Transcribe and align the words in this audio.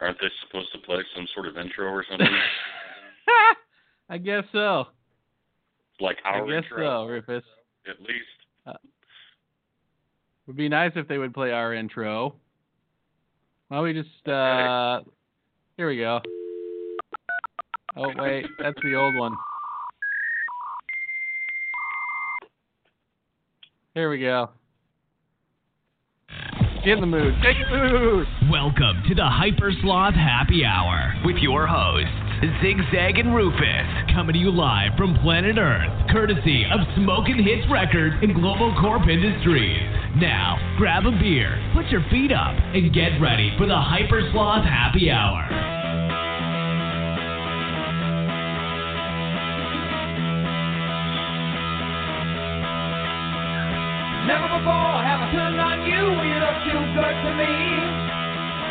Aren't 0.00 0.18
they 0.20 0.28
supposed 0.46 0.72
to 0.72 0.78
play 0.78 0.98
some 1.14 1.26
sort 1.34 1.46
of 1.46 1.56
intro 1.56 1.86
or 1.88 2.04
something? 2.08 2.26
I 4.08 4.18
guess 4.18 4.44
so. 4.52 4.84
like 6.00 6.18
our 6.24 6.44
I 6.44 6.46
guess 6.46 6.64
intro, 6.64 7.04
so, 7.04 7.06
Rufus. 7.06 7.44
at 7.88 8.00
least. 8.00 8.78
Would 10.46 10.56
be 10.56 10.68
nice 10.68 10.92
if 10.94 11.08
they 11.08 11.18
would 11.18 11.34
play 11.34 11.50
our 11.50 11.74
intro. 11.74 12.36
Why 13.68 13.78
don't 13.78 13.84
we 13.84 13.92
just 13.94 14.28
uh 14.28 15.00
here 15.76 15.88
we 15.88 15.98
go. 15.98 16.20
Oh 17.96 18.12
wait, 18.16 18.46
that's 18.60 18.78
the 18.82 18.94
old 18.94 19.16
one. 19.16 19.34
Here 23.94 24.08
we 24.08 24.20
go. 24.20 24.50
Get 26.86 26.98
in 26.98 27.00
the 27.00 27.06
mood. 27.08 27.34
In 27.34 27.42
the 27.42 27.76
mood. 27.76 28.26
Welcome 28.48 29.02
to 29.08 29.14
the 29.16 29.26
Hyper 29.26 29.72
Sloth 29.82 30.14
Happy 30.14 30.64
Hour 30.64 31.14
with 31.24 31.34
your 31.38 31.66
hosts, 31.66 32.14
Zigzag 32.62 33.18
and 33.18 33.34
Rufus, 33.34 34.14
coming 34.14 34.34
to 34.34 34.38
you 34.38 34.52
live 34.52 34.92
from 34.96 35.18
planet 35.18 35.58
Earth, 35.58 35.90
courtesy 36.12 36.62
of 36.70 36.78
Smoking 36.94 37.42
Hits 37.42 37.66
Records 37.68 38.14
and 38.22 38.36
Global 38.36 38.72
Corp 38.80 39.02
Industries. 39.08 39.82
Now, 40.14 40.62
grab 40.78 41.06
a 41.06 41.10
beer, 41.10 41.58
put 41.74 41.90
your 41.90 42.06
feet 42.08 42.30
up, 42.30 42.54
and 42.54 42.94
get 42.94 43.18
ready 43.20 43.50
for 43.58 43.66
the 43.66 43.74
Hyper 43.74 44.22
Sloth 44.30 44.64
Happy 44.64 45.10
Hour. 45.10 45.75
Never 54.26 54.58
before 54.58 54.98
have 55.06 55.22
I 55.22 55.28
turned 55.30 55.60
on 55.62 55.86
you. 55.86 56.02
When 56.18 56.26
you 56.26 56.38
look 56.42 56.58
too 56.66 56.82
good 56.98 57.14
to 57.14 57.30
me. 57.38 57.54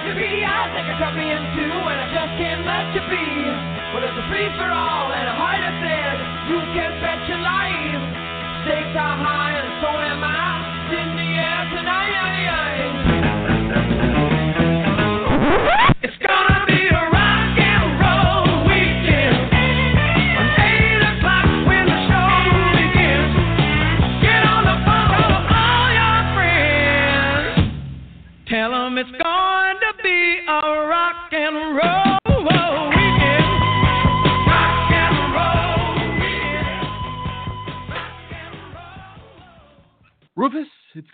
Your 0.04 0.14
greedy 0.20 0.44
eyes 0.44 0.70
take 0.76 0.92
a 0.92 0.96
cut 1.00 1.16
me 1.16 1.32
in 1.32 1.42
two, 1.56 1.76
and 1.80 1.98
I 1.98 2.08
just 2.12 2.34
can't 2.36 2.62
let 2.68 2.92
you 2.92 3.02
be. 3.08 3.26
But 3.96 4.04
it's 4.04 4.20
a 4.20 4.26
free 4.28 4.52
for 4.60 4.68
all, 4.68 5.16
and 5.16 5.26
a 5.32 5.36
heart 5.40 5.64
says 5.80 6.18
you 6.52 6.60
can 6.76 6.92
bet 7.00 7.24
your 7.32 7.40
life. 7.40 8.04
Stakes 8.68 9.00
are 9.00 9.16
high, 9.16 9.56
and 9.56 9.72
so 9.80 9.90
am 9.96 10.24
I. 10.28 10.35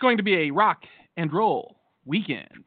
going 0.02 0.18
to 0.18 0.22
be 0.22 0.34
a 0.34 0.50
rock 0.50 0.82
and 1.16 1.32
roll 1.32 1.76
weekend. 2.04 2.64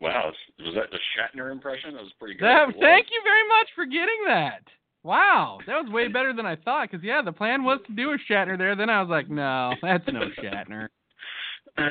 Wow, 0.00 0.30
was 0.58 0.74
that 0.74 0.90
the 0.90 0.98
Shatner 1.16 1.50
impression? 1.50 1.94
That 1.94 2.02
was 2.02 2.12
pretty 2.18 2.34
good. 2.34 2.44
That- 2.44 2.74
thank 2.78 3.06
you 3.10 3.20
very 3.24 3.48
much 3.48 3.68
for 3.74 3.86
getting 3.86 4.24
that. 4.26 4.62
Wow, 5.02 5.60
that 5.66 5.84
was 5.84 5.90
way 5.92 6.08
better 6.08 6.34
than 6.34 6.44
I 6.44 6.56
thought. 6.56 6.90
Because 6.90 7.02
yeah, 7.04 7.22
the 7.24 7.32
plan 7.32 7.62
was 7.62 7.80
to 7.86 7.94
do 7.94 8.10
a 8.10 8.18
Shatner 8.30 8.58
there. 8.58 8.74
Then 8.76 8.90
I 8.90 9.00
was 9.00 9.08
like, 9.08 9.30
no, 9.30 9.72
that's 9.80 10.06
no 10.08 10.28
Shatner. 10.42 10.88
yeah, 11.78 11.84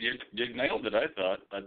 you, 0.00 0.12
you 0.32 0.54
nailed 0.54 0.84
it. 0.84 0.94
I 0.94 1.06
thought. 1.14 1.38
I, 1.52 1.58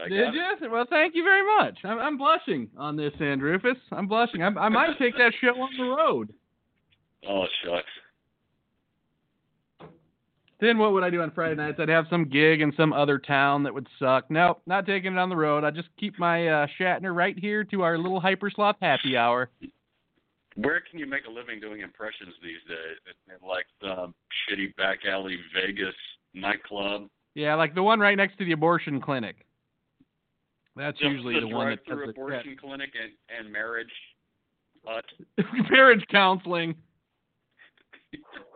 I 0.00 0.08
Did 0.08 0.32
got 0.32 0.34
it. 0.34 0.62
you? 0.62 0.70
Well, 0.70 0.86
thank 0.88 1.14
you 1.14 1.22
very 1.22 1.44
much. 1.58 1.78
I'm, 1.84 1.98
I'm 1.98 2.16
blushing 2.18 2.68
on 2.78 2.96
this 2.96 3.12
end, 3.20 3.42
Rufus. 3.42 3.76
I'm 3.92 4.08
blushing. 4.08 4.42
I, 4.42 4.48
I 4.48 4.68
might 4.70 4.98
take 4.98 5.14
that 5.18 5.34
show 5.40 5.48
on 5.48 5.70
the 5.76 5.84
road. 5.84 6.32
Oh 7.28 7.44
shucks. 7.64 7.84
Then 10.62 10.78
what 10.78 10.92
would 10.92 11.02
I 11.02 11.10
do 11.10 11.20
on 11.22 11.32
Friday 11.32 11.56
nights? 11.56 11.80
I'd 11.80 11.88
have 11.88 12.06
some 12.08 12.24
gig 12.24 12.60
in 12.60 12.72
some 12.76 12.92
other 12.92 13.18
town 13.18 13.64
that 13.64 13.74
would 13.74 13.88
suck. 13.98 14.30
Nope, 14.30 14.62
not 14.64 14.86
taking 14.86 15.14
it 15.14 15.18
on 15.18 15.28
the 15.28 15.34
road. 15.34 15.64
I 15.64 15.72
just 15.72 15.88
keep 15.98 16.16
my 16.20 16.46
uh, 16.46 16.66
Shatner 16.78 17.12
right 17.12 17.36
here 17.36 17.64
to 17.64 17.82
our 17.82 17.98
little 17.98 18.20
hypersloth 18.20 18.76
happy 18.80 19.16
hour. 19.16 19.50
Where 20.54 20.80
can 20.88 21.00
you 21.00 21.06
make 21.06 21.26
a 21.26 21.30
living 21.32 21.58
doing 21.58 21.80
impressions 21.80 22.34
these 22.44 22.60
days? 22.68 23.40
Like 23.44 23.66
the 23.80 24.12
shitty 24.48 24.76
back 24.76 25.00
alley 25.04 25.36
Vegas 25.52 25.96
nightclub. 26.32 27.08
Yeah, 27.34 27.56
like 27.56 27.74
the 27.74 27.82
one 27.82 27.98
right 27.98 28.16
next 28.16 28.38
to 28.38 28.44
the 28.44 28.52
abortion 28.52 29.00
clinic. 29.00 29.44
That's 30.76 30.96
Just 30.96 31.10
usually 31.10 31.40
the 31.40 31.48
one 31.48 31.70
that 31.70 31.84
does 31.84 31.96
drive-through 31.96 32.06
the 32.06 32.10
abortion 32.12 32.56
clinic 32.60 32.90
and, 33.02 33.12
and 33.36 33.52
marriage 33.52 33.90
marriage 35.70 36.04
counseling. 36.08 36.76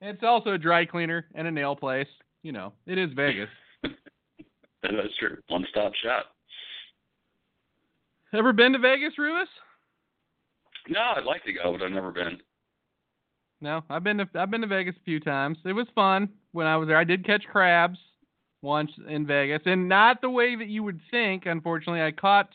It's 0.00 0.22
also 0.22 0.50
a 0.50 0.58
dry 0.58 0.84
cleaner 0.84 1.26
and 1.34 1.46
a 1.46 1.50
nail 1.50 1.74
place. 1.74 2.06
You 2.42 2.52
know, 2.52 2.72
it 2.86 2.98
is 2.98 3.10
Vegas. 3.14 3.48
That's 4.82 5.16
true. 5.18 5.38
One 5.48 5.66
stop 5.70 5.92
shop. 6.02 6.26
Ever 8.32 8.52
been 8.52 8.72
to 8.72 8.78
Vegas, 8.78 9.18
Rufus? 9.18 9.48
No, 10.88 11.00
I'd 11.16 11.24
like 11.24 11.44
to 11.44 11.52
go, 11.52 11.72
but 11.72 11.82
I've 11.82 11.90
never 11.90 12.12
been. 12.12 12.38
No, 13.60 13.82
I've 13.90 14.04
been 14.04 14.18
to 14.18 14.28
I've 14.34 14.50
been 14.50 14.60
to 14.60 14.66
Vegas 14.66 14.94
a 15.00 15.04
few 15.04 15.18
times. 15.18 15.58
It 15.64 15.72
was 15.72 15.86
fun 15.94 16.28
when 16.52 16.66
I 16.66 16.76
was 16.76 16.88
there. 16.88 16.96
I 16.96 17.04
did 17.04 17.26
catch 17.26 17.44
crabs 17.50 17.98
once 18.62 18.90
in 19.08 19.26
Vegas, 19.26 19.62
and 19.66 19.88
not 19.88 20.20
the 20.20 20.30
way 20.30 20.54
that 20.54 20.68
you 20.68 20.82
would 20.84 21.00
think. 21.10 21.46
Unfortunately, 21.46 22.02
I 22.02 22.12
caught 22.12 22.50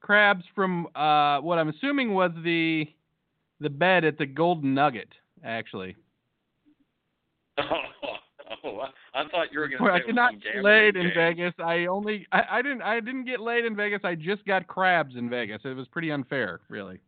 crabs 0.00 0.44
from 0.54 0.86
uh, 0.94 1.40
what 1.40 1.58
I'm 1.58 1.68
assuming 1.68 2.14
was 2.14 2.30
the 2.44 2.86
the 3.58 3.70
bed 3.70 4.04
at 4.04 4.18
the 4.18 4.26
Golden 4.26 4.74
Nugget. 4.74 5.08
Actually, 5.44 5.96
Oh, 8.64 8.80
I, 8.80 9.20
I 9.20 9.28
thought 9.28 9.52
you 9.52 9.60
were 9.60 9.68
going 9.68 9.78
to 9.78 9.86
say 9.86 10.02
I 10.02 10.06
did 10.06 10.14
not 10.14 10.32
get 10.42 10.64
laid 10.64 10.96
in 10.96 11.04
game. 11.04 11.12
Vegas. 11.14 11.54
I 11.60 11.86
only 11.86 12.26
I, 12.32 12.42
I 12.50 12.62
didn't 12.62 12.82
I 12.82 12.98
didn't 12.98 13.24
get 13.24 13.40
laid 13.40 13.64
in 13.64 13.76
Vegas. 13.76 14.00
I 14.02 14.16
just 14.16 14.44
got 14.44 14.66
crabs 14.66 15.14
in 15.14 15.30
Vegas. 15.30 15.60
It 15.64 15.76
was 15.76 15.86
pretty 15.86 16.10
unfair, 16.10 16.60
really. 16.68 16.98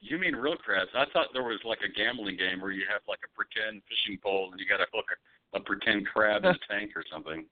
You 0.00 0.18
mean 0.18 0.34
real 0.34 0.56
crabs? 0.56 0.90
I 0.94 1.04
thought 1.12 1.26
there 1.34 1.42
was 1.42 1.60
like 1.64 1.80
a 1.84 1.92
gambling 1.92 2.38
game 2.38 2.62
where 2.62 2.70
you 2.70 2.84
have 2.90 3.02
like 3.06 3.18
a 3.24 3.36
pretend 3.36 3.82
fishing 3.88 4.18
pole 4.22 4.48
and 4.50 4.58
you 4.58 4.66
got 4.66 4.78
to 4.78 4.86
hook 4.92 5.04
a, 5.52 5.58
a 5.58 5.60
pretend 5.60 6.06
crab 6.06 6.44
in 6.44 6.50
a 6.50 6.58
tank 6.70 6.92
or 6.96 7.04
something. 7.12 7.44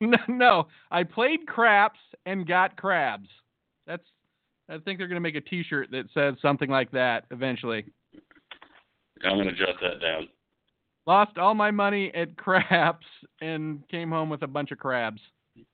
no, 0.00 0.18
no, 0.28 0.68
I 0.90 1.04
played 1.04 1.46
craps 1.46 2.00
and 2.24 2.46
got 2.46 2.76
crabs. 2.76 3.28
That's. 3.86 4.04
I 4.70 4.78
think 4.78 4.98
they're 4.98 5.08
gonna 5.08 5.20
make 5.20 5.34
a 5.34 5.40
T-shirt 5.40 5.90
that 5.90 6.06
says 6.14 6.34
something 6.40 6.70
like 6.70 6.90
that 6.92 7.26
eventually. 7.30 7.84
I'm 9.24 9.36
going 9.36 9.48
to 9.48 9.54
jot 9.54 9.76
that 9.80 10.00
down. 10.00 10.28
Lost 11.06 11.36
all 11.38 11.54
my 11.54 11.70
money 11.70 12.12
at 12.14 12.36
craps 12.38 13.06
and 13.40 13.82
came 13.88 14.10
home 14.10 14.28
with 14.30 14.42
a 14.42 14.46
bunch 14.46 14.70
of 14.70 14.78
crabs. 14.78 15.20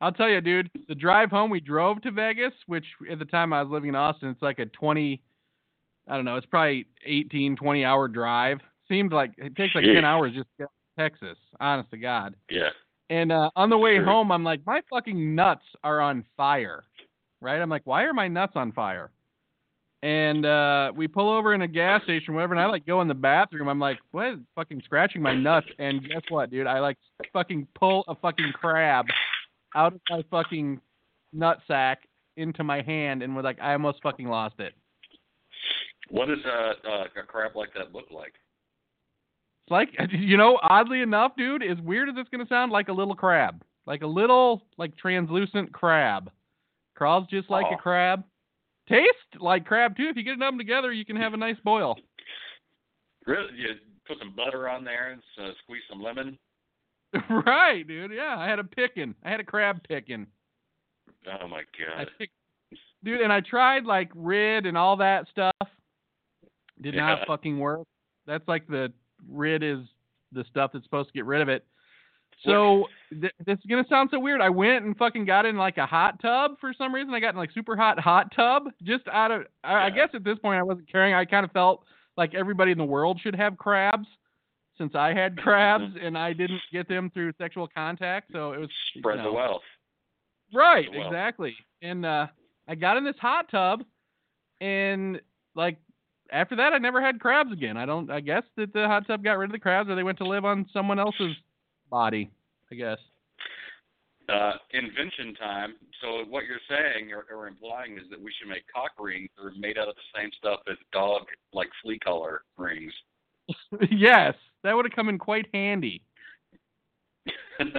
I'll 0.01 0.13
tell 0.13 0.29
you, 0.29 0.41
dude. 0.41 0.71
The 0.89 0.95
drive 0.95 1.31
home, 1.31 1.51
we 1.51 1.61
drove 1.61 2.01
to 2.03 2.11
Vegas, 2.11 2.53
which 2.67 2.85
at 3.11 3.19
the 3.19 3.25
time 3.25 3.53
I 3.53 3.63
was 3.63 3.71
living 3.71 3.91
in 3.91 3.95
Austin, 3.95 4.29
it's 4.31 4.43
like 4.43 4.59
a 4.59 4.67
20. 4.67 5.23
I 6.09 6.17
don't 6.17 6.25
know. 6.25 6.37
It's 6.37 6.47
probably 6.47 6.87
18, 7.05 7.55
20 7.57 7.85
hour 7.85 8.09
drive. 8.09 8.59
Seemed 8.89 9.13
like 9.13 9.33
it 9.37 9.55
takes 9.55 9.75
like 9.75 9.85
10 9.85 10.05
hours 10.05 10.33
just 10.33 10.47
to 10.59 10.65
get 10.65 10.69
to 10.69 11.03
Texas. 11.03 11.39
Honest 11.61 11.91
to 11.91 11.99
God. 11.99 12.35
Yeah. 12.51 12.71
And 13.11 13.31
uh, 13.31 13.51
on 13.55 13.71
the 13.71 13.79
way 13.79 13.97
Sure. 13.97 14.05
home, 14.07 14.33
I'm 14.33 14.43
like, 14.45 14.61
my 14.67 14.81
fucking 14.91 15.35
nuts 15.35 15.63
are 15.85 16.01
on 16.01 16.25
fire, 16.37 16.85
right? 17.41 17.61
I'm 17.61 17.69
like, 17.71 17.83
why 17.85 18.03
are 18.05 18.15
my 18.15 18.27
nuts 18.29 18.53
on 18.57 18.73
fire? 18.73 19.11
And 20.03 20.47
uh, 20.47 20.93
we 20.95 21.09
pull 21.09 21.29
over 21.29 21.55
in 21.55 21.63
a 21.63 21.69
gas 21.69 22.05
station, 22.05 22.35
whatever, 22.35 22.55
and 22.55 22.61
I 22.61 22.67
like 22.67 22.87
go 22.87 23.01
in 23.01 23.09
the 23.09 23.15
bathroom. 23.15 23.69
I'm 23.69 23.81
like, 23.81 23.99
what? 24.13 24.39
Fucking 24.55 24.83
scratching 24.85 25.21
my 25.21 25.35
nuts. 25.35 25.67
And 25.81 26.03
guess 26.07 26.23
what, 26.29 26.51
dude? 26.51 26.69
I 26.69 26.79
like 26.79 26.97
fucking 27.33 27.67
pull 27.75 28.05
a 28.07 28.15
fucking 28.15 28.53
crab 28.55 29.07
out 29.75 29.95
of 29.95 30.01
my 30.09 30.23
fucking 30.31 30.81
nut 31.33 31.59
sack 31.67 32.03
into 32.37 32.63
my 32.63 32.81
hand, 32.83 33.25
and 33.25 33.35
was 33.35 33.43
like, 33.43 33.59
I 33.61 33.73
almost 33.73 34.01
fucking 34.01 34.29
lost 34.29 34.61
it. 34.61 34.73
What 36.11 36.29
does 36.29 36.39
uh, 36.47 36.89
uh, 36.89 37.05
a 37.21 37.27
crab 37.27 37.57
like 37.57 37.75
that 37.75 37.93
look 37.93 38.07
like? 38.13 38.35
It's 39.67 39.71
like, 39.71 39.89
you 40.13 40.37
know, 40.37 40.59
oddly 40.63 41.01
enough, 41.01 41.33
dude, 41.37 41.65
as 41.65 41.79
weird 41.81 42.09
as 42.09 42.15
it's 42.17 42.29
gonna 42.31 42.47
sound, 42.49 42.71
like 42.71 42.87
a 42.89 42.93
little 42.93 43.17
crab, 43.17 43.63
like 43.87 44.03
a 44.03 44.07
little 44.07 44.63
like 44.79 44.97
translucent 44.97 45.73
crab. 45.73 46.31
Crawls 46.95 47.27
just 47.29 47.51
like 47.51 47.67
Aw. 47.67 47.75
a 47.75 47.79
crab. 47.79 48.25
Taste 48.89 49.41
like 49.41 49.65
crab 49.67 49.97
too. 49.97 50.09
If 50.09 50.17
you 50.17 50.23
get 50.23 50.39
them 50.39 50.57
together, 50.59 50.93
you 50.93 51.05
can 51.05 51.17
have 51.17 51.35
a 51.35 51.37
nice 51.37 51.57
boil. 51.65 51.97
Really? 53.27 53.49
You 53.57 53.69
put 54.07 54.19
some 54.19 54.35
butter 54.35 54.69
on 54.69 54.85
there 54.85 55.11
and 55.13 55.23
uh, 55.43 55.51
squeeze 55.63 55.83
some 55.91 56.03
lemon. 56.03 56.39
right, 57.47 57.87
dude. 57.87 58.13
Yeah, 58.15 58.37
I 58.39 58.49
had 58.49 58.59
a 58.59 58.65
pickin'. 58.65 59.15
I 59.25 59.31
had 59.31 59.41
a 59.41 59.45
crab 59.45 59.81
pickin'. 59.87 60.27
Oh 61.41 61.49
my 61.49 61.63
god. 61.79 62.09
picked, 62.19 62.33
dude, 63.05 63.21
and 63.21 63.33
I 63.33 63.41
tried 63.41 63.85
like 63.85 64.11
rid 64.15 64.67
and 64.67 64.77
all 64.79 64.97
that 64.99 65.27
stuff. 65.31 65.53
Did 66.81 66.95
Yeah. 66.95 67.01
not 67.07 67.27
fucking 67.27 67.59
work. 67.59 67.87
That's 68.27 68.47
like 68.49 68.67
the 68.67 68.93
rid 69.31 69.63
is 69.63 69.81
the 70.33 70.45
stuff 70.51 70.71
that's 70.73 70.85
supposed 70.85 71.09
to 71.09 71.13
get 71.15 71.25
rid 71.25 71.41
of 71.43 71.49
it. 71.49 71.67
So 72.45 72.87
th- 73.11 73.33
this 73.45 73.59
is 73.59 73.65
gonna 73.69 73.85
sound 73.89 74.11
so 74.13 74.21
weird. 74.21 74.41
I 74.41 74.49
went 74.51 74.85
and 74.85 74.97
fucking 74.97 75.25
got 75.25 75.45
in 75.47 75.57
like 75.57 75.77
a 75.79 75.87
hot 75.87 76.21
tub 76.21 76.53
for 76.61 76.73
some 76.73 76.95
reason. 76.95 77.13
I 77.13 77.21
got 77.21 77.31
in 77.31 77.37
like 77.37 77.51
super 77.53 77.77
hot 77.77 77.99
hot 77.99 78.33
tub 78.35 78.65
just 78.83 79.09
out 79.09 79.31
of. 79.31 79.43
I, 79.65 79.87
I 79.87 79.91
guess 79.91 80.11
at 80.15 80.23
this 80.25 80.39
point 80.39 80.59
I 80.59 80.63
wasn't 80.63 80.91
caring. 80.91 81.15
I 81.15 81.25
kind 81.25 81.45
of 81.45 81.51
felt 81.53 81.85
like 82.17 82.35
everybody 82.35 82.71
in 82.73 82.79
the 82.79 82.85
world 82.85 83.21
should 83.21 83.35
have 83.35 83.57
crabs, 83.57 84.07
since 84.77 84.95
I 84.95 85.13
had 85.13 85.37
crabs 85.39 85.93
and 86.01 86.17
I 86.17 86.33
didn't 86.33 86.61
get 86.73 86.89
them 86.89 87.11
through 87.11 87.33
sexual 87.39 87.69
contact. 87.69 88.31
So 88.33 88.53
it 88.53 88.59
was 88.61 88.71
you 88.95 89.01
Spread 89.03 89.19
know. 89.19 89.25
the 89.25 89.33
wealth. 89.33 89.63
Right, 90.55 90.89
Well. 90.95 91.07
exactly. 91.09 91.55
And 91.83 92.07
uh 92.07 92.29
I 92.69 92.75
got 92.77 92.97
in 92.97 93.05
this 93.05 93.17
hot 93.21 93.51
tub 93.51 93.83
and 94.61 95.21
like 95.55 95.77
after 96.31 96.57
that 96.57 96.73
I 96.73 96.79
never 96.79 97.01
had 97.01 97.21
crabs 97.21 97.53
again. 97.53 97.77
I 97.77 97.87
don't 97.87 98.11
I 98.11 98.21
guess 98.21 98.45
that 98.57 98.73
the 98.73 98.87
hot 98.87 99.07
tub 99.07 99.23
got 99.25 99.39
rid 99.39 99.51
of 99.51 99.53
the 99.53 99.59
crabs 99.59 99.89
or 99.89 99.95
they 99.95 100.03
went 100.03 100.19
to 100.19 100.25
live 100.27 100.45
on 100.45 100.67
someone 100.73 100.99
else's 100.99 101.35
body, 101.91 102.31
I 102.71 102.75
guess. 102.75 102.99
Uh, 104.29 104.53
invention 104.73 105.35
time. 105.37 105.75
So 106.03 106.25
what 106.29 106.45
you're 106.45 106.61
saying 106.69 107.13
or, 107.13 107.25
or 107.35 107.49
implying 107.49 107.93
is 107.97 108.05
that 108.11 108.21
we 108.21 108.31
should 108.39 108.49
make 108.49 108.63
cock 108.73 108.91
rings 108.99 109.31
that 109.37 109.45
are 109.47 109.53
made 109.59 109.79
out 109.79 109.89
of 109.89 109.95
the 109.95 110.21
same 110.21 110.31
stuff 110.39 110.61
as 110.71 110.77
dog, 110.93 111.23
like 111.55 111.69
flea 111.83 111.99
collar 111.99 112.43
rings. 112.59 112.93
yes, 113.91 114.35
that 114.65 114.77
would 114.77 114.85
have 114.85 114.93
come 114.95 115.09
in 115.09 115.19
quite 115.19 115.47
handy. 115.55 116.03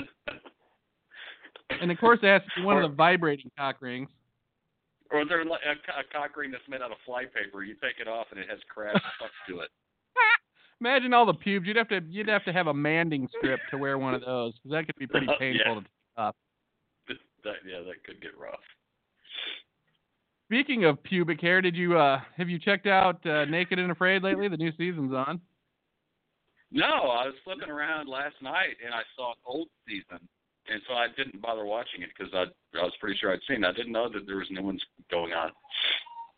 And 1.82 1.92
of 1.92 1.98
course 2.00 2.20
it 2.24 2.28
has 2.28 2.42
to 2.42 2.50
be 2.62 2.66
one 2.66 2.78
Or- 2.78 2.82
of 2.82 2.92
the 2.92 2.96
vibrating 2.96 3.52
cock 3.58 3.78
rings. 3.80 4.10
or 5.12 5.24
they're 5.24 5.46
like 5.46 5.62
a, 5.66 5.74
a 6.02 6.04
cock 6.12 6.36
ring 6.36 6.52
that's 6.52 6.68
made 6.68 6.82
out 6.82 6.92
of 6.92 6.98
fly 7.06 7.24
paper. 7.26 7.64
You 7.64 7.76
take 7.76 8.00
it 8.02 8.08
off 8.08 8.28
and 8.32 8.40
it 8.40 8.50
has 8.50 8.60
crabs 8.74 9.00
stuck 9.16 9.30
to 9.48 9.60
it. 9.62 9.70
Imagine 10.82 11.14
all 11.14 11.26
the 11.26 11.34
pubes. 11.34 11.68
You'd 11.68 11.76
have 11.78 11.90
to 11.90 12.00
you'd 12.10 12.30
have 12.30 12.46
to 12.46 12.54
have 12.54 12.68
a 12.68 12.74
manding 12.74 13.28
strip 13.38 13.60
to 13.72 13.78
wear 13.78 13.98
one 13.98 14.14
of 14.14 14.22
those 14.22 14.54
because 14.54 14.72
that 14.72 14.86
could 14.86 14.96
be 14.98 15.08
pretty 15.08 15.28
Yeah. 15.28 15.38
painful 15.38 15.76
to 15.76 15.82
take 15.82 15.90
off. 16.18 16.36
that, 17.44 17.56
yeah, 17.66 17.80
that 17.82 18.04
could 18.06 18.22
get 18.22 18.38
rough. 18.38 18.60
Speaking 20.48 20.86
of 20.86 21.02
pubic 21.04 21.40
hair, 21.42 21.62
did 21.62 21.76
you 21.76 21.98
uh 21.98 22.22
have 22.38 22.50
you 22.50 22.60
checked 22.60 22.88
out 22.88 23.24
uh, 23.26 23.46
Naked 23.46 23.78
and 23.80 23.92
Afraid 23.92 24.24
lately? 24.24 24.48
The 24.48 24.58
new 24.58 24.72
season's 24.78 25.14
on. 25.14 25.42
No, 26.72 26.86
I 26.86 27.26
was 27.26 27.36
flipping 27.44 27.70
around 27.70 28.08
last 28.08 28.36
night 28.42 28.78
and 28.84 28.94
I 28.94 29.02
saw 29.16 29.32
an 29.32 29.38
old 29.46 29.68
season, 29.88 30.20
and 30.70 30.82
so 30.88 30.94
I 30.94 31.08
didn't 31.18 31.42
bother 31.42 31.66
watching 31.66 32.02
it 32.04 32.10
because 32.18 32.34
I 32.34 32.46
I 32.80 32.84
was 32.84 32.94
pretty 33.00 33.18
sure 33.20 33.34
I'd 33.34 33.40
seen. 33.48 33.64
it. 33.64 33.68
I 33.68 33.74
didn't 33.74 33.92
know 33.92 34.08
that 34.10 34.26
there 34.26 34.38
was 34.38 34.48
new 34.50 34.64
ones 34.64 34.82
going 35.12 35.34
on. 35.34 35.52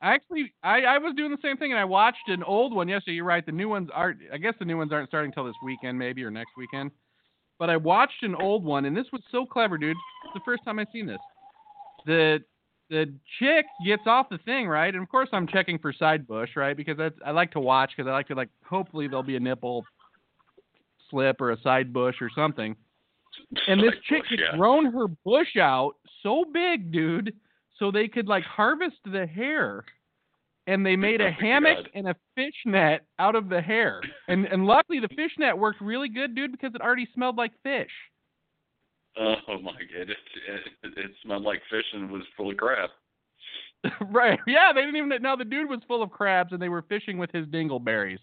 I 0.01 0.13
actually 0.13 0.53
I, 0.63 0.81
I 0.81 0.98
was 0.98 1.13
doing 1.15 1.31
the 1.31 1.38
same 1.42 1.57
thing 1.57 1.71
and 1.71 1.80
I 1.80 1.86
watched 1.86 2.27
an 2.27 2.44
old 2.44 2.74
one 2.74 2.88
yesterday. 2.88 3.15
You're 3.15 3.25
right, 3.25 3.45
the 3.45 3.51
new 3.51 3.69
ones 3.69 3.89
aren't 3.94 4.19
I 4.33 4.38
guess 4.38 4.53
the 4.59 4.65
new 4.65 4.77
ones 4.77 4.92
aren't 4.92 5.09
starting 5.09 5.30
until 5.30 5.45
this 5.45 5.56
weekend 5.63 5.98
maybe 5.98 6.24
or 6.24 6.31
next 6.31 6.51
weekend. 6.57 6.92
But 7.59 7.69
I 7.69 7.77
watched 7.77 8.24
an 8.24 8.36
old 8.36 8.63
one 8.63 8.86
and 8.86 8.98
this 8.98 9.06
was 9.13 9.21
so 9.31 9.45
clever, 9.45 9.77
dude. 9.77 9.95
It's 10.25 10.33
the 10.33 10.42
first 10.44 10.63
time 10.65 10.80
I've 10.80 10.88
seen 10.92 11.06
this. 11.06 11.19
The 12.06 12.39
the 12.89 13.13
chick 13.39 13.65
gets 13.86 14.03
off 14.06 14.27
the 14.30 14.39
thing, 14.39 14.68
right? 14.68 14.94
And 14.94 15.03
of 15.03 15.09
course 15.09 15.30
I'm 15.31 15.48
checking 15.48 15.77
for 15.77 15.94
side 15.94 16.27
bush, 16.27 16.50
right? 16.56 16.75
Because 16.75 16.98
that's 16.98 17.15
I 17.25 17.31
like 17.31 17.51
to 17.51 17.59
watch 17.59 17.92
because 17.95 18.09
I 18.09 18.13
like 18.13 18.27
to 18.27 18.36
like 18.36 18.50
hopefully 18.65 19.07
there'll 19.07 19.24
be 19.24 19.36
a 19.36 19.39
nipple 19.39 19.86
slip 21.09 21.39
or 21.42 21.51
a 21.51 21.62
side 21.62 21.94
bush 21.94 22.15
or 22.21 22.30
something. 22.36 22.75
And 23.68 23.80
this 23.80 23.92
Like 23.92 24.03
chick 24.03 24.21
bush, 24.24 24.30
had 24.31 24.39
yeah. 24.39 24.57
grown 24.57 24.92
her 24.92 25.07
bush 25.07 25.57
out 25.57 25.94
so 26.24 26.44
big, 26.51 26.92
dude, 26.92 27.33
so 27.81 27.89
they 27.89 28.07
could 28.07 28.27
like 28.27 28.43
harvest 28.43 28.97
the 29.03 29.25
hair. 29.25 29.83
And 30.67 30.85
they 30.85 30.95
made 30.95 31.19
Oh 31.21 31.25
a 31.25 31.31
hammock 31.31 31.87
and 31.95 32.07
a 32.07 32.15
fish 32.35 32.53
net 32.65 33.01
out 33.17 33.35
of 33.35 33.49
the 33.49 33.59
hair. 33.59 33.99
And 34.27 34.45
and 34.45 34.65
luckily 34.65 34.99
the 34.99 35.09
fish 35.09 35.31
net 35.39 35.57
worked 35.57 35.81
really 35.81 36.07
good, 36.07 36.35
dude, 36.35 36.51
because 36.51 36.75
it 36.75 36.81
already 36.81 37.07
smelled 37.13 37.35
like 37.35 37.51
fish. 37.63 37.91
Oh 39.17 39.35
my 39.61 39.71
god, 39.71 40.09
it, 40.09 40.17
it 40.47 40.93
it 40.97 41.11
smelled 41.23 41.43
like 41.43 41.61
fish 41.69 41.83
and 41.93 42.09
was 42.11 42.21
full 42.37 42.51
of 42.51 42.57
crab. 42.57 42.91
right. 44.11 44.39
Yeah, 44.45 44.71
they 44.73 44.81
didn't 44.81 44.95
even 44.95 45.21
Now 45.21 45.35
the 45.35 45.43
dude 45.43 45.67
was 45.67 45.79
full 45.87 46.03
of 46.03 46.11
crabs 46.11 46.53
and 46.53 46.61
they 46.61 46.69
were 46.69 46.83
fishing 46.83 47.17
with 47.17 47.31
his 47.31 47.47
dingleberries. 47.47 48.19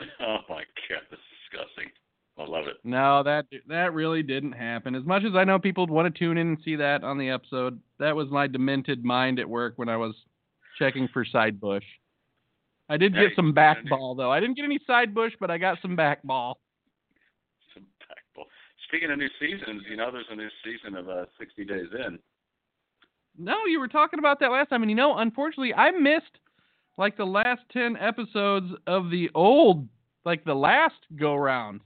Oh 0.00 0.38
my 0.48 0.64
god, 0.88 1.02
that's 1.10 1.22
disgusting. 1.52 1.90
I 2.36 2.44
love 2.44 2.66
it. 2.66 2.76
No, 2.82 3.22
that 3.22 3.46
that 3.68 3.94
really 3.94 4.22
didn't 4.22 4.52
happen. 4.52 4.94
As 4.94 5.04
much 5.04 5.22
as 5.24 5.36
I 5.36 5.44
know 5.44 5.58
people 5.58 5.86
want 5.86 6.12
to 6.12 6.18
tune 6.18 6.36
in 6.36 6.48
and 6.48 6.58
see 6.64 6.76
that 6.76 7.04
on 7.04 7.16
the 7.16 7.30
episode, 7.30 7.78
that 8.00 8.16
was 8.16 8.28
my 8.30 8.46
demented 8.48 9.04
mind 9.04 9.38
at 9.38 9.48
work 9.48 9.74
when 9.76 9.88
I 9.88 9.96
was 9.96 10.14
checking 10.78 11.08
for 11.12 11.24
side 11.24 11.60
bush. 11.60 11.84
I 12.88 12.96
did 12.96 13.14
Hey, 13.14 13.28
get 13.28 13.36
some 13.36 13.52
back 13.52 13.78
ball 13.88 14.14
though. 14.16 14.32
I 14.32 14.40
didn't 14.40 14.56
get 14.56 14.64
any 14.64 14.80
side 14.86 15.14
bush, 15.14 15.32
but 15.38 15.50
I 15.50 15.58
got 15.58 15.78
some 15.80 15.94
back 15.94 16.22
ball. 16.24 16.58
Some 17.72 17.86
backbone. 18.08 18.46
Speaking 18.88 19.10
of 19.12 19.18
new 19.18 19.30
seasons, 19.40 19.82
you 19.88 19.96
know 19.96 20.10
there's 20.10 20.26
a 20.30 20.36
new 20.36 20.48
season 20.64 20.96
of 20.96 21.08
uh, 21.08 21.26
60 21.38 21.64
Days 21.64 21.88
In. 22.06 22.18
No, 23.38 23.64
you 23.66 23.80
were 23.80 23.88
talking 23.88 24.18
about 24.18 24.40
that 24.40 24.50
last 24.50 24.68
time, 24.70 24.82
and 24.82 24.90
you 24.90 24.96
know, 24.96 25.16
unfortunately, 25.18 25.74
I 25.74 25.90
missed 25.92 26.38
like 26.98 27.16
the 27.16 27.24
last 27.24 27.62
ten 27.72 27.96
episodes 27.96 28.72
of 28.86 29.10
the 29.10 29.30
old, 29.34 29.88
like 30.24 30.44
the 30.44 30.54
last 30.54 30.94
go 31.16 31.34
round. 31.36 31.80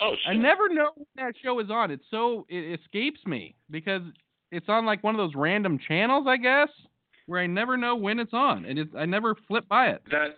Oh 0.00 0.14
I 0.26 0.34
never 0.34 0.68
know 0.68 0.90
when 0.94 1.06
that 1.16 1.34
show 1.42 1.58
is 1.60 1.70
on. 1.70 1.90
It's 1.90 2.04
so 2.10 2.46
it 2.48 2.80
escapes 2.80 3.20
me 3.26 3.54
because 3.70 4.02
it's 4.50 4.68
on 4.68 4.86
like 4.86 5.04
one 5.04 5.14
of 5.14 5.18
those 5.18 5.34
random 5.34 5.78
channels, 5.86 6.26
I 6.26 6.36
guess, 6.36 6.68
where 7.26 7.40
I 7.40 7.46
never 7.46 7.76
know 7.76 7.96
when 7.96 8.18
it's 8.18 8.32
on, 8.32 8.64
and 8.64 8.78
it's 8.78 8.94
I 8.96 9.04
never 9.04 9.34
flip 9.46 9.68
by 9.68 9.90
it. 9.90 10.02
That 10.10 10.36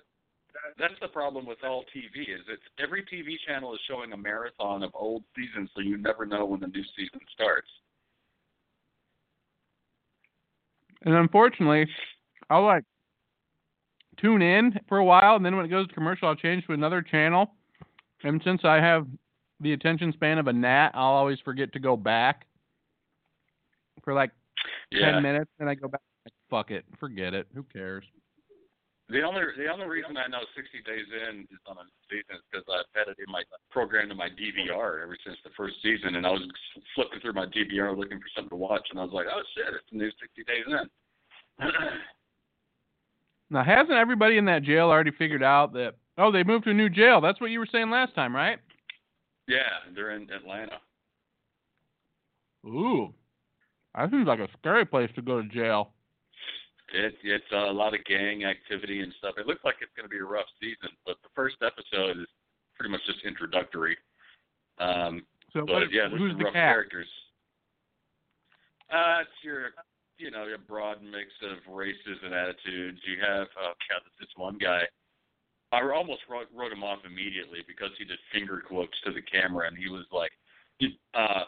that's 0.79 0.95
the 1.01 1.09
problem 1.09 1.47
with 1.47 1.59
all 1.65 1.85
TV 1.95 2.23
is 2.23 2.41
it's 2.49 2.63
every 2.79 3.03
TV 3.03 3.37
channel 3.47 3.75
is 3.75 3.81
showing 3.89 4.13
a 4.13 4.17
marathon 4.17 4.83
of 4.83 4.91
old 4.95 5.23
seasons, 5.37 5.71
so 5.75 5.81
you 5.81 5.97
never 5.97 6.27
know 6.27 6.45
when 6.45 6.61
the 6.61 6.67
new 6.67 6.85
season 6.97 7.21
starts. 7.33 7.69
And 11.05 11.15
unfortunately, 11.15 11.87
I'll 12.51 12.65
like 12.65 12.85
tune 14.21 14.43
in 14.43 14.79
for 14.89 14.99
a 14.99 15.05
while, 15.05 15.37
and 15.37 15.45
then 15.45 15.57
when 15.57 15.67
it 15.67 15.71
goes 15.71 15.89
to 15.89 15.95
commercial, 15.95 16.29
I'll 16.29 16.37
change 16.37 16.67
to 16.67 16.73
another 16.73 17.03
channel. 17.03 17.55
And 18.25 18.41
since 18.45 18.61
I 18.65 18.77
have 18.77 19.07
the 19.63 19.73
attention 19.73 20.13
span 20.13 20.39
of 20.39 20.47
a 20.49 20.53
gnat, 20.53 20.93
I'll 20.95 21.15
always 21.15 21.39
forget 21.45 21.73
to 21.73 21.79
go 21.79 21.97
back 21.97 22.47
for 24.05 24.13
like 24.15 24.31
Yeah. 24.91 25.13
ten 25.13 25.23
minutes, 25.23 25.51
and 25.59 25.69
I 25.69 25.75
go 25.75 25.89
back. 25.89 26.01
Like, 26.25 26.35
Fuck 26.51 26.71
it, 26.71 26.85
forget 27.01 27.35
it. 27.35 27.47
Who 27.55 27.63
cares? 27.65 28.05
The 29.09 29.23
only 29.23 29.43
the 29.57 29.69
only 29.69 29.87
reason 29.87 30.17
I 30.17 30.27
know 30.29 30.41
60 30.57 30.83
Days 30.83 31.07
In 31.29 31.43
is 31.51 31.59
on 31.67 31.77
a 31.77 31.85
season 32.09 32.37
is 32.37 32.43
because 32.51 32.65
I've 32.73 32.87
had 32.95 33.09
it 33.11 33.17
in 33.19 33.31
my 33.31 33.43
programmed 33.71 34.11
in 34.11 34.17
my 34.17 34.29
DVR 34.31 35.03
ever 35.03 35.17
since 35.25 35.37
the 35.45 35.51
first 35.57 35.75
season, 35.83 36.15
and 36.17 36.27
I 36.27 36.31
was 36.31 36.43
flipping 36.95 37.21
through 37.21 37.35
my 37.35 37.47
DVR 37.47 37.97
looking 37.97 38.19
for 38.19 38.29
something 38.35 38.51
to 38.51 38.57
watch, 38.57 38.87
and 38.91 38.99
I 39.01 39.05
was 39.05 39.13
like, 39.13 39.27
oh 39.31 39.43
shit, 39.55 39.67
it's 39.75 39.85
the 39.91 39.99
new 39.99 40.11
60 40.21 40.45
Days 40.45 40.65
In. 40.67 41.69
Now, 43.51 43.63
hasn't 43.63 43.99
everybody 43.99 44.39
in 44.39 44.47
that 44.47 44.63
jail 44.63 44.89
already 44.89 45.11
figured 45.11 45.43
out 45.43 45.75
that? 45.75 45.97
Oh, 46.17 46.33
they 46.33 46.43
moved 46.43 46.65
to 46.65 46.71
a 46.71 46.75
new 46.75 46.89
jail. 46.89 47.21
That's 47.21 47.39
what 47.39 47.51
you 47.51 47.59
were 47.59 47.69
saying 47.71 47.91
last 47.91 48.15
time, 48.15 48.35
right? 48.35 48.59
Yeah, 49.49 49.93
they're 49.95 50.13
in 50.13 50.29
Atlanta. 50.31 50.79
Ooh, 52.67 53.13
that 53.95 54.11
seems 54.11 54.27
like 54.27 54.39
a 54.41 54.49
scary 54.59 54.85
place 54.85 55.11
to 55.17 55.23
go 55.23 55.43
to 55.43 55.49
jail. 55.49 55.91
It, 56.95 57.15
it's 57.25 57.45
a 57.53 57.73
lot 57.73 57.95
of 57.95 58.05
gang 58.05 58.45
activity 58.45 59.01
and 59.01 59.13
stuff. 59.19 59.35
It 59.39 59.47
looks 59.47 59.65
like 59.65 59.77
it's 59.81 59.93
going 59.97 60.05
to 60.05 60.13
be 60.13 60.19
a 60.19 60.25
rough 60.25 60.47
season, 60.61 60.91
but 61.07 61.17
the 61.23 61.31
first 61.35 61.57
episode 61.63 62.19
is 62.21 62.27
pretty 62.77 62.91
much 62.93 63.01
just 63.07 63.25
introductory. 63.25 63.97
Um, 64.79 65.25
So, 65.53 65.65
but 65.67 65.73
what, 65.75 65.93
yeah, 65.93 66.09
there's 66.09 66.21
who's 66.21 66.33
some 66.33 66.39
the 66.39 66.45
rough 66.45 66.53
cat? 66.55 66.73
characters. 66.75 67.09
Uh, 68.93 69.21
it's 69.23 69.41
your, 69.43 69.71
you 70.19 70.31
know, 70.31 70.45
a 70.55 70.59
broad 70.59 71.03
mix 71.03 71.33
of 71.43 71.65
races 71.75 72.19
and 72.23 72.35
attitudes. 72.35 73.01
You 73.09 73.17
have, 73.27 73.49
oh 73.59 73.73
god, 73.89 74.03
this 74.21 74.29
one 74.37 74.59
guy. 74.59 74.83
I 75.73 75.81
almost 75.91 76.21
wrote, 76.29 76.49
wrote 76.55 76.73
him 76.73 76.85
off 76.85 77.01
immediately 77.05 77.61
because 77.67 77.91
he 77.99 78.05
did 78.05 78.19
finger 78.33 78.63
quotes 78.67 78.93
to 79.05 79.13
the 79.13 79.23
camera, 79.23 79.67
and 79.67 79.77
he 79.77 79.89
was 79.89 80.05
like, 80.13 80.31
uh, 81.15 81.45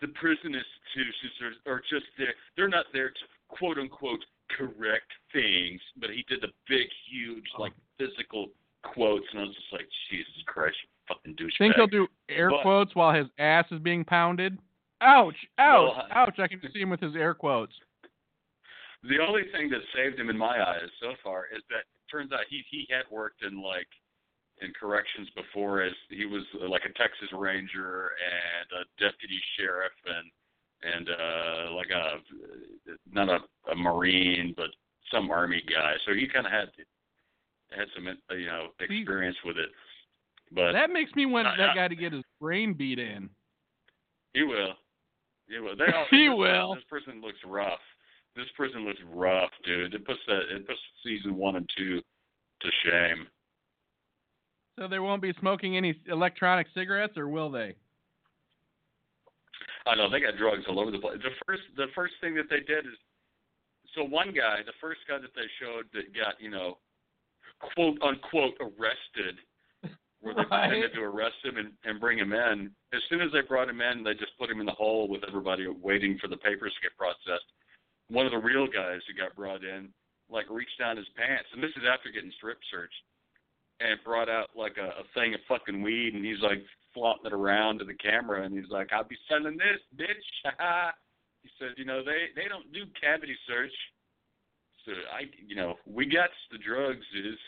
"The 0.00 0.08
prison 0.08 0.54
institutions 0.54 1.56
are, 1.66 1.72
are 1.74 1.82
just 1.88 2.06
there. 2.18 2.34
They're 2.56 2.68
not 2.68 2.86
there 2.92 3.10
to 3.10 3.24
quote 3.48 3.78
unquote 3.78 4.24
correct 4.50 5.12
things." 5.32 5.80
But 5.96 6.10
he 6.10 6.24
did 6.28 6.40
the 6.42 6.52
big, 6.68 6.88
huge, 7.08 7.46
like 7.58 7.72
physical 7.96 8.50
quotes, 8.82 9.26
and 9.30 9.40
I 9.40 9.44
was 9.44 9.54
just 9.54 9.72
like, 9.72 9.88
"Jesus 10.10 10.42
Christ, 10.46 10.76
you 10.82 11.14
fucking 11.14 11.36
douchebag!" 11.36 11.58
Think 11.58 11.74
he'll 11.76 11.86
do 11.86 12.08
air 12.28 12.50
But- 12.50 12.62
quotes 12.62 12.94
while 12.96 13.14
his 13.14 13.28
ass 13.38 13.70
is 13.70 13.78
being 13.78 14.04
pounded? 14.04 14.58
Ouch! 15.00 15.36
Ouch! 15.58 15.96
Well, 15.96 16.08
ouch! 16.10 16.38
I 16.38 16.48
can 16.48 16.60
see 16.72 16.80
him 16.80 16.90
with 16.90 17.00
his 17.00 17.14
air 17.14 17.34
quotes. 17.34 17.72
The 19.02 19.18
only 19.18 19.44
thing 19.52 19.70
that 19.70 19.80
saved 19.94 20.18
him 20.18 20.28
in 20.28 20.36
my 20.36 20.60
eyes 20.60 20.90
so 21.00 21.14
far 21.22 21.46
is 21.54 21.62
that 21.70 21.84
turns 22.10 22.32
out 22.32 22.40
he 22.48 22.62
he 22.70 22.86
had 22.90 23.04
worked 23.10 23.42
in 23.42 23.62
like 23.62 23.88
in 24.62 24.72
corrections 24.78 25.28
before 25.34 25.82
as 25.82 25.92
he 26.10 26.26
was 26.26 26.42
uh, 26.62 26.68
like 26.68 26.82
a 26.84 26.92
Texas 26.98 27.28
Ranger 27.32 28.12
and 28.20 28.80
a 28.80 29.02
deputy 29.02 29.40
sheriff 29.56 29.92
and 30.06 30.30
and 30.94 31.08
uh 31.08 31.72
like 31.74 31.90
a 31.90 32.18
not 33.10 33.28
a, 33.28 33.38
a 33.70 33.74
Marine 33.76 34.54
but 34.56 34.70
some 35.12 35.30
army 35.30 35.62
guy. 35.68 35.94
So 36.06 36.14
he 36.14 36.26
kind 36.28 36.46
of 36.46 36.52
had 36.52 36.68
had 37.70 37.88
some 37.94 38.06
uh, 38.08 38.34
you 38.34 38.46
know 38.46 38.68
experience 38.80 39.36
with 39.44 39.56
it. 39.56 39.70
But 40.52 40.72
That 40.72 40.90
makes 40.90 41.14
me 41.14 41.26
want 41.26 41.46
Uh, 41.48 41.56
that 41.56 41.70
uh, 41.70 41.74
guy 41.74 41.88
to 41.88 41.96
get 41.96 42.12
his 42.12 42.24
brain 42.40 42.74
beat 42.74 42.98
in. 42.98 43.30
He 44.34 44.42
will. 44.42 44.74
He 45.48 45.58
will. 45.58 45.76
They 45.76 45.84
all, 45.94 46.06
He 46.10 46.28
this, 46.28 46.36
will. 46.36 46.74
This 46.74 46.84
prison 46.88 47.20
looks 47.20 47.38
rough. 47.46 47.80
This 48.36 48.46
prison 48.56 48.84
looks 48.84 49.00
rough, 49.12 49.50
dude. 49.64 49.94
It 49.94 50.06
puts 50.06 50.20
that 50.26 50.42
it 50.54 50.66
puts 50.66 50.78
season 51.04 51.36
one 51.36 51.56
and 51.56 51.68
two 51.76 52.00
to 52.00 52.68
shame. 52.84 53.26
So 54.78 54.88
they 54.88 54.98
won't 54.98 55.20
be 55.20 55.32
smoking 55.40 55.76
any 55.76 55.94
electronic 56.08 56.66
cigarettes, 56.74 57.16
or 57.16 57.28
will 57.28 57.50
they? 57.50 57.74
I 59.86 59.94
know 59.94 60.08
they 60.08 60.20
got 60.20 60.36
drugs 60.38 60.64
all 60.68 60.78
over 60.78 60.90
the 60.90 60.98
place. 60.98 61.18
The 61.22 61.30
first 61.46 61.62
the 61.76 61.86
first 61.94 62.14
thing 62.20 62.34
that 62.36 62.48
they 62.48 62.60
did 62.60 62.86
is 62.86 62.96
so 63.94 64.04
one 64.04 64.32
guy, 64.32 64.60
the 64.64 64.76
first 64.80 65.00
guy 65.08 65.18
that 65.18 65.34
they 65.34 65.48
showed 65.58 65.86
that 65.94 66.14
got, 66.14 66.40
you 66.40 66.50
know, 66.50 66.78
quote 67.74 68.00
unquote 68.02 68.54
arrested 68.60 69.36
where 70.20 70.34
they 70.34 70.42
Right. 70.42 70.68
pretended 70.68 70.92
to 70.94 71.00
arrest 71.00 71.36
him 71.42 71.56
and, 71.56 71.72
and 71.84 71.98
bring 71.98 72.18
him 72.18 72.32
in. 72.32 72.70
As 72.92 73.00
soon 73.08 73.22
as 73.22 73.32
they 73.32 73.40
brought 73.40 73.68
him 73.68 73.80
in, 73.80 74.04
they 74.04 74.12
just 74.12 74.36
put 74.38 74.50
him 74.50 74.60
in 74.60 74.66
the 74.66 74.72
hole 74.72 75.08
with 75.08 75.22
everybody 75.26 75.66
waiting 75.66 76.18
for 76.18 76.28
the 76.28 76.36
papers 76.36 76.72
to 76.74 76.80
get 76.88 76.96
processed. 76.96 77.48
One 78.10 78.26
of 78.26 78.32
the 78.32 78.38
real 78.38 78.66
guys 78.66 79.00
who 79.06 79.14
got 79.14 79.36
brought 79.36 79.62
in, 79.64 79.88
like 80.28 80.50
reached 80.50 80.78
down 80.78 80.96
his 80.96 81.08
pants, 81.16 81.48
and 81.54 81.62
this 81.62 81.70
is 81.76 81.86
after 81.86 82.10
getting 82.10 82.32
strip 82.36 82.58
searched, 82.70 83.02
and 83.80 83.98
brought 84.04 84.28
out 84.28 84.50
like 84.54 84.76
a, 84.78 85.00
a 85.00 85.04
thing 85.14 85.34
of 85.34 85.40
fucking 85.48 85.82
weed, 85.82 86.14
and 86.14 86.24
he's 86.24 86.42
like 86.42 86.62
flaunting 86.92 87.26
it 87.26 87.32
around 87.32 87.78
to 87.78 87.84
the 87.84 87.94
camera, 87.94 88.44
and 88.44 88.54
he's 88.54 88.70
like, 88.70 88.92
"I'll 88.92 89.04
be 89.04 89.18
selling 89.28 89.56
this, 89.56 89.80
bitch." 89.96 90.26
he 91.42 91.48
said, 91.58 91.74
"You 91.76 91.84
know, 91.84 92.02
they 92.04 92.34
they 92.34 92.48
don't 92.48 92.72
do 92.72 92.84
cavity 93.00 93.36
search." 93.46 93.72
So 94.84 94.92
I, 95.12 95.30
you 95.46 95.56
know, 95.56 95.76
we 95.86 96.06
got 96.06 96.30
the 96.50 96.58
drugs, 96.58 97.04
is 97.14 97.38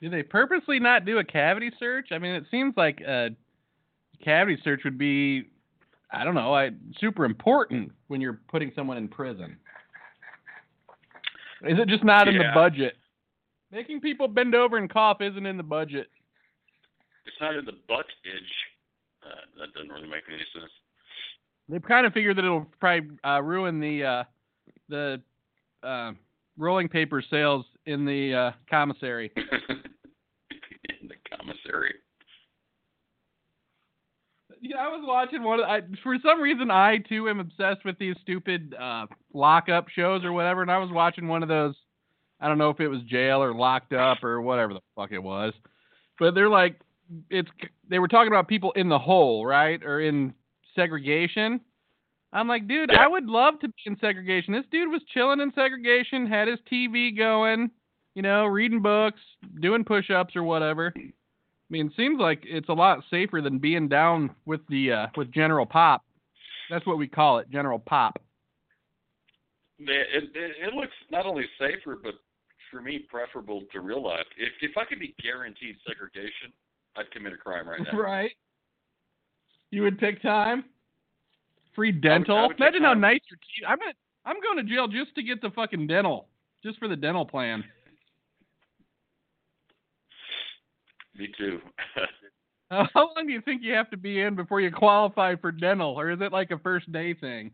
Do 0.00 0.08
they 0.08 0.22
purposely 0.22 0.78
not 0.78 1.04
do 1.04 1.18
a 1.18 1.24
cavity 1.24 1.70
search? 1.78 2.08
I 2.12 2.18
mean, 2.18 2.34
it 2.34 2.44
seems 2.50 2.74
like 2.76 3.00
a 3.00 3.30
cavity 4.24 4.58
search 4.62 4.82
would 4.84 4.98
be, 4.98 5.50
I 6.10 6.24
don't 6.24 6.34
know, 6.34 6.54
I, 6.54 6.70
super 6.98 7.24
important 7.24 7.92
when 8.06 8.20
you're 8.20 8.40
putting 8.48 8.72
someone 8.74 8.96
in 8.96 9.08
prison. 9.08 9.58
Is 11.64 11.78
it 11.78 11.88
just 11.88 12.04
not 12.04 12.28
in 12.28 12.38
the 12.38 12.50
budget? 12.54 12.94
Making 13.70 14.00
people 14.00 14.28
bend 14.28 14.54
over 14.54 14.78
and 14.78 14.88
cough 14.88 15.20
isn't 15.20 15.44
in 15.44 15.56
the 15.56 15.62
budget. 15.62 16.08
it's 17.26 17.36
not 17.40 17.54
in 17.56 17.64
the 17.64 17.72
itch. 17.72 18.52
Uh, 19.22 19.28
that 19.58 19.74
doesn't 19.74 19.90
really 19.90 20.08
make 20.08 20.22
any 20.28 20.38
sense. 20.54 20.70
They've 21.68 21.82
kind 21.82 22.06
of 22.06 22.14
figure 22.14 22.32
that 22.32 22.44
it'll 22.44 22.66
probably 22.80 23.10
uh, 23.24 23.42
ruin 23.42 23.80
the 23.80 24.04
uh, 24.04 24.24
the 24.88 25.20
uh, 25.82 26.12
rolling 26.56 26.88
paper 26.88 27.22
sales 27.28 27.66
in 27.84 28.06
the 28.06 28.34
uh, 28.34 28.50
commissary. 28.70 29.30
in 29.36 31.08
the 31.08 31.36
commissary. 31.36 31.94
Yeah, 34.60 34.76
I 34.78 34.88
was 34.88 35.02
watching 35.06 35.42
one. 35.42 35.60
Of, 35.60 35.66
I, 35.66 35.80
for 36.02 36.16
some 36.22 36.40
reason, 36.40 36.70
I 36.70 36.98
too 36.98 37.28
am 37.28 37.40
obsessed 37.40 37.84
with 37.84 37.98
these 37.98 38.16
stupid 38.22 38.74
uh, 38.74 39.06
lockup 39.32 39.88
shows 39.88 40.24
or 40.24 40.32
whatever. 40.32 40.62
And 40.62 40.70
I 40.70 40.78
was 40.78 40.90
watching 40.92 41.28
one 41.28 41.42
of 41.42 41.48
those. 41.48 41.74
I 42.40 42.48
don't 42.48 42.58
know 42.58 42.70
if 42.70 42.80
it 42.80 42.88
was 42.88 43.00
jail 43.02 43.42
or 43.42 43.52
locked 43.54 43.92
up 43.92 44.22
or 44.22 44.40
whatever 44.40 44.72
the 44.74 44.80
fuck 44.94 45.10
it 45.12 45.22
was, 45.22 45.52
but 46.18 46.34
they're 46.34 46.48
like, 46.48 46.80
it's. 47.30 47.48
They 47.88 47.98
were 47.98 48.08
talking 48.08 48.32
about 48.32 48.48
people 48.48 48.72
in 48.72 48.88
the 48.88 48.98
hole, 48.98 49.44
right, 49.46 49.82
or 49.82 50.00
in 50.00 50.34
segregation. 50.74 51.60
I'm 52.32 52.46
like, 52.46 52.68
dude, 52.68 52.90
Yeah. 52.92 53.02
I 53.02 53.08
would 53.08 53.24
love 53.26 53.58
to 53.60 53.68
be 53.68 53.74
in 53.86 53.96
segregation. 54.00 54.52
This 54.52 54.66
dude 54.70 54.90
was 54.90 55.00
chilling 55.12 55.40
in 55.40 55.52
segregation, 55.54 56.26
had 56.26 56.46
his 56.48 56.58
TV 56.70 57.16
going, 57.16 57.70
you 58.14 58.22
know, 58.22 58.44
reading 58.44 58.82
books, 58.82 59.20
doing 59.60 59.84
push-ups 59.84 60.36
or 60.36 60.42
whatever. 60.42 60.92
I 61.68 61.72
mean, 61.72 61.86
it 61.88 61.92
seems 61.96 62.18
like 62.18 62.40
it's 62.44 62.68
a 62.68 62.74
lot 62.74 63.04
safer 63.10 63.42
than 63.42 63.58
being 63.58 63.88
down 63.88 64.34
with 64.46 64.60
the 64.68 64.92
uh, 64.92 65.06
with 65.16 65.32
General 65.32 65.66
Pop. 65.66 66.02
That's 66.70 66.86
what 66.86 66.98
we 66.98 67.08
call 67.08 67.38
it, 67.38 67.50
General 67.50 67.78
Pop. 67.78 68.18
It, 69.78 69.86
it, 70.14 70.30
it 70.34 70.74
looks 70.74 70.92
not 71.10 71.26
only 71.26 71.44
safer, 71.58 71.98
but 72.02 72.14
for 72.70 72.80
me, 72.80 73.00
preferable 73.10 73.62
to 73.72 73.80
real 73.80 74.02
life. 74.02 74.26
If 74.38 74.52
if 74.62 74.76
I 74.78 74.84
could 74.84 74.98
be 74.98 75.14
guaranteed 75.22 75.76
segregation, 75.86 76.52
I'd 76.96 77.10
commit 77.10 77.34
a 77.34 77.36
crime 77.36 77.68
right 77.68 77.80
now. 77.92 77.98
Right. 77.98 78.32
You 79.70 79.82
would 79.82 79.98
pick 79.98 80.22
time. 80.22 80.64
Free 81.74 81.92
dental. 81.92 82.36
I 82.36 82.42
would 82.46 82.56
pick 82.56 82.60
Imagine 82.60 82.82
how 82.82 82.94
nice 82.94 83.20
your 83.30 83.36
teeth. 83.36 83.66
I'm 83.68 83.78
gonna, 83.78 83.92
I'm 84.24 84.40
going 84.40 84.56
to 84.66 84.74
jail 84.74 84.88
just 84.88 85.14
to 85.16 85.22
get 85.22 85.42
the 85.42 85.50
fucking 85.50 85.86
dental, 85.86 86.28
just 86.64 86.78
for 86.78 86.88
the 86.88 86.96
dental 86.96 87.26
plan. 87.26 87.62
Me 91.18 91.28
too. 91.36 91.58
How 92.70 92.88
long 93.16 93.26
do 93.26 93.32
you 93.32 93.40
think 93.40 93.62
you 93.62 93.72
have 93.74 93.90
to 93.90 93.96
be 93.96 94.20
in 94.20 94.34
before 94.36 94.60
you 94.60 94.70
qualify 94.70 95.34
for 95.36 95.50
dental, 95.50 95.98
or 95.98 96.10
is 96.10 96.20
it 96.20 96.32
like 96.32 96.50
a 96.50 96.58
first 96.58 96.90
day 96.92 97.14
thing? 97.14 97.50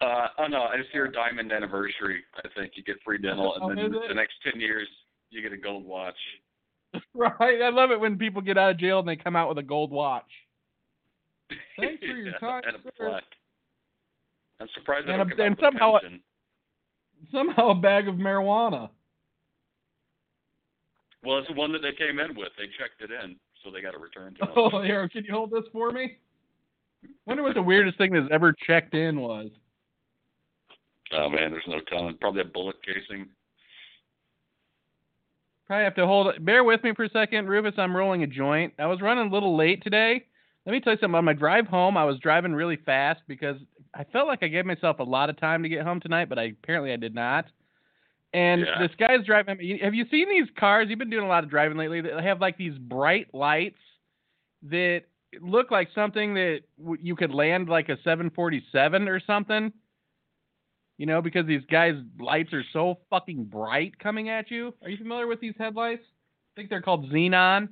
uh, 0.00 0.26
oh 0.38 0.46
no, 0.46 0.68
it's 0.74 0.88
your 0.92 1.08
diamond 1.08 1.50
anniversary. 1.52 2.22
I 2.36 2.48
think 2.56 2.72
you 2.76 2.84
get 2.84 2.96
free 3.04 3.18
dental, 3.18 3.54
Oh, 3.60 3.68
and 3.68 3.78
then 3.78 3.86
is 3.86 4.00
the 4.08 4.14
next 4.14 4.34
ten 4.48 4.60
years 4.60 4.86
you 5.30 5.40
get 5.42 5.52
a 5.52 5.56
gold 5.56 5.84
watch. 5.84 6.16
Right. 7.12 7.60
I 7.60 7.70
love 7.70 7.90
it 7.90 7.98
when 7.98 8.16
people 8.18 8.40
get 8.40 8.56
out 8.56 8.70
of 8.70 8.78
jail 8.78 9.00
and 9.00 9.08
they 9.08 9.16
come 9.16 9.34
out 9.34 9.48
with 9.48 9.58
a 9.58 9.62
gold 9.64 9.90
watch. 9.90 10.30
Thanks 11.76 11.98
for 12.00 12.06
your 12.14 12.26
Yeah, 12.28 12.38
time, 12.38 12.62
and 12.66 12.76
a 12.76 12.78
sir. 12.96 13.20
I'm 14.60 14.68
surprised 14.74 15.08
And 15.08 15.18
a- 15.20 15.42
and 15.44 15.56
with 15.56 15.58
a 15.58 15.62
somehow- 15.62 15.98
Somehow 17.32 17.70
a 17.70 17.74
bag 17.74 18.06
of 18.06 18.14
marijuana. 18.16 18.90
Well, 21.24 21.38
it's 21.38 21.48
the 21.48 21.54
one 21.54 21.72
that 21.72 21.80
they 21.80 21.92
came 21.92 22.18
in 22.18 22.36
with. 22.36 22.48
They 22.58 22.66
checked 22.78 23.00
it 23.00 23.10
in, 23.10 23.36
so 23.62 23.70
they 23.70 23.80
got 23.80 23.92
to 23.92 23.98
return 23.98 24.34
to. 24.34 24.48
Oh, 24.56 24.82
here, 24.82 25.08
can 25.08 25.24
you 25.24 25.32
hold 25.32 25.50
this 25.50 25.64
for 25.72 25.90
me? 25.90 26.18
Wonder 27.26 27.42
what 27.42 27.54
the 27.54 27.62
weirdest 27.62 27.98
thing 27.98 28.12
that's 28.12 28.28
ever 28.30 28.54
checked 28.66 28.94
in 28.94 29.20
was. 29.20 29.50
Oh 31.12 31.28
man, 31.28 31.50
there's 31.50 31.64
no 31.68 31.80
telling. 31.88 32.16
Probably 32.18 32.42
a 32.42 32.46
bullet 32.46 32.76
casing. 32.84 33.26
Probably 35.66 35.84
have 35.84 35.94
to 35.96 36.06
hold 36.06 36.28
it. 36.28 36.44
Bear 36.44 36.64
with 36.64 36.82
me 36.82 36.92
for 36.94 37.04
a 37.04 37.10
second, 37.10 37.48
Rufus. 37.48 37.74
I'm 37.78 37.96
rolling 37.96 38.22
a 38.22 38.26
joint. 38.26 38.74
I 38.78 38.86
was 38.86 39.00
running 39.00 39.28
a 39.28 39.32
little 39.32 39.56
late 39.56 39.82
today. 39.82 40.24
Let 40.66 40.72
me 40.72 40.80
tell 40.80 40.94
you 40.94 40.98
something. 41.00 41.14
On 41.14 41.24
my 41.24 41.32
drive 41.32 41.66
home, 41.66 41.96
I 41.96 42.04
was 42.04 42.18
driving 42.18 42.52
really 42.52 42.76
fast 42.76 43.20
because 43.28 43.56
I 43.94 44.04
felt 44.04 44.26
like 44.26 44.42
I 44.42 44.48
gave 44.48 44.66
myself 44.66 44.98
a 44.98 45.04
lot 45.04 45.30
of 45.30 45.38
time 45.38 45.62
to 45.62 45.68
get 45.68 45.82
home 45.82 46.00
tonight, 46.00 46.28
but 46.28 46.38
I 46.38 46.54
apparently 46.62 46.92
I 46.92 46.96
did 46.96 47.14
not. 47.14 47.46
And 48.34 48.66
Yeah. 48.66 48.78
this 48.80 48.94
guy's 48.96 49.24
driving. 49.24 49.78
Have 49.78 49.94
you 49.94 50.06
seen 50.10 50.28
these 50.28 50.50
cars? 50.58 50.88
You've 50.90 50.98
been 50.98 51.08
doing 51.08 51.24
a 51.24 51.28
lot 51.28 51.44
of 51.44 51.50
driving 51.50 51.78
lately. 51.78 52.00
They 52.00 52.10
have 52.20 52.40
like 52.40 52.56
these 52.56 52.76
bright 52.76 53.32
lights 53.32 53.78
that 54.64 55.04
look 55.40 55.70
like 55.70 55.88
something 55.94 56.34
that 56.34 56.62
w- 56.78 57.00
you 57.00 57.14
could 57.16 57.32
land 57.32 57.68
like 57.68 57.88
a 57.88 57.96
747 58.02 59.08
or 59.08 59.20
something. 59.20 59.72
You 60.98 61.06
know, 61.06 61.22
because 61.22 61.46
these 61.46 61.64
guys' 61.66 62.00
lights 62.18 62.52
are 62.52 62.64
so 62.72 62.98
fucking 63.10 63.44
bright 63.44 63.98
coming 63.98 64.28
at 64.30 64.50
you. 64.50 64.74
Are 64.82 64.90
you 64.90 64.96
familiar 64.96 65.26
with 65.26 65.40
these 65.40 65.54
headlights? 65.56 66.04
I 66.04 66.60
think 66.60 66.70
they're 66.70 66.82
called 66.82 67.10
xenon. 67.10 67.68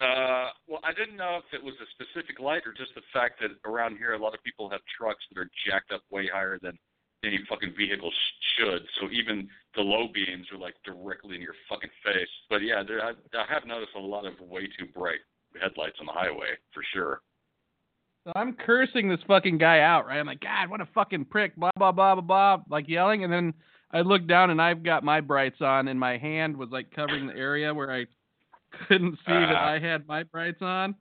Uh, 0.00 0.50
well, 0.66 0.80
I 0.84 0.92
didn't 0.92 1.16
know 1.16 1.38
if 1.38 1.54
it 1.54 1.62
was 1.62 1.74
a 1.80 1.86
specific 1.94 2.40
light 2.40 2.62
or 2.66 2.72
just 2.72 2.94
the 2.94 3.00
fact 3.12 3.40
that 3.40 3.50
around 3.68 3.96
here 3.96 4.12
a 4.14 4.18
lot 4.18 4.34
of 4.34 4.42
people 4.42 4.68
have 4.70 4.80
trucks 4.98 5.24
that 5.30 5.40
are 5.40 5.48
jacked 5.66 5.92
up 5.92 6.02
way 6.10 6.26
higher 6.28 6.58
than 6.60 6.78
any 7.26 7.40
fucking 7.48 7.74
vehicle 7.76 8.10
sh- 8.10 8.44
should. 8.58 8.82
So 9.00 9.08
even 9.10 9.48
the 9.74 9.82
low 9.82 10.06
beams 10.12 10.46
are 10.52 10.58
like 10.58 10.74
directly 10.84 11.36
in 11.36 11.42
your 11.42 11.54
fucking 11.68 11.90
face. 12.04 12.28
But 12.48 12.62
yeah, 12.62 12.82
there, 12.86 13.02
I, 13.04 13.10
I 13.36 13.44
have 13.52 13.66
noticed 13.66 13.92
a 13.96 14.00
lot 14.00 14.26
of 14.26 14.34
way 14.40 14.66
too 14.78 14.86
bright 14.94 15.20
headlights 15.60 15.96
on 16.00 16.06
the 16.06 16.12
highway 16.12 16.48
for 16.72 16.82
sure. 16.92 17.20
So 18.24 18.32
I'm 18.34 18.54
cursing 18.54 19.08
this 19.08 19.20
fucking 19.28 19.58
guy 19.58 19.80
out, 19.80 20.06
right? 20.06 20.18
I'm 20.18 20.26
like, 20.26 20.40
God, 20.40 20.70
what 20.70 20.80
a 20.80 20.86
fucking 20.94 21.26
prick, 21.26 21.54
blah 21.56 21.70
blah 21.76 21.92
blah 21.92 22.14
blah 22.14 22.22
blah, 22.56 22.64
like 22.70 22.88
yelling, 22.88 23.22
and 23.24 23.32
then 23.32 23.52
I 23.92 24.00
look 24.00 24.26
down 24.26 24.50
and 24.50 24.60
I've 24.62 24.82
got 24.82 25.04
my 25.04 25.20
brights 25.20 25.60
on, 25.60 25.88
and 25.88 26.00
my 26.00 26.16
hand 26.16 26.56
was 26.56 26.70
like 26.70 26.90
covering 26.90 27.26
the 27.26 27.36
area 27.36 27.72
where 27.74 27.92
I 27.92 28.06
couldn't 28.88 29.16
see 29.26 29.32
that 29.32 29.54
Ah. 29.54 29.72
I 29.72 29.78
had 29.78 30.06
my 30.08 30.22
brights 30.22 30.62
on. 30.62 30.94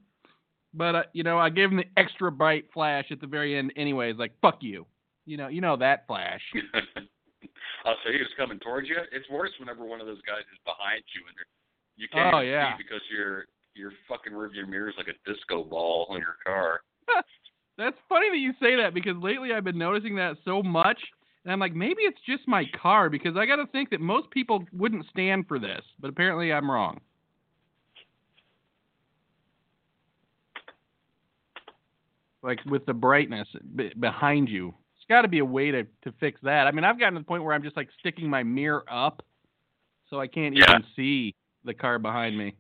But 0.73 0.95
uh, 0.95 1.03
you 1.13 1.23
know, 1.23 1.37
I 1.39 1.49
gave 1.49 1.69
him 1.71 1.77
the 1.77 1.85
extra 1.97 2.31
bright 2.31 2.65
flash 2.73 3.05
at 3.09 3.21
the 3.21 3.27
very 3.27 3.57
end, 3.57 3.71
anyways. 3.77 4.17
Like, 4.17 4.33
fuck 4.41 4.57
you, 4.61 4.85
you 5.25 5.37
know, 5.37 5.47
you 5.47 5.61
know 5.61 5.77
that 5.77 6.07
flash. 6.07 6.41
Oh, 7.85 7.89
I'll 7.89 7.95
say 8.05 8.13
he 8.13 8.19
was 8.19 8.31
coming 8.37 8.57
towards 8.59 8.87
you. 8.87 8.95
It's 9.11 9.29
worse 9.29 9.49
whenever 9.59 9.83
one 9.85 9.99
of 9.99 10.07
those 10.07 10.21
guys 10.21 10.47
is 10.53 10.59
behind 10.63 11.03
you 11.13 11.21
and 11.27 11.35
you 11.97 12.07
can't 12.07 12.33
Oh, 12.33 12.39
yeah. 12.39 12.71
see 12.77 12.83
because 12.83 13.01
your 13.11 13.43
your 13.75 13.91
fucking 14.07 14.31
rearview 14.31 14.65
mirror 14.65 14.87
is 14.87 14.95
like 14.97 15.07
a 15.09 15.29
disco 15.29 15.65
ball 15.65 16.07
on 16.09 16.19
your 16.19 16.37
car. 16.45 16.79
That's 17.77 17.97
funny 18.07 18.29
that 18.29 18.37
you 18.37 18.53
say 18.61 18.77
that 18.77 18.93
because 18.93 19.17
lately 19.21 19.51
I've 19.51 19.65
been 19.65 19.77
noticing 19.77 20.15
that 20.15 20.37
so 20.45 20.63
much. 20.63 20.97
And 21.43 21.51
I'm 21.51 21.59
like, 21.59 21.75
maybe 21.75 22.03
it's 22.03 22.21
just 22.25 22.47
my 22.47 22.63
car 22.81 23.09
because 23.09 23.35
I 23.35 23.45
got 23.45 23.57
to 23.57 23.67
think 23.67 23.89
that 23.89 23.99
most 23.99 24.31
people 24.31 24.63
wouldn't 24.71 25.05
stand 25.09 25.45
for 25.49 25.59
this, 25.59 25.81
but 25.99 26.09
apparently 26.09 26.53
I'm 26.53 26.71
wrong. 26.71 27.01
Like 32.41 32.59
with 32.65 32.85
the 32.85 32.93
brightness 32.93 33.47
b- 33.75 33.91
behind 33.99 34.49
you, 34.49 34.73
got 35.10 35.24
to 35.24 35.27
be 35.27 35.39
a 35.39 35.45
way 35.45 35.72
to 35.72 35.83
to 36.03 36.12
fix 36.19 36.39
that. 36.43 36.67
I 36.67 36.72
mean, 36.72 36.83
I've 36.83 37.00
gotten 37.00 37.13
to 37.15 37.19
the 37.19 37.25
point 37.25 37.43
where 37.43 37.53
I'm 37.53 37.63
just 37.63 37.77
like 37.77 37.89
sticking 38.00 38.29
my 38.29 38.43
mirror 38.43 38.83
up, 38.89 39.24
so 40.10 40.19
I 40.19 40.27
can't 40.27 40.55
Yeah. 40.55 40.65
even 40.69 40.86
see 40.95 41.36
the 41.63 41.74
car 41.74 42.00
behind 42.00 42.38
me. 42.38 42.53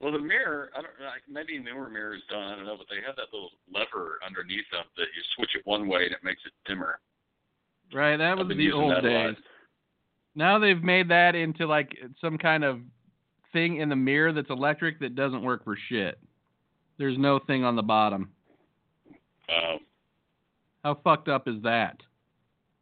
Well, 0.00 0.12
the 0.12 0.18
mirror, 0.20 0.70
I 0.76 0.82
don't 0.82 0.92
like 1.00 1.22
maybe 1.28 1.58
newer 1.58 1.90
mirrors 1.90 2.22
don't. 2.30 2.42
I 2.42 2.54
don't 2.54 2.66
know, 2.66 2.76
but 2.76 2.86
they 2.88 3.02
have 3.04 3.16
that 3.16 3.32
little 3.32 3.50
lever 3.72 4.20
underneath 4.24 4.70
them 4.70 4.84
that 4.96 5.06
you 5.16 5.22
switch 5.36 5.50
it 5.56 5.66
one 5.66 5.88
way 5.88 6.04
and 6.04 6.12
it 6.12 6.22
makes 6.22 6.42
it 6.46 6.52
dimmer. 6.66 7.00
Right, 7.92 8.16
that 8.16 8.36
was 8.38 8.46
the 8.48 8.70
old 8.72 8.92
that 8.92 9.04
a 9.04 9.08
lot. 9.08 9.26
days. 9.34 9.36
Now 10.34 10.58
they've 10.58 10.82
made 10.82 11.08
that 11.08 11.34
into 11.34 11.66
like 11.66 11.96
some 12.20 12.38
kind 12.38 12.62
of 12.62 12.80
thing 13.52 13.78
in 13.78 13.88
the 13.88 13.96
mirror 13.96 14.32
that's 14.32 14.50
electric 14.50 15.00
that 15.00 15.16
doesn't 15.16 15.42
work 15.42 15.64
for 15.64 15.76
shit. 15.88 16.18
There's 16.98 17.18
no 17.18 17.38
thing 17.40 17.64
on 17.64 17.74
the 17.74 17.82
bottom. 17.82 18.30
Uh, 19.48 19.78
How 20.84 20.94
fucked 21.02 21.28
up 21.28 21.48
is 21.48 21.62
that? 21.62 21.96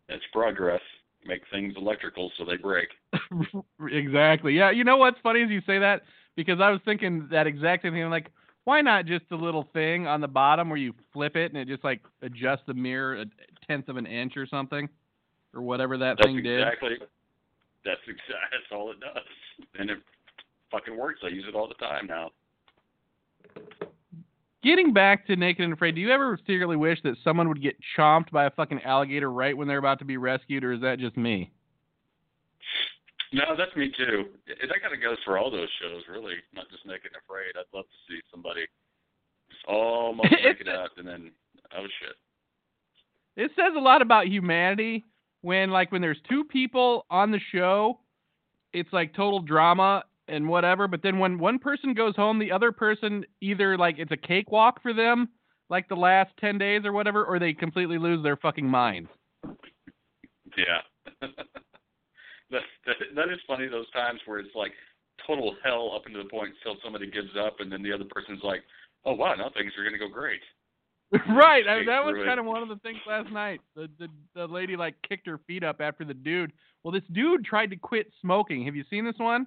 it's 0.09 0.25
progress. 0.33 0.81
Make 1.27 1.43
things 1.51 1.75
electrical 1.77 2.31
so 2.39 2.45
they 2.45 2.57
break. 2.57 2.89
exactly. 3.91 4.55
Yeah. 4.55 4.71
You 4.71 4.85
know 4.85 4.97
what's 4.97 5.19
funny 5.21 5.41
is 5.41 5.51
you 5.51 5.61
say 5.67 5.81
that 5.81 6.03
because 6.37 6.61
I 6.61 6.71
was 6.71 6.81
thinking 6.85 7.27
that 7.33 7.49
exact 7.49 7.83
same 7.83 7.93
thing. 7.93 8.05
I'm 8.05 8.11
like, 8.11 8.31
why 8.63 8.81
not 8.81 9.07
just 9.07 9.25
a 9.33 9.37
little 9.37 9.69
thing 9.73 10.07
on 10.07 10.21
the 10.21 10.29
bottom 10.29 10.69
where 10.69 10.79
you 10.79 10.95
flip 11.13 11.35
it 11.35 11.53
and 11.53 11.61
it 11.61 11.67
just 11.67 11.83
like 11.83 12.01
adjusts 12.23 12.63
the 12.69 12.75
mirror 12.75 13.23
a 13.23 13.25
tenth 13.67 13.89
of 13.89 13.97
an 13.97 14.07
inch 14.07 14.37
or 14.37 14.47
something, 14.47 14.89
or 15.55 15.63
whatever 15.63 15.99
that 15.99 16.19
That's 16.19 16.29
thing 16.29 16.43
did. 16.43 16.61
exactly. 16.61 16.97
That's 17.85 18.01
exactly. 18.07 18.35
That's 18.53 18.73
all 18.73 18.93
it 18.93 19.01
does, 19.01 19.25
and 19.79 19.91
it 19.91 19.99
fucking 20.71 20.97
works. 20.97 21.21
I 21.25 21.29
use 21.29 21.45
it 21.49 21.55
all 21.57 21.67
the 21.67 21.75
time 21.75 22.07
now. 22.07 22.31
Getting 24.67 24.93
back 24.93 25.29
to 25.29 25.37
Naked 25.37 25.63
and 25.63 25.73
Afraid, 25.73 25.95
do 25.95 26.01
you 26.01 26.11
ever 26.11 26.37
secretly 26.45 26.75
wish 26.75 26.99
that 27.05 27.15
someone 27.23 27.49
would 27.49 27.63
get 27.63 27.77
chomped 27.97 28.33
by 28.33 28.47
a 28.47 28.51
fucking 28.51 28.83
alligator 28.83 29.31
right 29.31 29.57
when 29.57 29.69
they're 29.69 29.79
about 29.79 30.01
to 30.01 30.05
be 30.05 30.17
rescued, 30.17 30.65
or 30.65 30.73
is 30.73 30.81
that 30.81 30.99
just 30.99 31.17
me? 31.17 31.53
No, 33.33 33.55
that's 33.57 33.77
me 33.77 33.93
too. 33.97 34.25
That 34.49 34.83
kind 34.83 34.93
of 34.93 35.01
goes 35.01 35.19
for 35.25 35.39
all 35.39 35.53
those 35.53 35.69
shows, 35.81 36.03
really. 36.11 36.35
Not 36.53 36.69
just 36.69 36.85
Naked 36.85 37.13
and 37.15 37.23
Afraid. 37.25 37.53
I'd 37.55 37.77
love 37.77 37.85
to 37.85 38.13
see 38.13 38.21
somebody 38.29 38.63
just 39.49 39.65
almost 39.69 40.31
it 40.33 40.69
out, 40.69 40.91
and 40.97 41.07
then 41.07 41.31
oh 41.79 41.87
shit. 42.01 42.17
It 43.37 43.53
says 43.55 43.73
a 43.77 43.81
lot 43.81 44.03
about 44.03 44.27
humanity 44.27 45.05
when 45.43 45.71
like 45.71 45.93
when 45.93 46.03
there's 46.03 46.19
two 46.29 46.43
people 46.43 47.07
on 47.09 47.31
the 47.31 47.41
show, 47.53 48.01
it's 48.73 48.93
like 48.93 49.15
total 49.15 49.39
drama 49.39 50.03
and 50.29 50.49
whatever, 50.49 50.89
but 50.89 51.03
then 51.03 51.19
when 51.19 51.39
one 51.39 51.59
person 51.59 51.95
goes 51.95 52.17
home, 52.17 52.39
the 52.39 52.53
other 52.53 52.73
person 52.73 53.25
either 53.41 53.77
like 53.79 53.97
it's 53.99 54.13
a 54.13 54.17
cakewalk 54.17 54.83
for 54.83 54.93
them, 54.93 55.29
like 55.71 55.89
the 55.89 55.97
last 55.97 56.31
10 56.41 56.59
days 56.59 56.83
or 56.85 56.93
whatever, 56.93 57.25
or 57.25 57.39
they 57.39 57.53
completely 57.53 57.99
lose 57.99 58.23
their 58.23 58.37
fucking 58.37 58.67
minds. 58.67 59.09
Yeah. 60.57 60.81
that, 62.51 62.63
that 62.87 62.97
that 63.15 63.29
is 63.31 63.39
funny. 63.47 63.69
Those 63.69 63.91
times 63.91 64.21
where 64.27 64.39
it's 64.39 64.55
like 64.55 64.73
total 65.27 65.55
hell 65.65 65.93
up 65.95 66.07
into 66.07 66.23
the 66.23 66.29
point 66.29 66.55
until 66.59 66.81
somebody 66.83 67.11
gives 67.11 67.37
up, 67.39 67.57
and 67.61 67.71
then 67.71 67.83
the 67.83 67.93
other 67.93 68.05
person's 68.09 68.43
like, 68.43 68.63
"Oh 69.05 69.15
wow, 69.15 69.35
now 69.35 69.51
things 69.55 69.73
are 69.79 69.85
gonna 69.85 69.99
go 69.99 70.09
great." 70.09 70.41
right. 71.13 71.67
I, 71.69 71.85
that 71.87 72.05
was 72.05 72.17
kind 72.27 72.41
of 72.41 72.47
one 72.47 72.63
of 72.63 72.69
the 72.69 72.77
things 72.77 72.99
last 73.07 73.31
night. 73.31 73.61
The, 73.75 73.89
the 73.99 74.09
the 74.35 74.47
lady 74.47 74.77
like 74.77 74.95
kicked 75.09 75.27
her 75.27 75.39
feet 75.47 75.63
up 75.63 75.81
after 75.81 76.05
the 76.05 76.15
dude. 76.15 76.53
Well, 76.83 76.93
this 76.93 77.05
dude 77.13 77.45
tried 77.45 77.71
to 77.71 77.77
quit 77.77 78.11
smoking. 78.21 78.65
Have 78.65 78.77
you 78.77 78.85
seen 78.91 79.05
this 79.05 79.19
one? 79.19 79.47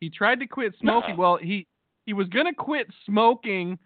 He 0.00 0.10
tried 0.10 0.40
to 0.40 0.46
quit 0.46 0.74
smoking. 0.80 1.16
No. 1.16 1.20
Well, 1.20 1.36
he 1.36 1.66
he 2.06 2.12
was 2.12 2.28
gonna 2.28 2.54
quit 2.54 2.86
smoking 3.06 3.78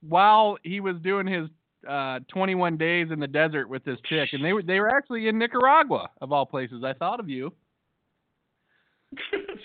while 0.00 0.58
he 0.62 0.80
was 0.80 0.96
doing 1.02 1.26
his 1.26 1.48
uh 1.88 2.20
21 2.28 2.76
days 2.76 3.08
in 3.10 3.20
the 3.20 3.26
desert 3.26 3.68
with 3.68 3.84
this 3.84 3.98
chick, 4.08 4.30
and 4.32 4.44
they 4.44 4.52
were 4.52 4.62
they 4.62 4.80
were 4.80 4.88
actually 4.88 5.28
in 5.28 5.38
Nicaragua 5.38 6.10
of 6.20 6.32
all 6.32 6.46
places. 6.46 6.82
I 6.84 6.92
thought 6.92 7.20
of 7.20 7.28
you. 7.28 7.52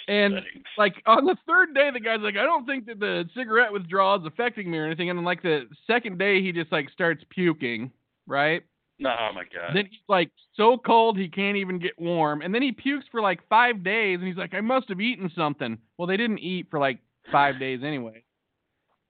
And, 0.08 0.36
like 0.78 0.96
on 1.06 1.26
the 1.26 1.38
third 1.48 1.74
day, 1.74 1.90
the 1.92 2.00
guy's 2.00 2.20
like, 2.22 2.38
I 2.38 2.44
don't 2.44 2.66
think 2.66 2.86
that 2.88 3.00
the 3.00 3.26
cigarette 3.36 3.72
withdrawal 3.72 4.20
is 4.20 4.26
affecting 4.26 4.70
me 4.70 4.78
or 4.78 4.86
anything. 4.86 5.10
And 5.10 5.18
then 5.18 5.26
like 5.26 5.42
the 5.42 5.68
second 5.88 6.18
day, 6.18 6.42
he 6.42 6.52
just 6.52 6.72
like 6.72 6.90
starts 6.90 7.24
puking, 7.30 7.92
right? 8.28 8.64
No, 9.00 9.10
oh 9.20 9.34
my 9.34 9.44
god. 9.44 9.76
Then 9.76 9.86
he's 9.90 10.00
like 10.08 10.30
so 10.56 10.78
cold 10.78 11.18
he 11.18 11.28
can't 11.28 11.58
even 11.58 11.80
get 11.80 12.00
warm. 12.00 12.42
And 12.42 12.54
then 12.54 12.62
he 12.62 12.72
pukes 12.72 13.06
for 13.12 13.22
like 13.22 13.40
five 13.50 13.84
days, 13.84 14.20
and 14.20 14.28
he's 14.28 14.38
like, 14.38 14.54
I 14.54 14.62
must 14.62 14.90
have 14.90 15.02
eaten 15.02 15.32
something. 15.36 15.78
Well, 15.98 16.08
they 16.08 16.18
didn't 16.18 16.40
eat 16.40 16.68
for 16.70 16.80
like 16.80 17.00
five 17.32 17.60
days 17.60 17.82
anyway. 17.84 18.24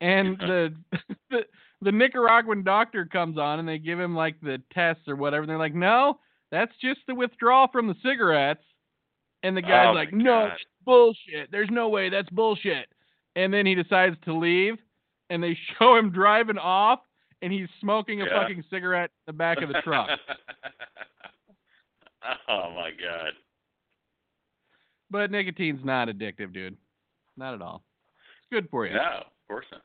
And 0.01 0.37
the 0.39 0.73
the 1.29 1.39
the 1.81 1.91
Nicaraguan 1.91 2.63
doctor 2.63 3.05
comes 3.05 3.37
on, 3.37 3.59
and 3.59 3.67
they 3.67 3.77
give 3.77 3.99
him 3.99 4.15
like 4.15 4.39
the 4.41 4.61
tests 4.73 5.07
or 5.07 5.15
whatever. 5.15 5.43
And 5.43 5.49
they're 5.49 5.57
like, 5.57 5.75
No, 5.75 6.19
that's 6.51 6.71
just 6.81 7.01
the 7.07 7.15
withdrawal 7.15 7.67
from 7.71 7.87
the 7.87 7.95
cigarettes. 8.03 8.63
And 9.43 9.57
the 9.57 9.61
guy's 9.61 9.87
Oh, 9.89 9.91
like, 9.93 10.13
No, 10.13 10.47
God. 10.49 10.57
bullshit. 10.85 11.51
There's 11.51 11.69
no 11.71 11.89
way. 11.89 12.09
That's 12.09 12.29
bullshit. 12.29 12.87
And 13.35 13.53
then 13.53 13.65
he 13.65 13.75
decides 13.75 14.15
to 14.25 14.33
leave, 14.33 14.75
and 15.29 15.43
they 15.43 15.57
show 15.79 15.95
him 15.97 16.11
driving 16.11 16.57
off, 16.57 16.99
and 17.43 17.51
he's 17.53 17.67
smoking 17.81 18.21
a 18.21 18.25
Yeah. 18.25 18.41
fucking 18.41 18.63
cigarette 18.69 19.11
in 19.27 19.33
the 19.33 19.37
back 19.37 19.61
of 19.61 19.69
the 19.69 19.81
truck. 19.83 20.09
oh 22.47 22.71
my 22.75 22.89
god. 22.91 23.33
but 25.11 25.29
nicotine's 25.31 25.83
not 25.83 26.07
addictive, 26.07 26.53
dude. 26.53 26.77
Not 27.37 27.53
at 27.53 27.61
all. 27.61 27.83
It's 28.39 28.47
good 28.51 28.69
for 28.69 28.85
you. 28.87 28.93
No, 28.93 29.01
of 29.01 29.47
course 29.47 29.65
not. 29.71 29.81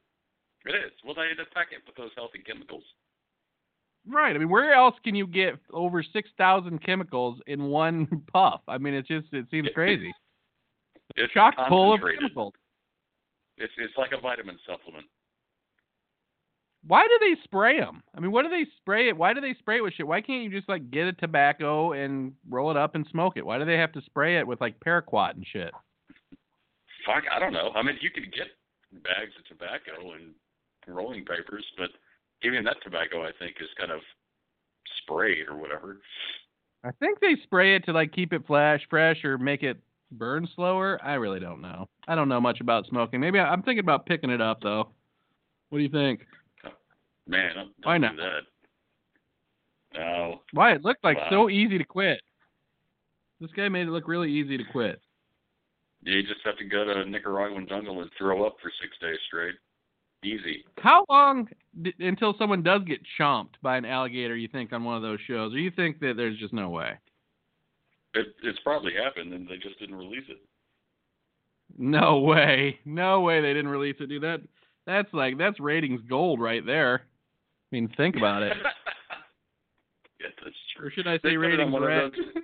It 0.65 0.75
is. 0.75 0.93
Well, 1.05 1.15
they 1.15 1.31
attack 1.33 1.69
it 1.73 1.83
with 1.87 1.97
those 1.97 2.11
healthy 2.17 2.41
chemicals. 2.41 2.85
Right. 4.07 4.35
I 4.35 4.39
mean, 4.39 4.49
where 4.49 4.73
else 4.73 4.95
can 5.05 5.15
you 5.15 5.27
get 5.27 5.55
over 5.73 6.03
6,000 6.03 6.79
chemicals 6.85 7.41
in 7.47 7.65
one 7.65 8.07
puff? 8.33 8.61
I 8.69 8.79
mean, 8.79 8.95
it's 8.95 9.09
just, 9.09 9.27
it 9.33 9.47
seems 9.51 9.69
crazy. 9.75 10.13
It's 11.17 11.33
Chock 11.33 11.55
full 11.69 11.95
of 11.95 12.01
chemicals. 12.01 12.53
It's 13.57 13.73
it's 13.79 13.97
like 13.97 14.13
a 14.13 14.21
vitamin 14.21 14.57
supplement. 14.67 15.07
Why 16.87 17.07
do 17.07 17.19
they 17.21 17.41
spray 17.43 17.81
them? 17.81 18.03
I 18.15 18.21
mean, 18.21 18.31
what 18.31 18.45
do 18.45 18.49
they 18.49 18.67
spray 18.79 19.09
it? 19.09 19.17
Why 19.17 19.35
do 19.35 19.41
they 19.41 19.55
spray 19.59 19.79
it 19.79 19.83
with 19.83 19.95
shit? 19.95 20.07
Why 20.07 20.21
can't 20.21 20.45
you 20.45 20.51
just 20.51 20.69
like 20.69 20.91
get 20.91 21.07
a 21.07 21.13
tobacco 21.13 21.93
and 21.93 22.33
roll 22.49 22.71
it 22.71 22.77
up 22.77 22.95
and 22.95 23.07
smoke 23.11 23.37
it? 23.37 23.45
Why 23.45 23.59
do 23.59 23.65
they 23.65 23.77
have 23.77 23.93
to 23.93 24.03
spray 24.03 24.39
it 24.39 24.47
with 24.47 24.61
like 24.61 24.79
paraquat 24.81 25.35
and 25.35 25.45
shit? 25.47 25.73
Fuck, 27.05 27.25
I 27.35 27.39
don't 27.39 27.53
know. 27.53 27.73
I 27.75 27.83
mean, 27.83 27.97
you 28.01 28.11
could 28.11 28.33
get 28.33 28.47
bags 29.03 29.33
of 29.39 29.45
tobacco 29.47 30.13
and 30.13 30.35
rolling 30.87 31.25
papers, 31.25 31.65
but 31.77 31.91
even 32.43 32.65
that 32.65 32.77
tobacco, 32.83 33.23
I 33.23 33.31
think, 33.39 33.57
is 33.61 33.69
kind 33.79 33.91
of 33.91 34.01
sprayed 35.03 35.49
or 35.49 35.57
whatever. 35.57 35.99
I 36.85 36.91
think 36.93 37.21
they 37.21 37.35
spray 37.43 37.75
it 37.75 37.85
to 37.87 37.93
like 37.93 38.13
keep 38.13 38.33
it 38.33 38.47
flash 38.47 38.81
fresh 38.89 39.25
or 39.25 39.37
make 39.37 39.63
it 39.63 39.79
burn 40.13 40.49
slower. 40.55 41.01
I 41.03 41.15
really 41.15 41.41
don't 41.41 41.61
know. 41.61 41.89
I 42.07 42.15
don't 42.15 42.29
know 42.29 42.41
much 42.41 42.61
about 42.61 42.87
smoking. 42.87 43.21
Maybe 43.21 43.39
I, 43.39 43.51
I'm 43.53 43.63
thinking 43.63 43.81
about 43.81 44.07
picking 44.07 44.31
it 44.31 44.41
up 44.41 44.61
though. 44.63 44.91
What 45.71 45.79
do 45.79 45.83
you 45.83 45.91
think? 45.91 46.21
Man, 47.29 47.55
don't, 47.55 47.81
don't 47.81 47.85
Why 47.85 47.99
do 47.99 48.03
not? 48.03 48.17
that. 48.17 48.41
No. 49.95 50.41
Why 50.53 50.73
it 50.73 50.85
looked 50.85 51.05
like 51.05 51.17
Wow. 51.19 51.29
so 51.31 51.51
easy 51.51 51.79
to 51.79 51.85
quit. 51.85 52.21
This 53.41 53.51
guy 53.53 53.69
made 53.69 53.87
it 53.87 53.91
look 53.91 54.09
really 54.09 54.31
easy 54.33 54.59
to 54.59 54.65
quit. 54.65 55.01
You 56.03 56.23
just 56.23 56.41
have 56.45 56.57
to 56.59 56.65
go 56.65 56.85
to 56.85 57.01
a 57.01 57.05
Nicaraguan 57.05 57.67
jungle 57.69 58.01
and 58.03 58.11
throw 58.19 58.47
up 58.47 58.57
for 58.63 58.71
six 58.83 58.97
days 59.01 59.19
straight. 59.27 59.55
Easy. 60.25 60.65
How 60.79 61.05
long 61.09 61.49
d- 61.83 61.95
until 62.01 62.35
someone 62.39 62.63
does 62.63 62.83
get 62.85 63.01
chomped 63.21 63.55
by 63.63 63.77
an 63.77 63.85
alligator? 63.85 64.37
You 64.37 64.49
think 64.49 64.73
on 64.73 64.83
one 64.85 64.97
of 64.97 65.03
those 65.03 65.21
shows, 65.27 65.55
or 65.55 65.59
you 65.59 65.71
think 65.71 66.01
that 66.01 66.15
there's 66.17 66.39
just 66.39 66.53
no 66.53 66.71
way? 66.71 66.99
It, 68.15 68.35
it's 68.43 68.59
probably 68.65 68.93
happened, 68.95 69.33
and 69.33 69.47
they 69.49 69.57
just 69.59 69.79
didn't 69.79 69.95
release 69.97 70.25
it. 70.29 70.39
No 71.77 72.19
way. 72.21 72.81
No 72.85 73.21
way 73.21 73.41
they 73.41 73.53
didn't 73.55 73.69
release 73.71 73.97
it, 74.01 74.09
dude. 74.09 74.23
That 74.23 74.41
that's 74.87 75.13
like 75.13 75.39
that's 75.39 75.61
ratings 75.61 76.01
gold 76.09 76.41
right 76.41 76.65
there. 76.67 77.03
I 77.71 77.77
mean, 77.77 77.93
think 77.97 78.17
about 78.17 78.43
it. 78.43 78.57
yeah, 80.21 80.27
that's 80.43 80.57
true. 80.77 80.87
Or 80.87 80.91
should 80.91 81.07
I 81.07 81.17
say 81.17 81.21
put 81.23 81.33
it 81.33 81.39
ratings 81.39 81.67
on 81.67 81.73
one 81.73 81.83
of 81.83 81.89
red? 81.89 82.13
those- 82.13 82.43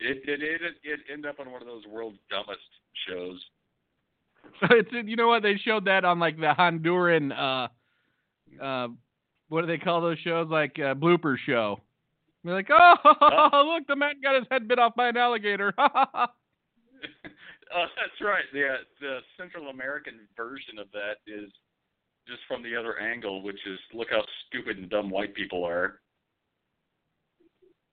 It 0.00 0.18
it 0.28 0.42
it 0.42 0.60
it 0.82 1.00
ended 1.12 1.30
up 1.30 1.40
on 1.40 1.50
one 1.50 1.62
of 1.62 1.68
those 1.68 1.86
world's 1.86 2.18
dumbest 2.30 2.60
shows. 3.08 3.40
it's 4.70 4.90
you 4.92 5.16
know 5.16 5.28
what 5.28 5.42
they 5.42 5.56
showed 5.56 5.84
that 5.86 6.04
on 6.04 6.18
like 6.18 6.36
the 6.36 6.54
Honduran 6.58 7.32
uh 7.32 7.68
uh 8.62 8.88
what 9.48 9.60
do 9.62 9.66
they 9.68 9.78
call 9.78 10.00
those 10.00 10.18
shows 10.18 10.48
like 10.50 10.76
uh, 10.78 10.94
blooper 10.94 11.36
show. 11.46 11.80
They're 12.44 12.54
like, 12.54 12.68
oh 12.70 13.74
look, 13.74 13.86
the 13.88 13.96
man 13.96 14.14
got 14.22 14.34
his 14.36 14.44
head 14.50 14.68
bit 14.68 14.78
off 14.78 14.94
by 14.96 15.08
an 15.08 15.16
alligator. 15.16 15.72
oh, 15.78 16.26
that's 17.74 18.20
right. 18.20 18.44
The 18.52 18.66
uh, 18.66 18.76
the 19.00 19.18
Central 19.38 19.68
American 19.68 20.14
version 20.36 20.78
of 20.78 20.88
that 20.92 21.16
is 21.26 21.50
just 22.26 22.40
from 22.48 22.62
the 22.62 22.76
other 22.76 22.98
angle, 22.98 23.42
which 23.42 23.58
is 23.66 23.78
look 23.94 24.08
how 24.10 24.22
stupid 24.46 24.78
and 24.78 24.90
dumb 24.90 25.10
white 25.10 25.34
people 25.34 25.64
are. 25.64 26.00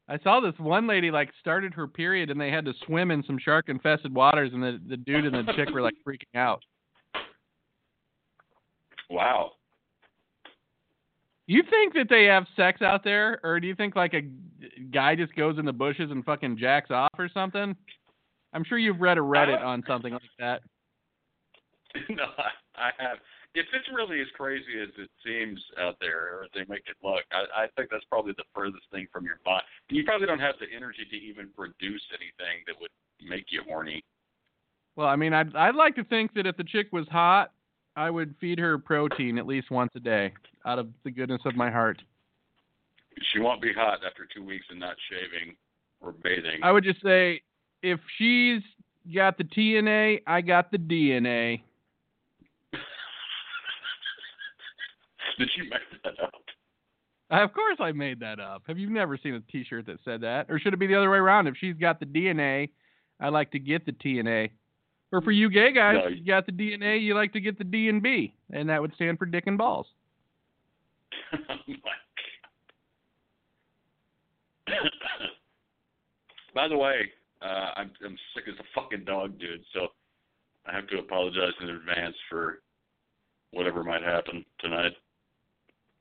I 0.08 0.20
saw 0.20 0.42
this 0.42 0.54
one 0.58 0.86
lady 0.86 1.12
like 1.12 1.30
started 1.40 1.74
her 1.74 1.88
period 1.88 2.30
and 2.30 2.40
they 2.40 2.52
had 2.52 2.66
to 2.66 2.74
swim 2.86 3.10
in 3.12 3.24
some 3.24 3.40
shark 3.40 3.70
infested 3.70 4.14
waters 4.14 4.52
and 4.54 4.62
the 4.62 4.80
the 4.90 4.98
dude 4.98 5.26
and 5.26 5.48
the 5.48 5.54
chick 5.54 5.70
were 5.74 5.82
like 5.82 5.96
freaking 6.06 6.36
out. 6.36 6.62
Wow. 9.10 9.52
You 11.46 11.62
think 11.70 11.94
that 11.94 12.08
they 12.10 12.24
have 12.26 12.46
sex 12.56 12.82
out 12.82 13.04
there, 13.04 13.40
or 13.44 13.60
do 13.60 13.68
you 13.68 13.76
think 13.76 13.96
like 13.96 14.14
a 14.14 14.22
guy 14.92 15.16
just 15.16 15.36
goes 15.36 15.60
in 15.60 15.66
the 15.66 15.74
bushes 15.74 16.10
and 16.10 16.24
fucking 16.24 16.58
jacks 16.58 16.90
off 16.90 17.12
or 17.18 17.30
something? 17.34 17.76
I'm 18.54 18.64
sure 18.64 18.78
you've 18.78 19.02
read 19.02 19.18
a 19.18 19.22
Reddit 19.22 19.62
on 19.62 19.84
something 19.88 20.14
like 20.14 20.22
that. 20.40 20.62
no, 22.10 22.26
I 22.76 22.92
have. 22.98 23.18
If 23.56 23.68
it's 23.72 23.88
really 23.94 24.20
as 24.20 24.28
crazy 24.36 24.82
as 24.82 24.90
it 24.98 25.10
seems 25.24 25.62
out 25.80 25.96
there, 26.02 26.34
or 26.34 26.48
they 26.56 26.66
make 26.68 26.84
it 26.88 26.98
look, 27.04 27.22
I, 27.32 27.64
I 27.64 27.68
think 27.76 27.90
that's 27.92 28.06
probably 28.10 28.34
the 28.36 28.44
furthest 28.56 28.86
thing 28.92 29.08
from 29.14 29.26
your 29.26 29.40
body. 29.46 29.64
You 29.90 30.04
probably 30.04 30.26
don't 30.26 30.40
have 30.40 30.56
the 30.60 30.66
energy 30.76 31.06
to 31.10 31.16
even 31.16 31.50
produce 31.56 32.02
anything 32.12 32.66
that 32.66 32.76
would 32.82 32.90
make 33.22 33.46
you 33.50 33.62
horny. 33.68 34.04
Well, 34.96 35.08
I 35.08 35.16
mean, 35.16 35.34
I'd 35.34 35.56
I'd 35.56 35.76
like 35.76 35.96
to 35.96 36.04
think 36.04 36.34
that 36.34 36.48
if 36.48 36.58
the 36.58 36.64
chick 36.64 36.88
was 36.92 37.08
hot, 37.10 37.52
I 37.96 38.10
would 38.10 38.36
feed 38.42 38.60
her 38.60 38.78
protein 38.78 39.38
at 39.38 39.46
least 39.46 39.70
once 39.72 39.92
a 39.96 40.00
day, 40.00 40.34
out 40.66 40.80
of 40.80 40.88
the 41.04 41.12
goodness 41.12 41.42
of 41.46 41.56
my 41.56 41.70
heart. 41.70 42.02
She 43.32 43.40
won't 43.40 43.62
be 43.62 43.72
hot 43.72 44.00
after 44.06 44.28
two 44.34 44.44
weeks 44.44 44.66
of 44.72 44.78
not 44.78 44.96
shaving 45.10 45.56
or 46.02 46.12
bathing. 46.12 46.60
I 46.64 46.72
would 46.72 46.84
just 46.84 47.02
say, 47.04 47.42
if 47.84 48.00
she's 48.18 48.62
got 49.14 49.38
the 49.38 49.44
TNA, 49.44 50.22
I 50.26 50.42
got 50.42 50.72
the 50.72 50.78
DNA. 50.78 51.62
Did 55.38 55.50
you 55.58 55.64
make 55.70 55.82
that 56.04 56.24
up? 56.24 56.34
Uh, 57.32 57.44
Of 57.44 57.54
course, 57.54 57.78
I 57.80 57.92
made 57.92 58.20
that 58.20 58.40
up. 58.40 58.64
Have 58.68 58.78
you 58.78 58.90
never 58.90 59.18
seen 59.18 59.34
a 59.36 59.40
T-shirt 59.52 59.86
that 59.88 59.98
said 60.06 60.22
that? 60.22 60.48
Or 60.50 60.60
should 60.60 60.74
it 60.74 60.80
be 60.80 60.88
the 60.88 60.96
other 60.96 61.10
way 61.10 61.18
around? 61.18 61.48
If 61.48 61.56
she's 61.58 61.76
got 61.76 62.00
the 62.00 62.06
DNA, 62.06 62.70
I 63.20 63.30
like 63.30 63.52
to 63.52 63.60
get 63.60 63.86
the 63.86 63.92
TNA. 63.94 64.52
Or 65.12 65.22
for 65.22 65.32
you 65.32 65.50
gay 65.50 65.72
guys, 65.72 65.98
No, 66.04 66.08
you 66.08 66.26
got 66.26 66.46
the 66.48 66.52
DNA, 66.52 67.02
you 67.02 67.14
like 67.14 67.34
to 67.34 67.40
get 67.40 67.58
the 67.58 67.64
D 67.64 67.88
and 67.88 68.02
B, 68.02 68.34
and 68.52 68.68
that 68.70 68.82
would 68.82 68.94
stand 68.96 69.20
for 69.20 69.26
dick 69.28 69.44
and 69.46 69.58
balls. 69.58 69.86
oh. 71.34 71.56
By 76.56 76.68
the 76.68 76.78
way, 76.78 77.12
uh, 77.42 77.72
I'm 77.76 77.92
I'm 78.06 78.18
sick 78.36 78.46
as 78.48 78.54
a 78.60 78.64
fucking 78.80 79.06
dog, 79.06 79.40
dude. 79.40 79.64
So 79.74 79.88
I 80.66 80.74
have 80.74 80.88
to 80.88 81.00
apologize 81.00 81.54
in 81.62 81.70
advance 81.70 82.16
for 82.30 82.60
whatever 83.52 83.84
might 83.84 84.04
happen 84.04 84.46
tonight. 84.60 84.94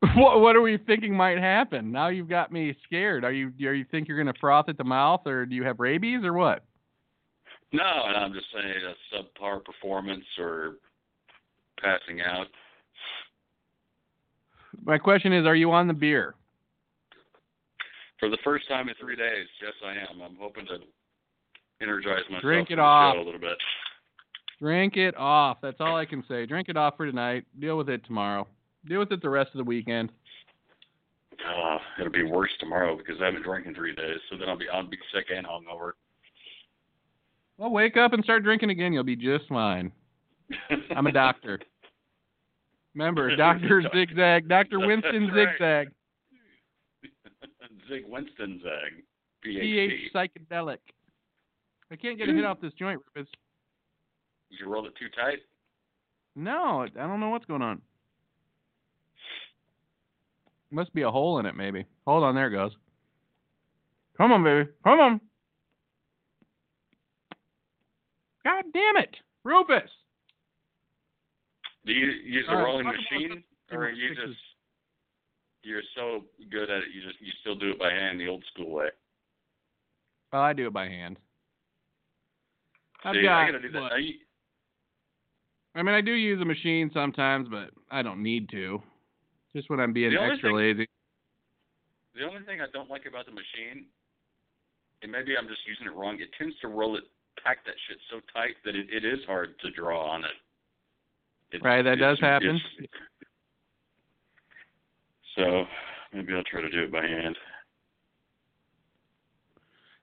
what 0.16 0.40
What 0.40 0.56
are 0.56 0.60
we 0.60 0.78
thinking 0.78 1.14
might 1.14 1.38
happen? 1.38 1.92
Now 1.92 2.08
you've 2.08 2.28
got 2.28 2.50
me 2.50 2.76
scared. 2.84 3.24
Are 3.24 3.32
you 3.32 3.52
Are 3.66 3.74
you 3.74 3.84
think 3.90 4.08
you're 4.08 4.18
gonna 4.18 4.34
froth 4.40 4.68
at 4.68 4.76
the 4.76 4.84
mouth, 4.84 5.26
or 5.26 5.46
do 5.46 5.54
you 5.54 5.62
have 5.62 5.78
rabies, 5.78 6.24
or 6.24 6.32
what? 6.32 6.64
No, 7.72 8.02
and 8.06 8.16
I'm 8.16 8.32
just 8.32 8.46
saying 8.52 8.66
a 8.66 9.14
subpar 9.14 9.64
performance 9.64 10.24
or 10.38 10.74
passing 11.80 12.20
out. 12.20 12.46
My 14.84 14.98
question 14.98 15.32
is, 15.32 15.46
are 15.46 15.54
you 15.54 15.70
on 15.70 15.86
the 15.86 15.94
beer? 15.94 16.34
For 18.18 18.28
the 18.28 18.38
first 18.44 18.68
time 18.68 18.88
in 18.88 18.94
three 19.00 19.16
days, 19.16 19.46
yes, 19.62 19.72
I 19.84 19.92
am. 19.92 20.20
I'm 20.20 20.36
hoping 20.38 20.66
to 20.66 20.78
energize 21.80 22.22
myself 22.28 22.42
Drink 22.42 22.70
it 22.70 22.78
off. 22.78 23.14
a 23.16 23.18
little 23.18 23.40
bit. 23.40 23.58
Drink 24.60 24.96
it 24.96 25.16
off. 25.16 25.58
That's 25.62 25.80
all 25.80 25.96
I 25.96 26.04
can 26.04 26.22
say. 26.28 26.46
Drink 26.46 26.68
it 26.68 26.76
off 26.76 26.96
for 26.96 27.06
tonight. 27.06 27.44
Deal 27.58 27.76
with 27.76 27.88
it 27.88 28.04
tomorrow. 28.04 28.46
Deal 28.88 29.00
with 29.00 29.12
it 29.12 29.22
the 29.22 29.30
rest 29.30 29.50
of 29.54 29.58
the 29.58 29.64
weekend. 29.64 30.10
Uh, 31.32 31.78
it'll 31.98 32.12
be 32.12 32.24
worse 32.24 32.50
tomorrow 32.58 32.96
because 32.96 33.16
I 33.20 33.26
haven't 33.26 33.42
drank 33.42 33.66
in 33.66 33.74
three 33.74 33.94
days. 33.94 34.18
So 34.30 34.36
then 34.36 34.48
I'll 34.48 34.58
be 34.58 34.68
I'll 34.68 34.86
be 34.86 34.98
sick 35.14 35.26
and 35.34 35.46
hungover. 35.46 35.92
Well, 37.58 37.70
wake 37.70 37.96
up 37.96 38.12
and 38.12 38.22
start 38.24 38.42
drinking 38.42 38.70
again. 38.70 38.92
You'll 38.92 39.04
be 39.04 39.16
just 39.16 39.48
fine. 39.48 39.92
I'm 40.96 41.06
a 41.06 41.12
doctor. 41.12 41.60
Remember, 42.94 43.34
Doctor 43.36 43.82
Zigzag, 43.94 44.48
Doctor 44.48 44.78
Winston 44.78 45.28
right. 45.28 45.48
Zigzag, 45.52 45.88
Zig 47.88 48.04
Winston 48.06 48.60
Zag. 48.62 49.02
PH 49.42 49.62
PhD. 49.62 50.12
psychedelic. 50.14 50.78
I 51.90 51.96
can't 51.96 52.16
get 52.16 52.28
a 52.28 52.32
hit 52.32 52.44
off 52.44 52.60
this 52.60 52.72
joint, 52.74 53.00
Rufus. 53.14 53.30
Did 54.50 54.60
you 54.60 54.68
roll 54.68 54.86
it 54.86 54.92
too 54.98 55.08
tight? 55.16 55.40
No, 56.36 56.82
I 56.82 57.06
don't 57.06 57.20
know 57.20 57.30
what's 57.30 57.44
going 57.44 57.62
on. 57.62 57.82
Must 60.72 60.92
be 60.94 61.02
a 61.02 61.10
hole 61.10 61.38
in 61.38 61.44
it, 61.44 61.54
maybe. 61.54 61.84
Hold 62.06 62.24
on, 62.24 62.34
there 62.34 62.46
it 62.48 62.52
goes. 62.52 62.72
Come 64.16 64.32
on, 64.32 64.42
baby. 64.42 64.70
Come 64.82 65.00
on. 65.00 65.20
God 68.42 68.64
damn 68.72 68.96
it, 68.96 69.14
Rufus. 69.44 69.90
Do 71.84 71.92
you 71.92 72.06
use 72.06 72.46
a 72.48 72.54
right, 72.54 72.62
uh, 72.62 72.64
rolling 72.64 72.86
machine, 72.86 73.44
or 73.70 73.90
you 73.90 74.08
fixes- 74.10 74.30
just 74.30 74.40
you're 75.62 75.82
so 75.94 76.24
good 76.50 76.70
at 76.70 76.78
it 76.78 76.88
you 76.92 77.02
just 77.02 77.20
you 77.20 77.30
still 77.40 77.54
do 77.54 77.70
it 77.70 77.78
by 77.78 77.90
hand 77.92 78.18
the 78.18 78.28
old 78.28 78.42
school 78.52 78.70
way? 78.70 78.88
Well, 80.32 80.42
I 80.42 80.54
do 80.54 80.66
it 80.66 80.72
by 80.72 80.88
hand. 80.88 81.18
I've 83.04 83.14
See, 83.14 83.22
got. 83.22 83.42
I 83.42 83.46
gotta 83.46 83.60
do 83.60 83.70
that. 83.72 83.92
I 85.74 85.82
mean, 85.82 85.94
I 85.94 86.00
do 86.00 86.12
use 86.12 86.40
a 86.40 86.44
machine 86.44 86.90
sometimes, 86.94 87.48
but 87.48 87.70
I 87.90 88.02
don't 88.02 88.22
need 88.22 88.48
to. 88.50 88.82
Just 89.54 89.68
when 89.68 89.80
I'm 89.80 89.92
being 89.92 90.14
extra 90.14 90.48
thing- 90.48 90.56
lazy. 90.56 90.88
the 92.14 92.24
only 92.24 92.42
thing 92.42 92.60
I 92.60 92.66
don't 92.72 92.88
like 92.90 93.06
about 93.06 93.26
the 93.26 93.32
machine, 93.32 93.86
and 95.02 95.12
maybe 95.12 95.36
I'm 95.36 95.48
just 95.48 95.66
using 95.66 95.86
it 95.86 95.92
wrong, 95.92 96.20
it 96.20 96.32
tends 96.34 96.58
to 96.60 96.68
roll 96.68 96.96
it, 96.96 97.04
pack 97.42 97.64
that 97.64 97.74
shit 97.88 97.98
so 98.10 98.20
tight 98.32 98.56
that 98.64 98.76
it, 98.76 98.88
it 98.92 99.04
is 99.04 99.24
hard 99.26 99.58
to 99.60 99.70
draw 99.70 100.08
on 100.10 100.24
it. 100.24 100.36
It's- 101.52 101.62
Right, 101.62 101.82
that 101.82 101.94
it's- 101.94 102.18
does 102.18 102.20
happen. 102.20 102.60
So 105.34 105.66
maybe 106.12 106.34
I'll 106.34 106.44
try 106.44 106.60
to 106.60 106.68
do 106.70 106.82
it 106.84 106.92
by 106.92 107.06
hand. 107.06 107.38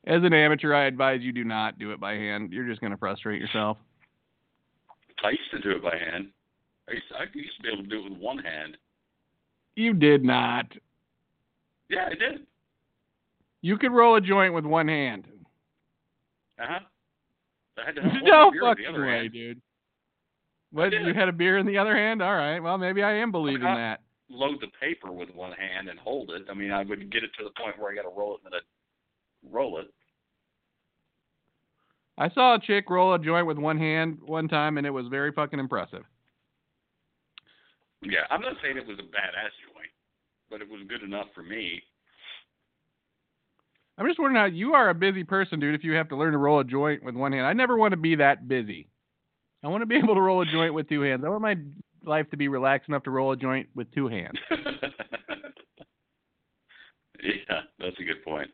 As 0.05 0.23
an 0.23 0.33
amateur, 0.33 0.73
I 0.73 0.85
advise 0.85 1.21
you 1.21 1.31
do 1.31 1.43
not 1.43 1.77
do 1.77 1.91
it 1.91 1.99
by 1.99 2.13
hand. 2.13 2.51
You're 2.51 2.65
just 2.67 2.81
going 2.81 2.91
to 2.91 2.97
frustrate 2.97 3.39
yourself. 3.39 3.77
I 5.23 5.31
used 5.31 5.51
to 5.51 5.59
do 5.59 5.71
it 5.71 5.83
by 5.83 5.95
hand. 5.97 6.31
I 6.87 6.93
used, 6.93 7.05
I 7.13 7.23
used 7.33 7.55
to 7.57 7.61
be 7.63 7.69
able 7.69 7.83
to 7.83 7.89
do 7.89 7.99
it 8.05 8.09
with 8.09 8.19
one 8.19 8.39
hand. 8.39 8.77
You 9.79 9.93
did 9.93 10.25
not. 10.25 10.65
Yeah, 11.89 12.07
I 12.11 12.15
did. 12.15 12.45
You 13.61 13.77
could 13.77 13.93
roll 13.93 14.15
a 14.17 14.21
joint 14.21 14.53
with 14.53 14.65
one 14.65 14.89
hand. 14.89 15.25
Uh 16.61 16.65
huh. 16.67 16.79
I 17.81 17.85
had 17.85 17.95
to 17.95 18.01
have 18.01 18.11
no 18.23 18.51
beer 18.51 18.61
fucking 18.61 18.83
the 18.83 18.89
other 18.89 19.05
way, 19.05 19.19
hand. 19.21 19.31
dude. 19.33 19.61
What? 20.73 20.91
You 20.91 21.13
had 21.13 21.29
a 21.29 21.31
beer 21.31 21.57
in 21.57 21.65
the 21.65 21.77
other 21.77 21.95
hand? 21.95 22.21
All 22.21 22.35
right. 22.35 22.59
Well, 22.59 22.77
maybe 22.77 23.03
I 23.03 23.13
am 23.13 23.31
believing 23.31 23.65
Uh, 23.65 23.75
that. 23.75 24.01
Load 24.29 24.59
the 24.59 24.67
paper 24.81 25.11
with 25.13 25.29
one 25.33 25.53
hand 25.53 25.87
and 25.87 25.97
hold 25.97 26.29
it. 26.31 26.43
I 26.51 26.53
mean, 26.53 26.71
I 26.71 26.83
would 26.83 27.09
get 27.11 27.23
it 27.23 27.31
to 27.39 27.45
the 27.45 27.49
point 27.59 27.79
where 27.79 27.89
I 27.91 27.95
got 27.95 28.03
to 28.03 28.13
roll 28.15 28.35
it 28.35 28.41
and 28.43 28.51
then 28.53 28.59
I'd 28.59 29.53
roll 29.55 29.79
it. 29.79 29.87
I 32.17 32.29
saw 32.31 32.55
a 32.55 32.59
chick 32.59 32.89
roll 32.89 33.13
a 33.13 33.19
joint 33.19 33.47
with 33.47 33.57
one 33.57 33.77
hand 33.77 34.19
one 34.25 34.49
time, 34.49 34.77
and 34.77 34.85
it 34.85 34.89
was 34.91 35.07
very 35.07 35.31
fucking 35.31 35.57
impressive. 35.57 36.03
Yeah, 38.03 38.27
I'm 38.29 38.41
not 38.41 38.55
saying 38.61 38.77
it 38.77 38.85
was 38.87 38.99
a 38.99 39.03
badass 39.03 39.55
but 40.49 40.61
it 40.61 40.69
was 40.69 40.81
good 40.87 41.03
enough 41.03 41.27
for 41.33 41.43
me. 41.43 41.81
I'm 43.97 44.07
just 44.07 44.19
wondering 44.19 44.41
how 44.41 44.45
you 44.45 44.73
are 44.73 44.89
a 44.89 44.95
busy 44.95 45.23
person, 45.25 45.59
dude. 45.59 45.75
If 45.75 45.83
you 45.83 45.93
have 45.93 46.09
to 46.09 46.15
learn 46.15 46.31
to 46.31 46.37
roll 46.37 46.59
a 46.61 46.63
joint 46.63 47.03
with 47.03 47.15
one 47.15 47.33
hand, 47.33 47.45
I 47.45 47.53
never 47.53 47.77
want 47.77 47.91
to 47.91 47.97
be 47.97 48.15
that 48.15 48.47
busy. 48.47 48.87
I 49.63 49.67
want 49.67 49.81
to 49.81 49.85
be 49.85 49.97
able 50.03 50.15
to 50.15 50.21
roll 50.21 50.41
a 50.41 50.45
joint 50.45 50.73
with 50.73 50.87
two 50.87 51.01
hands. 51.01 51.23
I 51.25 51.29
want 51.29 51.41
my 51.41 51.57
life 52.05 52.29
to 52.31 52.37
be 52.37 52.47
relaxed 52.47 52.87
enough 52.87 53.03
to 53.03 53.11
roll 53.11 53.33
a 53.33 53.37
joint 53.37 53.67
with 53.75 53.91
two 53.93 54.07
hands. 54.07 54.37
yeah, 57.21 57.61
that's 57.77 57.99
a 57.99 58.03
good 58.03 58.23
point. 58.23 58.49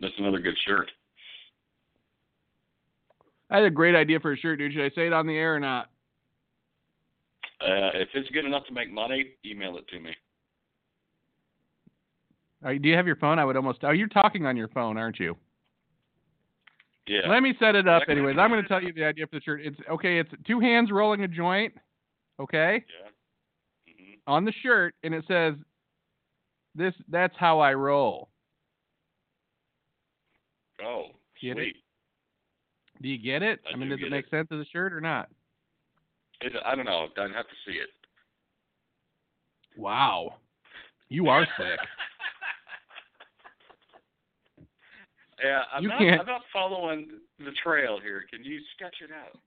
That's 0.00 0.14
another 0.18 0.40
good 0.40 0.56
shirt. 0.66 0.90
I 3.50 3.58
had 3.58 3.66
a 3.66 3.70
great 3.70 3.94
idea 3.94 4.18
for 4.18 4.32
a 4.32 4.36
shirt, 4.36 4.58
dude. 4.58 4.72
Should 4.72 4.84
I 4.84 4.90
say 4.94 5.06
it 5.06 5.12
on 5.12 5.28
the 5.28 5.36
air 5.36 5.54
or 5.54 5.60
not? 5.60 5.90
Uh, 7.60 7.94
if 7.94 8.08
it's 8.14 8.28
good 8.30 8.44
enough 8.44 8.66
to 8.66 8.72
make 8.72 8.90
money, 8.90 9.34
email 9.46 9.78
it 9.78 9.86
to 9.88 10.00
me. 10.00 10.10
Do 12.72 12.88
you 12.88 12.96
have 12.96 13.06
your 13.06 13.16
phone? 13.16 13.38
I 13.38 13.44
would 13.44 13.56
almost. 13.56 13.84
Are 13.84 13.94
you're 13.94 14.08
talking 14.08 14.46
on 14.46 14.56
your 14.56 14.68
phone, 14.68 14.96
aren't 14.96 15.18
you? 15.20 15.36
Yeah. 17.06 17.28
Let 17.28 17.42
me 17.42 17.54
set 17.60 17.74
it 17.74 17.86
up, 17.86 18.04
anyways. 18.08 18.36
I'm 18.38 18.48
going 18.50 18.62
to 18.62 18.68
tell 18.68 18.82
you 18.82 18.92
the 18.94 19.04
idea 19.04 19.26
for 19.26 19.36
the 19.36 19.42
shirt. 19.42 19.60
It's 19.62 19.76
okay. 19.90 20.18
It's 20.18 20.30
two 20.46 20.58
hands 20.60 20.90
rolling 20.90 21.22
a 21.22 21.28
joint, 21.28 21.74
okay, 22.40 22.82
Yeah. 23.02 23.92
Mm-hmm. 23.92 24.12
on 24.26 24.44
the 24.46 24.52
shirt, 24.62 24.94
and 25.04 25.12
it 25.14 25.24
says, 25.28 25.54
"This. 26.74 26.94
That's 27.08 27.34
how 27.36 27.60
I 27.60 27.74
roll." 27.74 28.30
Oh, 30.82 31.08
Get 31.40 31.50
it? 31.58 31.74
sweet. 31.74 31.76
Do 33.02 33.08
you 33.08 33.18
get 33.18 33.42
it? 33.42 33.60
I 33.68 33.74
I 33.74 33.76
mean, 33.76 33.90
do 33.90 33.96
does 33.96 34.06
it 34.06 34.10
make 34.10 34.24
it. 34.26 34.30
sense 34.30 34.48
as 34.50 34.58
a 34.60 34.64
shirt 34.72 34.92
or 34.94 35.00
not? 35.00 35.28
It, 36.40 36.52
I 36.64 36.74
don't 36.74 36.84
know. 36.86 37.06
I'd 37.18 37.32
have 37.32 37.46
to 37.46 37.54
see 37.66 37.72
it. 37.74 37.88
Wow, 39.76 40.36
you 41.10 41.28
are 41.28 41.46
sick. 41.58 41.78
Yeah, 45.42 45.62
I'm 45.72 45.82
You 45.82 45.88
not. 45.88 45.98
can't- 45.98 46.20
I'm 46.20 46.26
not 46.26 46.42
following 46.52 47.08
the 47.38 47.52
trail 47.62 47.98
here. 48.00 48.24
Can 48.32 48.44
you 48.44 48.60
sketch 48.74 48.96
it 49.02 49.10
out? 49.12 49.38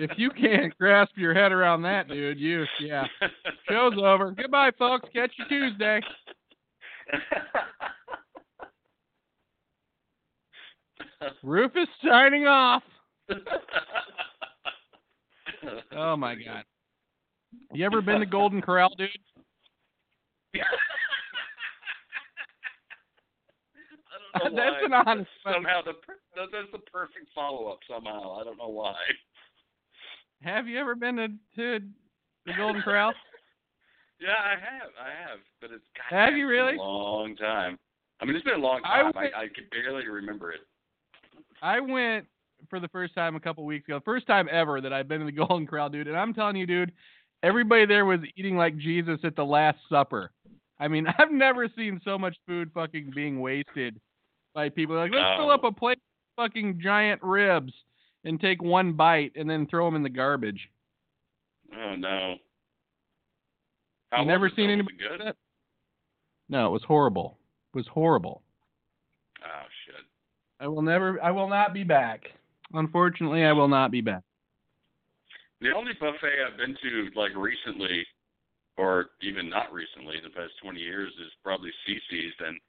if 0.00 0.16
you 0.16 0.30
can't 0.30 0.76
grasp 0.78 1.12
your 1.16 1.34
head 1.34 1.52
around 1.52 1.82
that, 1.82 2.08
dude, 2.08 2.38
you 2.38 2.64
yeah. 2.80 3.06
Show's 3.68 3.94
over. 3.98 4.30
Goodbye, 4.30 4.70
folks. 4.78 5.08
Catch 5.12 5.32
you 5.38 5.44
Tuesday. 5.48 6.00
Rufus 11.42 11.88
signing 12.04 12.46
off. 12.46 12.82
Oh 15.96 16.16
my 16.16 16.34
god. 16.34 16.64
You 17.72 17.86
ever 17.86 18.02
been 18.02 18.20
to 18.20 18.26
Golden 18.26 18.60
Corral, 18.60 18.90
dude? 18.96 19.08
I 24.34 24.38
That's 24.54 24.76
an 24.84 24.92
honest 24.92 25.30
Somehow 25.44 25.80
the 25.82 25.92
that- 26.36 26.48
that's 26.52 26.70
the 26.72 26.78
perfect 26.90 27.26
follow 27.34 27.68
up. 27.68 27.78
Somehow 27.88 28.38
I 28.40 28.44
don't 28.44 28.58
know 28.58 28.68
why. 28.68 28.94
Have 30.42 30.66
you 30.68 30.78
ever 30.78 30.94
been 30.94 31.16
to, 31.16 31.28
to 31.56 31.80
the 32.46 32.52
Golden 32.56 32.82
Corral? 32.82 33.12
Yeah, 34.20 34.30
I 34.38 34.50
have, 34.52 34.90
I 35.00 35.28
have, 35.30 35.38
but 35.60 35.70
it's 35.72 35.84
God, 35.96 36.16
Have 36.16 36.36
you 36.36 36.46
really? 36.46 36.76
a 36.76 36.80
long 36.82 37.34
time. 37.36 37.78
I 38.20 38.24
mean, 38.24 38.36
it's 38.36 38.44
been 38.44 38.54
a 38.54 38.58
long 38.58 38.80
I 38.84 39.02
time. 39.02 39.12
went- 39.14 39.34
I, 39.34 39.42
I 39.42 39.46
can 39.48 39.64
barely 39.70 40.06
remember 40.08 40.52
it. 40.52 40.60
I 41.62 41.80
went 41.80 42.26
for 42.70 42.78
the 42.80 42.88
first 42.88 43.14
time 43.14 43.36
a 43.36 43.40
couple 43.40 43.64
weeks 43.64 43.86
ago. 43.88 44.00
First 44.04 44.26
time 44.26 44.48
ever 44.50 44.80
that 44.80 44.92
I've 44.92 45.08
been 45.08 45.20
to 45.20 45.26
the 45.26 45.32
Golden 45.46 45.66
Corral, 45.66 45.88
dude. 45.88 46.08
And 46.08 46.16
I'm 46.16 46.32
telling 46.34 46.56
you, 46.56 46.66
dude, 46.66 46.92
everybody 47.42 47.86
there 47.86 48.04
was 48.06 48.20
eating 48.36 48.56
like 48.56 48.76
Jesus 48.78 49.18
at 49.24 49.36
the 49.36 49.44
Last 49.44 49.78
Supper. 49.88 50.30
I 50.78 50.88
mean, 50.88 51.06
I've 51.18 51.30
never 51.32 51.68
seen 51.76 52.00
so 52.04 52.18
much 52.18 52.36
food 52.46 52.70
fucking 52.74 53.12
being 53.14 53.40
wasted 53.40 54.00
by 54.54 54.68
people. 54.68 54.96
Like, 54.96 55.12
let's 55.12 55.36
fill 55.38 55.50
Oh. 55.50 55.54
up 55.54 55.64
a 55.64 55.72
plate 55.72 55.98
of 56.38 56.44
fucking 56.44 56.80
giant 56.80 57.22
ribs 57.22 57.72
and 58.24 58.40
take 58.40 58.62
one 58.62 58.92
bite 58.94 59.32
and 59.36 59.50
then 59.50 59.66
throw 59.66 59.84
them 59.84 59.96
in 59.96 60.02
the 60.02 60.08
garbage. 60.08 60.70
Oh 61.76 61.96
no. 61.96 62.36
How 64.10 64.20
you 64.20 64.26
never 64.26 64.48
seen 64.48 64.70
anybody 64.70 64.94
Was 64.96 65.04
it 65.04 65.08
do 65.10 65.18
good? 65.18 65.26
that? 65.26 65.36
No, 66.48 66.68
it 66.68 66.70
was 66.70 66.84
horrible. 66.84 67.36
It 67.74 67.78
was 67.78 67.86
horrible. 67.88 68.42
Oh 69.44 69.62
shit. 69.84 70.04
I 70.60 70.68
will 70.68 70.82
never. 70.82 71.20
I 71.22 71.30
will 71.32 71.48
not 71.48 71.74
be 71.74 71.82
back. 71.82 72.22
Unfortunately, 72.72 73.44
I 73.44 73.52
will 73.52 73.68
not 73.68 73.90
be 73.90 74.00
back. 74.00 74.22
The 75.60 75.72
only 75.72 75.92
buffet 75.94 76.32
I've 76.46 76.56
been 76.56 76.76
to 76.82 77.10
like 77.18 77.34
recently, 77.34 78.06
or 78.76 79.10
even 79.22 79.48
not 79.48 79.72
recently, 79.72 80.16
in 80.16 80.22
the 80.22 80.30
past 80.30 80.52
20 80.62 80.78
years, 80.80 81.12
is 81.14 81.32
probably 81.42 81.70
CC's. 81.86 82.34
And 82.46 82.60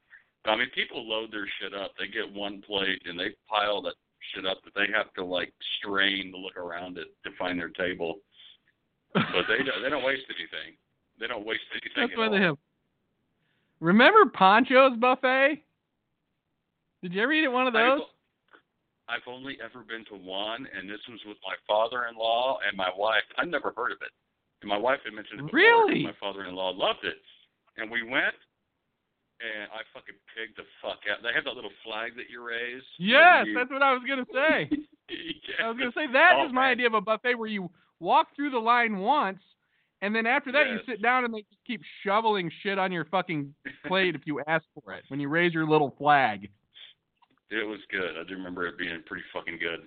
I 0.46 0.56
mean, 0.56 0.70
people 0.76 1.08
load 1.08 1.32
their 1.32 1.48
shit 1.60 1.74
up. 1.74 1.92
They 1.98 2.08
get 2.08 2.32
one 2.32 2.62
plate 2.62 3.02
and 3.06 3.20
they 3.20 3.36
pile 3.50 3.82
that 3.84 3.96
shit 4.34 4.46
up, 4.46 4.58
but 4.64 4.74
they 4.76 4.92
have 4.94 5.14
to 5.16 5.24
like 5.24 5.54
strain 5.80 6.32
to 6.32 6.38
look 6.38 6.58
around 6.58 6.98
it 6.98 7.08
to 7.24 7.32
find 7.38 7.60
their 7.60 7.70
table. 7.70 8.16
But 9.14 9.48
they 9.48 9.64
don't, 9.64 9.82
they 9.82 9.90
don't 9.90 10.04
waste 10.04 10.26
anything. 10.30 10.76
They 11.20 11.28
don't 11.28 11.46
waste 11.46 11.62
anything. 11.72 11.92
That's 11.96 12.12
at 12.12 12.18
why 12.18 12.26
all. 12.26 12.32
they 12.32 12.42
have. 12.42 12.58
Remember 13.80 14.26
Pancho's 14.26 14.98
buffet? 15.00 15.64
Did 17.02 17.14
you 17.14 17.22
ever 17.24 17.34
eat 17.34 17.46
at 17.46 17.52
one 17.52 17.68
of 17.68 17.74
those? 17.74 18.02
I've, 19.08 19.22
I've 19.22 19.28
only 19.28 19.58
ever 19.64 19.84
been 19.88 20.04
to 20.06 20.16
one, 20.16 20.68
and 20.76 20.90
this 20.90 21.00
was 21.10 21.20
with 21.28 21.38
my 21.46 21.56
father-in-law 21.68 22.60
and 22.68 22.76
my 22.76 22.90
wife. 22.98 23.24
I'd 23.38 23.50
never 23.50 23.74
heard 23.76 23.92
of 23.92 24.00
it. 24.02 24.12
And 24.62 24.70
my 24.70 24.78
wife 24.78 25.00
had 25.06 25.14
mentioned 25.14 25.40
it 25.42 25.46
before. 25.46 25.60
Really? 25.60 26.04
My 26.04 26.16
father-in-law 26.20 26.72
loved 26.72 27.04
it, 27.04 27.18
and 27.78 27.92
we 27.92 28.04
went, 28.04 28.36
and 29.42 29.68
I 29.72 29.84
fucking 29.94 30.16
pigged 30.36 30.58
the 30.58 30.64
fuck 30.82 31.00
out. 31.12 31.22
They 31.24 31.34
have 31.36 31.44
that 31.46 31.56
little 31.56 31.74
flag 31.84 32.16
that 32.16 32.30
you 32.30 32.44
raise. 32.46 32.84
Yes, 32.98 33.46
You- 33.48 33.54
that's 33.56 33.70
what 33.70 33.82
I 33.84 33.94
was 33.94 34.04
gonna 34.08 34.26
say. 34.34 34.70
Yeah. 35.08 35.66
I 35.66 35.68
was 35.70 35.78
gonna 35.78 35.92
say 35.94 36.08
that 36.14 36.34
oh, 36.38 36.46
is 36.46 36.50
Oh, 36.50 36.54
my 36.54 36.62
man. 36.62 36.72
idea 36.72 36.88
of 36.88 36.96
a 36.96 37.02
buffet 37.02 37.36
where 37.36 37.48
you 37.48 37.70
walk 38.00 38.30
through 38.36 38.50
the 38.50 38.58
line 38.58 38.98
once, 38.98 39.38
and 40.02 40.16
then 40.16 40.26
after 40.26 40.52
that 40.52 40.68
you 40.68 40.80
sit 40.88 41.00
down 41.00 41.26
and 41.26 41.32
they 41.32 41.42
just 41.42 41.64
keep 41.68 41.82
shoveling 42.04 42.50
shit 42.64 42.80
on 42.80 42.92
your 42.92 43.06
fucking 43.06 43.54
plate 43.86 44.16
if 44.16 44.22
you 44.26 44.42
ask 44.48 44.66
for 44.74 44.94
it. 44.94 45.04
When 45.10 45.20
you 45.20 45.30
raise 45.30 45.54
your 45.54 45.68
little 45.68 45.94
flag. 46.00 46.50
It 47.52 47.68
was 47.68 47.78
good. 47.92 48.18
I 48.20 48.28
do 48.28 48.34
remember 48.34 48.66
it 48.66 48.80
being 48.80 49.00
pretty 49.06 49.24
fucking 49.32 49.60
good. 49.60 49.82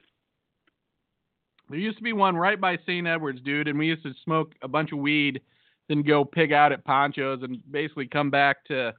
There 1.69 1.79
used 1.79 1.99
to 1.99 2.05
be 2.05 2.13
one 2.13 2.37
right 2.37 2.61
by 2.61 2.77
St. 2.87 3.07
Edwards, 3.07 3.41
dude, 3.45 3.67
and 3.69 3.77
we 3.79 3.89
used 3.89 4.05
to 4.05 4.13
smoke 4.25 4.53
a 4.63 4.69
bunch 4.69 4.93
of 4.93 4.99
weed, 4.99 5.41
then 5.89 6.03
go 6.03 6.25
pig 6.25 6.53
out 6.53 6.71
at 6.73 6.85
Pancho's 6.85 7.43
and 7.43 7.59
basically 7.73 8.07
come 8.07 8.31
back 8.31 8.65
to 8.67 8.95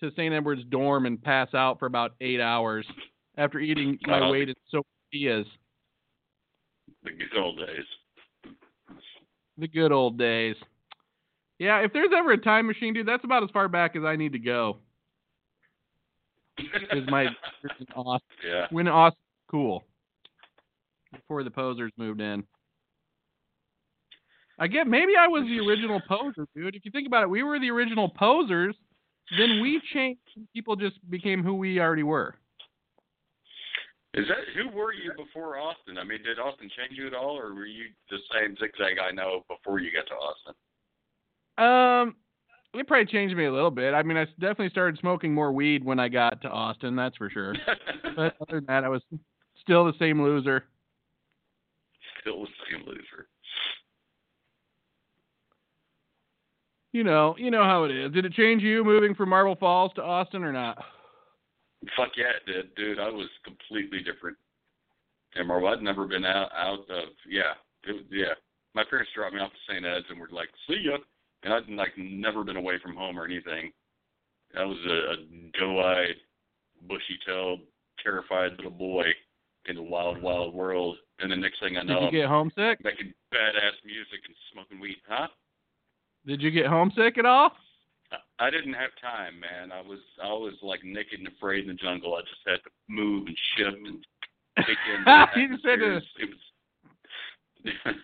to 0.00 0.10
St. 0.12 0.32
Edwards 0.34 0.62
dorm 0.68 1.06
and 1.06 1.22
pass 1.22 1.48
out 1.54 1.78
for 1.78 1.86
about 1.86 2.12
eight 2.20 2.40
hours 2.40 2.86
after 3.38 3.58
eating 3.58 3.98
my 4.06 4.20
Oh. 4.20 4.30
weight 4.32 4.48
in 4.48 4.54
tortillas. 4.70 5.46
The 7.02 7.10
good 7.12 7.36
old 7.38 7.58
days. 7.58 7.84
The 9.58 9.68
good 9.68 9.92
old 9.92 10.18
days. 10.18 10.56
Yeah, 11.58 11.80
if 11.80 11.92
there's 11.92 12.10
ever 12.14 12.32
a 12.32 12.38
time 12.38 12.66
machine, 12.66 12.92
dude, 12.92 13.06
that's 13.06 13.24
about 13.24 13.42
as 13.42 13.50
far 13.50 13.68
back 13.68 13.96
as 13.96 14.04
I 14.04 14.16
need 14.16 14.32
to 14.32 14.38
go. 14.38 14.78
Is 16.58 17.04
my 17.08 17.22
in 17.80 17.86
Austin, 17.94 18.28
yeah. 18.46 18.66
when 18.70 18.88
Austin 18.88 19.18
cool 19.50 19.84
before 21.12 21.42
the 21.44 21.50
posers 21.50 21.92
moved 21.96 22.20
in. 22.20 22.44
I 24.58 24.66
get 24.66 24.86
maybe 24.86 25.12
I 25.18 25.28
was 25.28 25.44
the 25.44 25.60
original 25.60 26.00
poser, 26.08 26.46
dude. 26.54 26.74
If 26.74 26.84
you 26.84 26.90
think 26.90 27.06
about 27.06 27.22
it, 27.24 27.30
we 27.30 27.42
were 27.42 27.58
the 27.58 27.70
original 27.70 28.08
posers. 28.08 28.74
Then 29.38 29.60
we 29.60 29.80
changed. 29.92 30.20
People 30.54 30.76
just 30.76 30.98
became 31.10 31.42
who 31.42 31.54
we 31.54 31.80
already 31.80 32.02
were. 32.02 32.34
Is 34.14 34.26
that 34.28 34.38
who 34.54 34.74
were 34.74 34.94
you 34.94 35.12
before 35.16 35.58
Austin? 35.58 35.98
I 35.98 36.04
mean, 36.04 36.22
did 36.22 36.38
Austin 36.38 36.70
change 36.76 36.98
you 36.98 37.06
at 37.06 37.14
all, 37.14 37.38
or 37.38 37.54
were 37.54 37.66
you 37.66 37.86
the 38.10 38.16
same 38.32 38.56
zigzag 38.56 38.98
I 38.98 39.10
know 39.10 39.44
before 39.48 39.78
you 39.78 39.90
got 39.92 40.06
to 40.06 40.14
Austin? 40.14 40.54
Um, 41.58 42.16
it 42.72 42.86
probably 42.86 43.06
changed 43.06 43.36
me 43.36 43.44
a 43.44 43.52
little 43.52 43.70
bit. 43.70 43.92
I 43.92 44.02
mean, 44.02 44.16
I 44.16 44.24
definitely 44.40 44.70
started 44.70 44.98
smoking 45.00 45.34
more 45.34 45.52
weed 45.52 45.84
when 45.84 46.00
I 46.00 46.08
got 46.08 46.40
to 46.42 46.48
Austin. 46.48 46.96
That's 46.96 47.16
for 47.16 47.30
sure. 47.30 47.54
But 48.16 48.34
other 48.40 48.60
than 48.60 48.66
that, 48.68 48.82
I 48.82 48.88
was 48.88 49.02
still 49.60 49.84
the 49.84 49.92
same 49.98 50.22
loser. 50.22 50.64
Still 52.22 52.40
the 52.40 52.48
same 52.70 52.86
loser. 52.86 53.28
You 56.96 57.04
know, 57.04 57.34
you 57.36 57.50
know 57.50 57.62
how 57.62 57.84
it 57.84 57.90
is. 57.90 58.10
Did 58.10 58.24
it 58.24 58.32
change 58.32 58.62
you 58.62 58.82
moving 58.82 59.14
from 59.14 59.28
Marble 59.28 59.54
Falls 59.54 59.92
to 59.96 60.02
Austin 60.02 60.42
or 60.42 60.50
not? 60.50 60.78
Fuck 61.94 62.12
yeah, 62.16 62.32
it 62.40 62.50
did, 62.50 62.74
dude. 62.74 62.98
I 62.98 63.10
was 63.10 63.28
completely 63.44 63.98
different. 63.98 64.34
And 65.34 65.46
Marble, 65.46 65.68
I'd 65.68 65.82
never 65.82 66.06
been 66.06 66.24
out 66.24 66.48
out 66.56 66.88
of 66.88 67.12
yeah, 67.28 67.52
it 67.84 67.92
was, 67.92 68.04
yeah. 68.10 68.32
My 68.74 68.82
parents 68.88 69.10
dropped 69.14 69.34
me 69.34 69.42
off 69.42 69.50
at 69.52 69.74
St. 69.74 69.84
Ed's 69.84 70.06
and 70.08 70.18
were 70.18 70.30
like, 70.32 70.48
"See 70.66 70.88
ya," 70.88 70.96
and 71.42 71.52
I'd 71.52 71.68
like 71.68 71.92
never 71.98 72.42
been 72.44 72.56
away 72.56 72.78
from 72.82 72.96
home 72.96 73.20
or 73.20 73.26
anything. 73.26 73.72
I 74.56 74.64
was 74.64 74.78
a, 74.88 75.12
a 75.12 75.16
doe-eyed, 75.60 76.16
bushy-tailed, 76.88 77.60
terrified 78.02 78.52
little 78.56 78.70
boy 78.70 79.04
in 79.66 79.76
the 79.76 79.82
wild, 79.82 80.22
wild 80.22 80.54
world. 80.54 80.96
And 81.18 81.30
the 81.30 81.36
next 81.36 81.60
thing 81.60 81.76
I 81.76 81.82
know, 81.82 82.00
Did 82.00 82.12
you 82.14 82.20
get 82.22 82.28
homesick? 82.30 82.80
I'm 82.80 82.84
making 82.84 83.12
badass 83.34 83.84
music 83.84 84.24
and 84.24 84.34
smoking 84.50 84.80
weed, 84.80 84.96
huh? 85.06 85.28
Did 86.26 86.42
you 86.42 86.50
get 86.50 86.66
homesick 86.66 87.18
at 87.18 87.24
all? 87.26 87.50
I- 88.12 88.46
I 88.46 88.50
didn't 88.50 88.74
have 88.74 88.90
time, 89.00 89.40
man. 89.40 89.72
I 89.72 89.80
was 89.80 89.98
I 90.22 90.28
was 90.28 90.54
like 90.62 90.84
naked 90.84 91.18
and 91.20 91.28
afraid 91.28 91.62
in 91.62 91.68
the 91.68 91.74
jungle. 91.74 92.14
I 92.14 92.20
just 92.20 92.40
had 92.46 92.56
to 92.64 92.70
move 92.88 93.26
and 93.26 93.38
shift 93.56 93.76
and 93.76 94.06
take 94.66 94.76
in. 94.94 95.04
the 95.04 95.26
You 95.40 95.48
just 95.54 95.64
had 95.66 95.76
to- 95.80 95.96
It 95.96 96.28
was. 96.30 97.94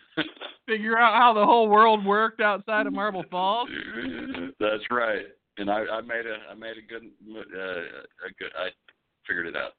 Figure 0.67 0.99
out 0.99 1.15
how 1.21 1.33
the 1.33 1.45
whole 1.45 1.69
world 1.69 2.05
worked 2.05 2.41
outside 2.41 2.87
of 2.87 2.93
Marble 2.93 3.25
Falls? 3.31 3.69
That's 4.61 4.83
right. 4.91 5.27
And 5.59 5.71
I, 5.71 5.85
I 5.85 6.01
made 6.01 6.27
a 6.27 6.37
I 6.51 6.55
made 6.55 6.77
a 6.79 6.83
good 6.89 7.11
uh, 7.31 7.61
a 8.27 8.33
good 8.39 8.51
I 8.59 8.71
figured 9.27 9.47
it 9.47 9.57
out. 9.57 9.73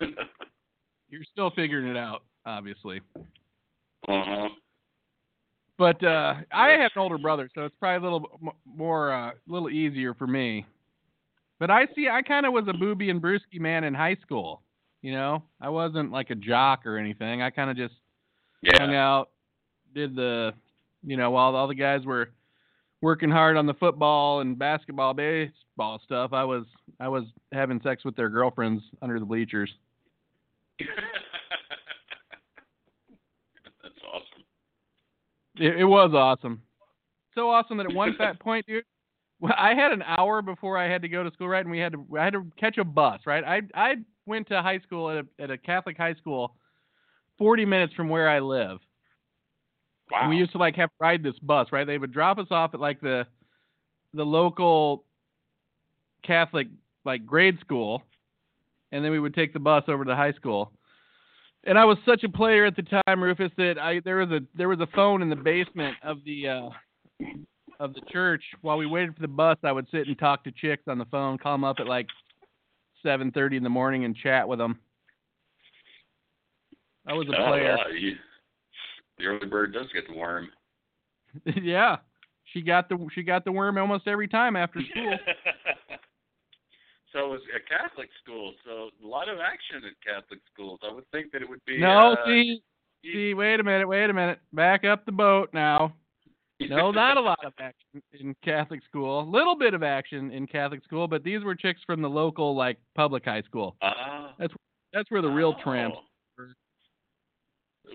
You're 1.08 1.24
still 1.30 1.50
figuring 1.50 1.86
it 1.86 1.96
out, 1.96 2.22
obviously. 2.44 3.00
uh 3.16 3.20
huh. 4.08 4.48
But 5.82 6.02
uh 6.04 6.34
I 6.52 6.68
have 6.68 6.92
an 6.94 7.02
older 7.02 7.18
brother, 7.18 7.50
so 7.56 7.64
it's 7.64 7.74
probably 7.80 8.06
a 8.06 8.12
little 8.12 8.54
more 8.64 9.12
uh, 9.12 9.30
a 9.30 9.32
little 9.48 9.68
easier 9.68 10.14
for 10.14 10.28
me. 10.28 10.64
But 11.58 11.72
I 11.72 11.88
see 11.96 12.08
I 12.08 12.22
kind 12.22 12.46
of 12.46 12.52
was 12.52 12.66
a 12.68 12.72
booby 12.72 13.10
and 13.10 13.20
brewski 13.20 13.58
man 13.58 13.82
in 13.82 13.92
high 13.92 14.14
school. 14.22 14.62
You 15.00 15.10
know, 15.10 15.42
I 15.60 15.70
wasn't 15.70 16.12
like 16.12 16.30
a 16.30 16.36
jock 16.36 16.86
or 16.86 16.98
anything. 16.98 17.42
I 17.42 17.50
kind 17.50 17.68
of 17.68 17.76
just 17.76 17.94
hung 18.64 18.94
out, 18.94 19.30
did 19.92 20.14
the, 20.14 20.52
you 21.02 21.16
know, 21.16 21.32
while 21.32 21.56
all 21.56 21.66
the 21.66 21.74
guys 21.74 22.04
were 22.04 22.30
working 23.00 23.28
hard 23.28 23.56
on 23.56 23.66
the 23.66 23.74
football 23.74 24.40
and 24.40 24.56
basketball, 24.56 25.14
baseball 25.14 26.00
stuff, 26.04 26.32
I 26.32 26.44
was 26.44 26.64
I 27.00 27.08
was 27.08 27.24
having 27.50 27.80
sex 27.82 28.04
with 28.04 28.14
their 28.14 28.28
girlfriends 28.28 28.84
under 29.02 29.18
the 29.18 29.26
bleachers. 29.26 29.74
That's 30.78 30.92
awesome. 34.14 34.44
It, 35.58 35.80
it 35.80 35.84
was 35.84 36.12
awesome. 36.14 36.62
So 37.34 37.50
awesome 37.50 37.78
that 37.78 37.86
at 37.86 37.94
one 37.94 38.14
fat 38.16 38.38
point, 38.40 38.66
dude, 38.66 38.84
well, 39.40 39.54
I 39.56 39.74
had 39.74 39.92
an 39.92 40.02
hour 40.02 40.42
before 40.42 40.76
I 40.78 40.88
had 40.88 41.02
to 41.02 41.08
go 41.08 41.22
to 41.22 41.30
school, 41.32 41.48
right? 41.48 41.64
And 41.64 41.70
we 41.70 41.78
had 41.78 41.92
to 41.92 42.06
I 42.18 42.24
had 42.24 42.34
to 42.34 42.46
catch 42.58 42.78
a 42.78 42.84
bus, 42.84 43.20
right? 43.26 43.42
I 43.44 43.62
I 43.74 43.94
went 44.26 44.48
to 44.48 44.62
high 44.62 44.80
school 44.80 45.10
at 45.10 45.24
a 45.24 45.42
at 45.42 45.50
a 45.50 45.58
Catholic 45.58 45.96
high 45.96 46.14
school, 46.14 46.54
forty 47.38 47.64
minutes 47.64 47.94
from 47.94 48.08
where 48.08 48.28
I 48.28 48.40
live. 48.40 48.78
Wow. 50.10 50.20
And 50.22 50.30
we 50.30 50.36
used 50.36 50.52
to 50.52 50.58
like 50.58 50.76
have 50.76 50.90
to 50.90 50.96
ride 51.00 51.22
this 51.22 51.38
bus, 51.40 51.68
right? 51.72 51.86
They 51.86 51.98
would 51.98 52.12
drop 52.12 52.38
us 52.38 52.48
off 52.50 52.74
at 52.74 52.80
like 52.80 53.00
the 53.00 53.26
the 54.14 54.24
local 54.24 55.04
Catholic 56.22 56.68
like 57.04 57.26
grade 57.26 57.58
school, 57.60 58.02
and 58.92 59.04
then 59.04 59.10
we 59.10 59.18
would 59.18 59.34
take 59.34 59.52
the 59.52 59.58
bus 59.58 59.84
over 59.88 60.04
to 60.04 60.14
high 60.14 60.32
school. 60.34 60.72
And 61.64 61.78
I 61.78 61.84
was 61.84 61.96
such 62.04 62.24
a 62.24 62.28
player 62.28 62.64
at 62.64 62.74
the 62.74 62.82
time, 63.06 63.22
Rufus, 63.22 63.52
that 63.56 63.78
I 63.78 64.00
there 64.00 64.16
was 64.16 64.30
a 64.30 64.40
there 64.56 64.68
was 64.68 64.80
a 64.80 64.88
phone 64.94 65.22
in 65.22 65.30
the 65.30 65.36
basement 65.36 65.96
of 66.02 66.18
the 66.24 66.48
uh 66.48 66.68
of 67.78 67.94
the 67.94 68.00
church. 68.10 68.42
While 68.62 68.78
we 68.78 68.86
waited 68.86 69.14
for 69.14 69.22
the 69.22 69.28
bus, 69.28 69.58
I 69.62 69.70
would 69.72 69.86
sit 69.90 70.06
and 70.08 70.18
talk 70.18 70.42
to 70.44 70.52
chicks 70.52 70.84
on 70.88 70.98
the 70.98 71.04
phone, 71.06 71.38
call 71.38 71.54
them 71.54 71.64
up 71.64 71.76
at 71.78 71.86
like 71.86 72.06
seven 73.02 73.30
thirty 73.30 73.56
in 73.56 73.62
the 73.62 73.68
morning 73.70 74.04
and 74.04 74.16
chat 74.16 74.48
with 74.48 74.58
them. 74.58 74.80
I 77.06 77.12
was 77.14 77.28
a 77.28 77.32
player. 77.32 77.76
wow, 77.76 77.86
you- 77.96 78.16
the 79.18 79.26
early 79.26 79.46
bird 79.46 79.72
does 79.72 79.86
get 79.94 80.08
the 80.08 80.16
worm. 80.16 80.48
yeah, 81.62 81.96
she 82.52 82.60
got 82.60 82.88
the 82.88 83.06
she 83.14 83.22
got 83.22 83.44
the 83.44 83.52
worm 83.52 83.78
almost 83.78 84.08
every 84.08 84.26
time 84.26 84.56
after 84.56 84.80
school. 84.90 85.16
so 87.12 87.26
it 87.26 87.28
was 87.28 87.40
a 87.54 87.60
Catholic 87.60 88.08
school, 88.22 88.54
so 88.64 88.90
a 89.04 89.06
lot 89.06 89.28
of 89.28 89.38
action 89.38 89.82
at 89.84 89.94
Catholic 90.04 90.40
schools. 90.52 90.80
I 90.82 90.92
would 90.92 91.08
think 91.12 91.32
that 91.32 91.42
it 91.42 91.48
would 91.48 91.64
be. 91.66 91.78
no, 91.78 92.12
uh, 92.12 92.26
see, 92.26 92.60
you- 93.02 93.12
see, 93.12 93.34
wait 93.34 93.60
a 93.60 93.62
minute, 93.64 93.86
wait 93.86 94.08
a 94.08 94.12
minute, 94.12 94.38
back 94.52 94.84
up 94.84 95.04
the 95.04 95.12
boat 95.12 95.50
now. 95.52 95.94
No, 96.60 96.92
not 96.92 97.16
a 97.16 97.20
lot 97.20 97.44
of 97.44 97.52
action 97.58 98.02
in 98.12 98.36
Catholic 98.44 98.84
school. 98.84 99.20
A 99.20 99.28
little 99.28 99.56
bit 99.56 99.74
of 99.74 99.82
action 99.82 100.30
in 100.30 100.46
Catholic 100.46 100.84
school, 100.84 101.08
but 101.08 101.24
these 101.24 101.42
were 101.42 101.56
chicks 101.56 101.80
from 101.84 102.02
the 102.02 102.08
local 102.08 102.54
like 102.54 102.78
public 102.94 103.24
high 103.24 103.42
school. 103.42 103.76
Ah. 103.82 104.34
That's 104.38 104.54
that's 104.92 105.10
where 105.10 105.22
the 105.22 105.28
real 105.28 105.54
tramps. 105.64 105.96
Oh. 105.98 106.46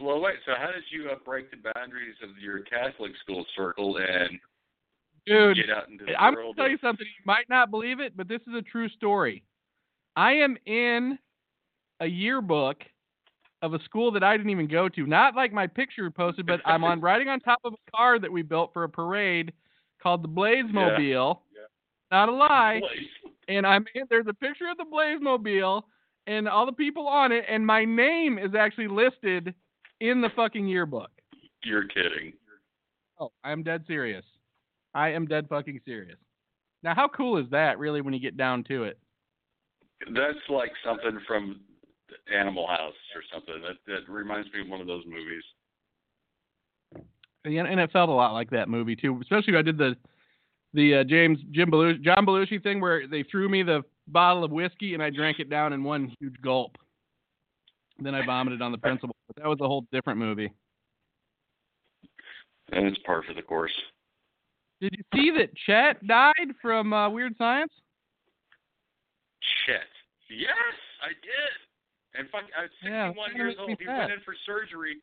Well, 0.02 0.20
wait. 0.20 0.36
So, 0.46 0.52
how 0.58 0.68
did 0.68 0.84
you 0.92 1.10
uh, 1.10 1.16
break 1.26 1.50
the 1.50 1.58
boundaries 1.74 2.16
of 2.22 2.38
your 2.42 2.60
Catholic 2.60 3.12
school 3.22 3.46
circle 3.56 3.98
and 3.98 4.38
Dude, 5.28 5.58
get 5.58 5.70
out 5.70 5.90
into 5.90 6.06
the 6.06 6.16
I'm 6.16 6.36
gonna 6.36 6.54
tell 6.56 6.70
you 6.70 6.78
something. 6.82 7.06
You 7.06 7.24
might 7.26 7.50
not 7.50 7.70
believe 7.70 8.00
it, 8.00 8.16
but 8.16 8.28
this 8.28 8.42
is 8.48 8.54
a 8.58 8.62
true 8.62 8.88
story. 8.90 9.44
I 10.16 10.34
am 10.34 10.58
in 10.66 11.20
a 12.00 12.06
yearbook 12.08 12.78
of 13.62 13.74
a 13.74 13.84
school 13.84 14.12
that 14.12 14.24
I 14.24 14.38
didn't 14.38 14.52
even 14.52 14.68
go 14.68 14.88
to. 14.88 15.06
Not 15.06 15.36
like 15.36 15.52
my 15.52 15.68
picture 15.68 16.10
posted, 16.10 16.46
but 16.46 16.62
I'm 16.66 16.84
on 16.84 17.02
riding 17.02 17.28
on 17.28 17.40
top 17.40 17.60
of 17.66 17.74
a 17.74 17.92
car 17.96 18.20
that 18.20 18.32
we 18.32 18.42
built 18.42 18.72
for 18.74 18.84
a 18.84 18.90
parade 18.90 19.52
called 20.02 20.24
the 20.24 20.28
Blaze 20.28 20.66
Mobile. 20.72 21.44
Yeah. 21.54 21.62
Not 22.12 22.30
a 22.30 22.32
lie. 22.32 22.80
Place. 22.82 23.34
and 23.50 23.68
I'm 23.68 23.86
in, 23.96 24.04
there's 24.10 24.28
a 24.30 24.34
picture 24.34 24.70
of 24.70 24.78
the 24.78 24.86
Blaze 24.90 25.20
Mobile 25.20 25.86
and 26.28 26.48
all 26.48 26.66
the 26.66 26.74
people 26.74 27.08
on 27.08 27.32
it, 27.32 27.46
and 27.50 27.66
my 27.66 27.84
name 27.86 28.38
is 28.38 28.54
actually 28.58 28.88
listed 28.88 29.54
in 30.00 30.22
the 30.22 30.30
fucking 30.36 30.68
yearbook. 30.68 31.10
You're 31.64 31.88
kidding. 31.88 32.34
Oh, 33.20 33.32
I'm 33.44 33.64
dead 33.64 33.84
serious. 33.88 34.24
I 34.98 35.10
am 35.10 35.28
dead 35.28 35.48
fucking 35.48 35.80
serious. 35.86 36.18
Now, 36.82 36.96
how 36.96 37.08
cool 37.08 37.38
is 37.38 37.46
that, 37.52 37.78
really, 37.78 38.02
when 38.02 38.16
you 38.16 38.20
get 38.20 38.36
down 38.36 38.64
to 38.64 38.84
it? 38.84 38.98
That's 40.08 40.40
like 40.50 40.72
something 40.84 41.20
from 41.28 41.62
Animal 42.36 42.66
House 42.66 42.96
or 43.16 43.22
something. 43.32 43.62
That 43.62 43.78
that 43.86 44.12
reminds 44.12 44.52
me 44.52 44.62
of 44.62 44.68
one 44.68 44.82
of 44.82 44.88
those 44.88 45.04
movies. 45.06 45.44
And, 47.46 47.68
and 47.68 47.80
it 47.80 47.92
felt 47.92 48.10
a 48.10 48.14
lot 48.14 48.34
like 48.34 48.50
that 48.50 48.70
movie 48.70 48.96
too, 48.96 49.20
especially 49.22 49.54
when 49.54 49.60
I 49.60 49.64
did 49.64 49.78
the 49.78 49.96
the 50.74 50.96
uh, 50.96 51.04
James 51.04 51.40
Jim 51.52 51.70
Belushi, 51.70 52.02
John 52.02 52.26
Belushi 52.26 52.62
thing 52.62 52.82
where 52.82 53.08
they 53.08 53.24
threw 53.24 53.50
me 53.50 53.62
the 53.62 53.84
bottle 54.08 54.44
of 54.44 54.52
whiskey 54.52 54.96
and 54.96 55.04
I 55.04 55.12
drank 55.12 55.40
it 55.40 55.50
down 55.50 55.74
in 55.74 55.84
one 55.84 56.12
huge 56.20 56.36
gulp. 56.42 56.76
Then 58.00 58.16
I 58.16 58.26
vomited 58.26 58.62
on 58.64 58.72
the 58.72 58.78
principal. 58.80 59.16
But 59.28 59.44
that 59.44 59.48
was 59.48 59.60
a 59.62 59.68
whole 59.68 59.86
different 59.92 60.20
movie. 60.20 60.52
And 62.72 62.88
it's 62.88 62.98
par 63.06 63.24
for 63.28 63.34
the 63.34 63.42
course. 63.42 63.72
Did 64.82 64.94
you 64.96 65.04
see 65.14 65.32
that 65.38 65.50
Chet 65.66 66.06
died 66.06 66.54
from 66.62 66.94
uh, 66.94 67.10
Weird 67.10 67.34
Science? 67.38 67.72
Chet. 69.66 69.88
Yes, 70.30 70.76
I 71.02 71.10
did. 71.10 72.20
And 72.20 72.30
fuck, 72.30 72.44
I 72.58 72.64
was 72.64 72.72
61 72.82 73.16
that 73.16 73.36
years 73.36 73.56
old. 73.60 73.70
He 73.70 73.86
sad. 73.86 73.98
went 73.98 74.12
in 74.12 74.20
for 74.26 74.36
surgery. 74.46 74.98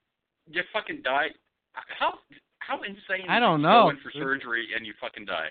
You 0.50 0.62
fucking 0.72 1.02
died. 1.02 1.30
How 1.72 2.14
how 2.58 2.82
insane? 2.82 3.28
I 3.28 3.40
don't 3.40 3.60
it 3.60 3.62
know. 3.62 3.84
Go 3.84 3.90
in 3.90 3.96
for 4.02 4.12
surgery 4.12 4.68
and 4.76 4.86
you 4.86 4.92
fucking 5.00 5.24
die. 5.24 5.48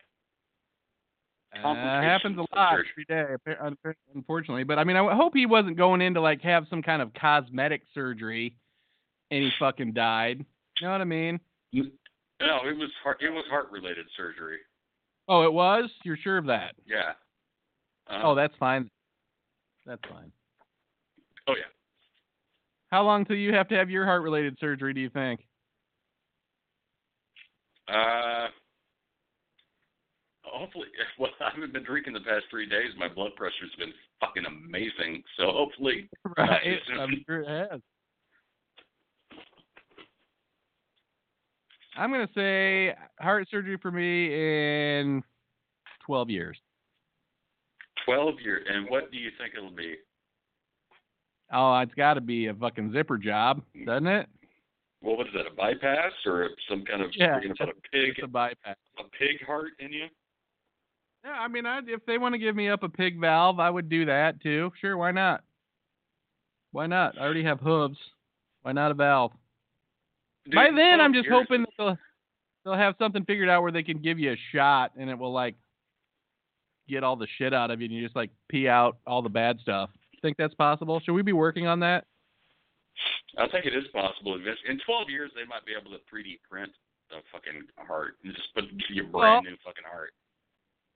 Uh, 1.55 1.75
happens 2.01 2.37
a 2.37 2.55
lot 2.55 2.73
every 2.73 3.05
day, 3.07 3.35
unfortunately. 4.15 4.63
But 4.63 4.79
I 4.79 4.83
mean, 4.83 4.97
I 4.97 5.15
hope 5.15 5.33
he 5.35 5.45
wasn't 5.45 5.77
going 5.77 6.01
in 6.01 6.15
to 6.15 6.21
like 6.21 6.41
have 6.41 6.65
some 6.69 6.81
kind 6.81 7.01
of 7.01 7.13
cosmetic 7.13 7.83
surgery, 7.93 8.55
and 9.29 9.43
he 9.43 9.51
fucking 9.59 9.93
died. 9.93 10.43
You 10.79 10.87
know 10.87 10.93
what 10.93 11.01
I 11.01 11.05
mean? 11.05 11.39
No, 12.45 12.67
it 12.69 12.77
was 12.77 12.89
heart. 13.03 13.17
It 13.21 13.29
was 13.29 13.45
heart 13.49 13.71
related 13.71 14.05
surgery. 14.17 14.57
Oh, 15.29 15.43
it 15.43 15.53
was. 15.53 15.89
You're 16.03 16.17
sure 16.17 16.37
of 16.37 16.45
that? 16.47 16.75
Yeah. 16.85 17.13
Uh, 18.09 18.19
Oh, 18.23 18.35
that's 18.35 18.53
fine. 18.59 18.89
That's 19.85 20.01
fine. 20.09 20.31
oh 21.47 21.53
yeah. 21.55 21.71
How 22.91 23.03
long 23.03 23.25
till 23.25 23.37
you 23.37 23.53
have 23.53 23.67
to 23.69 23.75
have 23.75 23.89
your 23.89 24.05
heart-related 24.05 24.57
surgery? 24.59 24.93
Do 24.93 25.01
you 25.01 25.09
think? 25.09 25.39
Uh, 27.87 28.47
hopefully, 30.43 30.87
well, 31.19 31.31
I 31.41 31.49
haven't 31.53 31.73
been 31.73 31.83
drinking 31.83 32.13
the 32.13 32.19
past 32.19 32.45
three 32.51 32.67
days. 32.67 32.91
My 32.97 33.07
blood 33.07 33.31
pressure's 33.35 33.73
been 33.79 33.93
fucking 34.19 34.43
amazing. 34.45 35.23
So 35.37 35.45
hopefully, 35.51 36.09
Right. 36.37 36.77
I'm 36.99 37.23
sure 37.25 37.41
it 37.41 37.69
has. 37.71 37.81
I'm 41.97 42.11
gonna 42.11 42.29
say 42.35 42.93
heart 43.19 43.47
surgery 43.49 43.77
for 43.81 43.91
me 43.91 44.25
in 44.33 45.23
12 46.05 46.29
years. 46.29 46.57
twelve 48.05 48.35
years. 48.43 48.65
And 48.69 48.89
what 48.89 49.11
do 49.11 49.17
you 49.17 49.29
think 49.39 49.53
it'll 49.57 49.71
be? 49.71 49.95
Oh, 51.51 51.77
it's 51.79 51.93
got 51.93 52.15
to 52.15 52.21
be 52.21 52.47
a 52.47 52.53
fucking 52.53 52.91
zipper 52.93 53.17
job, 53.17 53.61
doesn't 53.85 54.07
it? 54.07 54.27
Well, 55.01 55.17
what 55.17 55.27
is 55.27 55.33
that? 55.33 55.45
A 55.45 55.53
bypass 55.55 56.11
or 56.25 56.49
some 56.67 56.83
kind 56.83 57.01
of? 57.03 57.11
Yeah, 57.15 57.39
You're 57.41 57.51
a 57.51 57.73
pig, 57.91 58.15
It's 58.17 58.23
a 58.23 58.27
bypass. 58.27 58.75
a 58.97 59.03
pig 59.17 59.45
heart 59.45 59.71
in 59.79 59.93
you? 59.93 60.05
Yeah, 61.23 61.31
I 61.33 61.47
mean, 61.47 61.65
i 61.65 61.79
if 61.87 62.05
they 62.05 62.17
want 62.17 62.33
to 62.33 62.39
give 62.39 62.55
me 62.55 62.69
up 62.69 62.83
a 62.83 62.89
pig 62.89 63.19
valve, 63.21 63.59
I 63.59 63.69
would 63.69 63.87
do 63.87 64.05
that 64.05 64.41
too. 64.41 64.71
Sure, 64.81 64.97
why 64.97 65.11
not? 65.11 65.43
Why 66.71 66.87
not? 66.87 67.17
I 67.19 67.21
already 67.21 67.43
have 67.43 67.59
hooves. 67.59 67.97
Why 68.63 68.71
not 68.71 68.91
a 68.91 68.95
valve? 68.95 69.31
Dude, 70.45 70.55
By 70.55 70.69
then, 70.75 70.99
I'm 70.99 71.13
just 71.13 71.29
hoping 71.29 71.61
that 71.61 71.69
they'll, 71.77 71.97
they'll 72.65 72.73
have 72.75 72.95
something 72.99 73.23
figured 73.25 73.49
out 73.49 73.61
where 73.61 73.71
they 73.71 73.83
can 73.83 74.01
give 74.01 74.19
you 74.19 74.33
a 74.33 74.37
shot 74.51 74.91
and 74.97 75.09
it 75.09 75.17
will 75.17 75.31
like 75.31 75.55
get 76.87 77.03
all 77.03 77.15
the 77.15 77.27
shit 77.37 77.53
out 77.53 77.71
of 77.71 77.79
you 77.79 77.85
and 77.85 77.95
you 77.95 78.03
just 78.03 78.15
like 78.15 78.29
pee 78.49 78.67
out 78.67 78.97
all 79.07 79.21
the 79.21 79.29
bad 79.29 79.59
stuff. 79.61 79.89
Think 80.21 80.37
that's 80.37 80.53
possible? 80.53 81.01
Should 81.03 81.13
we 81.13 81.21
be 81.21 81.33
working 81.33 81.67
on 81.67 81.81
that? 81.81 82.05
I 83.37 83.47
think 83.49 83.65
it 83.65 83.75
is 83.75 83.85
possible. 83.91 84.35
In 84.35 84.79
12 84.85 85.09
years, 85.09 85.31
they 85.35 85.45
might 85.45 85.65
be 85.65 85.73
able 85.73 85.91
to 85.91 85.97
3D 86.13 86.39
print 86.49 86.71
a 87.11 87.21
fucking 87.31 87.63
heart 87.77 88.15
and 88.23 88.33
just 88.33 88.53
put 88.55 88.63
give 88.69 88.95
you 88.95 89.03
a 89.03 89.07
brand 89.07 89.45
new 89.45 89.55
fucking 89.63 89.83
heart. 89.89 90.13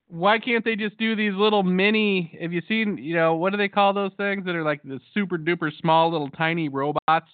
Why 0.08 0.38
can't 0.38 0.64
they 0.64 0.74
just 0.74 0.96
do 0.96 1.14
these 1.14 1.34
little 1.34 1.62
mini? 1.62 2.36
Have 2.40 2.52
you 2.52 2.62
seen? 2.66 2.96
You 2.96 3.14
know, 3.14 3.34
what 3.34 3.50
do 3.50 3.58
they 3.58 3.68
call 3.68 3.92
those 3.92 4.12
things 4.16 4.46
that 4.46 4.54
are 4.54 4.64
like 4.64 4.82
the 4.82 5.00
super 5.12 5.36
duper 5.36 5.70
small 5.80 6.10
little 6.10 6.30
tiny 6.30 6.68
robots, 6.68 7.28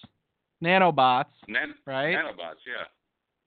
nanobots, 0.63 1.25
Nan- 1.47 1.75
right? 1.85 2.15
Nanobots, 2.15 2.61
yeah. 2.65 2.85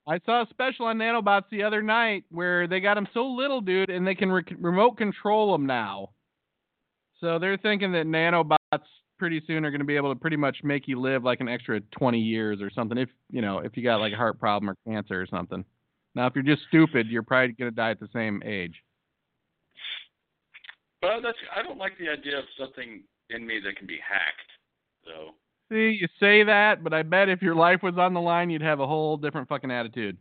I 0.07 0.19
saw 0.25 0.43
a 0.43 0.47
special 0.51 0.87
on 0.87 0.97
nanobots 0.97 1.45
the 1.51 1.63
other 1.63 1.83
night 1.83 2.25
where 2.31 2.67
they 2.67 2.81
got 2.81 2.95
them 2.95 3.07
so 3.13 3.27
little, 3.27 3.61
dude, 3.61 3.91
and 3.91 4.07
they 4.07 4.15
can 4.15 4.33
re- 4.33 4.57
remote 4.59 4.97
control 4.97 5.53
them 5.53 5.67
now. 5.67 6.11
So 7.21 7.39
they're 7.39 7.59
thinking 7.59 7.93
that 7.93 8.07
nanobots 8.07 8.57
pretty 9.19 9.43
soon 9.47 9.65
are 9.65 9.71
going 9.71 9.81
to 9.81 9.87
be 9.87 9.97
able 9.97 10.15
to 10.15 10.19
pretty 10.19 10.37
much 10.37 10.59
make 10.63 10.89
you 10.89 11.01
live 11.01 11.25
like 11.25 11.41
an 11.41 11.49
extra 11.49 11.81
20 11.81 12.19
years 12.19 12.63
or 12.63 12.71
something. 12.71 12.97
If 12.97 13.11
you 13.31 13.43
know, 13.43 13.59
if 13.59 13.77
you 13.77 13.83
got 13.83 14.01
like 14.01 14.13
a 14.13 14.17
heart 14.17 14.39
problem 14.39 14.71
or 14.71 14.77
cancer 14.91 15.21
or 15.21 15.27
something. 15.27 15.65
Now, 16.15 16.27
if 16.27 16.35
you're 16.35 16.43
just 16.43 16.63
stupid, 16.69 17.09
you're 17.09 17.23
probably 17.23 17.53
going 17.53 17.71
to 17.71 17.77
die 17.77 17.91
at 17.91 18.01
the 18.01 18.09
same 18.13 18.43
age. 18.45 18.75
But 21.01 21.21
that's 21.23 21.39
I 21.55 21.63
don't 21.63 21.79
like 21.79 21.99
the 21.99 22.09
idea 22.09 22.39
of 22.39 22.45
something 22.59 23.03
in 23.31 23.47
me 23.47 23.61
that 23.65 23.77
can 23.77 23.87
be 23.87 23.99
hacked. 24.03 24.51
So 25.05 25.35
See, 25.71 25.99
you 26.01 26.09
say 26.19 26.45
that, 26.45 26.83
but 26.83 26.95
I 26.95 27.03
bet 27.03 27.29
if 27.29 27.43
your 27.43 27.55
life 27.55 27.83
was 27.83 27.99
on 27.99 28.15
the 28.15 28.21
line, 28.21 28.49
you'd 28.49 28.63
have 28.63 28.81
a 28.81 28.87
whole 28.87 29.17
different 29.19 29.49
fucking 29.49 29.71
attitude. 29.71 30.17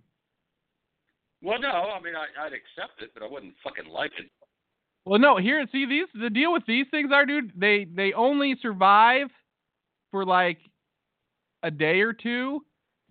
well, 1.41 1.59
no, 1.59 1.69
I 1.69 2.01
mean 2.01 2.15
I, 2.15 2.45
I'd 2.45 2.53
accept 2.53 3.01
it, 3.01 3.11
but 3.13 3.23
I 3.23 3.27
wouldn't 3.27 3.53
fucking 3.63 3.91
like 3.91 4.11
it. 4.19 4.29
Well, 5.05 5.19
no, 5.19 5.37
here, 5.37 5.65
see, 5.71 5.85
these 5.85 6.07
the 6.19 6.29
deal 6.29 6.51
with 6.51 6.63
these 6.67 6.85
things 6.91 7.11
are, 7.13 7.25
dude. 7.25 7.53
They 7.55 7.85
they 7.85 8.11
only 8.11 8.57
survive 8.61 9.27
for 10.11 10.25
like 10.25 10.57
a 11.63 11.71
day 11.71 12.01
or 12.01 12.11
two, 12.11 12.61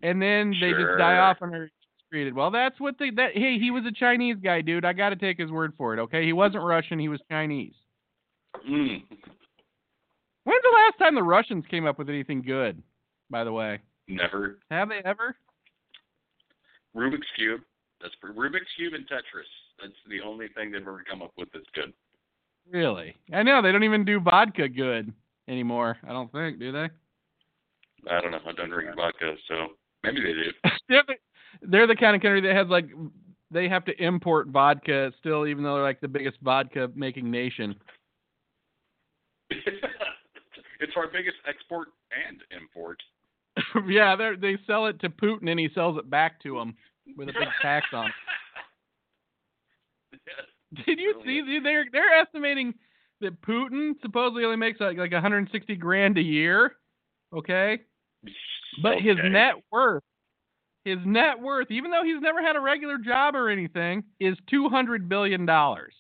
and 0.02 0.20
then 0.20 0.52
they 0.60 0.72
just 0.72 0.98
die 0.98 1.18
off 1.18 1.38
and 1.40 1.54
are 1.54 1.70
excreted. 1.98 2.34
Well, 2.34 2.50
that's 2.50 2.78
what 2.78 2.96
they 2.98 3.08
that. 3.10 3.30
Hey, 3.32 3.58
he 3.58 3.70
was 3.70 3.84
a 3.86 3.92
Chinese 3.92 4.36
guy, 4.42 4.60
dude. 4.60 4.84
I 4.84 4.92
got 4.92 5.10
to 5.10 5.16
take 5.16 5.38
his 5.38 5.50
word 5.50 5.72
for 5.78 5.94
it. 5.94 6.00
Okay, 6.00 6.24
he 6.24 6.34
wasn't 6.34 6.64
Russian. 6.64 6.98
He 6.98 7.08
was 7.08 7.20
Chinese. 7.30 7.72
Mm. 8.68 9.02
When's 10.46 10.62
the 10.62 10.76
last 10.76 10.98
time 10.98 11.16
the 11.16 11.24
Russians 11.24 11.64
came 11.68 11.86
up 11.86 11.98
with 11.98 12.08
anything 12.08 12.40
good? 12.40 12.80
By 13.28 13.42
the 13.42 13.52
way, 13.52 13.80
Never. 14.06 14.58
have 14.70 14.88
they 14.88 15.00
ever? 15.04 15.34
Rubik's 16.96 17.26
cube. 17.36 17.62
That's 18.00 18.14
for 18.20 18.32
Rubik's 18.32 18.70
cube 18.76 18.94
and 18.94 19.04
Tetris. 19.08 19.50
That's 19.82 19.92
the 20.08 20.20
only 20.24 20.46
thing 20.54 20.70
they've 20.70 20.82
ever 20.82 21.02
come 21.10 21.20
up 21.20 21.32
with 21.36 21.48
that's 21.52 21.66
good. 21.74 21.92
Really? 22.70 23.16
I 23.32 23.42
know 23.42 23.60
they 23.60 23.72
don't 23.72 23.82
even 23.82 24.04
do 24.04 24.20
vodka 24.20 24.68
good 24.68 25.12
anymore. 25.48 25.98
I 26.06 26.12
don't 26.12 26.30
think, 26.30 26.60
do 26.60 26.70
they? 26.70 26.88
I 28.08 28.20
don't 28.20 28.30
know. 28.30 28.38
I 28.46 28.52
don't 28.52 28.70
drink 28.70 28.90
vodka, 28.94 29.34
so 29.48 29.54
maybe 30.04 30.20
they 30.20 30.32
do. 30.32 30.52
they're, 30.88 31.02
the, 31.08 31.14
they're 31.62 31.86
the 31.88 31.96
kind 31.96 32.14
of 32.14 32.22
country 32.22 32.40
that 32.42 32.54
has 32.54 32.68
like 32.68 32.88
they 33.50 33.68
have 33.68 33.84
to 33.86 34.00
import 34.00 34.46
vodka 34.46 35.12
still, 35.18 35.44
even 35.48 35.64
though 35.64 35.74
they're 35.74 35.82
like 35.82 36.00
the 36.00 36.06
biggest 36.06 36.36
vodka 36.40 36.88
making 36.94 37.32
nation. 37.32 37.74
it's 40.80 40.92
our 40.96 41.06
biggest 41.08 41.36
export 41.48 41.88
and 42.28 42.40
import. 42.50 43.02
yeah, 43.88 44.16
they 44.16 44.32
they 44.40 44.58
sell 44.66 44.86
it 44.86 45.00
to 45.00 45.08
Putin 45.08 45.50
and 45.50 45.58
he 45.58 45.68
sells 45.74 45.98
it 45.98 46.08
back 46.10 46.40
to 46.42 46.56
them 46.56 46.74
with 47.16 47.28
a 47.28 47.32
big 47.32 47.48
tax 47.62 47.86
on 47.92 48.06
it. 48.06 48.12
Did 50.86 50.98
you 50.98 51.14
see? 51.24 51.60
They're 51.62 51.86
they're 51.90 52.20
estimating 52.20 52.74
that 53.20 53.40
Putin 53.42 53.92
supposedly 54.02 54.44
only 54.44 54.56
makes 54.56 54.80
like 54.80 54.98
like 54.98 55.12
160 55.12 55.76
grand 55.76 56.18
a 56.18 56.22
year. 56.22 56.76
Okay, 57.34 57.80
but 58.82 59.00
his 59.00 59.16
net 59.24 59.54
worth, 59.72 60.02
his 60.84 60.98
net 61.04 61.40
worth, 61.40 61.70
even 61.70 61.90
though 61.90 62.02
he's 62.04 62.20
never 62.20 62.42
had 62.42 62.56
a 62.56 62.60
regular 62.60 62.98
job 62.98 63.34
or 63.34 63.48
anything, 63.48 64.04
is 64.20 64.36
200 64.50 65.08
billion 65.08 65.46
dollars. 65.46 65.94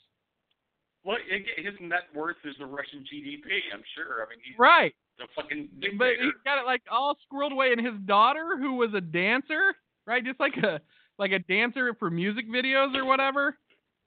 Well, 1.06 1.18
his 1.30 1.74
net 1.80 2.08
worth 2.12 2.36
is 2.44 2.56
the 2.58 2.66
Russian 2.66 3.04
GDP. 3.04 3.60
I'm 3.72 3.82
sure. 3.94 4.26
I 4.26 4.28
mean, 4.28 4.40
he's 4.42 4.58
Right. 4.58 4.92
a 5.20 5.28
fucking 5.40 5.68
But 5.96 6.16
he's 6.20 6.32
got 6.44 6.58
it 6.58 6.66
like 6.66 6.82
all 6.90 7.16
squirreled 7.30 7.52
away. 7.52 7.72
And 7.72 7.80
his 7.80 7.94
daughter, 8.06 8.56
who 8.58 8.74
was 8.74 8.92
a 8.92 9.00
dancer, 9.00 9.76
right, 10.04 10.24
just 10.24 10.40
like 10.40 10.56
a 10.56 10.80
like 11.18 11.30
a 11.30 11.38
dancer 11.38 11.94
for 11.94 12.10
music 12.10 12.48
videos 12.48 12.96
or 12.96 13.04
whatever, 13.04 13.56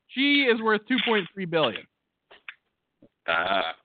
she 0.09 0.43
is 0.43 0.61
worth 0.61 0.81
2.3 0.87 1.49
billion. 1.49 1.87
Ah, 3.27 3.75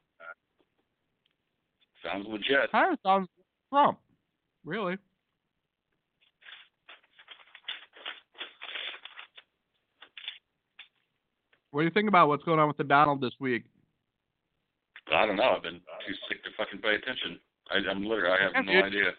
sounds 2.02 2.26
legit. 2.28 2.72
Kind 2.72 2.94
of 2.94 2.98
sounds 3.04 3.28
Trump, 3.70 4.00
really. 4.64 4.98
What 11.74 11.80
do 11.80 11.86
you 11.86 11.90
think 11.90 12.06
about 12.08 12.28
what's 12.28 12.44
going 12.44 12.60
on 12.60 12.68
with 12.68 12.76
the 12.76 12.84
Donald 12.84 13.20
this 13.20 13.32
week? 13.40 13.64
I 15.12 15.26
don't 15.26 15.34
know. 15.34 15.54
I've 15.56 15.62
been 15.64 15.80
too 16.06 16.14
sick 16.28 16.38
to 16.44 16.50
fucking 16.56 16.78
pay 16.78 16.94
attention. 16.94 17.40
I, 17.68 17.78
I'm 17.90 18.04
literally. 18.04 18.30
I 18.38 18.42
have 18.44 18.52
Yeah, 18.54 18.60
no 18.60 18.72
dude. 18.72 18.84
idea. 18.84 19.10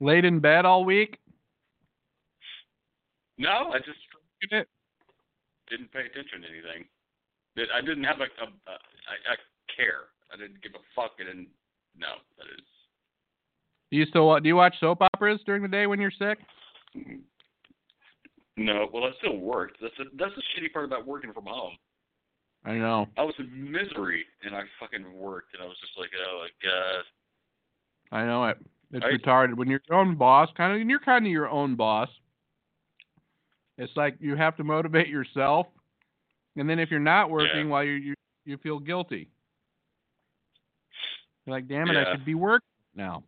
Laid 0.00 0.26
in 0.26 0.38
bed 0.38 0.66
all 0.66 0.84
week. 0.84 1.16
No, 3.38 3.72
I 3.72 3.78
just 3.78 3.96
didn't 5.70 5.90
pay 5.92 6.00
attention 6.00 6.42
to 6.42 6.48
anything. 6.48 6.84
That 7.56 7.68
I 7.74 7.80
didn't 7.80 8.04
have 8.04 8.20
a, 8.20 8.24
a, 8.24 8.46
a 8.70 8.72
I, 9.08 9.32
I 9.32 9.36
care. 9.74 10.12
I 10.30 10.36
didn't 10.36 10.62
give 10.62 10.72
a 10.74 10.84
fuck. 10.94 11.12
I 11.18 11.24
didn't. 11.24 11.48
No, 11.96 12.08
that 12.36 12.44
is. 12.52 12.64
Do 13.90 13.96
you 13.96 14.04
still 14.04 14.38
do 14.40 14.46
you 14.46 14.56
watch 14.56 14.74
soap 14.78 15.00
operas 15.00 15.40
during 15.46 15.62
the 15.62 15.68
day 15.68 15.86
when 15.86 16.00
you're 16.02 16.10
sick? 16.10 16.38
Mm-hmm. 16.94 17.16
No, 18.56 18.86
well, 18.92 19.04
I 19.04 19.10
still 19.18 19.38
worked. 19.38 19.78
That's 19.80 19.94
the 19.98 20.04
that's 20.18 20.34
the 20.36 20.42
shitty 20.54 20.72
part 20.72 20.84
about 20.84 21.06
working 21.06 21.32
from 21.32 21.46
home. 21.46 21.72
I 22.64 22.74
know. 22.74 23.06
I 23.16 23.22
was 23.24 23.34
in 23.38 23.70
misery, 23.72 24.24
and 24.44 24.54
I 24.54 24.62
fucking 24.78 25.04
worked, 25.18 25.54
and 25.54 25.62
I 25.62 25.66
was 25.66 25.76
just 25.80 25.92
like, 25.98 26.10
oh 26.28 26.42
my 26.44 26.48
god. 26.62 27.04
I 28.20 28.26
know 28.26 28.44
it. 28.46 28.58
It's 28.92 29.04
I- 29.04 29.08
retarded 29.16 29.54
when 29.56 29.68
you're 29.68 29.80
your 29.88 29.98
own 29.98 30.16
boss. 30.16 30.48
Kind 30.56 30.74
of, 30.74 30.80
and 30.80 30.90
you're 30.90 31.00
kind 31.00 31.24
of 31.26 31.32
your 31.32 31.48
own 31.48 31.74
boss. 31.76 32.08
It's 33.78 33.92
like 33.96 34.16
you 34.20 34.36
have 34.36 34.56
to 34.58 34.64
motivate 34.64 35.08
yourself, 35.08 35.66
and 36.56 36.68
then 36.68 36.78
if 36.78 36.90
you're 36.90 37.00
not 37.00 37.30
working, 37.30 37.64
Yeah. 37.66 37.72
while 37.72 37.84
you 37.84 37.92
you 37.94 38.14
you 38.44 38.58
feel 38.58 38.78
guilty. 38.78 39.28
You're 41.46 41.56
like, 41.56 41.68
damn 41.68 41.88
it, 41.88 41.96
I 41.96 42.12
should 42.12 42.24
be 42.24 42.34
working 42.34 42.66
now. 42.94 43.24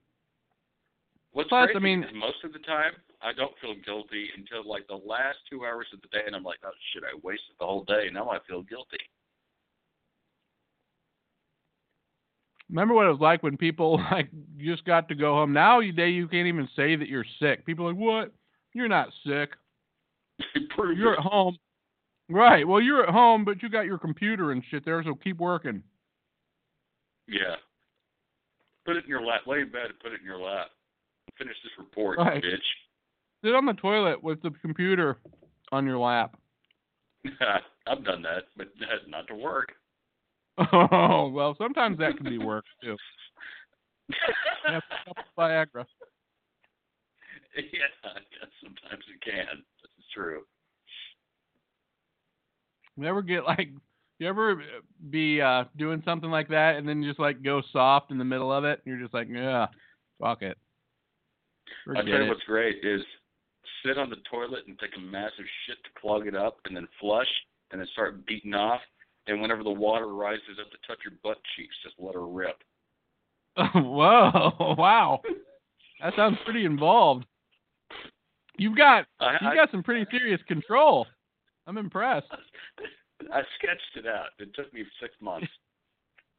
What's 1.33 1.49
Plus, 1.49 1.71
I 1.75 1.79
mean- 1.79 2.07
most 2.15 2.45
of 2.45 2.53
the 2.53 2.61
time 2.61 2.93
I 3.25 3.33
don't 3.33 3.55
feel 3.61 3.75
guilty 3.85 4.29
until 4.37 4.69
like 4.69 4.87
the 4.87 5.01
last 5.01 5.39
two 5.51 5.65
hours 5.65 5.87
of 5.95 6.01
the 6.03 6.09
day, 6.09 6.23
and 6.27 6.37
I'm 6.37 6.45
like, 6.45 6.59
oh 6.65 6.71
shit, 6.93 7.03
I 7.05 7.17
wasted 7.23 7.57
the 7.59 7.65
whole 7.67 7.85
day. 7.85 8.09
Now 8.13 8.29
I 8.31 8.39
feel 8.47 8.63
guilty. 8.63 8.99
Remember 12.71 12.95
what 12.95 13.07
it 13.07 13.11
was 13.11 13.21
like 13.21 13.43
when 13.43 13.57
people 13.57 13.97
like 14.11 14.29
just 14.59 14.85
got 14.85 15.09
to 15.09 15.15
go 15.15 15.35
home. 15.35 15.53
Now 15.53 15.81
you 15.81 15.93
day 15.93 16.11
you 16.11 16.29
can't 16.29 16.47
even 16.49 16.69
say 16.77 16.97
that 16.97 17.09
you're 17.09 17.27
sick. 17.41 17.65
People 17.67 17.87
are 17.87 17.93
like, 17.93 18.01
what? 18.01 18.33
You're 18.73 18.89
not 18.89 19.09
sick. 19.27 19.51
You're 20.77 21.13
at 21.15 21.21
home. 21.21 21.57
Right. 22.29 22.67
Well, 22.67 22.81
you're 22.81 23.05
at 23.05 23.11
home, 23.11 23.45
but 23.45 23.63
you 23.63 23.69
got 23.69 23.83
your 23.87 23.99
computer 23.99 24.51
and 24.51 24.65
shit 24.69 24.85
there, 24.85 25.01
so 25.05 25.15
keep 25.15 25.39
working. 25.39 25.81
Yeah. 27.29 27.55
Put 28.85 28.97
it 28.97 29.05
in 29.05 29.11
your 29.11 29.23
lap. 29.23 29.43
Lay 29.47 29.61
in 29.61 29.71
bed 29.71 29.87
and 29.91 30.01
put 30.01 30.13
it 30.13 30.21
in 30.21 30.27
your 30.27 30.39
lap. 30.39 30.71
Finish 31.39 31.55
this 31.63 31.73
report, 31.79 32.19
Right. 32.19 32.43
bitch. 32.43 32.59
Sit 33.45 33.55
on 33.55 33.67
the 33.67 33.75
toilet 33.75 34.23
with 34.23 34.41
the 34.41 34.51
computer 34.63 35.19
on 35.71 35.85
your 35.85 35.99
lap. 35.99 36.39
I've 37.87 38.03
done 38.03 38.23
that, 38.23 38.45
but 38.57 38.69
that's 38.81 39.03
not 39.07 39.27
to 39.29 39.35
work. 39.35 39.73
Oh 40.57 41.29
well, 41.29 41.55
sometimes 41.59 41.99
that 41.99 42.17
can 42.17 42.25
be 42.25 42.39
work 42.39 42.65
too. 42.83 42.97
Couple 45.05 45.25
Viagra. 45.37 45.85
yeah, 47.57 47.91
I 48.05 48.21
guess 48.31 48.51
sometimes 48.63 49.05
it 49.13 49.21
can. 49.23 49.63
This 49.83 49.91
is 49.99 50.05
true. 50.15 50.43
You 52.97 53.07
ever 53.07 53.21
get 53.21 53.45
like, 53.45 53.71
you 54.21 54.29
ever 54.29 54.63
be 55.11 55.43
uh 55.43 55.65
doing 55.77 56.03
something 56.05 56.31
like 56.31 56.49
that 56.49 56.77
and 56.77 56.89
then 56.89 57.03
just 57.03 57.19
like 57.19 57.43
go 57.43 57.61
soft 57.73 58.11
in 58.11 58.17
the 58.19 58.25
middle 58.25 58.53
of 58.53 58.65
it? 58.65 58.81
And 58.85 58.95
you're 58.95 59.03
just 59.03 59.13
like, 59.13 59.29
yeah, 59.31 59.67
fuck 60.19 60.41
it. 60.43 60.57
I 61.67 61.71
Forget 61.85 62.05
tell 62.07 62.15
you 62.15 62.23
it. 62.23 62.29
what's 62.29 62.45
great 62.45 62.77
is 62.85 63.03
sit 63.85 63.99
on 63.99 64.11
the 64.11 64.17
toilet 64.31 64.67
and 64.67 64.79
take 64.79 64.97
a 64.97 65.01
massive 65.01 65.45
shit 65.67 65.77
to 65.85 66.01
clog 66.01 66.27
it 66.27 66.35
up, 66.35 66.59
and 66.65 66.77
then 66.77 66.89
flush, 67.01 67.29
and 67.71 67.81
then 67.81 67.89
start 67.93 68.27
beating 68.27 68.55
off. 68.55 68.81
And 69.27 69.41
whenever 69.41 69.63
the 69.63 69.71
water 69.71 70.09
rises 70.09 70.59
up 70.61 70.71
to 70.71 70.77
touch 70.87 70.99
your 71.05 71.15
butt 71.23 71.39
cheeks, 71.57 71.75
just 71.83 71.95
let 71.99 72.15
her 72.15 72.27
rip. 72.27 72.57
Whoa! 73.75 74.53
Wow, 74.79 75.21
that 76.03 76.15
sounds 76.17 76.37
pretty 76.45 76.65
involved. 76.65 77.25
You've 78.57 78.77
got 78.77 79.07
I, 79.21 79.33
you 79.41 79.49
I, 79.49 79.55
got 79.55 79.71
some 79.71 79.83
pretty 79.83 80.07
serious 80.11 80.41
control. 80.47 81.07
I'm 81.67 81.79
impressed. 81.79 82.27
I 83.33 83.43
sketched 83.59 83.97
it 83.97 84.07
out. 84.07 84.29
It 84.39 84.55
took 84.55 84.73
me 84.73 84.85
six 85.01 85.15
months. 85.21 85.49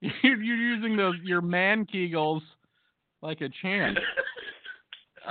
You're, 0.01 0.41
you're 0.41 0.55
using 0.55 0.95
those 0.95 1.15
your 1.23 1.41
man 1.41 1.85
kegels 1.85 2.41
like 3.21 3.41
a 3.41 3.49
champ. 3.61 3.97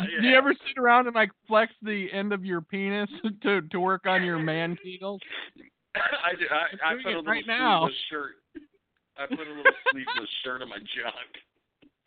I, 0.18 0.20
Do 0.22 0.28
you 0.28 0.36
ever 0.36 0.52
sit 0.66 0.78
around 0.78 1.06
and 1.06 1.14
like 1.14 1.30
flex 1.46 1.72
the 1.82 2.08
end 2.12 2.32
of 2.32 2.44
your 2.44 2.60
penis 2.60 3.10
to 3.42 3.62
to 3.62 3.80
work 3.80 4.06
on 4.06 4.24
your 4.24 4.38
man 4.38 4.76
kegels? 4.84 5.20
I, 5.96 6.34
do. 6.38 6.44
I, 6.50 6.90
I 6.90 6.94
put 6.96 7.06
a 7.06 7.10
it 7.10 7.16
little 7.18 7.24
right 7.24 7.44
now. 7.46 7.88
shirt. 8.10 8.32
I 9.16 9.26
put 9.26 9.38
a 9.46 9.50
little 9.50 9.62
sleeveless 9.92 10.30
shirt 10.42 10.62
on 10.62 10.68
my 10.68 10.78
junk. 10.78 11.30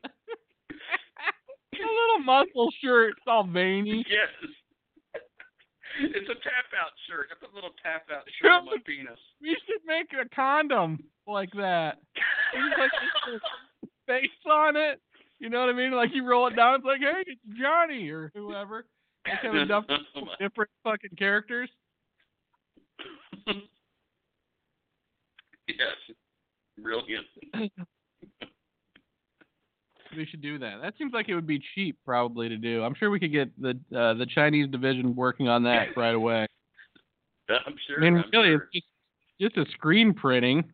a 0.03 1.79
little 1.79 2.19
muscle 2.25 2.69
shirt, 2.83 3.11
it's 3.17 3.27
all 3.27 3.45
veiny. 3.45 4.05
Yes. 4.09 4.51
It's 5.99 6.29
a 6.29 6.35
tap 6.35 6.69
out 6.77 6.91
shirt. 7.07 7.29
I 7.31 7.35
put 7.39 7.53
a 7.53 7.55
little 7.55 7.71
tap 7.81 8.05
out 8.13 8.23
shirt 8.41 8.51
on 8.51 8.65
my 8.65 8.77
penis. 8.85 9.17
We 9.41 9.55
should 9.65 9.81
make 9.85 10.11
a 10.13 10.27
condom 10.35 10.99
like 11.25 11.51
that. 11.53 11.97
It's 12.53 12.77
like 12.77 13.41
face 14.05 14.29
on 14.49 14.75
it. 14.75 15.01
You 15.39 15.49
know 15.49 15.59
what 15.59 15.69
I 15.69 15.73
mean? 15.73 15.91
Like 15.91 16.09
you 16.13 16.25
roll 16.25 16.47
it 16.47 16.55
down, 16.55 16.75
it's 16.75 16.85
like, 16.85 16.99
hey, 16.99 17.23
it's 17.25 17.59
Johnny 17.59 18.09
or 18.09 18.31
whoever. 18.35 18.85
Just 19.25 19.43
have 19.43 19.55
enough 19.55 19.85
different 20.39 20.71
fucking 20.83 21.15
characters. 21.17 21.69
yes. 25.67 26.15
Brilliant. 26.81 27.25
We 30.15 30.25
should 30.25 30.41
do 30.41 30.57
that. 30.59 30.81
That 30.81 30.93
seems 30.97 31.13
like 31.13 31.29
it 31.29 31.35
would 31.35 31.47
be 31.47 31.61
cheap, 31.75 31.97
probably 32.05 32.49
to 32.49 32.57
do. 32.57 32.83
I'm 32.83 32.95
sure 32.95 33.09
we 33.09 33.19
could 33.19 33.31
get 33.31 33.49
the 33.61 33.71
uh, 33.95 34.13
the 34.13 34.25
Chinese 34.33 34.67
division 34.69 35.15
working 35.15 35.47
on 35.47 35.63
that 35.63 35.89
right 35.97 36.15
away. 36.15 36.47
I'm 37.49 37.75
sure. 37.87 37.97
I 37.97 38.01
mean, 38.01 38.17
I'm 38.17 38.29
really, 38.31 38.49
sure. 38.49 38.69
it's 38.71 38.85
just 39.39 39.55
just 39.55 39.67
a 39.67 39.71
screen 39.71 40.13
printing. 40.13 40.71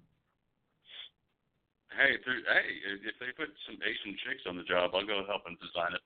Hey, 1.97 2.15
if 2.15 2.21
hey, 2.25 3.07
if 3.07 3.15
they 3.19 3.27
put 3.37 3.49
some 3.67 3.77
Asian 3.83 4.17
chicks 4.25 4.43
on 4.47 4.57
the 4.57 4.63
job, 4.63 4.91
I'll 4.93 5.05
go 5.05 5.23
help 5.27 5.43
them 5.43 5.57
design 5.61 5.93
it. 5.93 6.01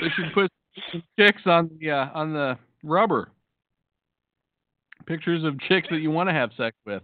They 0.00 0.08
should 0.16 0.32
put 0.34 0.50
some 0.92 1.02
chicks 1.18 1.42
on 1.46 1.70
the 1.80 1.90
uh, 1.90 2.08
on 2.14 2.32
the 2.32 2.56
rubber. 2.82 3.30
Pictures 5.06 5.44
of 5.44 5.60
chicks 5.60 5.88
that 5.90 5.98
you 5.98 6.10
want 6.10 6.28
to 6.30 6.32
have 6.34 6.50
sex 6.56 6.76
with, 6.86 7.02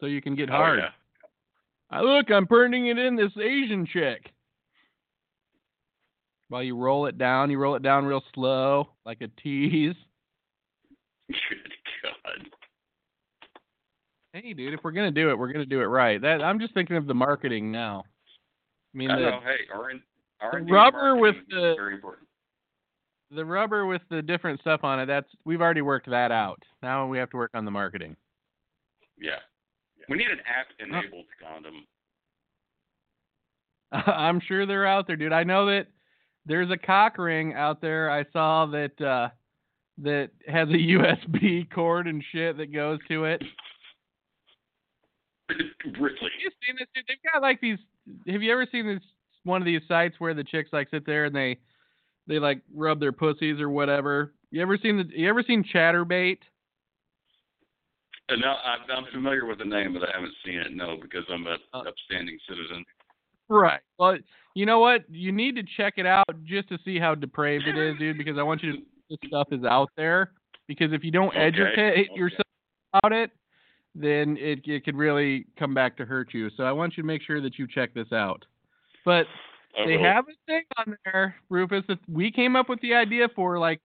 so 0.00 0.06
you 0.06 0.20
can 0.20 0.34
get 0.34 0.50
Oh, 0.50 0.54
hard. 0.54 0.80
yeah. 0.80 1.96
Uh, 1.96 2.02
look, 2.02 2.30
I'm 2.32 2.46
printing 2.46 2.88
it 2.88 2.98
in 2.98 3.14
this 3.14 3.30
Asian 3.40 3.86
chick. 3.86 4.32
While 6.48 6.64
you 6.64 6.76
roll 6.76 7.06
it 7.06 7.18
down, 7.18 7.50
you 7.50 7.58
roll 7.58 7.76
it 7.76 7.82
down 7.82 8.04
real 8.04 8.22
slow, 8.34 8.88
like 9.04 9.20
a 9.20 9.28
tease. 9.40 9.94
Good 14.36 14.42
God. 14.42 14.46
Hey, 14.46 14.52
dude, 14.54 14.74
if 14.74 14.80
we're 14.82 14.92
gonna 14.92 15.10
do 15.10 15.30
it, 15.30 15.38
we're 15.38 15.52
gonna 15.52 15.66
do 15.66 15.80
it 15.80 15.86
right. 15.86 16.20
That 16.20 16.42
I'm 16.42 16.60
just 16.60 16.74
thinking 16.74 16.96
of 16.96 17.06
the 17.06 17.14
marketing 17.14 17.70
now. 17.72 18.04
I 18.94 18.98
mean, 18.98 19.10
I 19.10 19.16
the, 19.16 19.22
know. 19.22 19.40
Hey, 19.42 19.58
our 19.72 19.90
R&D 20.52 20.70
rubber 20.70 21.16
with 21.16 21.36
the- 21.48 21.74
very 21.76 21.94
important. 21.94 22.26
The 23.32 23.44
rubber 23.44 23.86
with 23.86 24.02
the 24.08 24.22
different 24.22 24.60
stuff 24.60 24.84
on 24.84 25.00
it, 25.00 25.06
that's 25.06 25.28
we've 25.44 25.60
already 25.60 25.82
worked 25.82 26.08
that 26.10 26.30
out. 26.30 26.62
Now 26.82 27.06
we 27.08 27.18
have 27.18 27.30
to 27.30 27.36
work 27.36 27.50
on 27.54 27.64
the 27.64 27.72
marketing. 27.72 28.16
Yeah. 29.18 29.40
We 30.08 30.16
need 30.16 30.28
an 30.28 30.38
app-enabled 30.46 31.24
condom. 31.42 31.84
I'm 34.06 34.40
sure 34.46 34.64
they're 34.64 34.86
out 34.86 35.08
there, 35.08 35.16
dude. 35.16 35.32
I 35.32 35.42
know 35.42 35.66
that 35.66 35.88
there's 36.44 36.70
a 36.70 36.76
cock 36.76 37.18
ring 37.18 37.54
out 37.54 37.80
there. 37.80 38.08
I 38.10 38.24
saw 38.32 38.66
that 38.66 39.00
uh 39.00 39.30
that 39.98 40.30
has 40.46 40.68
a 40.68 40.72
USB 40.76 41.68
cord 41.68 42.06
and 42.06 42.22
shit 42.32 42.58
that 42.58 42.72
goes 42.72 43.00
to 43.08 43.24
it. 43.24 43.42
really? 46.00 46.30
you 46.42 46.50
seen 46.66 46.76
this? 46.78 46.88
Dude? 46.94 47.04
They've 47.08 47.32
got 47.32 47.42
like 47.42 47.60
these. 47.60 47.78
Have 48.28 48.42
you 48.42 48.52
ever 48.52 48.66
seen 48.70 48.86
this? 48.86 49.02
One 49.44 49.62
of 49.62 49.66
these 49.66 49.82
sites 49.86 50.16
where 50.18 50.34
the 50.34 50.42
chicks 50.42 50.70
like 50.72 50.88
sit 50.90 51.06
there 51.06 51.24
and 51.26 51.34
they 51.34 51.58
they 52.26 52.38
like 52.40 52.60
rub 52.74 52.98
their 52.98 53.12
pussies 53.12 53.60
or 53.60 53.70
whatever. 53.70 54.32
You 54.50 54.60
ever 54.62 54.76
seen 54.76 54.96
the? 54.96 55.04
You 55.16 55.28
ever 55.28 55.42
seen 55.46 55.64
Chaturbate? 55.72 56.38
Uh, 58.28 58.36
no, 58.36 58.48
I'm, 58.48 58.80
I'm 59.04 59.12
familiar 59.12 59.46
with 59.46 59.58
the 59.58 59.64
name, 59.64 59.92
but 59.92 60.02
I 60.08 60.12
haven't 60.12 60.32
seen 60.44 60.56
it. 60.58 60.74
No, 60.74 60.96
because 61.00 61.24
I'm 61.32 61.46
a 61.46 61.56
Uh, 61.72 61.82
upstanding 61.86 62.36
citizen. 62.48 62.84
Right. 63.48 63.80
Well, 63.98 64.18
you 64.54 64.66
know 64.66 64.80
what? 64.80 65.04
You 65.08 65.30
need 65.30 65.54
to 65.56 65.62
check 65.76 65.94
it 65.96 66.06
out 66.06 66.24
just 66.42 66.68
to 66.70 66.78
see 66.84 66.98
how 66.98 67.14
depraved 67.14 67.68
it 67.68 67.78
is, 67.78 67.96
dude. 67.98 68.18
Because 68.18 68.38
I 68.38 68.42
want 68.42 68.62
you 68.64 68.72
to. 68.72 68.78
This 69.08 69.18
stuff 69.28 69.48
is 69.52 69.62
out 69.64 69.90
there. 69.96 70.32
Because 70.66 70.92
if 70.92 71.04
you 71.04 71.12
don't 71.12 71.28
Okay, 71.28 71.38
educate 71.38 72.08
okay. 72.10 72.14
yourself 72.16 72.42
about 72.92 73.12
it, 73.12 73.30
then 73.98 74.36
it 74.38 74.60
it 74.66 74.84
could 74.84 74.96
really 74.96 75.46
come 75.58 75.74
back 75.74 75.96
to 75.96 76.04
hurt 76.04 76.34
you. 76.34 76.50
So 76.56 76.64
I 76.64 76.72
want 76.72 76.96
you 76.96 77.02
to 77.02 77.06
make 77.06 77.22
sure 77.22 77.40
that 77.40 77.58
you 77.58 77.66
check 77.66 77.94
this 77.94 78.12
out. 78.12 78.44
But 79.04 79.26
I 79.78 79.86
they 79.86 79.96
will. 79.96 80.04
have 80.04 80.24
a 80.28 80.34
thing 80.46 80.64
on 80.78 80.96
there, 81.04 81.36
Rufus, 81.48 81.84
that 81.88 81.98
we 82.08 82.30
came 82.30 82.56
up 82.56 82.68
with 82.68 82.80
the 82.80 82.94
idea 82.94 83.28
for 83.34 83.58
like 83.58 83.80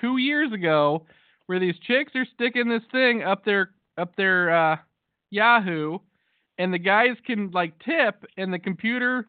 two 0.00 0.18
years 0.18 0.52
ago, 0.52 1.06
where 1.46 1.58
these 1.58 1.74
chicks 1.86 2.12
are 2.14 2.26
sticking 2.34 2.68
this 2.68 2.82
thing 2.92 3.22
up 3.22 3.44
their 3.44 3.70
up 3.96 4.14
their 4.16 4.54
uh, 4.54 4.76
Yahoo, 5.30 5.98
and 6.58 6.72
the 6.72 6.78
guys 6.78 7.16
can 7.26 7.50
like 7.50 7.72
tip, 7.80 8.24
and 8.36 8.52
the 8.52 8.58
computer 8.58 9.26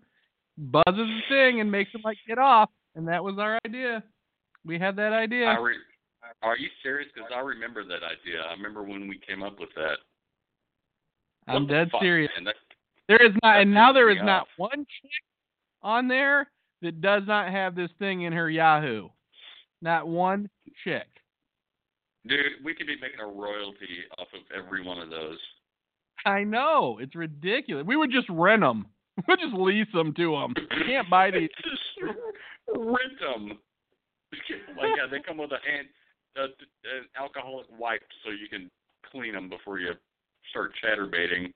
buzzes 0.57 0.83
the 0.95 1.19
thing 1.29 1.61
and 1.61 1.71
makes 1.71 1.91
them 1.93 2.01
like 2.03 2.17
get 2.27 2.37
off, 2.37 2.69
and 2.95 3.07
that 3.07 3.23
was 3.23 3.35
our 3.39 3.57
idea. 3.65 4.03
We 4.65 4.77
had 4.77 4.97
that 4.97 5.13
idea. 5.13 5.45
I 5.45 5.57
re- 5.57 5.75
are 6.43 6.57
you 6.57 6.67
serious? 6.83 7.09
Because 7.13 7.31
I 7.35 7.39
remember 7.39 7.83
that 7.83 8.03
idea. 8.03 8.41
I 8.47 8.53
remember 8.53 8.83
when 8.83 9.07
we 9.07 9.19
came 9.25 9.41
up 9.43 9.59
with 9.59 9.69
that. 9.75 9.97
I'm 11.49 11.67
dead 11.67 11.89
fuck, 11.91 12.01
serious. 12.01 12.31
That, 12.43 12.55
There 13.07 13.25
is 13.25 13.33
not, 13.43 13.61
and 13.61 13.73
now 13.73 13.91
there 13.93 14.09
is 14.09 14.17
not 14.21 14.43
off. 14.43 14.47
one 14.57 14.85
chick 15.01 15.11
on 15.81 16.07
there 16.07 16.49
that 16.81 17.01
does 17.01 17.23
not 17.27 17.49
have 17.51 17.75
this 17.75 17.89
thing 17.99 18.21
in 18.23 18.33
her 18.33 18.49
Yahoo. 18.49 19.09
Not 19.81 20.07
one 20.07 20.49
chick. 20.83 21.07
dude, 22.27 22.39
we 22.63 22.73
could 22.75 22.87
be 22.87 22.95
making 23.01 23.19
a 23.21 23.25
royalty 23.25 24.03
off 24.17 24.27
of 24.33 24.41
every 24.55 24.83
one 24.85 24.99
of 24.99 25.09
those. 25.09 25.37
I 26.25 26.43
know 26.43 26.97
it's 27.01 27.15
ridiculous. 27.15 27.85
We 27.85 27.95
would 27.95 28.11
just 28.11 28.27
rent 28.29 28.61
them. 28.61 28.87
We'd 29.27 29.39
just 29.39 29.53
lease 29.53 29.87
them 29.93 30.13
to 30.15 30.31
them. 30.31 30.53
You 30.57 30.85
can't 30.85 31.09
buy 31.09 31.31
these. 31.31 31.49
Just 31.63 32.15
rent 32.75 33.19
them. 33.21 33.57
like 34.77 34.89
yeah, 34.97 35.07
they 35.09 35.19
come 35.25 35.37
with 35.37 35.51
a 35.51 35.59
hand, 35.67 35.87
uh, 36.37 36.43
an 36.43 37.05
alcoholic 37.19 37.65
wipe, 37.79 38.03
so 38.23 38.31
you 38.31 38.47
can 38.49 38.69
clean 39.11 39.33
them 39.33 39.49
before 39.49 39.79
you 39.79 39.91
start 40.49 40.71
chatterbaiting. 40.83 41.51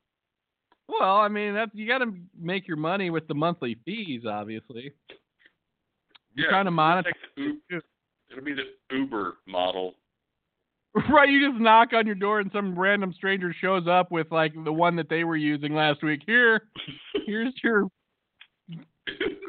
Well, 0.88 1.18
I 1.18 1.28
mean, 1.28 1.54
that's 1.54 1.72
you 1.74 1.88
got 1.88 2.00
to 2.00 2.14
make 2.40 2.68
your 2.68 2.78
money 2.78 3.10
with 3.10 3.28
the 3.28 3.34
monthly 3.34 3.78
fees, 3.86 4.24
obviously. 4.30 4.92
You're 6.36 6.48
yeah, 6.48 6.50
trying 6.50 6.66
to 6.66 6.72
monetize. 6.72 7.12
Uber- 7.38 7.84
It'll 8.32 8.44
be 8.44 8.54
the 8.54 8.96
Uber 8.96 9.36
model. 9.48 9.96
Right, 11.10 11.28
you 11.28 11.50
just 11.50 11.60
knock 11.60 11.90
on 11.94 12.06
your 12.06 12.14
door 12.14 12.40
and 12.40 12.52
some 12.54 12.78
random 12.78 13.14
stranger 13.14 13.52
shows 13.60 13.88
up 13.88 14.12
with 14.12 14.28
like 14.32 14.54
the 14.64 14.72
one 14.72 14.96
that 14.98 15.10
they 15.10 15.24
were 15.24 15.36
using 15.36 15.74
last 15.74 16.04
week. 16.04 16.22
Here, 16.28 16.68
here's 17.26 17.52
your 17.64 17.88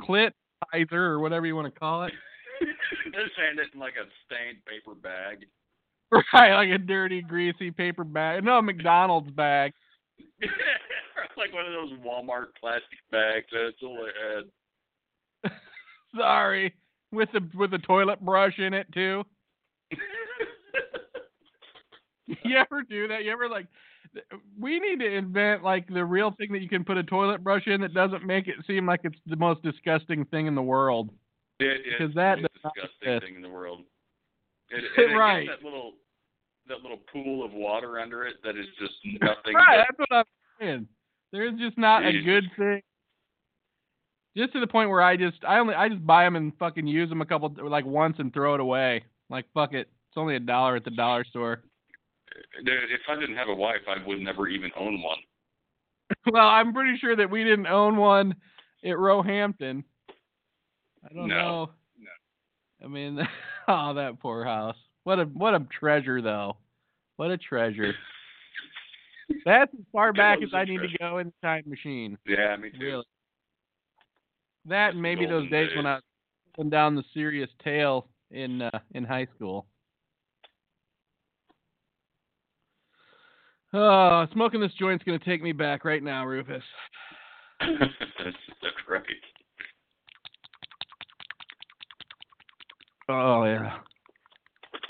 clit 0.08 0.30
either 0.72 1.04
or 1.04 1.20
whatever 1.20 1.44
you 1.44 1.54
want 1.54 1.72
to 1.72 1.78
call 1.78 2.04
it. 2.04 2.14
Just 3.04 3.36
hand 3.36 3.58
it 3.58 3.66
in 3.74 3.78
like 3.78 3.92
a 4.00 4.08
stained 4.24 4.64
paper 4.64 4.94
bag. 4.94 5.44
Right, 6.32 6.54
like 6.54 6.70
a 6.70 6.78
dirty, 6.78 7.22
greasy 7.22 7.70
paper 7.70 8.04
bag. 8.04 8.44
No, 8.44 8.60
McDonald's 8.62 9.30
bag. 9.30 9.72
like 11.36 11.52
one 11.52 11.66
of 11.66 11.72
those 11.72 11.98
Walmart 12.00 12.46
plastic 12.60 12.98
bags. 13.10 13.46
That's 13.52 13.76
all 13.82 13.98
I 14.06 15.48
had. 15.48 15.52
Sorry, 16.16 16.74
with 17.12 17.28
the 17.32 17.40
with 17.54 17.70
the 17.72 17.78
toilet 17.78 18.20
brush 18.20 18.58
in 18.58 18.74
it 18.74 18.86
too. 18.92 19.24
You 22.26 22.56
ever 22.56 22.82
do 22.82 23.08
that? 23.08 23.24
You 23.24 23.32
ever 23.32 23.48
like? 23.48 23.66
We 24.58 24.78
need 24.80 25.00
to 25.00 25.10
invent 25.12 25.62
like 25.62 25.88
the 25.92 26.04
real 26.04 26.30
thing 26.38 26.52
that 26.52 26.60
you 26.62 26.68
can 26.68 26.84
put 26.84 26.96
a 26.96 27.02
toilet 27.02 27.42
brush 27.42 27.66
in 27.66 27.80
that 27.82 27.92
doesn't 27.92 28.24
make 28.24 28.46
it 28.48 28.54
seem 28.66 28.86
like 28.86 29.00
it's 29.04 29.18
the 29.26 29.36
most 29.36 29.62
disgusting 29.62 30.24
thing 30.26 30.46
in 30.46 30.54
the 30.54 30.62
world. 30.62 31.10
It 31.58 31.80
is 31.80 31.94
Because 31.98 32.14
that 32.14 32.36
the 32.36 32.42
does 32.42 32.50
most 32.62 32.64
not 32.64 32.72
disgusting 32.74 33.08
exist. 33.08 33.26
thing 33.26 33.34
in 33.36 33.42
the 33.42 33.48
world. 33.48 33.80
It, 34.70 34.76
and 34.76 34.84
it 34.84 35.08
gets 35.08 35.18
Right. 35.18 35.48
That 35.48 35.64
little, 35.64 35.92
that 36.68 36.82
little 36.82 37.00
pool 37.12 37.44
of 37.44 37.52
water 37.52 37.98
under 37.98 38.26
it 38.26 38.36
that 38.44 38.56
is 38.56 38.66
just 38.78 38.94
nothing. 39.20 39.54
Right, 39.54 39.78
but, 39.78 39.84
that's 39.86 39.98
what 39.98 40.16
I'm 40.18 40.24
saying. 40.60 40.88
There's 41.32 41.58
just 41.58 41.76
not 41.76 42.04
a 42.04 42.22
good 42.22 42.44
thing. 42.56 42.80
Just 44.36 44.52
to 44.52 44.60
the 44.60 44.66
point 44.66 44.90
where 44.90 45.02
I 45.02 45.16
just 45.16 45.38
I 45.46 45.58
only 45.58 45.74
I 45.74 45.88
just 45.88 46.04
buy 46.06 46.24
them 46.24 46.36
and 46.36 46.52
fucking 46.58 46.86
use 46.86 47.08
them 47.08 47.20
a 47.20 47.26
couple 47.26 47.54
like 47.68 47.84
once 47.84 48.16
and 48.18 48.32
throw 48.32 48.54
it 48.54 48.60
away. 48.60 49.04
Like 49.30 49.46
fuck 49.54 49.72
it, 49.74 49.88
it's 49.88 50.16
only 50.16 50.36
a 50.36 50.40
dollar 50.40 50.76
at 50.76 50.84
the 50.84 50.90
dollar 50.90 51.24
store. 51.24 51.62
dude, 52.64 52.68
if 52.90 53.00
I 53.08 53.18
didn't 53.18 53.36
have 53.36 53.48
a 53.48 53.54
wife, 53.54 53.82
I 53.88 54.04
would 54.06 54.20
never 54.20 54.48
even 54.48 54.70
own 54.76 55.02
one. 55.02 55.18
well, 56.32 56.46
I'm 56.46 56.72
pretty 56.74 56.98
sure 56.98 57.16
that 57.16 57.30
we 57.30 57.44
didn't 57.44 57.66
own 57.66 57.96
one 57.96 58.34
at 58.84 58.98
Roehampton. 58.98 59.84
I 61.04 61.14
don't 61.14 61.28
No. 61.28 61.36
know. 61.36 61.70
No. 61.98 62.86
I 62.86 62.88
mean, 62.88 63.20
oh, 63.68 63.94
that 63.94 64.20
poor 64.20 64.44
house. 64.44 64.76
What 65.04 65.20
a 65.20 65.24
what 65.24 65.54
a 65.54 65.66
treasure 65.78 66.20
though. 66.20 66.56
What 67.16 67.30
a 67.30 67.38
treasure. 67.38 67.94
That's 69.44 69.72
as 69.72 69.84
far 69.92 70.12
back 70.12 70.38
as 70.42 70.50
I 70.52 70.64
need 70.64 70.80
to 70.80 70.98
go 70.98 71.18
in 71.18 71.28
the 71.28 71.46
time 71.46 71.64
machine. 71.66 72.18
Yeah, 72.26 72.56
me 72.56 72.70
too. 72.70 72.84
Really. 72.84 73.04
That 74.66 74.92
and 74.94 75.02
maybe 75.02 75.26
those 75.26 75.48
days 75.50 75.70
when. 75.76 75.86
I 75.86 75.94
was 75.94 76.02
going 76.56 76.70
down 76.70 76.94
the 76.94 77.04
serious 77.12 77.50
tail 77.62 78.08
in 78.30 78.62
uh, 78.62 78.78
in 78.94 79.04
high 79.04 79.26
school. 79.36 79.66
Oh, 83.72 84.26
smoking 84.32 84.60
this 84.60 84.72
joint's 84.78 85.04
gonna 85.04 85.18
take 85.18 85.42
me 85.42 85.52
back 85.52 85.84
right 85.84 86.02
now, 86.02 86.24
Rufus. 86.24 86.62
that's, 87.60 88.36
that's 88.62 88.76
right. 88.88 89.02
Oh 93.08 93.44
yeah. 93.44 93.78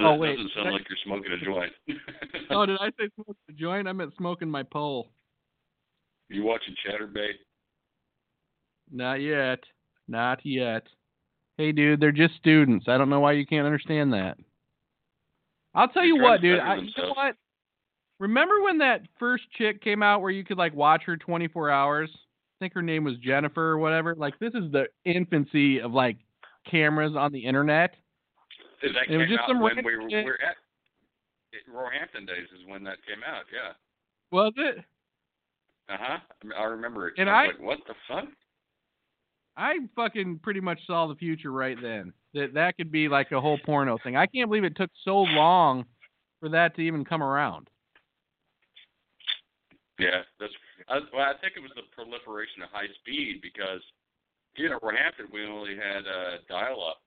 Oh, 0.00 0.02
that 0.04 0.08
Oh, 0.10 0.16
wait. 0.16 0.36
doesn't 0.36 0.50
sound 0.54 0.72
like 0.72 0.82
you're 0.88 0.98
smoking 1.04 1.32
a 1.32 1.44
joint. 1.44 1.72
Oh, 2.50 2.66
did 2.66 2.76
I 2.80 2.88
say 2.90 3.08
smoking 3.14 3.34
a 3.48 3.52
joint? 3.52 3.88
I 3.88 3.92
meant 3.92 4.12
smoking 4.18 4.50
my 4.50 4.62
pole. 4.62 5.08
you 6.28 6.42
watching 6.44 6.74
Chaturbate? 6.86 7.38
Not 8.92 9.14
yet. 9.22 9.60
Not 10.08 10.40
yet. 10.44 10.86
Hey, 11.56 11.72
dude, 11.72 12.00
they're 12.00 12.12
just 12.12 12.34
students. 12.36 12.86
I 12.88 12.98
don't 12.98 13.08
know 13.08 13.20
why 13.20 13.32
you 13.32 13.46
can't 13.46 13.64
understand 13.66 14.12
that. 14.12 14.36
I'll 15.74 15.88
tell 15.88 16.04
you 16.04 16.16
what, 16.20 16.40
dude. 16.42 16.60
I, 16.60 16.76
you 16.76 16.90
know 16.98 17.12
what? 17.14 17.36
Remember 18.20 18.62
when 18.62 18.78
that 18.78 19.02
first 19.18 19.44
chick 19.56 19.82
came 19.82 20.02
out 20.02 20.20
where 20.20 20.30
you 20.30 20.44
could 20.44 20.58
like 20.58 20.74
watch 20.74 21.02
her 21.06 21.16
24 21.16 21.70
hours? 21.70 22.10
I 22.14 22.54
think 22.64 22.74
her 22.74 22.82
name 22.82 23.04
was 23.04 23.16
Jennifer 23.18 23.70
or 23.70 23.78
whatever. 23.78 24.14
Like 24.14 24.38
this 24.38 24.52
is 24.54 24.70
the 24.70 24.84
infancy 25.04 25.80
of 25.80 25.92
like 25.92 26.18
cameras 26.70 27.14
on 27.16 27.32
the 27.32 27.40
internet. 27.44 27.94
That 28.92 29.12
It 29.12 29.16
was 29.16 29.28
just 29.28 29.40
some 29.48 29.60
when 29.60 29.76
we 29.84 29.96
were, 29.96 30.02
we're 30.08 30.38
at 30.44 30.56
it, 31.52 31.62
Roehampton 31.72 32.26
days 32.26 32.48
is 32.52 32.66
when 32.66 32.82
that 32.84 32.98
came 33.06 33.22
out. 33.26 33.44
Yeah. 33.52 33.72
Was 34.30 34.52
it? 34.56 34.78
Uh 35.88 35.96
huh. 35.98 36.18
I 36.58 36.64
remember 36.64 37.08
it. 37.08 37.14
And 37.18 37.30
I 37.30 37.46
was 37.46 37.54
I- 37.54 37.58
like, 37.58 37.66
what 37.66 37.78
the 37.86 37.94
fuck? 38.08 38.28
I 39.56 39.76
fucking 39.94 40.40
pretty 40.42 40.60
much 40.60 40.80
saw 40.84 41.06
the 41.06 41.14
future 41.14 41.52
right 41.52 41.76
then. 41.80 42.12
That 42.34 42.54
that 42.54 42.76
could 42.76 42.90
be 42.90 43.06
like 43.08 43.30
a 43.30 43.40
whole 43.40 43.58
porno 43.64 43.98
thing. 44.02 44.16
I 44.16 44.26
can't 44.26 44.50
believe 44.50 44.64
it 44.64 44.76
took 44.76 44.90
so 45.04 45.18
long 45.18 45.84
for 46.40 46.48
that 46.48 46.74
to 46.74 46.82
even 46.82 47.04
come 47.04 47.22
around. 47.22 47.68
Yeah, 50.00 50.26
that's. 50.40 50.52
I, 50.88 50.98
well, 51.14 51.22
I 51.22 51.38
think 51.40 51.54
it 51.56 51.62
was 51.62 51.70
the 51.76 51.86
proliferation 51.94 52.62
of 52.66 52.68
high 52.72 52.90
speed 52.98 53.40
because, 53.40 53.80
you 54.56 54.68
know, 54.68 54.78
Roehampton 54.82 55.28
we 55.32 55.46
only 55.46 55.76
had 55.76 56.02
uh, 56.02 56.42
dial 56.48 56.82
up, 56.82 56.98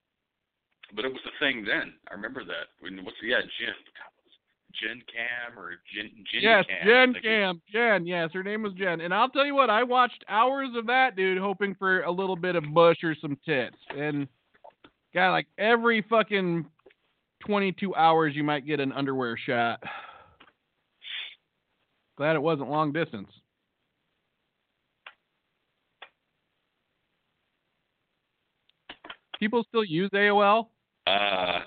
but 0.95 1.05
it 1.05 1.11
was 1.11 1.21
a 1.25 1.39
thing 1.43 1.65
then. 1.65 1.93
I 2.09 2.13
remember 2.13 2.43
that. 2.45 2.73
When 2.79 3.03
what's 3.03 3.17
yeah, 3.23 3.41
Jim? 3.59 3.73
God, 3.95 4.11
what 4.15 4.25
was- 4.25 4.39
Jen 4.81 5.01
Cam 5.11 5.57
or 5.57 5.75
Jen 5.93 6.11
Jen 6.31 6.41
yes, 6.41 6.65
Cam. 6.67 6.87
Jen 7.13 7.21
Cam. 7.21 7.61
Jen, 7.71 8.07
yes, 8.07 8.29
her 8.33 8.43
name 8.43 8.63
was 8.63 8.73
Jen. 8.73 9.01
And 9.01 9.13
I'll 9.13 9.29
tell 9.29 9.45
you 9.45 9.55
what, 9.55 9.69
I 9.69 9.83
watched 9.83 10.23
hours 10.27 10.69
of 10.75 10.87
that 10.87 11.15
dude 11.15 11.37
hoping 11.39 11.75
for 11.75 12.01
a 12.01 12.11
little 12.11 12.35
bit 12.35 12.55
of 12.55 12.63
bush 12.73 12.97
or 13.03 13.15
some 13.21 13.37
tits. 13.45 13.77
And 13.95 14.27
got 15.13 15.31
like 15.31 15.47
every 15.57 16.03
fucking 16.09 16.65
22 17.45 17.95
hours 17.95 18.35
you 18.35 18.43
might 18.43 18.65
get 18.65 18.79
an 18.79 18.91
underwear 18.91 19.37
shot. 19.37 19.81
Glad 22.17 22.35
it 22.35 22.41
wasn't 22.41 22.69
long 22.69 22.91
distance. 22.91 23.29
People 29.39 29.63
still 29.69 29.83
use 29.83 30.09
AOL? 30.13 30.67
Uh, 31.07 31.59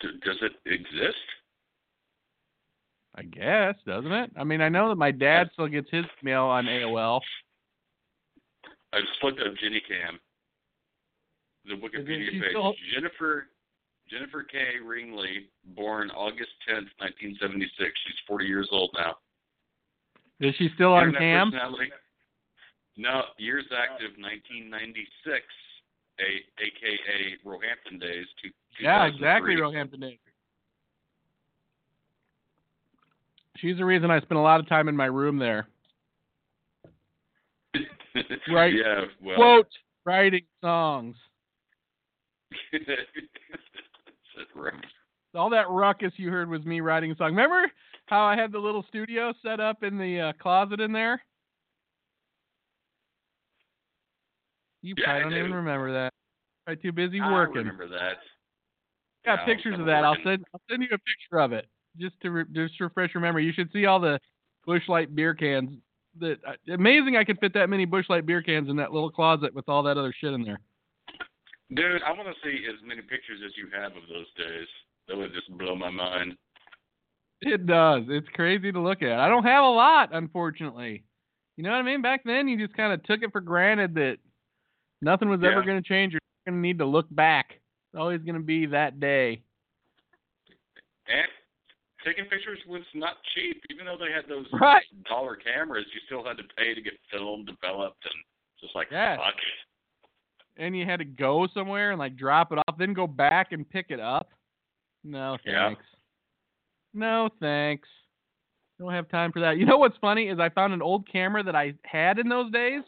does 0.00 0.36
it 0.42 0.52
exist? 0.66 1.16
I 3.14 3.22
guess, 3.22 3.74
doesn't 3.86 4.12
it? 4.12 4.30
I 4.36 4.44
mean, 4.44 4.60
I 4.60 4.68
know 4.68 4.90
that 4.90 4.96
my 4.96 5.10
dad 5.10 5.48
still 5.54 5.68
gets 5.68 5.88
his 5.90 6.04
mail 6.22 6.42
on 6.44 6.66
AOL. 6.66 7.20
I 8.92 9.00
just 9.00 9.22
looked 9.22 9.40
up 9.40 9.54
JenniCam. 9.54 10.18
The 11.64 11.74
Wikipedia 11.74 12.30
page. 12.40 12.50
still- 12.50 12.74
Jennifer 12.94 13.48
Jennifer 14.08 14.44
K. 14.44 14.78
Ringley, 14.84 15.48
born 15.74 16.10
August 16.12 16.50
10th, 16.68 16.86
1976. 17.00 17.90
She's 18.06 18.14
40 18.28 18.46
years 18.46 18.68
old 18.70 18.90
now. 18.96 19.16
Is 20.38 20.54
she 20.56 20.68
still 20.74 20.92
on 20.92 21.08
Internet 21.08 21.50
cam? 21.50 21.50
No, 22.96 23.22
years 23.38 23.64
active 23.76 24.12
1996, 24.16 25.44
a, 26.20 26.62
aka 26.62 27.36
Roehampton 27.44 27.98
days. 27.98 28.26
Two, 28.42 28.50
Yeah, 28.80 29.06
exactly, 29.06 29.56
Roehampton 29.56 30.00
Days. 30.00 30.18
She's 33.58 33.76
the 33.78 33.84
reason 33.84 34.10
I 34.10 34.20
spend 34.20 34.38
a 34.38 34.42
lot 34.42 34.60
of 34.60 34.68
time 34.68 34.88
in 34.88 34.96
my 34.96 35.06
room 35.06 35.38
there. 35.38 35.66
Right. 38.50 38.72
Yeah. 38.72 39.02
Well. 39.22 39.36
Quote, 39.36 39.68
writing 40.04 40.44
songs. 40.62 41.16
Right. 44.54 44.72
All 45.34 45.50
that 45.50 45.68
ruckus 45.68 46.12
you 46.16 46.30
heard 46.30 46.48
was 46.48 46.64
me 46.64 46.80
writing 46.80 47.10
a 47.10 47.16
song. 47.16 47.28
Remember 47.28 47.70
how 48.06 48.24
I 48.24 48.36
had 48.36 48.52
the 48.52 48.58
little 48.58 48.84
studio 48.88 49.34
set 49.42 49.60
up 49.60 49.82
in 49.82 49.98
the 49.98 50.20
uh, 50.20 50.32
closet 50.40 50.80
in 50.80 50.92
there? 50.92 51.22
You 54.86 54.94
Yeah, 54.96 55.04
probably 55.04 55.20
I 55.20 55.22
don't 55.24 55.32
do. 55.32 55.38
even 55.38 55.54
remember 55.54 55.92
that. 55.94 56.12
Probably 56.64 56.80
too 56.82 56.92
busy 56.92 57.20
working. 57.20 57.56
I 57.56 57.70
remember 57.70 57.88
that. 57.88 58.18
got 59.24 59.40
No, 59.40 59.44
pictures 59.52 59.74
I'm 59.74 59.80
of 59.80 59.86
that. 59.86 60.04
I'll 60.04 60.16
send 60.22 60.44
I'll 60.54 60.60
send 60.70 60.82
you 60.82 60.88
a 60.92 60.98
picture 60.98 61.40
of 61.40 61.52
it 61.52 61.66
just 61.98 62.14
to 62.22 62.30
re- 62.30 62.44
just 62.52 62.78
to 62.78 62.84
refresh 62.84 63.12
your 63.14 63.20
memory. 63.20 63.44
You 63.44 63.52
should 63.52 63.70
see 63.72 63.86
all 63.86 63.98
the 63.98 64.20
Busch 64.64 64.82
Light 64.88 65.14
beer 65.14 65.34
cans. 65.34 65.70
That 66.20 66.36
uh, 66.46 66.52
amazing! 66.72 67.16
I 67.16 67.24
could 67.24 67.38
fit 67.40 67.52
that 67.54 67.68
many 67.68 67.84
Busch 67.84 68.06
Light 68.08 68.26
beer 68.26 68.42
cans 68.42 68.68
in 68.70 68.76
that 68.76 68.92
little 68.92 69.10
closet 69.10 69.52
with 69.54 69.68
all 69.68 69.82
that 69.82 69.98
other 69.98 70.14
shit 70.18 70.32
in 70.32 70.42
there. 70.44 70.60
Dude, 71.74 72.02
I 72.02 72.12
want 72.12 72.28
to 72.28 72.34
see 72.44 72.64
as 72.68 72.76
many 72.86 73.02
pictures 73.02 73.40
as 73.44 73.52
you 73.56 73.66
have 73.76 73.90
of 73.90 74.06
those 74.08 74.26
days. 74.38 74.68
That 75.08 75.16
would 75.16 75.32
just 75.34 75.50
blow 75.58 75.74
my 75.74 75.90
mind. 75.90 76.36
It 77.42 77.66
does. 77.66 78.04
It's 78.08 78.28
crazy 78.34 78.70
to 78.72 78.80
look 78.80 79.02
at. 79.02 79.18
I 79.18 79.28
don't 79.28 79.44
have 79.44 79.64
a 79.64 79.68
lot, 79.68 80.10
unfortunately. 80.12 81.04
You 81.56 81.64
know 81.64 81.70
what 81.70 81.78
I 81.78 81.82
mean? 81.82 82.02
Back 82.02 82.22
then, 82.24 82.48
you 82.48 82.56
just 82.56 82.76
kind 82.76 82.92
of 82.92 83.02
took 83.04 83.22
it 83.22 83.32
for 83.32 83.40
granted 83.40 83.94
that 83.94 84.18
nothing 85.02 85.28
was 85.28 85.40
ever 85.44 85.62
going 85.62 85.82
to 85.82 85.88
change. 85.88 86.12
You're 86.12 86.20
going 86.46 86.60
to 86.62 86.66
need 86.66 86.78
to 86.78 86.86
look 86.86 87.06
back. 87.10 87.52
It's 87.92 87.98
always 88.00 88.20
going 88.22 88.34
to 88.34 88.40
be 88.40 88.66
that 88.66 89.00
day. 89.00 89.42
And 91.08 91.26
taking 92.04 92.24
pictures 92.26 92.58
was 92.68 92.82
not 92.94 93.16
cheap. 93.34 93.62
Even 93.70 93.86
though 93.86 93.96
they 93.98 94.12
had 94.12 94.24
those 94.28 94.46
Right. 94.52 94.84
dollar 95.08 95.36
cameras, 95.36 95.86
you 95.94 96.00
still 96.06 96.24
had 96.24 96.36
to 96.38 96.44
pay 96.56 96.74
to 96.74 96.80
get 96.80 96.94
film 97.12 97.44
developed 97.44 98.04
and 98.04 98.14
just 98.60 98.74
like 98.74 98.88
fuck. 98.90 99.34
and 100.56 100.76
you 100.76 100.84
had 100.86 100.98
to 100.98 101.04
go 101.04 101.46
somewhere 101.52 101.90
and 101.92 101.98
like 101.98 102.16
drop 102.16 102.50
it 102.52 102.58
off, 102.58 102.78
then 102.78 102.92
go 102.94 103.06
back 103.06 103.52
and 103.52 103.68
pick 103.68 103.86
it 103.90 104.00
up. 104.00 104.30
No 105.04 105.36
Yeah. 105.44 105.68
thanks. 105.68 105.84
No 106.94 107.28
thanks. 107.40 107.88
Don't 108.78 108.92
have 108.92 109.08
time 109.08 109.32
for 109.32 109.40
that. 109.40 109.56
You 109.58 109.66
know 109.66 109.78
what's 109.78 109.96
funny 109.98 110.28
is 110.28 110.38
I 110.38 110.48
found 110.48 110.72
an 110.72 110.82
old 110.82 111.06
camera 111.10 111.42
that 111.42 111.54
I 111.54 111.74
had 111.84 112.18
in 112.18 112.28
those 112.28 112.50
days, 112.50 112.82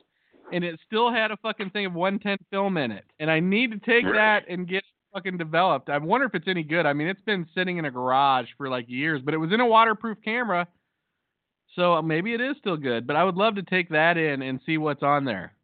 and 0.53 0.65
it 0.65 0.79
still 0.87 1.13
had 1.13 1.31
a 1.31 1.37
fucking 1.39 1.71
thing 1.71 1.87
of 1.87 1.95
110 1.95 2.39
film 2.51 2.77
in 2.77 2.91
it. 2.91 3.05
And 3.19 3.31
I 3.31 3.41
need 3.41 3.71
to 3.73 3.79
take 3.79 4.05
that 4.05 4.45
and 4.49 4.69
get 4.69 4.83
fucking 5.13 5.39
developed. 5.39 5.89
I 5.89 5.99
wonder 5.99 6.27
if 6.27 6.35
it's 6.35 6.49
any 6.49 6.63
good. 6.63 6.87
I 6.87 6.93
mean, 6.93 7.09
it's 7.09 7.21
been 7.23 7.47
sitting 7.55 7.79
in 7.79 7.85
a 7.85 7.91
garage 7.91 8.47
for 8.57 8.69
like 8.69 8.87
years, 8.89 9.21
but 9.25 9.35
it 9.35 9.39
was 9.39 9.53
in 9.53 9.61
a 9.61 9.67
waterproof 9.67 10.19
camera, 10.25 10.67
so 11.75 12.01
maybe 12.03 12.35
it 12.35 12.41
is 12.41 12.57
still 12.59 12.77
good. 12.77 13.07
But 13.07 13.17
I 13.17 13.25
would 13.25 13.37
love 13.37 13.55
to 13.57 13.63
take 13.63 13.89
that 13.91 14.17
in 14.17 14.43
and 14.43 14.61
see 14.67 14.79
what's 14.79 15.03
on 15.03 15.25
there. 15.25 15.55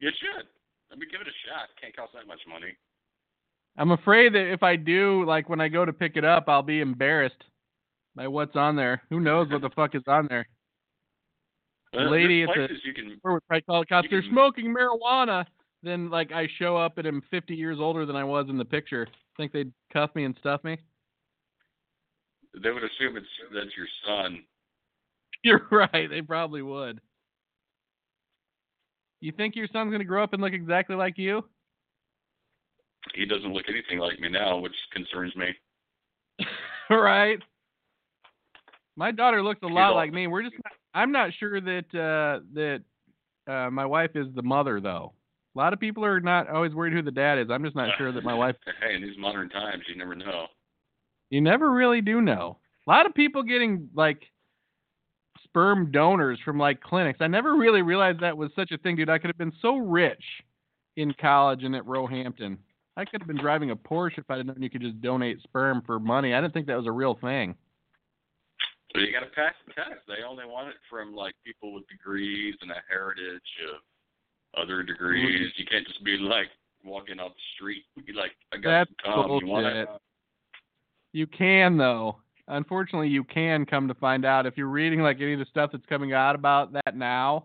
You 0.00 0.10
should. 0.10 0.46
Let 0.90 0.98
me 0.98 1.06
give 1.10 1.20
it 1.20 1.26
a 1.26 1.36
shot. 1.48 1.68
Can't 1.80 1.94
cost 1.94 2.12
that 2.14 2.26
much 2.26 2.40
money. 2.48 2.76
I'm 3.76 3.92
afraid 3.92 4.34
that 4.34 4.52
if 4.52 4.62
I 4.62 4.76
do, 4.76 5.24
like 5.24 5.48
when 5.48 5.60
I 5.60 5.68
go 5.68 5.84
to 5.84 5.92
pick 5.92 6.16
it 6.16 6.24
up, 6.24 6.44
I'll 6.48 6.62
be 6.62 6.80
embarrassed 6.80 7.44
by 8.16 8.26
what's 8.26 8.56
on 8.56 8.74
there. 8.74 9.02
Who 9.10 9.20
knows 9.20 9.48
what 9.50 9.60
the 9.60 9.70
fuck 9.70 9.94
is 9.94 10.02
on 10.08 10.26
there? 10.28 10.48
Uh, 11.96 12.02
lady 12.02 12.42
at 12.42 12.50
the- 12.54 12.68
you 12.84 12.92
can. 12.92 13.18
Would 13.24 13.46
probably 13.46 13.62
call 13.62 13.84
cops. 13.84 14.08
They're 14.10 14.22
can- 14.22 14.30
smoking 14.30 14.74
marijuana. 14.74 15.46
Then 15.82 16.10
like 16.10 16.32
I 16.32 16.48
show 16.58 16.76
up 16.76 16.98
and 16.98 17.06
I'm 17.06 17.22
50 17.30 17.54
years 17.54 17.78
older 17.80 18.04
than 18.04 18.16
I 18.16 18.24
was 18.24 18.48
in 18.48 18.58
the 18.58 18.64
picture. 18.64 19.06
Think 19.36 19.52
they'd 19.52 19.72
cuff 19.92 20.10
me 20.14 20.24
and 20.24 20.36
stuff 20.38 20.64
me? 20.64 20.76
They 22.60 22.70
would 22.70 22.82
assume 22.82 23.16
it's 23.16 23.26
that's 23.54 23.76
your 23.76 23.86
son. 24.04 24.42
You're 25.44 25.66
right. 25.70 26.10
They 26.10 26.20
probably 26.22 26.62
would. 26.62 27.00
You 29.20 29.32
think 29.32 29.54
your 29.56 29.68
son's 29.72 29.92
gonna 29.92 30.04
grow 30.04 30.22
up 30.22 30.32
and 30.32 30.42
look 30.42 30.52
exactly 30.52 30.96
like 30.96 31.16
you? 31.16 31.44
He 33.14 33.24
doesn't 33.24 33.52
look 33.52 33.66
anything 33.68 33.98
like 33.98 34.18
me 34.20 34.28
now, 34.28 34.58
which 34.58 34.74
concerns 34.92 35.34
me. 35.36 35.54
right. 36.90 37.40
My 38.98 39.12
daughter 39.12 39.44
looks 39.44 39.60
a 39.62 39.66
lot 39.68 39.94
like 39.94 40.12
me. 40.12 40.26
We're 40.26 40.42
just 40.42 40.56
not, 40.56 40.72
I'm 40.92 41.12
not 41.12 41.30
sure 41.38 41.60
that 41.60 41.84
uh 41.94 42.44
that 42.54 42.82
uh 43.46 43.70
my 43.70 43.86
wife 43.86 44.10
is 44.16 44.26
the 44.34 44.42
mother 44.42 44.80
though. 44.80 45.12
A 45.54 45.58
lot 45.58 45.72
of 45.72 45.78
people 45.78 46.04
are 46.04 46.20
not 46.20 46.48
always 46.48 46.74
worried 46.74 46.92
who 46.92 47.02
the 47.02 47.12
dad 47.12 47.38
is. 47.38 47.46
I'm 47.48 47.62
just 47.62 47.76
not 47.76 47.90
sure 47.96 48.10
that 48.10 48.24
my 48.24 48.34
wife 48.34 48.56
Hey, 48.82 48.96
in 48.96 49.02
these 49.02 49.16
modern 49.16 49.48
times, 49.50 49.84
you 49.88 49.96
never 49.96 50.16
know. 50.16 50.46
you 51.30 51.40
never 51.40 51.70
really 51.70 52.00
do 52.00 52.20
know. 52.20 52.58
A 52.86 52.90
lot 52.90 53.06
of 53.06 53.14
people 53.14 53.44
getting 53.44 53.88
like 53.94 54.20
sperm 55.44 55.92
donors 55.92 56.40
from 56.44 56.58
like 56.58 56.80
clinics. 56.80 57.20
I 57.22 57.28
never 57.28 57.54
really 57.54 57.82
realized 57.82 58.20
that 58.20 58.36
was 58.36 58.50
such 58.56 58.72
a 58.72 58.78
thing, 58.78 58.96
dude. 58.96 59.08
I 59.08 59.18
could 59.18 59.28
have 59.28 59.38
been 59.38 59.52
so 59.62 59.76
rich 59.76 60.24
in 60.96 61.14
college 61.20 61.62
and 61.62 61.76
at 61.76 61.86
Roehampton. 61.86 62.58
I 62.96 63.04
could 63.04 63.20
have 63.20 63.28
been 63.28 63.38
driving 63.40 63.70
a 63.70 63.76
Porsche 63.76 64.18
if 64.18 64.28
I'd 64.28 64.44
known 64.44 64.60
you 64.60 64.68
could 64.68 64.80
just 64.82 65.00
donate 65.00 65.40
sperm 65.42 65.82
for 65.86 66.00
money. 66.00 66.34
I 66.34 66.40
didn't 66.40 66.52
think 66.52 66.66
that 66.66 66.76
was 66.76 66.88
a 66.88 66.92
real 66.92 67.14
thing. 67.14 67.54
So 68.92 69.00
you 69.00 69.12
got 69.12 69.20
to 69.20 69.32
pass 69.34 69.54
the 69.66 69.74
test. 69.74 70.00
They 70.06 70.24
only 70.26 70.46
want 70.46 70.68
it 70.68 70.76
from 70.88 71.14
like 71.14 71.34
people 71.44 71.74
with 71.74 71.86
degrees 71.88 72.54
and 72.62 72.70
a 72.70 72.82
heritage 72.88 73.42
of 73.74 74.62
other 74.62 74.82
degrees. 74.82 75.52
You 75.56 75.66
can't 75.66 75.86
just 75.86 76.02
be 76.04 76.16
like 76.16 76.48
walking 76.84 77.20
off 77.20 77.32
the 77.32 77.40
street. 77.54 77.84
Be 78.06 78.12
like, 78.12 78.32
I 78.52 78.56
got 78.56 78.70
That's 78.70 78.90
some 79.04 79.28
cum. 79.28 79.38
You 79.42 79.46
want 79.46 79.66
it? 79.66 79.88
You 81.12 81.26
can 81.26 81.76
though. 81.76 82.16
Unfortunately, 82.48 83.08
you 83.08 83.24
can 83.24 83.66
come 83.66 83.88
to 83.88 83.94
find 83.94 84.24
out 84.24 84.46
if 84.46 84.56
you're 84.56 84.68
reading 84.68 85.00
like 85.00 85.18
any 85.20 85.34
of 85.34 85.38
the 85.38 85.46
stuff 85.50 85.70
that's 85.72 85.84
coming 85.86 86.14
out 86.14 86.34
about 86.34 86.72
that 86.72 86.96
now. 86.96 87.44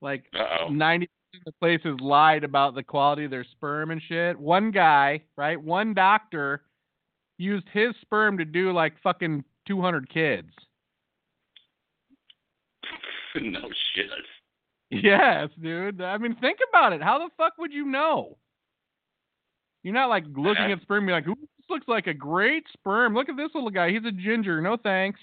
Like 0.00 0.24
ninety 0.70 1.10
percent 1.32 1.46
of 1.46 1.60
places 1.60 2.00
lied 2.00 2.44
about 2.44 2.74
the 2.74 2.82
quality 2.82 3.26
of 3.26 3.30
their 3.30 3.44
sperm 3.44 3.90
and 3.90 4.00
shit. 4.08 4.38
One 4.38 4.70
guy, 4.70 5.22
right? 5.36 5.62
One 5.62 5.92
doctor 5.92 6.62
used 7.36 7.66
his 7.72 7.94
sperm 8.00 8.38
to 8.38 8.44
do 8.46 8.72
like 8.72 8.94
fucking 9.02 9.44
two 9.66 9.80
hundred 9.80 10.08
kids. 10.08 10.48
no 13.40 13.68
shit. 13.94 14.06
Yes, 14.90 15.48
dude. 15.60 16.02
I 16.02 16.18
mean, 16.18 16.36
think 16.40 16.58
about 16.68 16.92
it. 16.92 17.02
How 17.02 17.18
the 17.18 17.30
fuck 17.36 17.54
would 17.58 17.72
you 17.72 17.86
know? 17.86 18.36
You're 19.82 19.94
not 19.94 20.10
like 20.10 20.24
looking 20.28 20.70
at 20.70 20.82
sperm, 20.82 20.98
and 20.98 21.06
be 21.08 21.12
like, 21.12 21.26
"Ooh, 21.26 21.40
this 21.40 21.70
looks 21.70 21.88
like 21.88 22.06
a 22.06 22.14
great 22.14 22.64
sperm. 22.72 23.14
Look 23.14 23.28
at 23.28 23.36
this 23.36 23.50
little 23.54 23.70
guy. 23.70 23.90
He's 23.90 24.04
a 24.04 24.12
ginger. 24.12 24.60
No 24.60 24.76
thanks." 24.76 25.18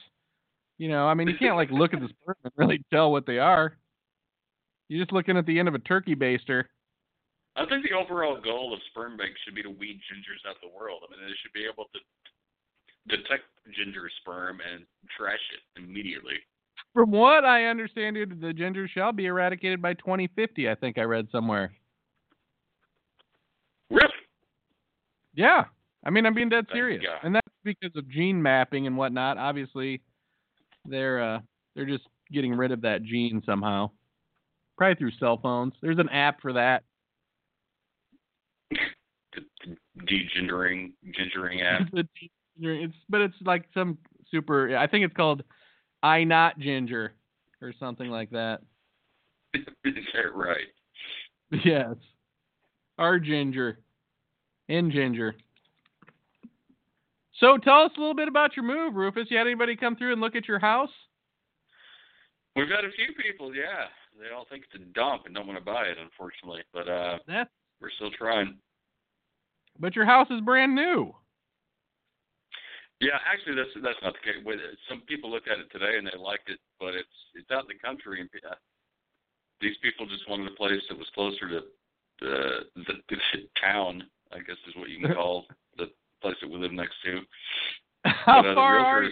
You 0.77 0.89
know, 0.89 1.07
I 1.07 1.13
mean, 1.13 1.27
you 1.27 1.37
can't 1.37 1.55
like 1.55 1.71
look 1.71 1.93
at 1.93 1.99
the 1.99 2.09
sperm 2.21 2.35
and 2.43 2.53
really 2.57 2.83
tell 2.91 3.11
what 3.11 3.25
they 3.25 3.37
are. 3.37 3.77
You're 4.87 5.03
just 5.03 5.13
looking 5.13 5.37
at 5.37 5.45
the 5.45 5.59
end 5.59 5.67
of 5.67 5.75
a 5.75 5.79
turkey 5.79 6.15
baster. 6.15 6.65
I 7.55 7.65
think 7.65 7.83
the 7.83 7.95
overall 7.95 8.39
goal 8.41 8.73
of 8.73 8.79
sperm 8.89 9.17
banks 9.17 9.39
should 9.43 9.55
be 9.55 9.63
to 9.63 9.69
weed 9.69 9.99
gingers 10.09 10.49
out 10.49 10.55
the 10.61 10.75
world. 10.75 11.03
I 11.05 11.11
mean, 11.11 11.21
they 11.21 11.35
should 11.41 11.53
be 11.53 11.67
able 11.71 11.85
to 11.93 11.99
detect 13.07 13.43
ginger 13.75 14.09
sperm 14.21 14.59
and 14.73 14.85
trash 15.17 15.39
it 15.53 15.81
immediately. 15.81 16.35
From 16.93 17.11
what 17.11 17.45
I 17.45 17.65
understand, 17.65 18.17
the 18.41 18.53
ginger 18.53 18.87
shall 18.87 19.11
be 19.11 19.27
eradicated 19.27 19.81
by 19.81 19.93
2050. 19.93 20.69
I 20.69 20.75
think 20.75 20.97
I 20.97 21.03
read 21.03 21.27
somewhere. 21.31 21.71
Really? 23.91 24.07
Yeah, 25.35 25.65
I 26.03 26.09
mean, 26.09 26.25
I'm 26.25 26.33
being 26.33 26.49
dead 26.49 26.65
Thank 26.67 26.75
serious, 26.75 27.03
God. 27.05 27.19
and 27.23 27.35
that's 27.35 27.47
because 27.63 27.91
of 27.95 28.09
gene 28.09 28.41
mapping 28.41 28.87
and 28.87 28.97
whatnot. 28.97 29.37
Obviously, 29.37 30.01
they're 30.85 31.21
uh, 31.21 31.39
they're 31.75 31.85
just 31.85 32.05
getting 32.31 32.53
rid 32.53 32.71
of 32.71 32.81
that 32.81 33.03
gene 33.03 33.41
somehow. 33.45 33.89
Probably 34.77 34.95
through 34.95 35.11
cell 35.19 35.37
phones. 35.41 35.73
There's 35.81 35.99
an 35.99 36.09
app 36.09 36.41
for 36.41 36.53
that. 36.53 36.83
Degendering, 39.99 40.93
gingering 41.05 41.63
app. 41.63 41.87
It's, 41.93 42.09
it's 42.61 42.93
but 43.09 43.21
it's 43.21 43.35
like 43.45 43.65
some 43.73 43.97
super. 44.31 44.77
I 44.77 44.87
think 44.87 45.05
it's 45.05 45.13
called 45.15 45.43
I 46.03 46.23
not 46.23 46.59
ginger 46.59 47.13
or 47.61 47.73
something 47.79 48.09
like 48.09 48.29
that. 48.31 48.59
Is 49.53 49.61
that 49.83 50.35
right? 50.35 50.67
Yes. 51.65 51.95
Our 52.97 53.19
ginger. 53.19 53.79
In 54.67 54.91
ginger. 54.91 55.35
So 57.39 57.57
tell 57.57 57.83
us 57.83 57.91
a 57.97 57.99
little 57.99 58.15
bit 58.15 58.27
about 58.27 58.55
your 58.55 58.65
move, 58.65 58.95
Rufus. 58.95 59.27
You 59.29 59.37
had 59.37 59.47
anybody 59.47 59.75
come 59.75 59.95
through 59.95 60.11
and 60.11 60.21
look 60.21 60.35
at 60.35 60.47
your 60.47 60.59
house? 60.59 60.89
We've 62.55 62.67
got 62.67 62.83
a 62.83 62.89
few 62.91 63.13
people, 63.15 63.55
yeah. 63.55 63.85
They 64.19 64.35
all 64.35 64.45
think 64.49 64.65
it's 64.65 64.81
a 64.83 64.85
dump 64.93 65.23
and 65.25 65.33
don't 65.33 65.47
want 65.47 65.57
to 65.57 65.63
buy 65.63 65.83
it, 65.85 65.97
unfortunately. 66.01 66.61
But 66.73 66.89
uh, 66.89 67.19
That's 67.27 67.49
we're 67.79 67.91
still 67.95 68.11
trying. 68.11 68.57
but 69.79 69.95
your 69.95 70.05
house 70.05 70.27
is 70.29 70.41
brand 70.41 70.75
new. 70.75 71.15
Yeah, 72.99 73.15
actually, 73.23 73.55
that's 73.55 73.71
that's 73.81 74.01
not 74.03 74.13
the 74.13 74.23
case. 74.23 74.43
Some 74.89 75.01
people 75.07 75.31
looked 75.31 75.47
at 75.47 75.59
it 75.59 75.71
today 75.71 75.97
and 75.97 76.05
they 76.05 76.17
liked 76.19 76.49
it, 76.49 76.59
but 76.79 76.93
it's 76.93 77.17
it's 77.33 77.49
out 77.51 77.63
in 77.63 77.71
the 77.71 77.79
country, 77.79 78.19
and 78.19 78.29
uh, 78.43 78.55
these 79.61 79.77
people 79.81 80.05
just 80.05 80.27
wanted 80.29 80.51
a 80.51 80.55
place 80.55 80.83
that 80.89 80.97
was 80.97 81.07
closer 81.15 81.47
to 81.47 81.61
the 82.19 82.59
the, 82.75 82.93
the 83.07 83.15
town. 83.61 84.03
I 84.31 84.39
guess 84.39 84.57
is 84.67 84.75
what 84.75 84.89
you 84.89 84.99
can 84.99 85.15
call 85.15 85.45
the 85.77 85.87
place 86.21 86.35
that 86.41 86.49
we 86.49 86.57
live 86.57 86.73
next 86.73 86.95
to. 87.05 87.21
How 88.05 88.41
But, 88.43 88.49
uh, 88.51 88.55
far 88.55 88.87
are 88.87 89.03
you? 89.03 89.11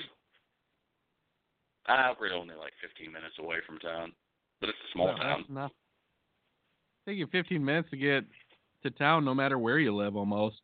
Ah, 1.88 2.14
we're 2.20 2.34
only 2.34 2.56
like 2.56 2.74
15 2.82 3.12
minutes 3.12 3.36
away 3.40 3.58
from 3.66 3.80
town, 3.80 4.12
but 4.60 4.70
it's 4.70 4.78
a 4.90 4.92
small 4.94 5.08
No, 5.08 5.16
town. 5.18 5.46
enough. 5.50 5.72
Take 7.08 7.18
you 7.18 7.28
15 7.28 7.64
minutes 7.64 7.90
to 7.92 7.98
get 7.98 8.26
to 8.84 8.92
town, 8.92 9.24
no 9.24 9.34
matter 9.34 9.58
where 9.58 9.80
you 9.80 9.96
live, 9.96 10.18
almost. 10.18 10.58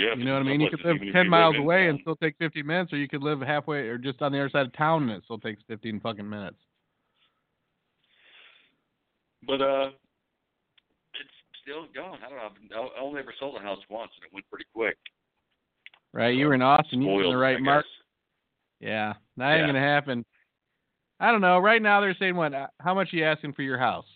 Yeah, 0.00 0.14
You 0.16 0.24
know 0.24 0.32
what 0.34 0.40
I 0.40 0.44
mean? 0.44 0.60
You 0.60 0.68
could 0.70 0.84
live 0.84 0.96
10 1.12 1.28
miles 1.28 1.54
away 1.56 1.88
and 1.88 1.98
still 2.00 2.16
take 2.16 2.36
15 2.38 2.66
minutes, 2.66 2.92
or 2.92 2.96
you 2.96 3.08
could 3.08 3.22
live 3.22 3.40
halfway 3.40 3.86
or 3.88 3.98
just 3.98 4.20
on 4.20 4.32
the 4.32 4.38
other 4.38 4.50
side 4.50 4.66
of 4.66 4.72
town 4.76 5.04
and 5.04 5.12
it 5.12 5.22
still 5.24 5.38
takes 5.38 5.62
15 5.68 6.00
fucking 6.00 6.28
minutes. 6.28 6.56
But 9.46 9.60
uh, 9.62 9.90
it's 11.14 11.30
still 11.62 11.86
going. 11.94 12.18
I 12.24 12.28
don't 12.28 12.68
know. 12.70 12.88
I 12.96 13.00
only 13.00 13.20
ever 13.20 13.32
sold 13.38 13.56
a 13.56 13.60
house 13.62 13.78
once, 13.88 14.10
and 14.16 14.26
it 14.26 14.34
went 14.34 14.48
pretty 14.50 14.64
quick. 14.74 14.96
Right? 16.12 16.34
You 16.34 16.46
were 16.46 16.54
in 16.54 16.62
Austin. 16.62 17.00
You 17.02 17.08
were 17.08 17.24
in 17.24 17.30
the 17.30 17.36
right 17.36 17.56
I 17.56 17.60
mark. 17.60 17.84
guess. 17.84 18.88
Yeah, 18.88 19.12
that 19.36 19.50
ain't 19.52 19.60
Yeah. 19.60 19.66
gonna 19.66 19.80
happen. 19.80 20.24
I 21.20 21.30
don't 21.30 21.40
know. 21.40 21.58
Right 21.60 21.80
now 21.80 22.00
they're 22.00 22.16
saying 22.18 22.34
what? 22.34 22.52
uh, 22.54 22.66
How 22.80 22.92
much 22.94 23.12
are 23.12 23.16
you 23.16 23.24
asking 23.24 23.52
for 23.52 23.62
your 23.62 23.78
house? 23.78 24.06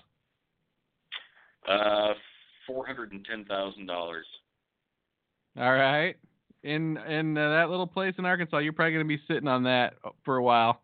Uh, 1.69 2.15
four 2.67 2.85
hundred 2.87 3.13
and 3.13 3.25
ten 3.25 3.45
thousand 3.45 3.87
dollars. 3.87 4.27
All 5.59 5.73
right. 5.73 6.17
In 6.63 6.97
in 6.99 7.37
uh, 7.39 7.51
that 7.51 7.71
little 7.71 7.87
place 7.87 8.15
in 8.19 8.27
Arkansas, 8.27 8.59
you're 8.59 8.73
probably 8.73 8.93
gonna 8.93 9.05
be 9.05 9.21
sitting 9.27 9.49
on 9.49 9.63
that 9.65 9.95
for 10.25 10.37
a 10.37 10.43
while. 10.43 10.83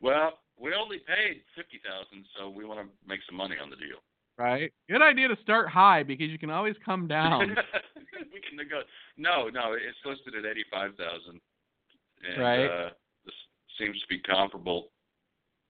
Well, 0.00 0.38
we 0.58 0.72
only 0.74 0.98
paid 0.98 1.42
fifty 1.54 1.80
thousand, 1.84 2.24
so 2.38 2.48
we 2.48 2.64
want 2.64 2.80
to 2.80 2.86
make 3.06 3.20
some 3.28 3.36
money 3.36 3.56
on 3.62 3.70
the 3.70 3.76
deal. 3.76 3.98
Right. 4.38 4.72
Good 4.88 5.02
idea 5.02 5.28
to 5.28 5.36
start 5.42 5.68
high 5.68 6.02
because 6.02 6.30
you 6.30 6.38
can 6.38 6.50
always 6.50 6.74
come 6.84 7.06
down. 7.06 7.50
we 8.32 8.40
can 8.40 8.56
negotiate. 8.56 8.86
No, 9.16 9.48
no, 9.48 9.74
it's 9.74 9.98
listed 10.04 10.34
at 10.34 10.50
eighty-five 10.50 10.92
thousand. 10.96 11.40
And, 12.26 12.42
Right. 12.42 12.66
Uh, 12.66 12.90
this 13.24 13.34
seems 13.78 14.00
to 14.00 14.06
be 14.08 14.20
comparable 14.20 14.88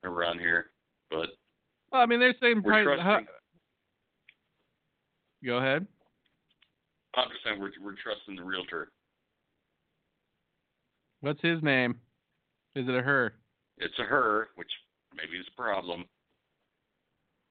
around 0.05 0.39
here, 0.39 0.67
but 1.11 1.31
well, 1.91 2.03
I 2.03 2.07
mean, 2.07 2.21
they're 2.21 2.35
saying 2.41 2.63
price. 2.63 2.87
Go 5.45 5.57
ahead. 5.57 5.87
I'm 7.15 7.29
just 7.29 7.45
saying 7.45 7.61
we're 7.61 7.71
we're 7.83 7.97
trusting 8.03 8.37
the 8.37 8.43
realtor. 8.43 8.91
What's 11.21 11.43
his 11.43 11.63
name? 11.63 11.99
Is 12.75 12.89
it 12.89 12.95
a 12.95 13.03
her? 13.03 13.35
It's 13.79 13.99
a 13.99 14.05
her, 14.05 14.49
which 14.57 14.71
maybe 15.15 15.39
is 15.39 15.47
a 15.53 15.61
problem. 15.61 16.05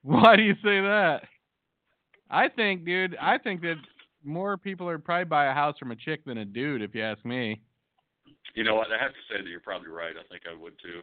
Why 0.04 0.36
do 0.36 0.44
you 0.44 0.56
say 0.56 0.82
that? 0.82 1.22
I 2.30 2.50
think, 2.50 2.86
dude, 2.86 3.16
I 3.22 3.38
think 3.38 3.62
that 3.62 3.76
more 4.24 4.58
people 4.58 4.90
are 4.90 4.98
probably 4.98 5.26
buy 5.26 5.46
a 5.46 5.54
house 5.54 5.78
from 5.78 5.92
a 5.92 5.96
chick 5.96 6.26
than 6.26 6.40
a 6.40 6.46
dude, 6.46 6.82
if 6.82 6.96
you 6.96 7.04
ask 7.04 7.24
me. 7.24 7.62
You 8.56 8.64
know 8.64 8.76
what? 8.76 8.88
I 8.88 9.02
have 9.02 9.12
to 9.12 9.18
say 9.30 9.42
that 9.42 9.50
you're 9.50 9.60
probably 9.60 9.90
right. 9.90 10.16
I 10.18 10.28
think 10.28 10.44
I 10.50 10.60
would 10.60 10.74
too. 10.82 11.02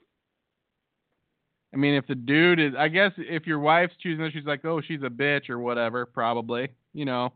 I 1.73 1.77
mean, 1.77 1.95
if 1.95 2.07
the 2.07 2.15
dude 2.15 2.59
is, 2.59 2.73
I 2.77 2.89
guess 2.89 3.13
if 3.19 3.47
your 3.47 3.61
wife's 3.61 3.95
choosing 4.03 4.25
it, 4.25 4.33
she's 4.33 4.47
like, 4.47 4.65
oh, 4.65 4.81
she's 4.81 5.03
a 5.03 5.11
bitch 5.11 5.49
or 5.49 5.59
whatever, 5.59 6.07
probably. 6.07 6.69
You 6.93 7.05
know 7.05 7.33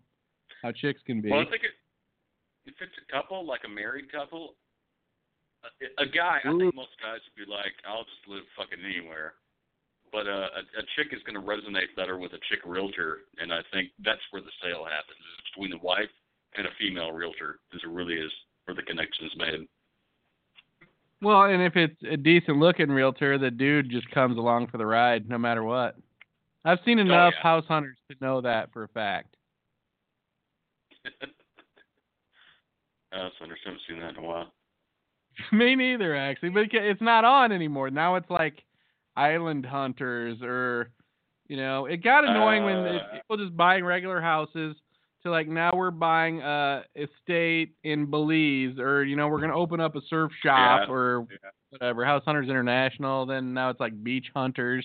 how 0.62 0.72
chicks 0.72 1.00
can 1.04 1.20
be. 1.20 1.30
Well, 1.30 1.40
I 1.40 1.50
think 1.50 1.64
it, 1.64 1.74
if 2.66 2.74
it's 2.80 2.94
a 3.02 3.06
couple, 3.12 3.44
like 3.46 3.62
a 3.66 3.68
married 3.68 4.10
couple, 4.10 4.54
a, 5.64 6.02
a 6.02 6.06
guy, 6.06 6.38
I 6.44 6.50
think 6.50 6.74
most 6.74 6.94
guys 7.02 7.20
would 7.26 7.38
be 7.38 7.50
like, 7.50 7.74
I'll 7.86 8.04
just 8.06 8.24
live 8.28 8.42
fucking 8.56 8.78
anywhere. 8.84 9.34
But 10.10 10.26
uh, 10.26 10.48
a, 10.60 10.62
a 10.80 10.84
chick 10.94 11.12
is 11.12 11.22
going 11.24 11.40
to 11.40 11.44
resonate 11.44 11.96
better 11.96 12.18
with 12.18 12.32
a 12.32 12.42
chick 12.50 12.60
realtor, 12.66 13.20
and 13.38 13.52
I 13.52 13.60
think 13.72 13.90
that's 14.04 14.20
where 14.30 14.42
the 14.42 14.52
sale 14.62 14.84
happens. 14.84 15.18
Is 15.18 15.52
between 15.54 15.70
the 15.70 15.82
wife 15.84 16.10
and 16.56 16.66
a 16.66 16.70
female 16.78 17.12
realtor. 17.12 17.58
Is 17.72 17.80
it 17.82 17.88
really 17.88 18.14
is 18.14 18.30
where 18.66 18.74
the 18.74 18.82
connection's 18.82 19.32
made. 19.36 19.66
Well, 21.20 21.44
and 21.44 21.62
if 21.62 21.76
it's 21.76 21.96
a 22.10 22.16
decent 22.16 22.58
looking 22.58 22.90
realtor, 22.90 23.38
the 23.38 23.50
dude 23.50 23.90
just 23.90 24.10
comes 24.10 24.36
along 24.36 24.68
for 24.68 24.78
the 24.78 24.86
ride 24.86 25.28
no 25.28 25.38
matter 25.38 25.62
what. 25.62 25.96
I've 26.64 26.78
seen 26.84 26.98
enough 26.98 27.32
Oh, 27.34 27.36
yeah. 27.38 27.42
house 27.42 27.64
hunters 27.68 27.96
to 28.10 28.16
know 28.20 28.40
that 28.40 28.72
for 28.72 28.84
a 28.84 28.88
fact. 28.88 29.36
Uh, 31.06 31.10
so 33.12 33.44
I 33.44 33.48
haven't 33.64 33.80
seen 33.88 34.00
that 34.00 34.10
in 34.10 34.16
a 34.16 34.22
while. 34.22 34.52
Me 35.52 35.74
neither, 35.74 36.14
actually. 36.16 36.50
But 36.50 36.64
it's 36.72 37.00
not 37.02 37.24
on 37.24 37.52
anymore. 37.52 37.90
Now 37.90 38.16
it's 38.16 38.30
like 38.30 38.62
island 39.16 39.66
hunters 39.66 40.38
or, 40.42 40.90
you 41.48 41.56
know, 41.56 41.86
it 41.86 42.02
got 42.02 42.24
annoying 42.28 42.64
when 42.64 42.76
it, 42.78 43.02
Uh. 43.02 43.14
people 43.14 43.36
just 43.38 43.56
buying 43.56 43.84
regular 43.84 44.20
houses 44.20 44.76
to 45.22 45.30
like 45.30 45.46
now 45.48 45.70
we're 45.74 45.90
buying 45.90 46.40
a 46.42 46.82
estate 46.96 47.74
in 47.84 48.06
Belize 48.10 48.78
or, 48.78 49.04
you 49.04 49.16
know, 49.16 49.28
we're 49.28 49.38
going 49.38 49.50
to 49.50 49.56
open 49.56 49.80
up 49.80 49.94
a 49.94 50.00
surf 50.08 50.32
shop 50.42 50.82
Yeah. 50.88 50.92
or 50.92 51.26
Yeah. 51.30 51.50
whatever, 51.70 52.04
House 52.04 52.22
Hunters 52.24 52.48
International. 52.48 53.24
Then 53.26 53.54
now 53.54 53.70
it's 53.70 53.80
like 53.80 54.02
beach 54.02 54.26
hunters. 54.34 54.84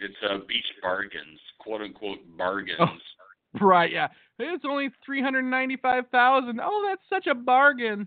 It's 0.00 0.14
uh, 0.28 0.38
beach 0.46 0.66
bargains, 0.82 1.40
quote 1.58 1.80
unquote 1.80 2.18
bargains. 2.36 2.78
Oh. 2.80 2.86
Right, 3.60 3.90
yeah. 3.90 4.08
It's 4.38 4.64
only 4.64 4.90
395,000. 5.04 6.60
Oh, 6.62 6.86
that's 6.88 7.02
such 7.08 7.26
a 7.26 7.34
bargain. 7.34 8.06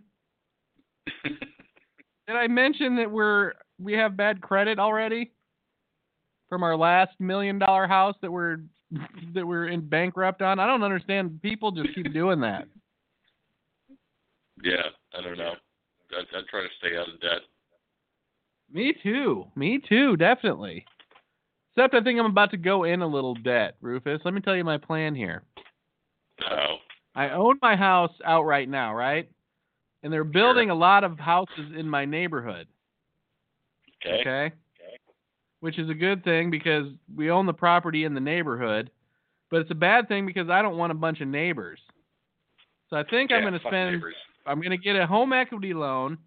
Did 1.25 2.36
I 2.38 2.47
mention 2.47 2.95
that 2.97 3.11
we're 3.11 3.53
we 3.79 3.93
have 3.93 4.15
bad 4.15 4.41
credit 4.41 4.79
already 4.79 5.32
from 6.47 6.63
our 6.63 6.77
last 6.77 7.11
million 7.19 7.59
dollar 7.59 7.88
house 7.88 8.15
that 8.21 8.32
we're 8.32 8.57
that 9.34 9.45
we're 9.45 9.67
in 9.67 9.82
bankrupt 9.82 10.41
on? 10.41 10.59
I 10.59 10.67
don't 10.67 10.84
understand. 10.84 11.41
People 11.41 11.71
just 11.71 11.93
keep 11.95 12.13
doing 12.13 12.39
that. 12.41 12.67
yeah, 14.63 14.84
I 15.17 15.21
don't 15.21 15.38
know. 15.38 15.53
I, 16.13 16.19
I 16.38 16.41
try 16.49 16.61
to 16.61 16.67
stay 16.79 16.95
out 16.97 17.09
of 17.13 17.19
debt. 17.19 17.41
Me 18.71 18.93
too. 19.03 19.45
Me 19.55 19.79
too. 19.89 20.15
Definitely. 20.15 20.86
Except 21.75 21.93
I 21.93 22.01
think 22.01 22.19
I'm 22.19 22.25
about 22.25 22.51
to 22.51 22.57
go 22.57 22.84
in 22.84 23.01
a 23.01 23.07
little 23.07 23.34
debt, 23.36 23.75
Rufus. 23.82 24.21
Let 24.23 24.34
me 24.34 24.41
tell 24.41 24.55
you 24.55 24.63
my 24.63 24.77
plan 24.77 25.15
here. 25.15 25.43
Oh, 26.50 26.76
I 27.16 27.30
own 27.30 27.60
my 27.62 27.76
house 27.76 28.12
outright 28.26 28.70
now, 28.70 28.94
right? 28.94 29.30
And 30.04 30.12
they're 30.12 30.24
building 30.24 30.70
a 30.70 30.76
lot 30.76 31.04
of 31.04 31.20
houses 31.20 31.72
in 31.78 31.88
my 31.88 32.06
neighborhood. 32.06 32.68
okay. 34.04 34.22
Okay. 34.22 34.46
Okay. 34.46 34.98
Which 35.60 35.78
is 35.78 35.89
a 35.89 35.94
good 35.94 36.24
thing 36.24 36.50
because 36.50 36.88
we 37.16 37.30
own 37.30 37.46
the 37.46 37.54
property 37.54 38.04
in 38.04 38.14
the 38.14 38.20
neighborhood, 38.20 38.89
but 39.52 39.62
it's 39.62 39.72
a 39.72 39.76
bad 39.76 40.08
thing 40.08 40.26
because 40.26 40.50
I 40.50 40.62
don't 40.62 40.78
want 40.78 40.92
a 40.92 40.96
bunch 40.96 41.22
of 41.22 41.28
neighbors. 41.28 41.80
So 42.89 42.98
I 42.98 43.04
think 43.04 43.32
I'm 43.32 43.42
going 43.42 43.54
to 43.54 43.60
spend 43.60 43.94
neighbors. 43.94 44.16
I'm 44.46 44.60
going 44.60 44.72
to 44.72 44.78
get 44.78 44.96
a 44.96 45.06
home 45.06 45.34
equity 45.34 45.74
loan 45.74 46.18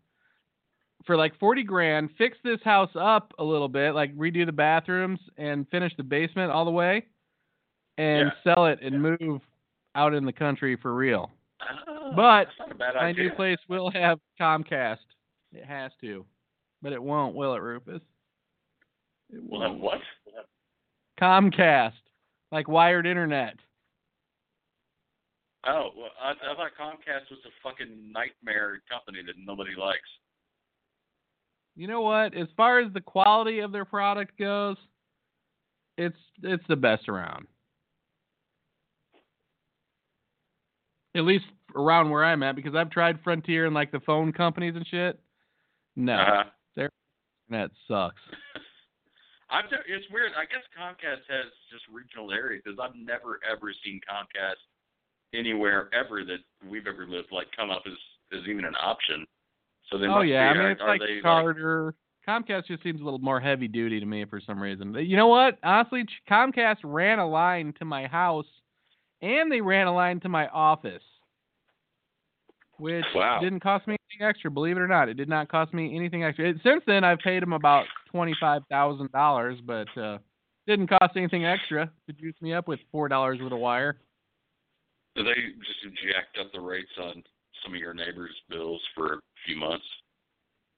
for 1.04 1.16
like 1.16 1.38
40 1.38 1.64
grand, 1.64 2.10
fix 2.16 2.38
this 2.44 2.60
house 2.64 2.90
up 2.98 3.32
a 3.38 3.44
little 3.44 3.68
bit, 3.68 3.94
like 3.94 4.16
redo 4.16 4.46
the 4.46 4.52
bathrooms 4.52 5.18
and 5.36 5.68
finish 5.68 5.92
the 5.96 6.02
basement 6.02 6.50
all 6.50 6.64
the 6.64 6.70
way 6.70 7.04
and 7.98 8.32
sell 8.42 8.66
it 8.66 8.78
and 8.82 9.00
move 9.00 9.40
out 9.94 10.14
in 10.14 10.24
the 10.24 10.32
country 10.32 10.76
for 10.80 10.94
real. 10.94 11.30
Oh, 11.88 12.12
But 12.14 12.44
that's 12.44 12.58
not 12.58 12.72
a 12.72 12.74
bad 12.74 12.94
My 12.94 13.12
new 13.12 13.30
place 13.32 13.58
will 13.68 13.90
have 13.90 14.18
Comcast. 14.40 14.98
It 15.52 15.64
has 15.64 15.92
to. 16.00 16.24
But 16.82 16.92
it 16.92 17.02
won't, 17.02 17.34
will 17.34 17.54
it, 17.54 17.62
Rufus? 17.62 18.02
It 19.30 19.42
won't. 19.42 19.80
what? 19.80 20.00
Comcast. 21.20 21.92
Like 22.52 22.68
wired 22.68 23.06
internet. 23.06 23.54
Oh, 25.66 25.90
well, 25.96 26.10
I, 26.22 26.32
I 26.32 26.54
thought 26.56 26.72
Comcast 26.78 27.30
was 27.30 27.40
a 27.46 27.52
fucking 27.62 28.12
nightmare 28.12 28.82
company 28.90 29.22
that 29.26 29.34
nobody 29.38 29.70
likes. 29.78 30.00
You 31.74 31.88
know 31.88 32.02
what? 32.02 32.36
As 32.36 32.48
far 32.56 32.80
as 32.80 32.92
the 32.92 33.00
quality 33.00 33.60
of 33.60 33.72
their 33.72 33.84
product 33.84 34.38
goes, 34.38 34.76
it's 35.96 36.18
it's 36.42 36.64
the 36.68 36.76
best 36.76 37.08
around. 37.08 37.46
At 41.16 41.24
least 41.24 41.44
around 41.76 42.10
where 42.10 42.24
I'm 42.24 42.42
at, 42.42 42.56
because 42.56 42.74
I've 42.74 42.90
tried 42.90 43.18
Frontier 43.22 43.66
and 43.66 43.74
like 43.74 43.92
the 43.92 44.00
phone 44.00 44.32
companies 44.32 44.74
and 44.76 44.86
shit. 44.86 45.18
No, 45.96 46.14
Uh-huh. 46.14 46.88
that 47.50 47.70
sucks. 47.86 48.20
I've 49.50 49.70
never, 49.70 49.84
it's 49.86 50.06
weird. 50.10 50.32
I 50.36 50.44
guess 50.46 50.64
Comcast 50.76 51.22
has 51.28 51.46
just 51.70 51.84
regional 51.92 52.32
areas 52.32 52.62
because 52.64 52.78
I've 52.82 52.96
never 52.96 53.38
ever 53.48 53.72
seen 53.84 54.00
Comcast 54.10 54.58
anywhere 55.38 55.88
ever 55.94 56.24
that 56.24 56.38
we've 56.68 56.86
ever 56.86 57.06
lived 57.06 57.28
like 57.30 57.46
come 57.56 57.70
up 57.70 57.82
as 57.86 57.92
as 58.36 58.48
even 58.48 58.64
an 58.64 58.74
option. 58.82 59.24
So 59.90 59.98
they 59.98 60.06
oh 60.06 60.16
must 60.16 60.28
yeah, 60.28 60.52
be, 60.52 60.58
I 60.58 60.62
mean 60.62 60.72
it's 60.72 60.80
like 60.80 61.00
they 61.00 61.20
Carter. 61.22 61.94
Comcast 62.26 62.66
just 62.66 62.82
seems 62.82 63.02
a 63.02 63.04
little 63.04 63.18
more 63.20 63.38
heavy 63.38 63.68
duty 63.68 64.00
to 64.00 64.06
me 64.06 64.24
for 64.24 64.40
some 64.40 64.60
reason. 64.60 64.94
You 64.94 65.16
know 65.16 65.28
what? 65.28 65.58
Honestly, 65.62 66.06
Comcast 66.28 66.78
ran 66.82 67.18
a 67.18 67.28
line 67.28 67.74
to 67.78 67.84
my 67.84 68.06
house, 68.06 68.46
and 69.24 69.50
they 69.50 69.60
ran 69.60 69.86
a 69.86 69.94
line 69.94 70.20
to 70.20 70.28
my 70.28 70.48
office, 70.48 71.02
which 72.76 73.04
Wow. 73.14 73.40
didn't 73.40 73.60
cost 73.60 73.86
me 73.86 73.96
anything 74.10 74.26
extra. 74.28 74.50
Believe 74.50 74.76
it 74.76 74.80
or 74.80 74.88
not, 74.88 75.08
it 75.08 75.14
did 75.14 75.28
not 75.28 75.48
cost 75.48 75.72
me 75.72 75.96
anything 75.96 76.22
extra. 76.24 76.50
It, 76.50 76.56
since 76.62 76.82
then, 76.86 77.04
I've 77.04 77.18
paid 77.20 77.42
them 77.42 77.52
about 77.52 77.86
twenty 78.10 78.34
five 78.38 78.62
thousand 78.70 79.10
dollars, 79.12 79.58
but 79.64 79.88
uh, 79.96 80.18
didn't 80.66 80.88
cost 80.88 81.16
anything 81.16 81.46
extra 81.46 81.90
to 82.06 82.12
juice 82.12 82.36
me 82.40 82.52
up 82.52 82.68
with 82.68 82.80
four 82.92 83.08
dollars 83.08 83.40
with 83.40 83.52
a 83.52 83.56
wire. 83.56 83.96
like, 85.16 85.26
they 85.26 85.40
just 85.64 85.96
jacked 86.02 86.38
up 86.40 86.52
the 86.52 86.60
rates 86.60 86.90
on 87.00 87.22
some 87.62 87.74
of 87.74 87.80
your 87.80 87.94
neighbors' 87.94 88.34
bills 88.50 88.82
for 88.94 89.14
a 89.14 89.18
few 89.46 89.56
months. 89.56 89.86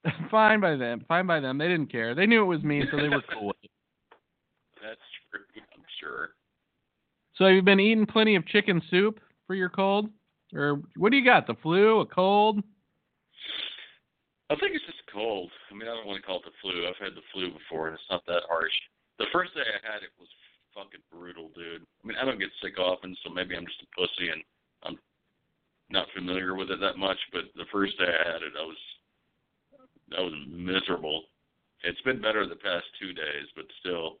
fine 0.31 0.61
by 0.61 0.75
them. 0.75 1.03
Fine 1.07 1.27
by 1.27 1.39
them. 1.41 1.57
They 1.57 1.67
didn't 1.67 1.91
care. 1.91 2.15
They 2.15 2.25
knew 2.25 2.41
it 2.43 2.45
was 2.45 2.63
me, 2.63 2.83
so 2.89 2.97
they 2.97 3.09
were 3.09 3.23
cool 3.33 3.47
with 3.47 3.57
it. 3.63 3.71
That's 4.81 5.01
true. 5.31 5.41
I'm 5.75 5.83
sure. 5.99 6.29
So 7.37 7.47
you've 7.47 7.65
been 7.65 7.79
eating 7.79 8.05
plenty 8.05 8.35
of 8.35 8.45
chicken 8.47 8.81
soup 8.89 9.19
for 9.45 9.53
your 9.53 9.69
cold, 9.69 10.09
or 10.53 10.81
what 10.95 11.11
do 11.11 11.17
you 11.17 11.25
got? 11.25 11.45
The 11.45 11.55
flu, 11.61 12.01
a 12.01 12.05
cold? 12.05 12.63
I 14.49 14.55
think 14.55 14.73
it's 14.73 14.85
just 14.85 15.03
a 15.07 15.11
cold. 15.11 15.51
I 15.69 15.75
mean, 15.75 15.87
I 15.87 15.93
don't 15.93 16.07
want 16.07 16.19
to 16.19 16.25
call 16.25 16.39
it 16.39 16.45
the 16.45 16.55
flu. 16.61 16.87
I've 16.87 16.97
had 16.97 17.13
the 17.15 17.25
flu 17.33 17.51
before, 17.51 17.87
and 17.87 17.95
it's 17.95 18.09
not 18.09 18.25
that 18.25 18.47
harsh. 18.49 18.73
The 19.19 19.27
first 19.31 19.53
day 19.53 19.61
I 19.61 19.79
had 19.85 20.03
it 20.03 20.09
was 20.17 20.29
fucking 20.73 21.03
brutal, 21.11 21.49
dude. 21.53 21.83
I 21.83 22.07
mean, 22.07 22.17
I 22.17 22.25
don't 22.25 22.39
get 22.39 22.49
sick 22.61 22.79
often, 22.79 23.15
so 23.23 23.33
maybe 23.33 23.55
I'm 23.55 23.65
just 23.65 23.83
a 23.83 23.89
pussy 23.97 24.29
and 24.29 24.41
I'm 24.83 24.97
not 25.89 26.07
familiar 26.15 26.55
with 26.55 26.71
it 26.71 26.79
that 26.79 26.97
much. 26.97 27.17
But 27.33 27.49
the 27.55 27.69
first 27.71 27.97
day 27.97 28.07
I 28.07 28.31
had 28.31 28.41
it, 28.41 28.53
I 28.57 28.65
was 28.65 28.81
I 30.17 30.21
was 30.21 30.33
miserable. 30.47 31.23
It's 31.83 32.01
been 32.01 32.21
better 32.21 32.47
the 32.47 32.55
past 32.55 32.85
two 32.99 33.11
days, 33.13 33.45
but 33.55 33.65
still, 33.81 34.17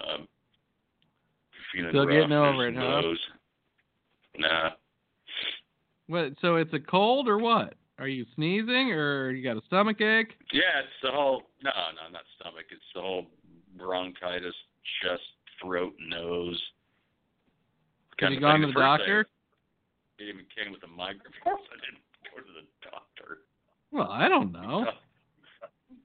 um, 0.00 0.26
feeling 1.72 1.90
Still 1.90 2.06
getting 2.06 2.32
over 2.32 2.68
it, 2.68 2.74
huh? 2.74 3.00
nose. 3.00 3.18
Nah. 4.38 4.70
What? 6.08 6.32
So 6.40 6.56
it's 6.56 6.72
a 6.72 6.80
cold 6.80 7.28
or 7.28 7.38
what? 7.38 7.74
Are 7.98 8.08
you 8.08 8.26
sneezing 8.34 8.92
or 8.92 9.30
you 9.30 9.42
got 9.42 9.56
a 9.56 9.66
stomach 9.66 10.00
ache? 10.00 10.34
Yeah, 10.52 10.80
it's 10.80 10.88
the 11.02 11.10
whole 11.10 11.44
no, 11.62 11.70
no, 11.70 12.12
not 12.12 12.22
stomach. 12.38 12.66
It's 12.70 12.82
the 12.94 13.00
whole 13.00 13.26
bronchitis, 13.76 14.54
chest, 15.02 15.22
throat, 15.62 15.94
nose. 16.00 16.60
Have 18.18 18.32
you 18.32 18.40
gone 18.40 18.60
to 18.60 18.66
the 18.68 18.72
doctor? 18.72 19.24
day, 20.18 20.24
It 20.24 20.28
even 20.28 20.44
came 20.56 20.72
with 20.72 20.82
a 20.84 20.86
migraine. 20.86 21.20
Of 21.26 21.42
course, 21.42 21.62
I 21.72 21.76
didn't 21.84 22.04
go 22.32 22.40
to 22.40 22.52
the 22.52 22.90
doctor. 22.90 23.38
Well, 23.90 24.10
I 24.10 24.28
don't 24.28 24.52
know. 24.52 24.86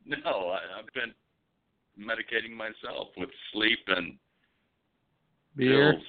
No, 0.06 0.50
I, 0.50 0.60
I've 0.78 0.92
been 0.94 1.14
medicating 1.98 2.56
myself 2.56 3.10
with 3.18 3.30
sleep 3.54 3.80
and 3.88 4.18
Beer. 5.56 5.94
pills. 5.94 6.04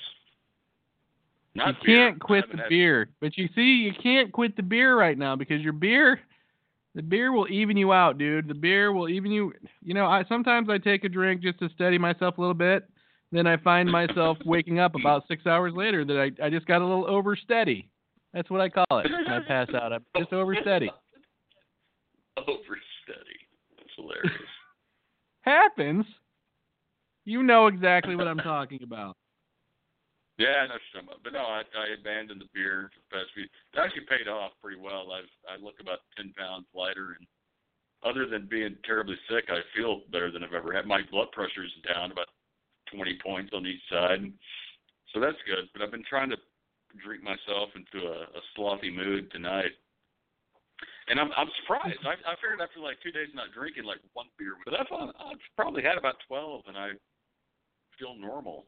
Not 1.54 1.74
you 1.82 1.86
beer. 1.86 2.08
can't 2.08 2.20
quit 2.20 2.50
the 2.50 2.58
had- 2.58 2.68
beer. 2.68 3.08
But 3.20 3.36
you 3.36 3.48
see, 3.54 3.62
you 3.62 3.92
can't 4.02 4.32
quit 4.32 4.56
the 4.56 4.62
beer 4.62 4.96
right 4.98 5.18
now 5.18 5.36
because 5.36 5.60
your 5.60 5.72
beer, 5.74 6.20
the 6.94 7.02
beer 7.02 7.32
will 7.32 7.46
even 7.50 7.76
you 7.76 7.92
out, 7.92 8.18
dude. 8.18 8.48
The 8.48 8.54
beer 8.54 8.92
will 8.92 9.08
even 9.08 9.30
you. 9.30 9.52
You 9.82 9.94
know, 9.94 10.06
I 10.06 10.24
sometimes 10.28 10.68
I 10.70 10.78
take 10.78 11.04
a 11.04 11.08
drink 11.08 11.42
just 11.42 11.58
to 11.58 11.68
steady 11.74 11.98
myself 11.98 12.38
a 12.38 12.40
little 12.40 12.54
bit. 12.54 12.88
Then 13.32 13.46
I 13.46 13.56
find 13.58 13.90
myself 13.90 14.38
waking 14.46 14.78
up 14.78 14.94
about 14.94 15.24
six 15.28 15.46
hours 15.46 15.72
later 15.74 16.04
that 16.04 16.18
I 16.40 16.46
I 16.46 16.50
just 16.50 16.66
got 16.66 16.80
a 16.82 16.86
little 16.86 17.04
oversteady. 17.04 17.86
That's 18.32 18.48
what 18.48 18.62
I 18.62 18.68
call 18.70 18.86
it. 19.00 19.06
I 19.28 19.40
pass 19.46 19.68
out. 19.74 19.92
I'm 19.92 20.04
just 20.16 20.30
oversteady. 20.30 20.88
Oversteady. 22.38 23.38
That's 23.76 23.90
hilarious. 23.96 24.32
Happens. 25.42 26.06
You 27.26 27.42
know 27.42 27.66
exactly 27.66 28.16
what 28.16 28.26
I'm 28.26 28.38
talking 28.38 28.80
about. 28.82 29.16
Yeah, 30.38 30.64
I 30.64 30.66
know 30.66 30.80
some, 30.96 31.12
but 31.22 31.32
no, 31.32 31.44
I, 31.44 31.60
I 31.60 31.92
abandoned 32.00 32.40
the 32.40 32.48
beer 32.54 32.88
for 32.88 33.00
the 33.04 33.10
past 33.12 33.30
few. 33.36 33.44
It 33.44 33.78
actually 33.78 34.08
paid 34.08 34.28
off 34.28 34.52
pretty 34.64 34.80
well. 34.80 35.12
I've 35.12 35.28
I 35.44 35.60
look 35.62 35.76
about 35.78 36.00
ten 36.16 36.32
pounds 36.32 36.64
lighter, 36.72 37.14
and 37.20 37.28
other 38.00 38.24
than 38.26 38.48
being 38.48 38.74
terribly 38.82 39.16
sick, 39.28 39.52
I 39.52 39.60
feel 39.76 40.02
better 40.10 40.32
than 40.32 40.42
I've 40.42 40.56
ever 40.56 40.72
had. 40.72 40.86
My 40.88 41.02
blood 41.12 41.30
pressure's 41.32 41.72
down 41.84 42.12
about 42.12 42.32
twenty 42.88 43.18
points 43.22 43.52
on 43.54 43.66
each 43.66 43.84
side, 43.92 44.24
so 45.12 45.20
that's 45.20 45.38
good. 45.44 45.68
But 45.72 45.82
I've 45.84 45.92
been 45.92 46.08
trying 46.08 46.30
to 46.30 46.40
drink 47.04 47.22
myself 47.22 47.68
into 47.76 48.08
a, 48.08 48.24
a 48.32 48.42
slothy 48.56 48.88
mood 48.88 49.30
tonight, 49.30 49.76
and 51.08 51.20
I'm 51.20 51.30
I'm 51.36 51.52
surprised. 51.60 52.00
I 52.08 52.16
I 52.24 52.34
figured 52.40 52.64
after 52.64 52.80
like 52.80 52.96
two 53.04 53.12
days 53.12 53.28
not 53.36 53.52
drinking, 53.52 53.84
like 53.84 54.00
one 54.16 54.32
beer, 54.38 54.56
but 54.64 54.80
I've 54.80 54.88
I've 54.90 55.44
probably 55.56 55.82
had 55.84 55.98
about 55.98 56.16
twelve, 56.26 56.64
and 56.66 56.76
I 56.76 56.96
feel 57.98 58.16
normal. 58.16 58.64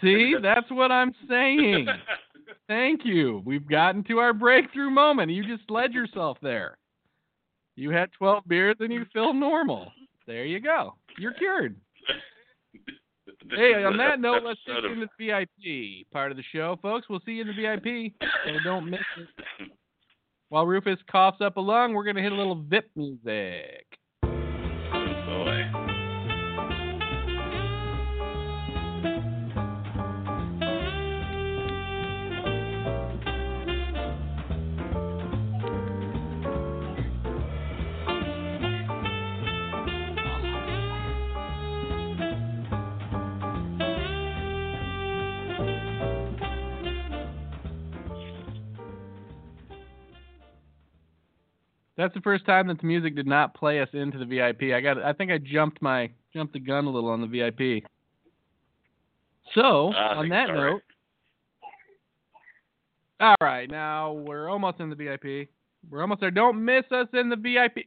See, 0.00 0.34
that's 0.42 0.70
what 0.70 0.90
I'm 0.90 1.14
saying. 1.28 1.86
Thank 2.66 3.02
you. 3.04 3.42
We've 3.44 3.68
gotten 3.68 4.02
to 4.04 4.18
our 4.18 4.32
breakthrough 4.32 4.90
moment. 4.90 5.30
You 5.30 5.44
just 5.44 5.70
led 5.70 5.92
yourself 5.92 6.38
there. 6.42 6.78
You 7.76 7.90
had 7.90 8.10
12 8.12 8.44
beers 8.46 8.76
and 8.80 8.92
you 8.92 9.04
feel 9.12 9.34
normal. 9.34 9.92
There 10.26 10.44
you 10.44 10.60
go. 10.60 10.94
You're 11.18 11.34
cured. 11.34 11.76
Hey, 13.50 13.84
on 13.84 13.96
that 13.98 14.18
note, 14.18 14.42
let's 14.44 14.58
get 14.66 14.78
episode 14.78 14.92
into 14.92 15.06
the 15.18 15.26
VIP 15.26 16.10
part 16.10 16.30
of 16.30 16.36
the 16.36 16.42
show, 16.52 16.78
folks. 16.82 17.06
We'll 17.08 17.20
see 17.24 17.32
you 17.32 17.42
in 17.42 17.48
the 17.48 17.54
VIP, 17.54 18.12
so 18.20 18.52
don't 18.64 18.90
miss 18.90 19.00
it. 19.18 19.70
While 20.48 20.66
Rufus 20.66 20.98
coughs 21.10 21.40
up 21.40 21.56
a 21.56 21.60
lung, 21.60 21.92
we're 21.92 22.04
going 22.04 22.16
to 22.16 22.22
hit 22.22 22.32
a 22.32 22.36
little 22.36 22.56
VIP 22.56 22.86
music. 22.96 23.86
That's 51.96 52.12
the 52.14 52.20
first 52.20 52.44
time 52.44 52.68
that 52.68 52.80
the 52.80 52.86
music 52.86 53.16
did 53.16 53.26
not 53.26 53.54
play 53.54 53.80
us 53.80 53.88
into 53.92 54.18
the 54.18 54.24
VIP. 54.24 54.74
I 54.74 54.80
got 54.80 55.02
I 55.02 55.12
think 55.12 55.30
I 55.30 55.38
jumped 55.38 55.80
my 55.80 56.10
jumped 56.34 56.52
the 56.52 56.60
gun 56.60 56.84
a 56.84 56.90
little 56.90 57.10
on 57.10 57.20
the 57.20 57.26
VIP. 57.26 57.84
So, 59.54 59.92
I 59.92 60.16
on 60.16 60.28
that 60.30 60.50
all 60.50 60.56
right. 60.56 60.70
note, 60.70 60.82
all 63.20 63.36
right, 63.40 63.70
now 63.70 64.12
we're 64.12 64.48
almost 64.48 64.80
in 64.80 64.90
the 64.90 64.96
VIP. 64.96 65.48
We're 65.88 66.02
almost 66.02 66.20
there. 66.20 66.30
Don't 66.30 66.62
miss 66.64 66.84
us 66.90 67.06
in 67.12 67.28
the 67.28 67.36
VIP. 67.36 67.86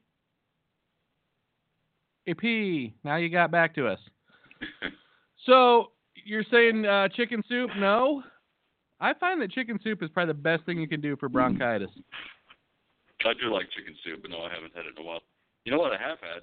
AP. 2.28 2.94
Now 3.04 3.18
you 3.18 3.30
got 3.30 3.52
back 3.52 3.76
to 3.76 3.88
us. 3.88 4.00
So 5.46 5.92
you're 6.26 6.44
saying 6.52 6.86
uh, 6.86 7.08
chicken 7.10 7.44
soup? 7.48 7.72
No. 7.78 8.24
I 9.00 9.14
find 9.14 9.42
that 9.42 9.52
chicken 9.52 9.80
soup 9.84 10.04
is 10.04 10.10
probably 10.10 10.34
the 10.34 10.40
best 10.40 10.66
thing 10.66 10.80
you 10.80 10.88
can 10.88 11.02
do 11.02 11.16
for 11.16 11.30
bronchitis. 11.30 11.90
I 13.26 13.34
do 13.34 13.54
like 13.54 13.68
chicken 13.76 13.96
soup, 14.04 14.22
but 14.22 14.32
no, 14.32 14.42
I 14.44 14.54
haven't 14.54 14.76
had 14.76 14.86
it 14.86 14.94
in 14.98 15.04
a 15.04 15.06
while. 15.08 15.20
You 15.66 15.72
know 15.74 15.80
what 15.80 15.92
I 15.94 15.98
have 15.98 16.20
had? 16.20 16.42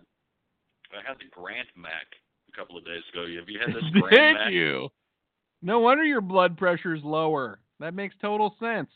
I 0.93 1.07
had 1.07 1.17
the 1.19 1.29
Grand 1.31 1.67
Mac 1.77 2.07
a 2.53 2.57
couple 2.57 2.77
of 2.77 2.85
days 2.85 3.03
ago. 3.13 3.23
Have 3.39 3.49
you 3.49 3.59
had 3.59 3.75
this 3.75 3.83
Grand 3.93 4.15
Thank 4.15 4.39
Mac? 4.39 4.53
you. 4.53 4.89
No 5.63 5.81
wonder 5.81 6.05
your 6.05 6.21
blood 6.21 6.57
pressure's 6.59 7.03
lower. 7.03 7.61
That 7.81 7.95
makes 7.95 8.15
total 8.21 8.55
sense. 8.61 8.89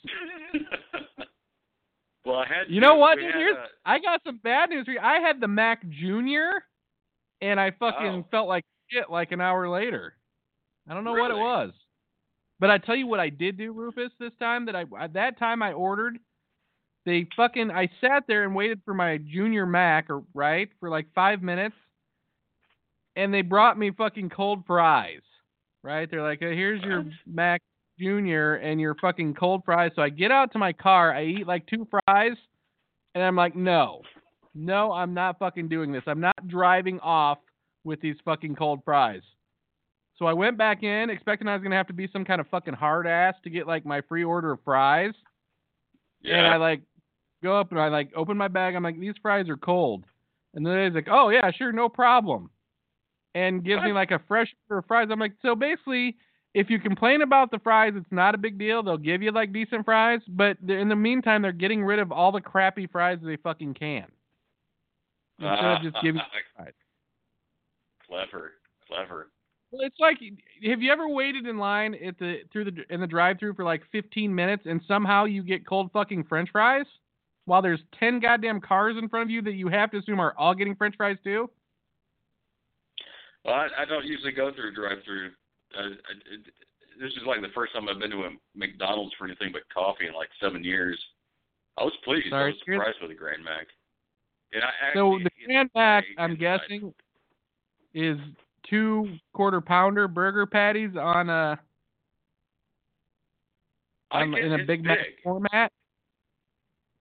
well, 2.25 2.37
I 2.37 2.47
had. 2.47 2.65
You 2.69 2.81
know 2.81 2.97
what, 2.97 3.19
dude? 3.19 3.35
Here's- 3.35 3.57
uh, 3.59 3.67
I 3.85 3.99
got 3.99 4.21
some 4.25 4.39
bad 4.43 4.71
news 4.71 4.85
for 4.85 4.93
you. 4.93 5.01
I 5.01 5.21
had 5.21 5.41
the 5.41 5.49
Mac 5.49 5.89
Junior, 5.89 6.51
and 7.41 7.59
I 7.59 7.71
fucking 7.73 8.25
Oh. 8.25 8.29
felt 8.31 8.49
like 8.49 8.65
shit 8.91 9.11
like 9.11 9.33
an 9.33 9.41
hour 9.41 9.69
later. 9.69 10.15
I 10.89 10.95
don't 10.95 11.05
know 11.05 11.13
what 11.13 11.31
it 11.31 11.37
was. 11.37 11.73
But 12.59 12.71
I 12.71 12.79
tell 12.79 12.97
you 12.97 13.07
what 13.07 13.21
I 13.21 13.31
did 13.31 13.57
do, 13.57 13.73
Rufus, 13.73 14.13
this 14.19 14.33
time 14.39 14.67
that 14.67 14.77
I 14.77 14.85
at 14.99 15.15
that 15.15 15.39
time 15.39 15.63
I 15.63 15.73
ordered. 15.73 16.19
They 17.07 17.27
fucking 17.37 17.71
I 17.71 17.89
sat 18.01 18.25
there 18.29 18.45
and 18.45 18.55
waited 18.55 18.81
for 18.85 18.95
my 18.95 19.19
junior 19.19 19.67
Mac 19.67 20.11
or 20.11 20.23
right 20.35 20.69
for 20.79 20.91
like 20.91 21.07
five 21.15 21.43
minutes, 21.43 21.77
and 23.17 23.33
they 23.33 23.43
brought 23.43 23.79
me 23.79 23.91
fucking 23.91 24.31
cold 24.31 24.65
fries. 24.67 25.23
Right? 25.83 26.11
They're 26.11 26.23
like, 26.23 26.43
"Uh, 26.43 26.49
here's 26.49 26.83
your 26.83 27.05
Mac 27.27 27.63
Junior 28.01 28.55
and 28.57 28.81
your 28.81 28.95
fucking 28.97 29.35
cold 29.35 29.63
fries. 29.65 29.93
So 29.95 30.03
I 30.03 30.09
get 30.09 30.31
out 30.31 30.53
to 30.53 30.59
my 30.59 30.73
car, 30.73 31.15
I 31.15 31.25
eat 31.25 31.47
like 31.47 31.67
two 31.67 31.87
fries, 31.91 32.37
and 33.15 33.23
I'm 33.23 33.37
like, 33.37 33.55
no, 33.55 34.01
no, 34.55 34.91
I'm 34.93 35.13
not 35.13 35.39
fucking 35.39 35.69
doing 35.69 35.93
this. 35.93 36.03
I'm 36.07 36.21
not 36.21 36.49
driving 36.49 36.99
off 37.01 37.39
with 37.85 38.01
these 38.01 38.17
fucking 38.25 38.57
cold 38.57 38.81
fries. 38.85 39.23
So 40.17 40.27
I 40.27 40.33
went 40.33 40.59
back 40.59 40.83
in 40.83 41.11
expecting 41.11 41.47
I 41.47 41.55
was 41.55 41.63
gonna 41.63 41.77
have 41.77 41.87
to 41.89 41.93
be 41.93 42.09
some 42.13 42.25
kind 42.25 42.41
of 42.41 42.49
fucking 42.49 42.75
hard 42.75 43.07
ass 43.07 43.35
to 43.45 43.51
get 43.51 43.67
like 43.67 43.85
my 43.85 44.01
free 44.03 44.25
order 44.25 44.53
of 44.53 44.61
fries. 44.65 45.15
And 46.25 46.47
I 46.47 46.57
like 46.57 46.83
go 47.43 47.59
up 47.59 47.71
and 47.71 47.81
I 47.81 47.89
like 47.89 48.11
open 48.15 48.37
my 48.37 48.49
bag. 48.49 48.75
I'm 48.75 48.83
like, 48.83 48.99
these 48.99 49.15
fries 49.21 49.49
are 49.49 49.57
cold. 49.57 50.05
And 50.55 50.67
then 50.67 50.87
he's 50.87 50.95
like, 50.95 51.09
oh 51.11 51.31
yeah, 51.31 51.51
sure, 51.53 51.73
no 51.73 51.89
problem. 51.89 52.51
And 53.35 53.65
gives 53.65 53.83
me 53.83 53.93
like 53.93 54.11
a 54.11 54.21
fresh 54.27 54.53
order 54.69 54.79
of 54.79 54.87
fries. 54.87 55.09
I'm 55.11 55.21
like, 55.21 55.35
so 55.41 55.55
basically, 55.55 56.17
if 56.53 56.69
you 56.69 56.81
complain 56.81 57.23
about 57.23 57.53
the 57.53 57.61
fries, 57.61 57.93
it's 57.95 58.11
not 58.11 58.35
a 58.35 58.39
big 58.39 58.59
deal. 58.59 58.83
They'll 58.83 58.97
give 58.97 59.23
you 59.23 59.31
like 59.31 59.53
decent 59.53 59.85
fries, 59.85 60.21
but 60.29 60.57
in 60.67 60.89
the 60.89 60.97
meantime, 60.97 61.43
they're 61.43 61.53
getting 61.53 61.85
rid 61.85 62.01
of 62.01 62.11
all 62.11 62.33
the 62.33 62.41
crappy 62.41 62.89
fries 62.89 63.19
they 63.23 63.37
fucking 63.37 63.75
can. 63.75 64.07
Instead 65.39 65.65
of 65.65 65.83
just 65.83 65.97
giving 66.03 66.21
fries. 66.57 66.73
clever, 68.09 68.53
clever. 68.89 69.29
Well, 69.71 69.87
it's 69.87 70.01
like, 70.01 70.19
have 70.69 70.83
you 70.83 70.91
ever 70.91 71.09
waited 71.09 71.47
in 71.47 71.59
line 71.59 71.95
at 71.95 72.19
the 72.19 72.39
through 72.53 72.65
the 72.65 72.73
in 72.91 73.01
the 73.01 73.07
drive-through 73.07 73.55
for 73.55 73.65
like 73.65 73.83
15 73.93 74.35
minutes 74.35 74.65
and 74.67 74.81
somehow 74.89 75.25
you 75.25 75.45
get 75.45 75.65
cold 75.65 75.91
fucking 75.93 76.25
French 76.25 76.51
fries, 76.51 76.87
while 77.51 77.63
there's 77.63 77.81
10 77.99 78.21
goddamn 78.21 78.61
cars 78.61 78.95
in 78.97 79.09
front 79.09 79.25
of 79.25 79.31
you 79.31 79.43
that 79.43 79.55
you 79.55 79.67
have 79.67 79.91
to 79.91 79.99
assume 79.99 80.21
are 80.21 80.33
all 80.39 80.55
getting 80.55 80.77
French 80.77 80.95
fries 80.97 81.17
too? 81.25 81.51
Well, 83.45 83.57
I, 83.57 83.67
I 83.77 83.85
don't 83.87 84.07
usually 84.07 84.31
go 84.31 84.53
through 84.55 84.73
drive-through. 84.73 85.31
I, 85.77 85.87
it, 85.87 86.47
this 87.01 87.11
is 87.11 87.27
like 87.27 87.41
the 87.41 87.49
first 87.53 87.73
time 87.73 87.89
I've 87.89 87.99
been 87.99 88.13
to 88.13 88.19
a 88.23 88.31
McDonald's 88.55 89.13
for 89.19 89.25
anything 89.25 89.51
but 89.53 89.63
coffee 89.75 90.07
in 90.07 90.15
like 90.15 90.29
seven 90.41 90.63
years. 90.63 90.97
I 91.77 91.83
was 91.83 91.93
pleased. 92.05 92.33
I 92.33 92.45
was 92.45 92.55
surprised 92.65 92.99
with 93.01 93.11
the 93.11 93.17
Grand 93.17 93.43
Mac. 93.43 93.67
And 94.53 94.63
I 94.63 94.95
So 94.95 95.19
the 95.21 95.31
Grand 95.45 95.71
Mac, 95.75 96.05
I'm 96.19 96.33
inside- 96.33 96.39
guessing, 96.39 96.95
is 97.95 98.19
two 98.69 99.17
quarter 99.33 99.61
pounder 99.61 100.07
burger 100.07 100.47
patties 100.47 100.91
on 100.97 101.29
a 101.29 101.59
on, 104.13 104.35
in 104.35 104.53
a 104.53 104.65
Big 104.65 104.85
Mac 104.85 104.99
format. 105.25 105.73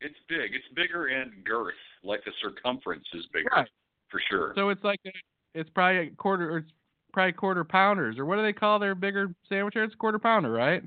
It's 0.02 0.16
big. 0.28 0.54
It's 0.54 0.66
bigger 0.76 1.08
in 1.10 1.32
girth. 1.44 1.74
Like 2.04 2.24
the 2.26 2.32
circumference 2.42 3.06
is 3.14 3.26
bigger, 3.34 3.50
Right. 3.52 3.68
for 4.10 4.22
sure. 4.30 4.54
So 4.56 4.70
it's 4.70 4.84
like 4.84 5.00
a, 5.06 5.12
it's 5.54 5.70
probably 5.72 6.08
a 6.08 6.10
quarter 6.12 6.50
or 6.52 6.58
it's 6.60 6.72
probably 7.12 7.34
quarter 7.34 7.64
pounders 7.64 8.18
or 8.18 8.26
what 8.26 8.38
do 8.38 8.44
they 8.44 8.54
call 8.54 8.80
their 8.80 8.96
bigger 8.96 9.34
sandwiches? 9.50 9.82
It's 9.88 9.96
quarter 9.96 10.20
pounder, 10.20 10.52
right? 10.52 10.84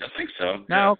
I 0.00 0.06
think 0.16 0.30
so. 0.38 0.64
Now, 0.68 0.96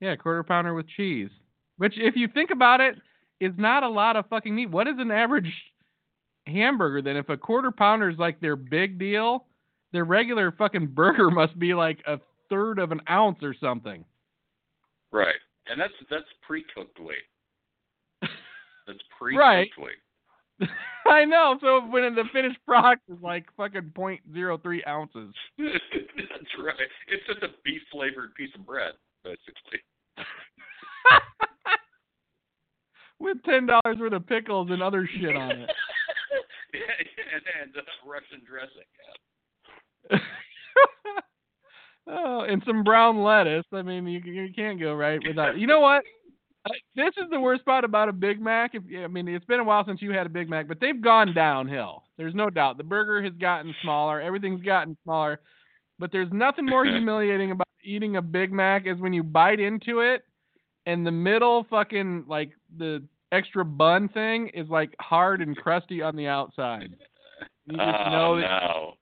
yeah, 0.00 0.16
quarter 0.16 0.42
pounder 0.42 0.74
with 0.74 0.88
cheese. 0.88 1.28
Which, 1.76 1.94
if 1.96 2.16
you 2.16 2.28
think 2.28 2.50
about 2.50 2.80
it, 2.80 2.96
is 3.40 3.52
not 3.56 3.82
a 3.82 3.88
lot 3.88 4.16
of 4.16 4.26
fucking 4.28 4.54
meat. 4.54 4.70
What 4.70 4.86
is 4.86 4.94
an 4.98 5.10
average 5.10 5.50
hamburger 6.46 7.00
then? 7.02 7.16
If 7.16 7.28
a 7.28 7.36
quarter 7.36 7.70
pounder 7.70 8.08
is 8.10 8.18
like 8.18 8.40
their 8.40 8.56
big 8.56 8.98
deal, 8.98 9.46
their 9.92 10.04
regular 10.04 10.52
fucking 10.52 10.88
burger 10.88 11.30
must 11.30 11.58
be 11.58 11.74
like 11.74 11.98
a 12.06 12.18
third 12.48 12.78
of 12.78 12.92
an 12.92 13.00
ounce 13.08 13.38
or 13.42 13.54
something. 13.60 14.04
Right. 15.12 15.34
And 15.68 15.80
that's 15.80 15.92
that's 16.10 16.24
pre-cooked 16.46 16.98
weight. 17.00 17.26
That's 18.86 18.98
pre-cooked 19.18 19.38
Right. 19.38 19.70
weight. 19.78 20.68
I 21.06 21.24
know. 21.24 21.56
So 21.60 21.80
when 21.86 22.14
the 22.14 22.24
finished 22.32 22.58
product 22.66 23.02
is 23.08 23.18
like 23.22 23.46
fucking 23.56 23.92
point 23.94 24.20
zero 24.32 24.58
three 24.58 24.82
ounces. 24.88 25.32
that's 25.58 26.52
right. 26.62 26.74
It's 27.08 27.26
just 27.26 27.42
a 27.42 27.48
beef 27.64 27.82
flavored 27.92 28.34
piece 28.34 28.50
of 28.54 28.66
bread, 28.66 28.92
basically. 29.24 29.80
With 33.18 33.36
ten 33.44 33.66
dollars 33.66 33.98
worth 34.00 34.12
of 34.14 34.26
pickles 34.26 34.70
and 34.70 34.82
other 34.82 35.08
shit 35.20 35.36
on 35.36 35.50
it. 35.50 35.70
yeah, 36.74 36.80
and, 37.34 37.42
and 37.62 37.76
uh, 37.76 37.82
Russian 38.06 38.40
dressing. 38.48 38.88
Yeah. 40.10 40.18
Oh, 42.06 42.40
and 42.48 42.62
some 42.66 42.84
brown 42.84 43.22
lettuce. 43.22 43.66
I 43.72 43.82
mean, 43.82 44.06
you 44.06 44.20
you 44.20 44.48
can't 44.54 44.80
go 44.80 44.94
right 44.94 45.20
without. 45.26 45.58
You 45.58 45.66
know 45.66 45.80
what? 45.80 46.02
Uh, 46.66 46.70
This 46.94 47.14
is 47.16 47.30
the 47.30 47.40
worst 47.40 47.64
part 47.64 47.84
about 47.84 48.08
a 48.08 48.12
Big 48.12 48.40
Mac. 48.40 48.74
If 48.74 48.82
I 49.02 49.06
mean, 49.06 49.28
it's 49.28 49.44
been 49.44 49.60
a 49.60 49.64
while 49.64 49.84
since 49.86 50.02
you 50.02 50.12
had 50.12 50.26
a 50.26 50.30
Big 50.30 50.48
Mac, 50.48 50.68
but 50.68 50.80
they've 50.80 51.00
gone 51.00 51.34
downhill. 51.34 52.04
There's 52.16 52.34
no 52.34 52.50
doubt. 52.50 52.76
The 52.76 52.84
burger 52.84 53.22
has 53.22 53.32
gotten 53.34 53.74
smaller. 53.82 54.20
Everything's 54.20 54.62
gotten 54.62 54.96
smaller. 55.04 55.40
But 55.98 56.12
there's 56.12 56.32
nothing 56.32 56.66
more 56.66 56.84
humiliating 56.86 57.52
about 57.52 57.66
eating 57.82 58.16
a 58.16 58.22
Big 58.22 58.52
Mac 58.52 58.86
is 58.86 58.98
when 58.98 59.12
you 59.12 59.22
bite 59.22 59.60
into 59.60 60.00
it, 60.00 60.22
and 60.86 61.06
the 61.06 61.10
middle 61.10 61.66
fucking 61.70 62.24
like 62.28 62.50
the 62.76 63.02
extra 63.32 63.64
bun 63.64 64.08
thing 64.08 64.48
is 64.48 64.68
like 64.68 64.94
hard 65.00 65.40
and 65.40 65.56
crusty 65.56 66.02
on 66.02 66.16
the 66.16 66.26
outside. 66.26 66.94
You 67.66 67.76
just 67.76 67.98
oh, 68.06 68.10
know 68.10 68.40
that 68.40 68.62
no. 68.62 68.94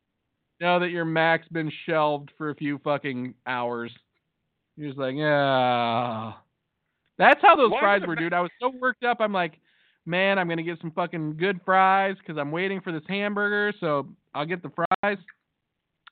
Know 0.61 0.81
that 0.81 0.91
your 0.91 1.05
Mac's 1.05 1.49
been 1.49 1.71
shelved 1.87 2.31
for 2.37 2.51
a 2.51 2.55
few 2.55 2.79
fucking 2.85 3.35
hours. 3.47 3.93
You're 4.77 4.91
just 4.91 4.99
like, 4.99 5.15
yeah. 5.17 6.33
That's 7.19 7.41
how 7.43 7.57
those 7.57 7.71
Why 7.71 7.81
fries 7.81 8.03
were, 8.07 8.15
dude. 8.15 8.33
I 8.33 8.41
was 8.41 8.51
so 8.61 8.71
worked 8.81 9.05
up. 9.05 9.19
I'm 9.21 9.33
like, 9.33 9.59
man, 10.07 10.39
I'm 10.39 10.49
gonna 10.49 10.63
get 10.63 10.81
some 10.81 10.93
fucking 10.93 11.37
good 11.37 11.61
fries 11.65 12.17
because 12.19 12.39
I'm 12.39 12.53
waiting 12.53 12.81
for 12.81 12.93
this 12.93 13.03
hamburger. 13.09 13.77
So 13.81 14.07
I'll 14.35 14.47
get 14.47 14.63
the 14.63 14.71
fries. 14.71 15.19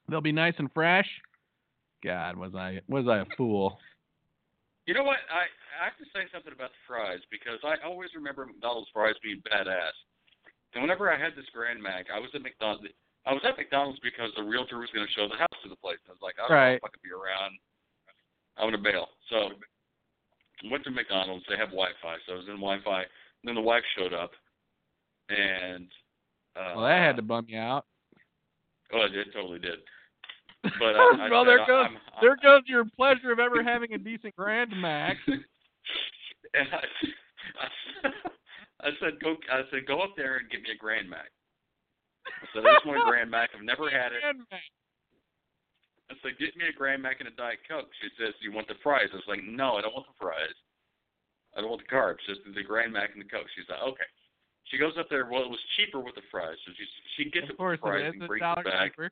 They'll 0.08 0.20
be 0.20 0.32
nice 0.32 0.54
and 0.58 0.70
fresh. 0.72 1.08
God, 2.04 2.36
was 2.36 2.54
I 2.54 2.80
was 2.88 3.06
I 3.08 3.18
a 3.18 3.24
fool? 3.36 3.78
You 4.86 4.94
know 4.94 5.04
what? 5.04 5.18
I 5.30 5.46
I 5.80 5.84
have 5.84 5.98
to 5.98 6.06
say 6.14 6.26
something 6.32 6.52
about 6.52 6.70
the 6.70 6.82
fries 6.86 7.20
because 7.30 7.58
I 7.62 7.76
always 7.86 8.10
remember 8.14 8.46
McDonald's 8.46 8.90
fries 8.92 9.14
being 9.22 9.42
badass. 9.42 9.94
And 10.74 10.82
whenever 10.82 11.10
I 11.10 11.18
had 11.18 11.32
this 11.36 11.46
Grand 11.54 11.82
Mac, 11.82 12.06
I 12.12 12.18
was 12.18 12.30
at 12.34 12.42
McDonald's. 12.42 12.84
I 13.26 13.32
was 13.32 13.42
at 13.44 13.56
McDonald's 13.56 13.98
because 14.00 14.30
the 14.36 14.42
realtor 14.42 14.78
was 14.78 14.88
going 14.94 15.06
to 15.06 15.12
show 15.12 15.26
the 15.28 15.36
house 15.36 15.58
to 15.62 15.68
the 15.68 15.76
place. 15.76 15.98
I 16.08 16.12
was 16.12 16.22
like, 16.22 16.36
I 16.38 16.46
don't 16.48 16.56
Right. 16.56 16.70
know 16.72 16.76
if 16.76 16.84
I 16.84 16.88
could 16.94 17.02
be 17.02 17.10
around. 17.10 17.58
I'm 18.56 18.70
going 18.70 18.78
to 18.78 18.90
bail. 18.90 19.08
So 19.30 19.50
went 20.70 20.84
to 20.84 20.90
McDonald's. 20.90 21.44
They 21.48 21.56
have 21.58 21.68
Wi-Fi, 21.74 22.16
so 22.26 22.32
I 22.34 22.36
was 22.36 22.46
in 22.48 22.56
Wi-Fi. 22.62 23.00
And 23.02 23.44
then 23.44 23.54
the 23.56 23.60
wife 23.60 23.82
showed 23.98 24.14
up, 24.14 24.30
and 25.28 25.86
uh, 26.56 26.72
Well, 26.76 26.86
that 26.86 26.98
had 27.02 27.16
to 27.16 27.22
bum 27.22 27.46
you 27.48 27.58
out. 27.58 27.84
Oh, 28.94 29.04
it 29.04 29.10
did, 29.10 29.32
totally 29.34 29.58
did. 29.58 29.80
But 30.78 30.94
uh, 30.96 31.16
I 31.20 31.28
well, 31.30 31.44
there 31.44 31.60
I- 31.60 31.66
goes 31.66 31.84
I'm- 31.84 31.96
I'm- 31.96 32.22
there 32.22 32.36
goes 32.42 32.62
your 32.66 32.84
pleasure 32.96 33.32
of 33.32 33.38
ever 33.40 33.62
having 33.62 33.92
a 33.92 33.98
decent 33.98 34.34
Grand 34.36 34.70
Mac. 34.80 35.16
and 35.26 36.68
I, 36.72 36.84
I, 37.60 38.08
I 38.88 38.90
said, 39.00 39.18
go. 39.22 39.36
I 39.52 39.62
said, 39.70 39.86
go 39.86 40.00
up 40.00 40.14
there 40.16 40.36
and 40.38 40.48
get 40.50 40.62
me 40.62 40.70
a 40.74 40.78
Grand 40.78 41.10
Mac. 41.10 41.26
I 42.26 42.46
said, 42.52 42.62
I 42.66 42.74
just 42.74 42.86
want 42.86 43.00
a 43.00 43.06
Grand 43.08 43.30
Mac. 43.30 43.50
I've 43.54 43.64
never 43.64 43.88
had 43.90 44.12
it. 44.12 44.20
I 46.06 46.14
said, 46.22 46.38
get 46.38 46.54
me 46.56 46.70
a 46.70 46.76
Grand 46.76 47.02
Mac 47.02 47.18
and 47.18 47.28
a 47.28 47.34
Diet 47.34 47.58
Coke. 47.66 47.90
She 48.02 48.08
says, 48.14 48.34
you 48.40 48.52
want 48.52 48.68
the 48.68 48.78
fries? 48.82 49.10
I 49.12 49.16
was 49.16 49.26
like, 49.26 49.42
no, 49.42 49.74
I 49.74 49.82
don't 49.82 49.94
want 49.94 50.06
the 50.06 50.18
fries. 50.18 50.54
I 51.56 51.60
don't 51.60 51.70
want 51.70 51.82
the 51.82 51.90
carbs. 51.90 52.22
Just 52.28 52.46
the 52.46 52.62
Grand 52.62 52.92
Mac 52.92 53.10
and 53.14 53.22
the 53.24 53.28
Coke. 53.28 53.48
She's 53.56 53.66
like, 53.68 53.82
okay. 53.82 54.06
She 54.70 54.78
goes 54.78 54.94
up 54.98 55.06
there. 55.08 55.26
Well, 55.30 55.42
it 55.42 55.50
was 55.50 55.62
cheaper 55.78 56.00
with 56.00 56.14
the 56.14 56.26
fries, 56.30 56.58
so 56.66 56.72
she 56.74 56.84
she 57.16 57.30
gets 57.30 57.46
Of 57.50 57.56
the 57.56 57.78
fries 57.78 58.10
and 58.10 58.26
brings 58.26 58.42
it 58.42 58.64
back. 58.66 58.90
cheaper. 58.92 59.10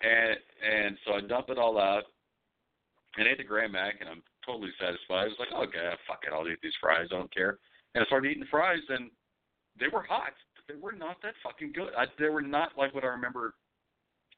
And 0.00 0.38
and 0.62 0.96
so 1.04 1.14
I 1.14 1.20
dump 1.26 1.50
it 1.50 1.58
all 1.58 1.78
out 1.78 2.04
and 3.18 3.26
ate 3.26 3.38
the 3.38 3.44
Grand 3.44 3.72
Mac, 3.72 3.98
and 4.00 4.08
I'm 4.08 4.22
totally 4.46 4.70
satisfied. 4.78 5.26
I 5.26 5.34
was 5.34 5.40
like, 5.42 5.50
okay, 5.50 5.90
fuck 6.06 6.22
it, 6.22 6.32
I'll 6.32 6.46
eat 6.46 6.62
these 6.62 6.76
fries. 6.80 7.08
I 7.10 7.16
don't 7.18 7.34
care. 7.34 7.58
And 7.94 8.04
I 8.04 8.06
started 8.06 8.30
eating 8.30 8.44
the 8.44 8.50
fries, 8.50 8.78
and 8.88 9.10
they 9.80 9.88
were 9.88 10.02
hot. 10.02 10.34
They 10.68 10.74
were 10.80 10.92
not 10.92 11.16
that 11.22 11.34
fucking 11.42 11.72
good. 11.72 11.90
I, 11.96 12.06
they 12.18 12.28
were 12.28 12.42
not 12.42 12.70
like 12.76 12.94
what 12.94 13.04
I 13.04 13.08
remember. 13.08 13.54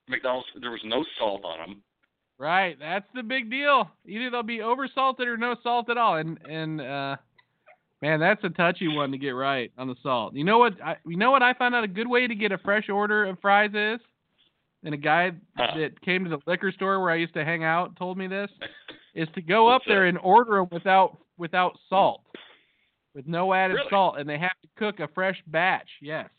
McDonald's. 0.09 0.47
There 0.61 0.71
was 0.71 0.81
no 0.85 1.05
salt 1.19 1.45
on 1.45 1.59
them. 1.59 1.83
Right, 2.39 2.79
that's 2.79 3.07
the 3.15 3.23
big 3.23 3.51
deal. 3.51 3.91
Either 4.07 4.31
they'll 4.31 4.43
be 4.43 4.61
over 4.63 4.89
salted 4.95 5.27
or 5.27 5.37
no 5.37 5.57
salt 5.63 5.91
at 5.91 5.97
all. 5.97 6.17
And 6.17 6.39
and 6.49 6.81
uh 6.81 7.17
man, 8.01 8.21
that's 8.21 8.43
a 8.45 8.51
touchy 8.51 8.89
one 8.89 9.11
to 9.11 9.19
get 9.19 9.31
right 9.31 9.73
on 9.77 9.89
the 9.89 9.97
salt. 10.03 10.35
You 10.35 10.45
know 10.45 10.59
what 10.59 10.81
I 10.83 10.97
you 11.07 11.17
know 11.17 11.31
what 11.31 11.43
I 11.43 11.53
found 11.55 11.75
out 11.75 11.85
a 11.85 11.89
good 11.89 12.07
way 12.09 12.27
to 12.27 12.35
get 12.35 12.53
a 12.53 12.59
fresh 12.59 12.89
order 12.89 13.25
of 13.25 13.39
fries 13.41 13.71
is? 13.75 14.01
And 14.85 14.95
a 14.95 14.99
guy 14.99 15.33
Huh. 15.57 15.77
that 15.77 16.01
came 16.03 16.23
to 16.25 16.31
the 16.31 16.39
liquor 16.47 16.71
store 16.71 17.01
where 17.01 17.11
I 17.11 17.17
used 17.17 17.35
to 17.35 17.45
hang 17.45 17.65
out 17.65 17.97
told 17.97 18.17
me 18.17 18.29
this 18.29 18.51
is 19.15 19.29
to 19.35 19.43
go 19.43 19.69
up 19.69 19.83
there 19.87 20.07
and 20.07 20.17
order 20.19 20.59
them 20.59 20.69
without 20.71 21.19
without 21.39 21.77
salt. 21.89 22.21
With 23.19 23.27
no 23.27 23.53
added 23.53 23.75
Really? 23.75 23.91
salt 23.91 24.17
and 24.17 24.29
they 24.29 24.39
have 24.39 24.55
to 24.63 24.69
cook 24.77 25.01
a 25.01 25.09
fresh 25.13 25.43
batch. 25.49 25.89
Yes. 26.01 26.31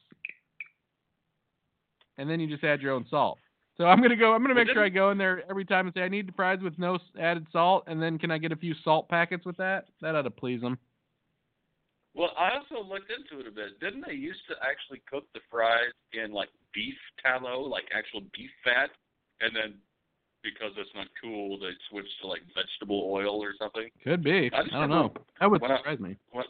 And 2.17 2.29
then 2.29 2.39
you 2.39 2.47
just 2.47 2.63
add 2.63 2.81
your 2.81 2.93
own 2.93 3.05
salt. 3.09 3.37
So 3.75 3.83
I'm 3.83 4.01
gonna 4.01 4.15
go. 4.15 4.33
I'm 4.33 4.41
gonna 4.41 4.55
make 4.55 4.69
sure 4.69 4.81
I 4.85 4.87
go 4.87 5.11
in 5.11 5.17
there 5.17 5.43
every 5.49 5.65
time 5.65 5.87
and 5.87 5.93
say 5.93 6.03
I 6.03 6.07
need 6.07 6.29
the 6.29 6.31
fries 6.31 6.59
with 6.61 6.79
no 6.79 6.97
added 7.19 7.47
salt, 7.51 7.83
and 7.87 8.01
then 8.01 8.17
can 8.17 8.31
I 8.31 8.37
get 8.37 8.53
a 8.53 8.55
few 8.55 8.73
salt 8.85 9.09
packets 9.09 9.45
with 9.45 9.57
that? 9.57 9.87
That 10.01 10.15
ought 10.15 10.21
to 10.21 10.29
please 10.31 10.61
them. 10.61 10.77
Well, 12.13 12.31
I 12.37 12.51
also 12.55 12.81
looked 12.87 13.11
into 13.11 13.41
it 13.41 13.47
a 13.47 13.51
bit. 13.51 13.77
Didn't 13.81 14.05
they 14.07 14.13
used 14.13 14.47
to 14.47 14.55
actually 14.63 15.01
cook 15.11 15.25
the 15.33 15.41
fries 15.51 15.91
in 16.13 16.31
like 16.31 16.49
beef 16.73 16.95
tallow, 17.21 17.59
like 17.59 17.83
actual 17.93 18.21
beef 18.33 18.51
fat, 18.63 18.89
and 19.41 19.53
then 19.53 19.75
because 20.43 20.71
it's 20.77 20.89
not 20.95 21.07
cool, 21.21 21.59
they 21.59 21.71
switched 21.89 22.21
to 22.21 22.27
like 22.27 22.41
vegetable 22.55 23.09
oil 23.11 23.43
or 23.43 23.53
something? 23.59 23.89
Could 24.01 24.23
be. 24.23 24.49
I 24.53 24.59
I, 24.59 24.63
don't 24.79 24.89
know. 24.89 25.13
That 25.41 25.51
would 25.51 25.61
when 25.61 25.71
I- 25.71 25.77
surprise 25.77 25.99
me. 25.99 26.15
When, 26.31 26.45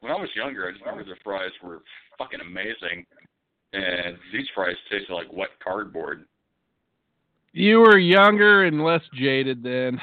when 0.00 0.12
I 0.12 0.16
was 0.16 0.28
younger, 0.34 0.68
I 0.68 0.72
just 0.72 0.84
remember 0.84 1.04
the 1.04 1.18
fries 1.22 1.50
were 1.62 1.82
fucking 2.18 2.40
amazing, 2.40 3.06
and 3.72 4.16
these 4.32 4.46
fries 4.54 4.76
tasted 4.90 5.12
like 5.12 5.32
wet 5.32 5.50
cardboard. 5.62 6.24
You 7.52 7.80
were 7.80 7.98
younger 7.98 8.64
and 8.64 8.84
less 8.84 9.02
jaded 9.14 9.62
then. 9.62 10.00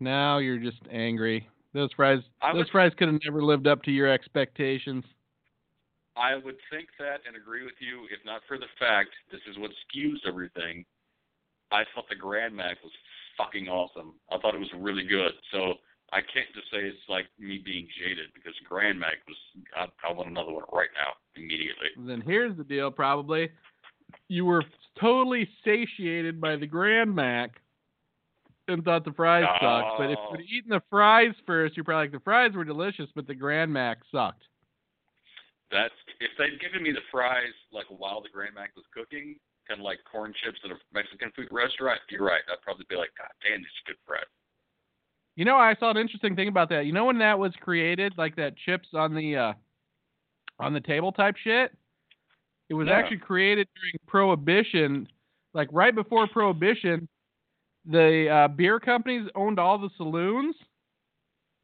Now 0.00 0.38
you're 0.38 0.58
just 0.58 0.80
angry. 0.90 1.48
Those 1.72 1.92
fries. 1.92 2.20
I 2.40 2.52
those 2.52 2.60
was- 2.60 2.70
fries 2.70 2.92
could 2.96 3.08
have 3.08 3.20
never 3.24 3.42
lived 3.42 3.66
up 3.66 3.82
to 3.84 3.90
your 3.90 4.08
expectations. 4.08 5.04
I 6.16 6.34
would 6.36 6.56
think 6.70 6.88
that 6.98 7.20
and 7.26 7.36
agree 7.36 7.62
with 7.62 7.74
you, 7.78 8.04
if 8.10 8.24
not 8.24 8.40
for 8.48 8.56
the 8.56 8.68
fact 8.78 9.10
this 9.30 9.42
is 9.46 9.58
what 9.58 9.70
skews 9.84 10.26
everything. 10.26 10.86
I 11.70 11.84
thought 11.94 12.08
the 12.08 12.14
Grand 12.14 12.56
Mac 12.56 12.82
was 12.82 12.92
fucking 13.36 13.68
awesome. 13.68 14.14
I 14.30 14.38
thought 14.38 14.54
it 14.54 14.58
was 14.58 14.72
really 14.72 15.04
good. 15.04 15.32
So 15.52 15.74
I 16.12 16.20
can't 16.20 16.46
just 16.54 16.70
say 16.70 16.78
it's 16.86 16.96
like 17.08 17.26
me 17.38 17.58
being 17.64 17.88
jaded 17.98 18.30
because 18.34 18.54
Grand 18.68 18.98
Mac 18.98 19.14
was. 19.26 19.36
I, 19.76 19.86
I 20.08 20.12
want 20.12 20.28
another 20.30 20.52
one 20.52 20.64
right 20.72 20.88
now, 20.94 21.14
immediately. 21.34 21.88
Then 21.96 22.20
here's 22.20 22.56
the 22.56 22.64
deal. 22.64 22.90
Probably 22.90 23.50
you 24.28 24.44
were 24.44 24.62
totally 25.00 25.48
satiated 25.64 26.40
by 26.40 26.56
the 26.56 26.66
Grand 26.66 27.14
Mac 27.14 27.60
and 28.68 28.84
thought 28.84 29.04
the 29.04 29.12
fries 29.12 29.44
sucked. 29.60 29.98
But 29.98 30.10
if 30.10 30.18
Oh. 30.18 30.36
you'd 30.38 30.46
eaten 30.48 30.70
the 30.70 30.82
fries 30.90 31.34
first, 31.44 31.76
you're 31.76 31.84
probably 31.84 32.04
like 32.04 32.12
the 32.12 32.20
fries 32.20 32.52
were 32.54 32.64
delicious, 32.64 33.10
but 33.14 33.26
the 33.26 33.34
Grand 33.34 33.72
Mac 33.72 33.98
sucked. 34.10 34.44
That's 35.70 35.94
if 36.20 36.30
they'd 36.38 36.60
given 36.60 36.82
me 36.82 36.92
the 36.92 37.02
fries 37.10 37.52
like 37.72 37.86
while 37.90 38.22
the 38.22 38.28
Grand 38.28 38.54
Mac 38.54 38.70
was 38.76 38.84
cooking, 38.94 39.34
kind 39.66 39.80
of 39.80 39.84
like 39.84 39.98
corn 40.10 40.32
chips 40.44 40.58
at 40.64 40.70
a 40.70 40.78
Mexican 40.94 41.32
food 41.34 41.48
restaurant. 41.50 42.00
You're 42.10 42.22
right. 42.22 42.42
I'd 42.50 42.62
probably 42.62 42.86
be 42.88 42.94
like, 42.94 43.10
God 43.18 43.30
damn, 43.42 43.58
these 43.58 43.74
are 43.82 43.90
good 43.92 44.00
fries. 44.06 44.30
You 45.36 45.44
know, 45.44 45.56
I 45.56 45.74
saw 45.78 45.90
an 45.90 45.96
interesting 45.98 46.34
thing 46.34 46.48
about 46.48 46.70
that. 46.70 46.86
You 46.86 46.92
know 46.92 47.04
when 47.04 47.18
that 47.18 47.38
was 47.38 47.52
created, 47.60 48.14
like 48.16 48.36
that 48.36 48.56
chips 48.56 48.88
on 48.94 49.14
the 49.14 49.36
uh 49.36 49.52
on 50.58 50.72
the 50.72 50.80
table 50.80 51.12
type 51.12 51.36
shit? 51.36 51.72
It 52.68 52.74
was 52.74 52.88
Yeah. 52.88 52.94
actually 52.94 53.18
created 53.18 53.68
during 53.76 53.94
Prohibition, 54.06 55.06
like 55.52 55.68
right 55.72 55.94
before 55.94 56.26
Prohibition. 56.26 57.06
The 57.84 58.28
uh, 58.28 58.48
beer 58.48 58.80
companies 58.80 59.28
owned 59.36 59.60
all 59.60 59.78
the 59.78 59.90
saloons, 59.96 60.56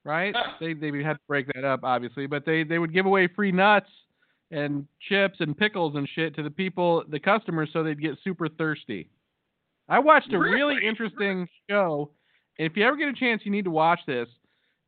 right? 0.05 0.35
They 0.61 0.75
they 0.75 0.87
had 1.03 1.15
to 1.15 1.21
break 1.27 1.47
that 1.55 1.65
up, 1.65 1.81
obviously, 1.83 2.27
but 2.27 2.45
they 2.45 2.63
they 2.65 2.79
would 2.79 2.93
give 2.93 3.07
away 3.07 3.27
free 3.27 3.51
nuts 3.53 3.89
and 4.51 4.87
chips 5.09 5.41
and 5.41 5.57
pickles 5.57 5.97
and 5.97 6.07
shit 6.15 6.37
to 6.37 6.43
the 6.43 6.51
people, 6.51 7.03
the 7.09 7.19
customers, 7.19 7.71
so 7.73 7.83
they'd 7.83 8.01
get 8.01 8.19
super 8.23 8.49
thirsty. 8.51 9.09
I 9.89 9.99
watched 9.99 10.33
a 10.35 10.39
really 10.39 10.75
Really? 10.75 10.87
interesting 10.87 11.49
show. 11.71 12.11
If 12.59 12.77
you 12.77 12.87
ever 12.87 12.97
get 12.97 13.09
a 13.09 13.13
chance, 13.15 13.43
you 13.45 13.51
need 13.51 13.65
to 13.65 13.71
watch 13.71 14.01
this. 14.07 14.29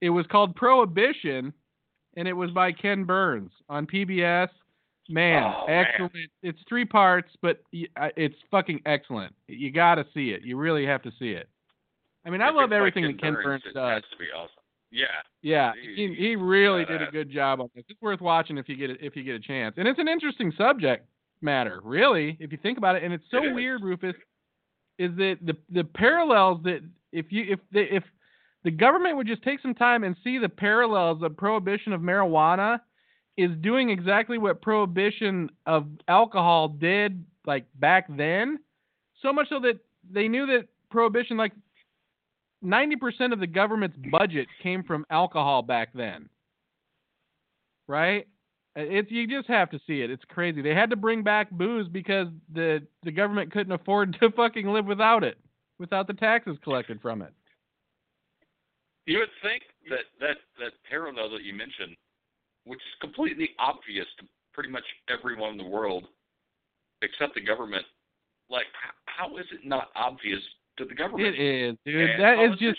It 0.01 0.11
was 0.11 0.27
called 0.27 0.55
Prohibition, 0.57 1.53
and 2.17 2.29
it 2.29 2.33
was 2.33 2.51
by 2.51 2.73
Ken 2.73 3.05
Burns 3.05 3.51
on 3.69 3.87
PBS. 3.87 4.49
Man, 5.11 5.43
Oh, 5.43 5.67
man. 5.67 5.85
excellent. 5.87 6.13
It's 6.43 6.59
three 6.69 6.85
parts, 6.87 7.29
but 7.43 7.61
uh, 7.97 8.09
it's 8.17 8.37
fucking 8.51 8.81
excellent. 8.87 9.35
You 9.49 9.71
got 9.71 9.97
to 9.97 10.07
see 10.15 10.31
it. 10.31 10.43
You 10.45 10.57
really 10.57 10.87
have 10.87 11.03
to 11.03 11.11
see 11.19 11.31
it. 11.33 11.49
I 12.27 12.31
mean, 12.31 12.41
I 12.41 12.49
If 12.49 12.55
love 12.55 12.73
everything 12.73 13.05
Ken 13.05 13.13
that 13.13 13.21
Ken 13.23 13.35
Burns 13.35 13.63
does. 13.75 14.03
to 14.11 14.17
be 14.19 14.25
awesome. 14.35 14.51
Yeah. 14.91 15.07
Yeah, 15.43 15.73
he, 15.97 16.15
he 16.17 16.37
really 16.37 16.85
did 16.87 17.03
a 17.03 17.11
good 17.11 17.31
job 17.31 17.61
on 17.61 17.69
this. 17.75 17.85
It's 17.89 18.01
worth 18.01 18.21
watching 18.23 18.57
if 18.57 18.67
you 18.69 18.77
get 18.77 18.89
it, 18.91 18.99
if 19.03 19.15
you 19.17 19.25
get 19.25 19.35
a 19.35 19.41
chance. 19.41 19.75
And 19.77 19.87
it's 19.89 19.99
an 19.99 20.09
interesting 20.09 20.53
subject 20.57 21.07
matter, 21.43 21.81
really, 21.85 22.37
if 22.41 22.51
you 22.53 22.59
think 22.63 22.79
about 22.79 22.97
it. 22.97 23.03
And 23.03 23.13
it's 23.13 23.25
so 23.31 23.43
It 23.45 23.53
weird, 23.55 23.83
Rufus, 23.83 24.15
is 24.99 25.11
that 25.17 25.39
the 25.43 25.57
the 25.71 25.85
parallels 25.85 26.63
that 26.65 26.81
if 27.13 27.27
you 27.31 27.45
if 27.49 27.61
the 27.73 27.97
if 27.97 28.05
the 28.65 28.71
government 28.71 29.17
would 29.17 29.27
just 29.27 29.43
take 29.43 29.61
some 29.61 29.75
time 29.75 30.05
and 30.05 30.17
see 30.25 30.39
the 30.39 30.49
parallels 30.49 31.23
of 31.23 31.37
prohibition 31.37 31.93
of 31.93 32.01
marijuana 32.01 32.81
is 33.37 33.51
doing 33.61 33.91
exactly 33.91 34.39
what 34.39 34.63
prohibition 34.63 35.51
of 35.67 35.87
alcohol 36.09 36.69
did 36.69 37.25
like 37.47 37.67
back 37.79 38.07
then 38.17 38.59
so 39.21 39.33
much 39.33 39.49
so 39.49 39.61
that 39.61 39.79
they 40.11 40.29
knew 40.29 40.47
that 40.47 40.69
prohibition 40.91 41.37
like 41.37 41.53
90% 42.65 43.33
of 43.33 43.41
the 43.41 43.47
government's 43.47 43.97
budget 44.11 44.49
came 44.63 44.83
from 44.83 45.05
alcohol 45.11 45.63
back 45.63 45.91
then. 45.95 46.29
Right? 47.87 48.27
Uh, 48.77 48.83
it's 48.83 49.11
you 49.11 49.27
just 49.27 49.49
have 49.49 49.71
to 49.71 49.81
see 49.87 50.01
it. 50.01 50.11
It's 50.11 50.25
crazy. 50.29 50.61
They 50.61 50.75
had 50.75 50.91
to 50.91 50.97
bring 50.97 51.23
back 51.23 51.51
booze 51.51 51.89
because 51.89 52.29
the 52.53 52.83
the 53.05 53.13
government 53.13 53.53
couldn't 53.53 53.73
afford 53.73 54.17
to 54.21 54.31
fucking 54.31 54.67
live 54.67 54.87
without 54.87 55.23
it, 55.23 55.39
without 55.79 56.07
the 56.07 56.15
taxes 56.15 56.57
collected 56.63 57.01
from 57.01 57.23
it. 57.23 57.33
You 59.07 59.19
would 59.19 59.29
think 59.43 59.63
that 59.91 60.05
that 60.21 60.37
that 60.59 60.73
parallel 60.89 61.31
that 61.31 61.43
you 61.43 61.55
mentioned, 61.55 61.97
which 62.65 62.79
is 62.81 63.01
completely 63.01 63.51
obvious 63.59 64.07
to 64.19 64.27
pretty 64.53 64.71
much 64.71 64.85
everyone 65.09 65.53
in 65.53 65.59
the 65.59 65.65
world, 65.65 66.05
except 67.03 67.35
the 67.35 67.41
government, 67.41 67.85
like 68.51 68.67
how 69.07 69.37
is 69.37 69.47
it 69.53 69.67
not 69.67 69.89
obvious 69.95 70.41
to 70.79 70.85
the 70.85 70.95
government? 70.95 71.35
It 71.37 71.41
is, 71.41 71.77
dude. 71.85 72.19
That 72.19 72.39
is 72.41 72.59
just? 72.59 72.79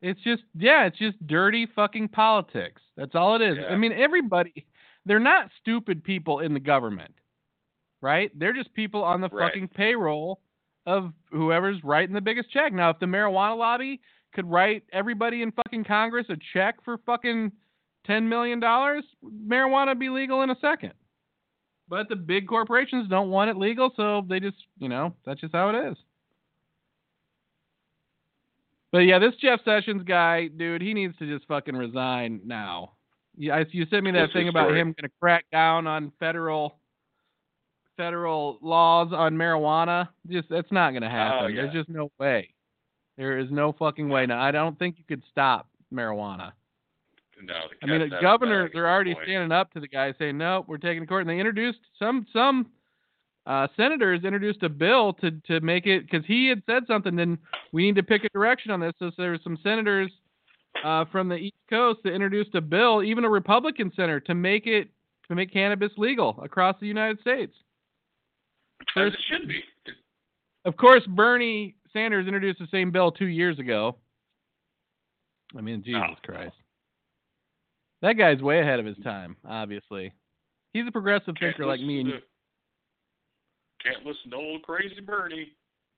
It's 0.00 0.20
just 0.22 0.42
yeah, 0.58 0.86
it's 0.86 0.98
just 0.98 1.24
dirty 1.28 1.68
fucking 1.76 2.08
politics. 2.08 2.82
That's 2.96 3.14
all 3.14 3.36
it 3.36 3.42
is. 3.42 3.58
I 3.70 3.76
mean, 3.76 3.92
everybody 3.92 4.66
they're 5.06 5.18
not 5.18 5.50
stupid 5.60 6.04
people 6.04 6.40
in 6.40 6.54
the 6.54 6.60
government. 6.60 7.14
Right? 8.00 8.30
They're 8.38 8.52
just 8.52 8.74
people 8.74 9.04
on 9.04 9.20
the 9.20 9.28
Right. 9.28 9.48
fucking 9.52 9.68
payroll 9.68 10.40
of 10.86 11.12
whoever's 11.30 11.82
writing 11.84 12.14
the 12.14 12.20
biggest 12.20 12.50
check. 12.50 12.72
Now, 12.72 12.90
if 12.90 12.98
the 12.98 13.06
marijuana 13.06 13.56
lobby 13.56 14.00
could 14.32 14.50
write 14.50 14.82
everybody 14.92 15.42
in 15.42 15.52
fucking 15.52 15.84
Congress 15.84 16.26
a 16.28 16.36
check 16.52 16.82
for 16.84 16.98
fucking 16.98 17.52
10 18.04 18.28
million 18.28 18.58
dollars, 18.58 19.04
marijuana 19.24 19.88
would 19.88 20.00
be 20.00 20.08
legal 20.08 20.42
in 20.42 20.50
a 20.50 20.56
second. 20.60 20.94
But 21.88 22.08
the 22.08 22.16
big 22.16 22.48
corporations 22.48 23.08
don't 23.08 23.30
want 23.30 23.50
it 23.50 23.56
legal, 23.56 23.92
so 23.94 24.22
they 24.28 24.40
just, 24.40 24.56
you 24.78 24.88
know, 24.88 25.14
that's 25.24 25.40
just 25.40 25.52
how 25.54 25.68
it 25.68 25.92
is. 25.92 25.96
But 28.90 29.00
yeah, 29.00 29.18
this 29.18 29.34
Jeff 29.36 29.60
Sessions 29.64 30.02
guy, 30.02 30.48
dude, 30.48 30.82
he 30.82 30.92
needs 30.94 31.16
to 31.18 31.26
just 31.26 31.46
fucking 31.48 31.76
resign 31.76 32.40
now. 32.44 32.92
Yeah, 33.42 33.56
I- 33.56 33.66
you 33.72 33.86
sent 33.86 34.04
me 34.04 34.12
that 34.12 34.20
What's 34.20 34.32
thing 34.34 34.46
about 34.46 34.66
story? 34.68 34.80
him 34.80 34.86
going 34.92 35.08
to 35.08 35.14
crack 35.20 35.46
down 35.50 35.88
on 35.88 36.12
federal 36.20 36.78
federal 37.96 38.58
laws 38.62 39.12
on 39.12 39.34
marijuana. 39.34 40.08
Just 40.28 40.48
that's 40.48 40.70
not 40.70 40.90
going 40.90 41.02
to 41.02 41.10
happen. 41.10 41.44
Oh, 41.44 41.46
yeah. 41.48 41.62
There's 41.62 41.74
just 41.74 41.88
no 41.88 42.12
way. 42.20 42.54
There 43.18 43.38
is 43.38 43.50
no 43.50 43.72
fucking 43.72 44.08
way. 44.08 44.26
Now, 44.26 44.40
I 44.40 44.52
don't 44.52 44.78
think 44.78 44.96
you 44.96 45.04
could 45.08 45.24
stop 45.28 45.68
marijuana. 45.92 46.52
No, 47.42 47.54
I 47.82 47.86
mean, 47.86 48.08
the 48.08 48.18
governors 48.20 48.70
are 48.76 48.88
already 48.88 49.14
point. 49.14 49.26
standing 49.26 49.50
up 49.50 49.72
to 49.72 49.80
the 49.80 49.88
guy 49.88 50.14
saying, 50.16 50.38
"No, 50.38 50.64
we're 50.68 50.78
taking 50.78 51.02
to 51.02 51.06
court." 51.08 51.22
And 51.22 51.30
they 51.30 51.40
introduced 51.40 51.80
some 51.98 52.24
some 52.32 52.70
uh, 53.44 53.66
senators 53.76 54.22
introduced 54.22 54.62
a 54.62 54.68
bill 54.68 55.14
to 55.14 55.32
to 55.48 55.58
make 55.60 55.86
it 55.86 56.08
because 56.08 56.24
he 56.26 56.46
had 56.46 56.62
said 56.66 56.84
something. 56.86 57.16
Then 57.16 57.38
we 57.72 57.82
need 57.82 57.96
to 57.96 58.04
pick 58.04 58.22
a 58.22 58.28
direction 58.28 58.70
on 58.70 58.78
this. 58.78 58.92
So, 59.00 59.10
there 59.18 59.30
were 59.32 59.40
some 59.42 59.58
senators 59.64 60.12
uh, 60.84 61.04
from 61.12 61.28
the 61.28 61.36
East 61.36 61.54
Coast 61.70 62.00
that 62.04 62.12
introduced 62.12 62.54
a 62.54 62.60
bill, 62.60 63.02
even 63.02 63.24
a 63.24 63.28
Republican 63.30 63.92
senator, 63.94 64.20
to 64.20 64.34
make 64.34 64.66
it 64.66 64.88
to 65.28 65.34
make 65.34 65.52
cannabis 65.52 65.92
legal 65.96 66.38
across 66.42 66.76
the 66.80 66.86
United 66.86 67.20
States. 67.20 67.54
As 68.96 69.12
it 69.12 69.18
should 69.30 69.48
be. 69.48 69.60
Of 70.64 70.76
course, 70.76 71.02
Bernie 71.06 71.76
Sanders 71.92 72.26
introduced 72.26 72.58
the 72.58 72.66
same 72.70 72.90
bill 72.90 73.12
two 73.12 73.26
years 73.26 73.58
ago. 73.58 73.96
I 75.56 75.60
mean, 75.60 75.82
Jesus 75.84 76.02
Oh. 76.10 76.14
Christ. 76.24 76.54
That 78.00 78.14
guy's 78.14 78.42
way 78.42 78.60
ahead 78.60 78.80
of 78.80 78.86
his 78.86 78.96
time, 79.04 79.36
obviously. 79.48 80.12
He's 80.72 80.86
a 80.88 80.90
progressive 80.92 81.34
Can't 81.36 81.54
thinker 81.54 81.66
like 81.66 81.80
me 81.80 82.00
and 82.00 82.08
to- 82.10 82.22
Can't 83.84 84.04
listen 84.04 84.30
to 84.30 84.36
old 84.36 84.62
crazy 84.62 85.00
Bernie. 85.00 85.52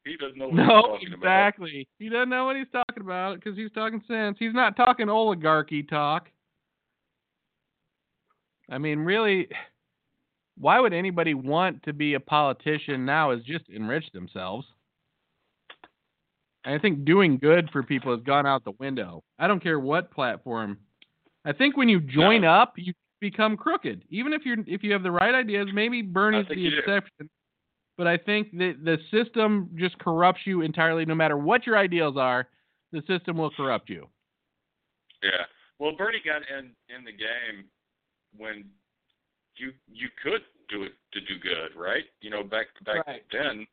He 0.05 0.16
doesn't 0.16 0.36
know 0.36 0.48
what 0.48 0.55
No, 0.55 0.64
he's 0.64 1.09
talking 1.09 1.12
about. 1.14 1.16
exactly. 1.48 1.89
He 1.98 2.09
doesn't 2.09 2.28
know 2.28 2.44
what 2.44 2.56
he's 2.56 2.66
talking 2.72 3.02
about 3.02 3.36
because 3.36 3.56
he's 3.56 3.72
talking 3.72 4.02
sense. 4.06 4.36
He's 4.39 4.52
not 4.55 4.76
talking 4.76 5.09
oligarchy 5.09 5.82
talk. 5.82 6.28
I 8.70 8.78
mean, 8.78 9.01
really, 9.01 9.48
why 10.59 10.81
would 10.81 10.93
anybody 10.93 11.35
want 11.35 11.82
to 11.85 11.93
be 11.93 12.14
a 12.14 12.20
politician 12.20 13.05
now 13.05 13.31
is 13.32 13.43
just 13.44 13.68
enrich 13.68 14.05
themselves. 14.12 14.66
And 16.64 16.74
I 16.74 16.78
think 16.78 17.05
doing 17.05 17.36
good 17.39 17.68
for 17.72 17.82
people 17.82 18.14
has 18.14 18.24
gone 18.24 18.47
out 18.47 18.64
the 18.64 18.72
window. 18.78 19.22
I 19.39 19.47
don't 19.47 19.62
care 19.62 19.78
what 19.78 20.10
platform. 20.10 20.78
I 21.44 21.52
think 21.52 21.76
when 21.76 21.90
you 21.90 22.01
join 22.01 22.43
No. 22.43 22.52
up, 22.52 22.74
you 22.76 22.94
become 23.20 23.56
crooked. 23.56 24.05
Even 24.09 24.32
if 24.32 24.47
you're 24.47 24.56
if 24.66 24.82
you 24.82 24.93
have 24.93 25.02
the 25.02 25.10
right 25.10 25.35
ideas, 25.35 25.68
maybe 25.74 26.01
Bernie's 26.01 26.47
the 26.48 26.78
exception. 26.78 27.28
But 27.96 28.06
I 28.06 28.16
think 28.16 28.50
that 28.52 28.74
the 28.84 28.98
system 29.10 29.70
just 29.76 29.98
corrupts 29.98 30.42
you 30.44 30.62
entirely. 30.62 31.04
No 31.04 31.14
matter 31.14 31.36
what 31.36 31.66
your 31.66 31.78
ideals 31.78 32.16
are, 32.16 32.48
the 32.92 33.02
system 33.06 33.36
will 33.36 33.50
corrupt 33.50 33.88
you. 33.88 34.08
Yeah. 35.22 35.44
Well, 35.78 35.92
Bernie 35.96 36.22
got 36.24 36.42
in 36.48 36.70
in 36.94 37.04
the 37.04 37.12
game 37.12 37.64
when 38.36 38.64
you 39.56 39.72
you 39.92 40.08
could 40.22 40.42
do 40.68 40.84
it 40.84 40.92
to 41.12 41.20
do 41.20 41.38
good, 41.42 41.78
right? 41.78 42.04
You 42.20 42.30
know, 42.30 42.42
back 42.42 42.66
back 42.84 43.06
Right. 43.06 43.22
then. 43.32 43.66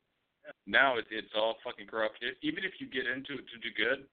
Now 0.65 0.98
it, 0.98 1.06
it's 1.11 1.31
all 1.35 1.57
fucking 1.64 1.88
corrupt. 1.88 2.23
Even 2.41 2.64
if 2.64 2.73
you 2.80 2.88
get 2.88 3.06
into 3.06 3.34
it 3.34 3.45
to 3.49 3.57
do 3.61 3.69
good, 3.76 4.06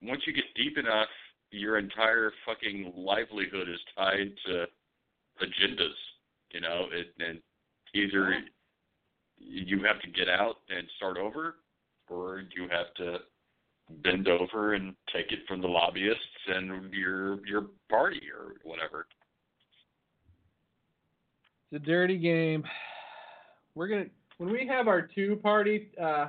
once 0.00 0.22
you 0.26 0.32
get 0.32 0.44
deep 0.54 0.78
enough, 0.78 1.08
your 1.50 1.78
entire 1.78 2.32
fucking 2.46 2.92
livelihood 2.96 3.68
is 3.68 3.80
tied 3.96 4.32
to 4.46 4.66
agendas. 5.42 5.94
You 6.52 6.60
know, 6.60 6.86
it 6.92 7.08
and 7.18 7.40
either 7.94 8.34
you 9.44 9.82
have 9.84 10.00
to 10.00 10.08
get 10.08 10.28
out 10.28 10.56
and 10.68 10.86
start 10.96 11.18
over, 11.18 11.56
or 12.08 12.42
you 12.54 12.68
have 12.70 12.92
to 12.96 13.18
bend 14.02 14.28
over 14.28 14.74
and 14.74 14.94
take 15.14 15.32
it 15.32 15.40
from 15.46 15.60
the 15.60 15.68
lobbyists 15.68 16.20
and 16.48 16.92
your 16.92 17.46
your 17.46 17.66
party 17.90 18.22
or 18.34 18.54
whatever. 18.64 19.06
It's 21.70 21.82
a 21.82 21.86
dirty 21.86 22.18
game. 22.18 22.64
We're 23.74 23.88
gonna 23.88 24.06
when 24.38 24.50
we 24.50 24.66
have 24.66 24.88
our 24.88 25.02
two 25.02 25.36
party 25.36 25.90
uh, 26.02 26.28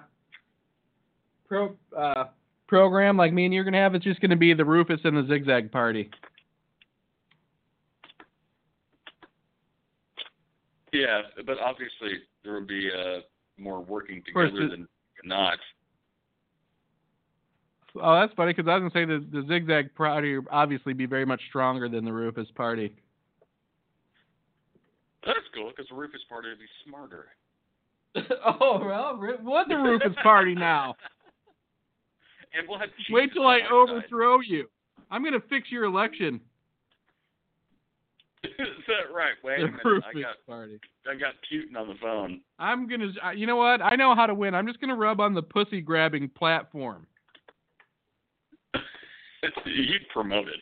pro 1.47 1.75
uh, 1.97 2.25
program 2.67 3.17
like 3.17 3.33
me 3.33 3.45
and 3.45 3.53
you're 3.53 3.63
gonna 3.63 3.77
have, 3.77 3.95
it's 3.95 4.03
just 4.03 4.21
gonna 4.21 4.35
be 4.35 4.53
the 4.53 4.65
Rufus 4.65 4.99
and 5.03 5.15
the 5.17 5.27
Zigzag 5.27 5.71
Party. 5.71 6.09
Yeah, 10.93 11.21
but 11.45 11.57
obviously 11.59 12.19
there 12.43 12.53
would 12.53 12.67
be 12.67 12.89
uh, 12.89 13.19
more 13.57 13.81
working 13.81 14.21
together 14.25 14.61
it- 14.63 14.69
than 14.69 14.87
not. 15.25 15.57
Oh, 17.95 18.19
that's 18.19 18.33
funny 18.33 18.53
because 18.53 18.67
I 18.67 18.77
was 18.77 18.91
gonna 18.91 18.91
say 18.91 19.05
the 19.05 19.41
the 19.41 19.47
Zigzag 19.47 19.93
Party 19.95 20.37
would 20.37 20.47
obviously 20.51 20.93
be 20.93 21.05
very 21.05 21.25
much 21.25 21.41
stronger 21.49 21.87
than 21.89 22.05
the 22.05 22.11
Rufus 22.13 22.47
Party. 22.55 22.95
That's 25.25 25.37
cool 25.53 25.69
because 25.69 25.87
the 25.89 25.95
Rufus 25.95 26.21
party 26.27 26.49
would 26.49 26.59
be 26.59 26.65
smarter. 26.87 27.27
oh 28.59 28.79
well, 28.83 29.15
Ru- 29.17 29.37
what 29.43 29.67
the 29.67 29.75
Rufus 29.77 30.15
Party 30.23 30.55
now? 30.55 30.95
And 32.55 32.67
we'll 32.69 32.77
have 32.77 32.89
Wait 33.09 33.33
till 33.33 33.47
I 33.47 33.61
on 33.61 33.87
side. 33.87 33.93
overthrow 33.95 34.39
you. 34.41 34.69
I'm 35.09 35.23
gonna 35.23 35.39
fix 35.49 35.71
your 35.71 35.85
election. 35.85 36.39
Is 38.59 38.83
that 38.87 39.13
right? 39.13 39.33
Wait 39.43 39.59
a 39.59 39.65
minute. 39.65 39.79
Rufus 39.85 40.03
I 40.09 40.19
got 40.19 40.35
Party. 40.47 40.79
I 41.07 41.15
got 41.15 41.33
Putin 41.51 41.79
on 41.79 41.87
the 41.87 41.95
phone. 42.01 42.41
I'm 42.59 42.87
gonna. 42.87 43.11
You 43.35 43.47
know 43.47 43.55
what? 43.55 43.81
I 43.81 43.95
know 43.95 44.15
how 44.15 44.25
to 44.25 44.33
win. 44.33 44.53
I'm 44.53 44.67
just 44.67 44.81
gonna 44.81 44.95
rub 44.95 45.21
on 45.21 45.33
the 45.33 45.41
pussy 45.41 45.81
grabbing 45.81 46.29
platform. 46.29 47.07
You'd 49.65 50.07
promote 50.11 50.47
it. 50.47 50.61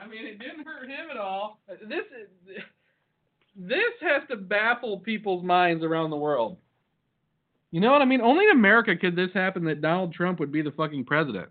I 0.00 0.06
mean, 0.06 0.26
it 0.26 0.38
didn't 0.38 0.64
hurt 0.66 0.88
him 0.88 1.10
at 1.10 1.16
all. 1.16 1.60
This 1.68 2.04
is, 2.20 2.62
this 3.56 3.78
has 4.02 4.22
to 4.30 4.36
baffle 4.36 4.98
people's 4.98 5.44
minds 5.44 5.84
around 5.84 6.10
the 6.10 6.16
world. 6.16 6.58
You 7.70 7.80
know 7.80 7.90
what 7.90 8.02
I 8.02 8.04
mean? 8.04 8.20
Only 8.20 8.44
in 8.44 8.50
America 8.50 8.96
could 8.96 9.16
this 9.16 9.30
happen 9.32 9.64
that 9.64 9.80
Donald 9.80 10.12
Trump 10.12 10.40
would 10.40 10.52
be 10.52 10.62
the 10.62 10.72
fucking 10.72 11.04
president. 11.04 11.48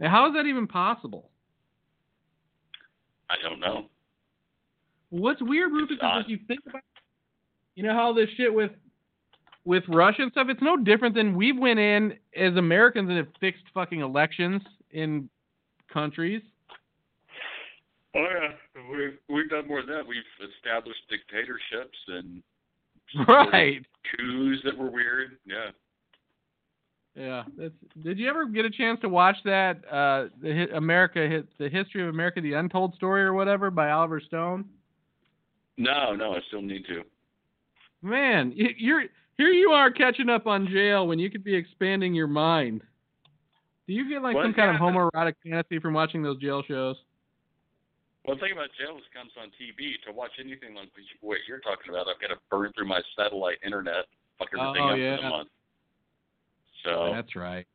How 0.00 0.28
is 0.28 0.34
that 0.34 0.46
even 0.46 0.66
possible? 0.66 1.29
I 3.30 3.40
don't 3.48 3.60
know. 3.60 3.86
What's 5.10 5.40
weird, 5.42 5.72
Rufus, 5.72 5.96
is 5.96 5.98
if 6.02 6.28
you 6.28 6.38
think 6.46 6.60
about, 6.68 6.82
you 7.74 7.82
know 7.84 7.94
how 7.94 8.12
this 8.12 8.28
shit 8.36 8.52
with 8.52 8.72
with 9.64 9.84
Russia 9.88 10.22
and 10.22 10.32
stuff. 10.32 10.46
It's 10.50 10.62
no 10.62 10.76
different 10.76 11.14
than 11.14 11.36
we 11.36 11.52
went 11.52 11.78
in 11.78 12.14
as 12.36 12.56
Americans 12.56 13.08
and 13.08 13.18
have 13.18 13.28
fixed 13.40 13.64
fucking 13.74 14.00
elections 14.00 14.62
in 14.90 15.28
countries. 15.92 16.42
Oh 18.16 18.26
yeah, 18.40 18.82
we've 18.90 19.18
we've 19.28 19.50
done 19.50 19.68
more 19.68 19.82
than 19.82 19.94
that. 19.96 20.06
We've 20.06 20.22
established 20.56 21.00
dictatorships 21.08 21.98
and 22.08 22.42
Right. 23.28 23.84
coups 24.16 24.58
that 24.64 24.76
were 24.76 24.90
weird. 24.90 25.38
Yeah. 25.44 25.70
Yeah. 27.16 27.42
That's, 27.58 27.74
did 28.02 28.18
you 28.18 28.28
ever 28.28 28.46
get 28.46 28.64
a 28.64 28.70
chance 28.70 29.00
to 29.00 29.08
watch 29.08 29.36
that 29.44 29.80
uh 29.90 30.28
the 30.40 30.68
America 30.76 31.28
Hi- 31.28 31.48
the 31.58 31.68
History 31.68 32.02
of 32.02 32.08
America 32.08 32.40
the 32.40 32.52
Untold 32.54 32.94
Story 32.94 33.22
or 33.22 33.32
whatever 33.34 33.70
by 33.70 33.90
Oliver 33.90 34.20
Stone? 34.20 34.66
No, 35.76 36.14
no, 36.14 36.32
I 36.34 36.40
still 36.48 36.62
need 36.62 36.84
to. 36.86 37.02
Man, 38.02 38.52
you're 38.54 39.04
here 39.36 39.48
you 39.48 39.70
are 39.70 39.90
catching 39.90 40.28
up 40.28 40.46
on 40.46 40.68
jail 40.68 41.06
when 41.06 41.18
you 41.18 41.30
could 41.30 41.42
be 41.44 41.54
expanding 41.54 42.14
your 42.14 42.26
mind. 42.28 42.82
Do 43.86 43.94
you 43.94 44.08
get 44.08 44.22
like 44.22 44.36
some 44.40 44.54
kind 44.54 44.70
of 44.74 44.80
homoerotic 44.80 45.34
fantasy 45.42 45.78
from 45.80 45.94
watching 45.94 46.22
those 46.22 46.38
jail 46.40 46.62
shows? 46.66 46.96
Well, 48.24 48.36
the 48.36 48.40
thing 48.42 48.52
about 48.52 48.68
jail 48.78 48.96
is 48.98 49.02
it 49.10 49.16
comes 49.18 49.32
on 49.40 49.48
TV. 49.60 49.94
To 50.06 50.12
watch 50.12 50.32
anything 50.38 50.74
like 50.76 50.88
what 50.94 51.02
you- 51.02 51.18
what 51.20 51.38
you're 51.48 51.58
talking 51.58 51.88
about, 51.90 52.06
I've 52.06 52.20
got 52.20 52.28
to 52.28 52.38
burn 52.50 52.70
through 52.76 52.86
my 52.86 53.00
satellite 53.16 53.58
internet, 53.64 54.04
fuck 54.38 54.48
everything 54.56 54.82
Oh, 54.84 54.92
up 54.92 54.98
yeah. 54.98 55.16
the 55.16 55.22
month. 55.28 55.48
So 56.84 57.12
That's 57.14 57.36
right. 57.36 57.66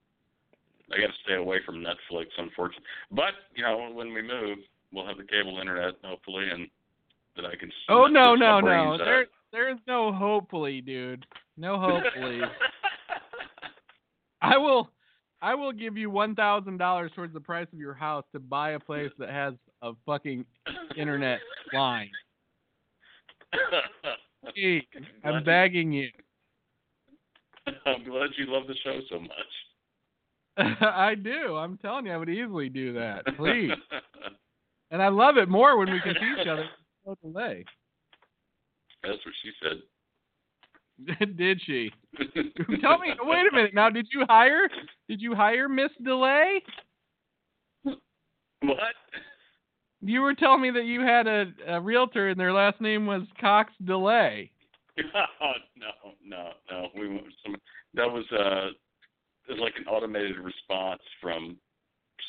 I 0.92 1.02
got 1.02 1.08
to 1.08 1.14
stay 1.24 1.36
away 1.36 1.58
from 1.66 1.78
Netflix, 1.78 2.28
unfortunately. 2.38 2.86
But 3.12 3.34
you 3.56 3.64
know, 3.64 3.90
when 3.94 4.14
we 4.14 4.22
move, 4.22 4.60
we'll 4.94 5.08
have 5.08 5.18
the 5.18 5.24
cable 5.24 5.60
internet, 5.60 5.96
hopefully, 6.04 6.50
and 6.52 6.68
that 7.36 7.46
I 7.46 7.56
can. 7.56 7.72
Oh 7.90 8.06
no 8.06 8.36
no 8.36 8.60
no! 8.60 8.70
out. 8.70 8.98
There 9.00 9.26
there's 9.52 9.80
no 9.88 10.12
hopefully, 10.12 10.82
dude. 10.82 11.26
No 11.58 11.80
hopefully. 11.80 12.42
I 14.42 14.58
will 14.58 14.90
I 15.42 15.56
will 15.56 15.72
give 15.72 15.98
you 15.98 16.10
one 16.10 16.36
thousand 16.36 16.78
dollars 16.78 17.12
towards 17.16 17.34
the 17.34 17.40
price 17.40 17.68
of 17.74 17.80
your 17.80 17.94
house 17.94 18.26
to 18.34 18.40
buy 18.40 18.72
a 18.72 18.80
place 18.80 19.12
that 19.18 19.30
has 19.30 19.54
a 19.82 19.94
fucking 20.06 20.46
internet 20.98 21.40
line. 21.74 22.10
Please, 24.54 24.84
I'm 25.24 25.44
begging 25.44 25.92
you. 25.92 26.10
I'm 27.86 28.04
glad 28.04 28.30
you 28.38 28.46
love 28.48 28.68
the 28.68 28.76
show 28.84 29.00
so 29.10 29.20
much. 29.20 29.32
I 30.82 31.16
do. 31.16 31.56
I'm 31.56 31.78
telling 31.78 32.06
you, 32.06 32.12
I 32.14 32.18
would 32.18 32.30
easily 32.30 32.70
do 32.70 32.94
that. 32.94 33.26
Please. 33.38 33.72
And 34.92 35.02
I 35.02 35.08
love 35.10 35.38
it 35.38 35.50
more 35.50 35.78
when 35.78 35.92
we 35.92 36.00
can 36.00 36.14
see 36.14 36.42
each 36.42 36.48
other. 36.48 36.66
No 37.06 37.16
delay. 37.22 37.66
That's 39.02 39.18
what 39.26 39.34
she 39.42 39.52
said. 39.62 41.38
Did 41.38 41.60
she? 41.66 41.92
Tell 42.82 43.00
me. 43.00 43.14
Wait 43.22 43.48
a 43.52 43.56
minute. 43.56 43.74
Now, 43.74 43.90
did 43.90 44.08
you 44.14 44.26
hire? 44.30 44.70
Did 45.10 45.22
you 45.22 45.36
hire 45.36 45.68
Miss 45.68 45.90
Delay? 46.04 46.64
What? 47.84 48.96
You 50.02 50.22
were 50.22 50.36
telling 50.36 50.62
me 50.62 50.72
that 50.72 50.86
you 50.86 51.02
had 51.02 51.28
a, 51.28 51.46
a 51.68 51.82
realtor 51.82 52.30
and 52.30 52.40
their 52.40 52.54
last 52.54 52.80
name 52.80 53.06
was 53.06 53.24
Cox 53.42 53.74
Delay. 53.84 54.52
Oh, 55.00 55.52
no, 55.78 56.14
no, 56.26 56.50
no. 56.72 56.88
We 56.96 57.08
went 57.08 57.24
some. 57.44 57.56
That 57.94 58.12
was 58.12 58.26
uh, 58.32 58.70
it 59.48 59.54
was 59.54 59.60
like 59.60 59.74
an 59.78 59.88
automated 59.88 60.38
response 60.40 61.02
from 61.22 61.58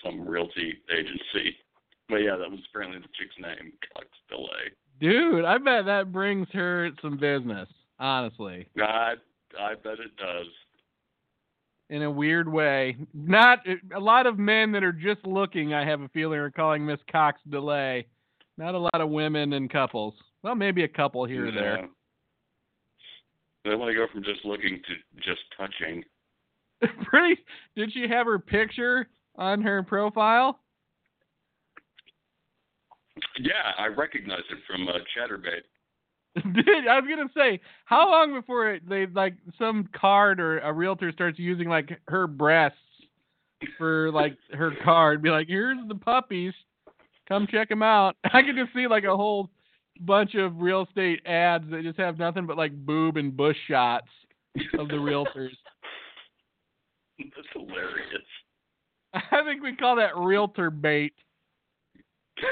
some 0.05 0.27
realty 0.29 0.75
agency. 0.93 1.57
But 2.09 2.17
yeah, 2.17 2.37
that 2.37 2.51
was 2.51 2.61
apparently 2.71 2.99
the 2.99 3.09
chick's 3.19 3.35
name, 3.41 3.73
Cox 3.93 4.07
Delay. 4.29 4.71
Dude, 5.01 5.45
I 5.45 5.59
bet 5.59 5.87
that 5.87 6.13
brings 6.13 6.49
her 6.53 6.91
some 7.03 7.19
business, 7.19 7.69
honestly, 7.99 8.67
I 8.81 9.15
I 9.59 9.75
bet 9.75 9.95
it 9.95 10.17
does. 10.17 10.47
in 11.91 12.03
a 12.03 12.11
weird 12.11 12.51
way. 12.51 12.97
Not 13.13 13.59
a 13.95 14.01
lot 14.01 14.27
of 14.27 14.39
men 14.39 14.73
that 14.73 14.85
are 14.85 14.93
just 14.93 15.25
looking, 15.27 15.75
I 15.75 15.85
have 15.85 16.01
a 16.01 16.09
feeling, 16.09 16.39
are 16.39 16.51
calling 16.51 16.87
Miss 16.87 17.01
Cox 17.11 17.41
Delay. 17.51 18.07
Not 18.59 18.75
a 18.75 18.79
lot 18.79 19.01
of 19.01 19.11
women 19.11 19.53
and 19.53 19.71
couples. 19.71 20.15
Well, 20.43 20.55
maybe 20.55 20.85
a 20.85 20.89
couple 20.89 21.25
here 21.25 21.49
or 21.49 21.53
there. 21.53 21.89
They 23.67 23.75
want 23.75 23.91
to 23.91 23.95
go 23.95 24.07
from 24.13 24.23
just 24.23 24.45
looking 24.45 24.81
to 24.87 25.21
just 25.21 25.41
touching. 25.57 26.05
Pretty. 27.05 27.41
Did 27.75 27.93
she 27.93 28.07
have 28.09 28.27
her 28.27 28.39
picture 28.39 29.09
on 29.35 29.61
her 29.63 29.83
profile? 29.83 30.61
Yeah, 33.41 33.73
I 33.79 33.87
recognize 33.87 34.43
it 34.51 34.59
from 34.67 34.89
uh, 34.89 34.93
Chaturbate. 35.17 35.65
Did 36.55 36.87
I 36.87 37.01
was 37.01 37.09
gonna 37.09 37.31
say 37.35 37.61
how 37.87 38.11
long 38.11 38.35
before 38.35 38.71
it, 38.75 38.87
they 38.87 39.07
like 39.07 39.35
some 39.59 39.89
card 39.99 40.39
or 40.39 40.59
a 40.59 40.73
realtor 40.73 41.11
starts 41.11 41.39
using 41.39 41.69
like 41.69 41.99
her 42.09 42.27
breasts 42.27 42.79
for 43.79 44.13
like 44.13 44.37
her 44.53 44.73
card? 44.85 45.23
Be 45.23 45.31
like, 45.31 45.49
here's 45.49 45.79
the 45.89 45.95
puppies, 45.95 46.53
come 47.27 47.47
check 47.51 47.71
them 47.71 47.83
out. 47.83 48.17
I 48.25 48.43
could 48.43 48.57
just 48.57 48.75
see 48.75 48.87
like 48.87 49.05
a 49.05 49.17
whole 49.17 49.49
bunch 50.01 50.35
of 50.35 50.61
real 50.61 50.83
estate 50.83 51.21
ads 51.27 51.65
that 51.71 51.83
just 51.83 51.99
have 51.99 52.19
nothing 52.19 52.47
but 52.47 52.57
like 52.57 52.73
boob 52.85 53.17
and 53.17 53.37
bush 53.37 53.57
shots 53.69 54.09
of 54.79 54.89
the 54.89 54.95
realtors. 54.95 55.51
That's 57.19 57.49
hilarious. 57.53 58.23
I 59.15 59.43
think 59.45 59.63
we 59.63 59.75
call 59.75 59.97
that 59.97 60.17
realtor 60.17 60.71
bait. 60.71 61.15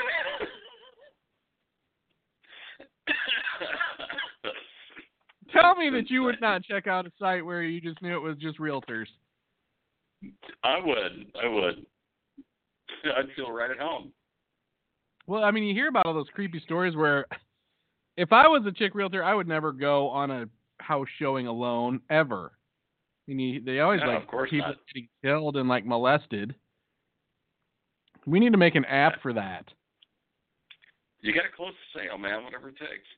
Tell 5.53 5.77
me 5.77 5.91
that 5.91 6.11
you 6.11 6.23
would 6.23 6.41
not 6.41 6.65
check 6.65 6.87
out 6.87 7.07
a 7.07 7.12
site 7.19 7.45
where 7.45 7.62
you 7.62 7.81
just 7.81 8.01
knew 8.03 8.16
it 8.16 8.23
was 8.23 8.39
just 8.39 8.59
realtors. 8.59 9.07
I 10.65 10.81
would. 10.83 11.27
I 11.43 11.47
would. 11.47 11.85
I'd 13.16 13.29
feel 13.37 13.53
right 13.53 13.71
at 13.71 13.79
home. 13.79 14.11
Well, 15.26 15.42
I 15.42 15.51
mean, 15.51 15.64
you 15.64 15.74
hear 15.74 15.88
about 15.88 16.06
all 16.06 16.14
those 16.14 16.28
creepy 16.34 16.60
stories 16.60 16.96
where 16.96 17.26
if 18.16 18.32
I 18.32 18.46
was 18.46 18.64
a 18.66 18.72
chick 18.72 18.94
realtor, 18.94 19.24
I 19.24 19.34
would 19.34 19.48
never 19.48 19.72
go 19.72 20.09
on 20.09 20.30
a 20.30 20.46
house 20.80 21.09
showing 21.18 21.46
alone 21.46 22.01
ever. 22.10 22.52
I 23.28 23.32
mean, 23.32 23.55
you, 23.55 23.60
they 23.62 23.80
always 23.80 24.01
No, 24.05 24.09
like 24.09 24.28
people 24.51 24.68
not. 24.68 24.76
getting 24.88 25.09
killed 25.22 25.56
and 25.56 25.68
like 25.68 25.86
molested. 25.86 26.55
We 28.26 28.38
need 28.40 28.52
to 28.52 28.59
make 28.59 28.74
an 28.74 28.84
app 28.84 29.20
for 29.22 29.32
that. 29.32 29.66
You 31.20 31.32
got 31.32 31.42
to 31.42 31.48
close 31.56 31.72
the 31.94 32.01
sale, 32.01 32.18
man. 32.18 32.44
Whatever 32.44 32.68
it 32.68 32.76
takes. 32.78 33.09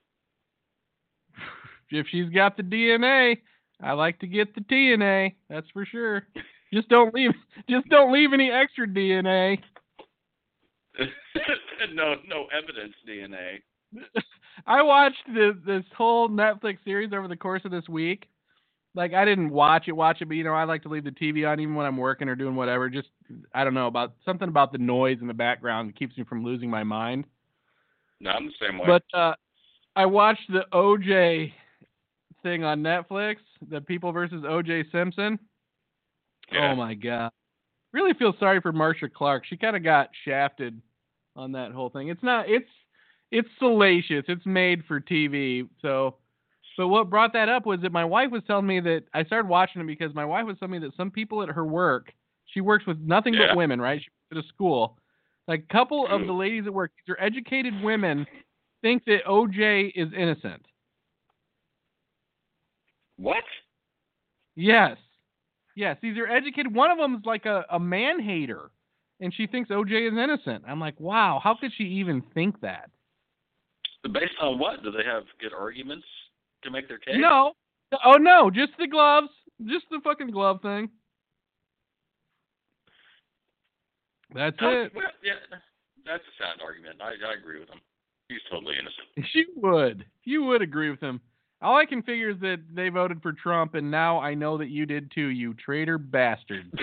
If 1.90 2.06
she's 2.10 2.28
got 2.30 2.56
the 2.56 2.62
DNA, 2.62 3.38
I 3.82 3.92
like 3.92 4.18
to 4.20 4.26
get 4.26 4.54
the 4.54 4.60
TNA. 4.62 5.34
That's 5.48 5.66
for 5.72 5.84
sure. 5.86 6.26
Just 6.72 6.88
don't 6.88 7.14
leave. 7.14 7.30
Just 7.68 7.88
don't 7.88 8.12
leave 8.12 8.32
any 8.32 8.50
extra 8.50 8.86
DNA. 8.88 9.58
no, 11.94 12.14
no 12.26 12.46
evidence 12.56 12.94
DNA. 13.08 13.60
I 14.66 14.82
watched 14.82 15.22
this 15.34 15.54
this 15.66 15.84
whole 15.96 16.28
Netflix 16.28 16.78
series 16.84 17.12
over 17.12 17.28
the 17.28 17.36
course 17.36 17.62
of 17.64 17.70
this 17.70 17.88
week. 17.88 18.28
Like 18.94 19.12
I 19.12 19.24
didn't 19.24 19.50
watch 19.50 19.88
it, 19.88 19.92
watch 19.92 20.22
it, 20.22 20.24
but 20.26 20.34
you 20.34 20.44
know 20.44 20.54
I 20.54 20.64
like 20.64 20.82
to 20.84 20.88
leave 20.88 21.04
the 21.04 21.10
TV 21.10 21.46
on 21.46 21.60
even 21.60 21.74
when 21.74 21.86
I'm 21.86 21.98
working 21.98 22.28
or 22.28 22.34
doing 22.34 22.56
whatever. 22.56 22.88
Just 22.88 23.08
I 23.54 23.62
don't 23.62 23.74
know 23.74 23.86
about 23.86 24.14
something 24.24 24.48
about 24.48 24.72
the 24.72 24.78
noise 24.78 25.18
in 25.20 25.26
the 25.26 25.34
background 25.34 25.88
that 25.88 25.98
keeps 25.98 26.16
me 26.16 26.24
from 26.24 26.42
losing 26.42 26.70
my 26.70 26.82
mind. 26.82 27.26
No, 28.20 28.30
I'm 28.30 28.46
the 28.46 28.52
same 28.60 28.78
way. 28.78 28.86
But 28.86 29.18
uh, 29.18 29.34
I 29.94 30.06
watched 30.06 30.50
the 30.50 30.64
OJ 30.72 31.52
thing 32.42 32.64
on 32.64 32.82
Netflix, 32.82 33.36
the 33.68 33.82
People 33.82 34.12
versus 34.12 34.42
OJ 34.42 34.90
Simpson. 34.90 35.38
Yeah. 36.50 36.72
Oh 36.72 36.76
my 36.76 36.94
god. 36.94 37.30
Really 37.92 38.14
feel 38.14 38.34
sorry 38.40 38.60
for 38.60 38.72
Marcia 38.72 39.08
Clark. 39.08 39.44
She 39.46 39.56
kind 39.56 39.76
of 39.76 39.84
got 39.84 40.08
shafted 40.24 40.80
on 41.36 41.52
that 41.52 41.72
whole 41.72 41.90
thing. 41.90 42.08
It's 42.08 42.22
not 42.22 42.48
it's 42.48 42.68
it's 43.30 43.48
salacious. 43.58 44.24
It's 44.28 44.46
made 44.46 44.84
for 44.86 45.00
TV. 45.00 45.68
So 45.82 46.16
but 46.76 46.88
what 46.88 47.08
brought 47.08 47.32
that 47.32 47.48
up 47.48 47.64
was 47.66 47.80
that 47.82 47.92
my 47.92 48.04
wife 48.04 48.30
was 48.30 48.42
telling 48.46 48.66
me 48.66 48.80
that 48.80 49.04
I 49.14 49.24
started 49.24 49.48
watching 49.48 49.80
it 49.80 49.86
because 49.86 50.14
my 50.14 50.24
wife 50.24 50.44
was 50.44 50.58
telling 50.58 50.72
me 50.72 50.78
that 50.80 50.94
some 50.96 51.10
people 51.10 51.42
at 51.42 51.48
her 51.48 51.64
work, 51.64 52.12
she 52.46 52.60
works 52.60 52.86
with 52.86 52.98
nothing 52.98 53.34
Yeah. 53.34 53.48
but 53.48 53.56
women, 53.56 53.80
right? 53.80 54.00
She 54.00 54.08
works 54.10 54.44
at 54.44 54.50
a 54.50 54.54
school. 54.54 54.98
Like 55.48 55.64
a 55.68 55.72
couple 55.72 56.06
of 56.06 56.22
mm. 56.22 56.26
the 56.26 56.32
ladies 56.32 56.66
at 56.66 56.74
work, 56.74 56.92
these 57.06 57.14
are 57.14 57.20
educated 57.22 57.82
women, 57.82 58.26
think 58.82 59.04
that 59.06 59.24
OJ 59.26 59.92
is 59.94 60.08
innocent. 60.12 60.66
What? 63.16 63.44
Yes. 64.54 64.98
Yes, 65.74 65.96
these 66.02 66.16
are 66.18 66.26
educated. 66.26 66.74
One 66.74 66.90
of 66.90 66.98
them's 66.98 67.24
like 67.24 67.46
a, 67.46 67.64
a 67.70 67.78
man 67.78 68.20
hater, 68.20 68.70
and 69.20 69.32
she 69.34 69.46
thinks 69.46 69.70
OJ 69.70 70.08
is 70.12 70.18
innocent. 70.18 70.64
I'm 70.66 70.80
like, 70.80 70.98
wow, 71.00 71.40
how 71.42 71.54
could 71.60 71.72
she 71.76 71.84
even 71.84 72.22
think 72.34 72.60
that? 72.60 72.90
Based 74.12 74.34
on 74.40 74.58
what? 74.58 74.82
Do 74.82 74.90
they 74.92 75.04
have 75.04 75.24
good 75.40 75.52
arguments 75.58 76.06
to 76.62 76.70
make 76.70 76.86
their 76.88 76.98
case? 76.98 77.16
No. 77.18 77.52
Oh, 78.04 78.16
no, 78.18 78.50
just 78.50 78.72
the 78.78 78.86
gloves. 78.86 79.28
Just 79.66 79.86
the 79.90 80.00
fucking 80.04 80.30
glove 80.30 80.60
thing. 80.62 80.90
That's 84.34 84.56
Oh, 84.60 84.82
it. 84.82 84.92
well, 84.94 85.04
yeah, 85.22 85.34
that's 86.04 86.22
a 86.22 86.42
sound 86.42 86.60
argument. 86.64 87.00
I, 87.00 87.12
I 87.28 87.34
agree 87.38 87.60
with 87.60 87.68
him. 87.68 87.80
He's 88.28 88.40
totally 88.50 88.74
innocent. 88.74 89.06
You 89.34 89.46
would. 89.56 90.04
You 90.24 90.44
would 90.44 90.62
agree 90.62 90.90
with 90.90 91.00
him. 91.00 91.20
All 91.62 91.76
I 91.76 91.86
can 91.86 92.02
figure 92.02 92.30
is 92.30 92.40
that 92.40 92.58
they 92.74 92.90
voted 92.90 93.22
for 93.22 93.32
Trump, 93.32 93.74
and 93.74 93.90
now 93.90 94.18
I 94.20 94.34
know 94.34 94.58
that 94.58 94.68
you 94.68 94.84
did 94.84 95.10
too, 95.10 95.28
you 95.28 95.54
traitor 95.54 95.96
bastard. 95.96 96.66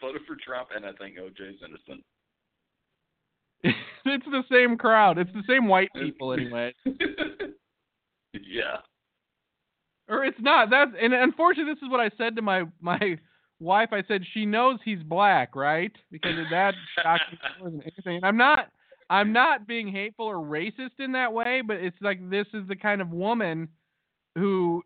Voted 0.00 0.22
for 0.26 0.36
Trump, 0.36 0.68
and 0.74 0.86
I 0.86 0.92
think 0.92 1.16
OJ's 1.16 1.60
innocent. 1.62 2.04
it's 4.04 4.24
the 4.24 4.42
same 4.50 4.78
crowd. 4.78 5.18
It's 5.18 5.32
the 5.32 5.42
same 5.48 5.68
white 5.68 5.90
people 5.94 6.32
anyway. 6.32 6.74
yeah. 8.32 8.78
Or 10.08 10.24
it's 10.24 10.40
not. 10.40 10.70
That's 10.70 10.92
and 11.00 11.12
unfortunately, 11.12 11.74
this 11.74 11.82
is 11.82 11.90
what 11.90 12.00
I 12.00 12.10
said 12.16 12.36
to 12.36 12.42
my 12.42 12.64
my 12.80 13.18
wife. 13.60 13.90
I 13.92 14.02
said 14.08 14.22
she 14.32 14.46
knows 14.46 14.78
he's 14.84 15.02
black, 15.02 15.54
right? 15.54 15.92
Because 16.10 16.38
of 16.38 16.46
that 16.50 16.74
shocked 17.02 17.22
more 17.60 17.70
than 17.70 17.82
anything. 17.82 18.16
And 18.16 18.24
I'm 18.24 18.36
not. 18.36 18.68
I'm 19.10 19.32
not 19.32 19.66
being 19.66 19.88
hateful 19.88 20.26
or 20.26 20.36
racist 20.36 21.00
in 21.00 21.12
that 21.12 21.32
way, 21.32 21.62
but 21.66 21.78
it's 21.78 21.96
like 22.00 22.30
this 22.30 22.46
is 22.54 22.68
the 22.68 22.76
kind 22.76 23.00
of 23.00 23.10
woman 23.10 23.68
who 24.36 24.82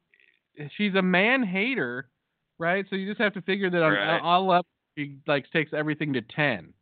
she's 0.76 0.94
a 0.94 1.02
man 1.02 1.42
hater, 1.42 2.08
right? 2.58 2.86
So 2.88 2.96
you 2.96 3.06
just 3.06 3.20
have 3.20 3.34
to 3.34 3.42
figure 3.42 3.68
that 3.68 3.82
on 3.82 3.92
Right. 3.92 4.20
all 4.20 4.50
up 4.50 4.66
she 4.96 5.16
like 5.26 5.50
takes 5.52 5.72
everything 5.72 6.12
to 6.14 6.22
ten. 6.22 6.72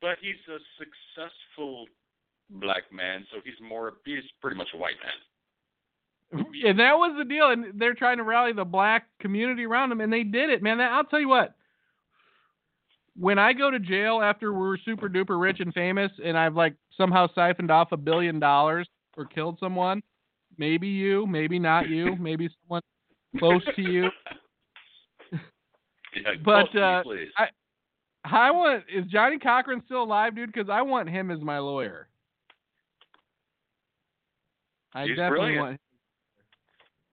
But 0.00 0.18
he's 0.20 0.34
a 0.48 0.58
successful 0.78 1.86
black 2.50 2.82
man, 2.92 3.26
so 3.32 3.40
he's 3.44 3.54
more. 3.66 3.94
He's 4.04 4.22
pretty 4.40 4.56
much 4.56 4.68
a 4.74 4.76
white 4.76 4.96
man. 5.02 5.12
And 6.66 6.80
that 6.80 6.94
was 6.94 7.14
the 7.16 7.24
deal. 7.24 7.50
And 7.50 7.78
they're 7.78 7.94
trying 7.94 8.16
to 8.16 8.24
rally 8.24 8.52
the 8.52 8.64
black 8.64 9.06
community 9.20 9.64
around 9.64 9.92
him, 9.92 10.00
and 10.00 10.12
they 10.12 10.24
did 10.24 10.50
it, 10.50 10.62
man. 10.62 10.78
That, 10.78 10.90
I'll 10.90 11.04
tell 11.04 11.20
you 11.20 11.28
what. 11.28 11.54
When 13.16 13.38
I 13.38 13.52
go 13.52 13.70
to 13.70 13.78
jail 13.78 14.20
after 14.20 14.52
we're 14.52 14.76
super 14.78 15.08
duper 15.08 15.40
rich 15.40 15.60
and 15.60 15.72
famous, 15.72 16.10
and 16.24 16.36
I've 16.36 16.56
like 16.56 16.74
somehow 16.96 17.28
siphoned 17.34 17.70
off 17.70 17.92
a 17.92 17.96
billion 17.96 18.40
dollars 18.40 18.88
or 19.16 19.26
killed 19.26 19.58
someone, 19.60 20.02
maybe 20.58 20.88
you, 20.88 21.24
maybe 21.26 21.60
not 21.60 21.88
you, 21.88 22.16
maybe 22.16 22.48
someone 22.62 22.82
close 23.38 23.62
to 23.76 23.82
you. 23.82 24.08
Yeah, 26.14 26.30
But, 26.44 26.74
me, 26.74 26.80
uh. 26.80 27.02
I- 27.42 27.48
I 28.26 28.50
want 28.52 28.84
is 28.88 29.04
Johnnie 29.06 29.38
Cochran 29.38 29.82
still 29.84 30.02
alive, 30.02 30.34
dude? 30.34 30.50
Because 30.52 30.70
I 30.70 30.80
want 30.82 31.10
him 31.10 31.30
as 31.30 31.40
my 31.40 31.58
lawyer. 31.58 32.08
I 34.94 35.06
He's 35.06 35.16
definitely 35.16 35.38
brilliant. 35.38 35.60
want. 35.60 35.72
Him. 35.72 35.78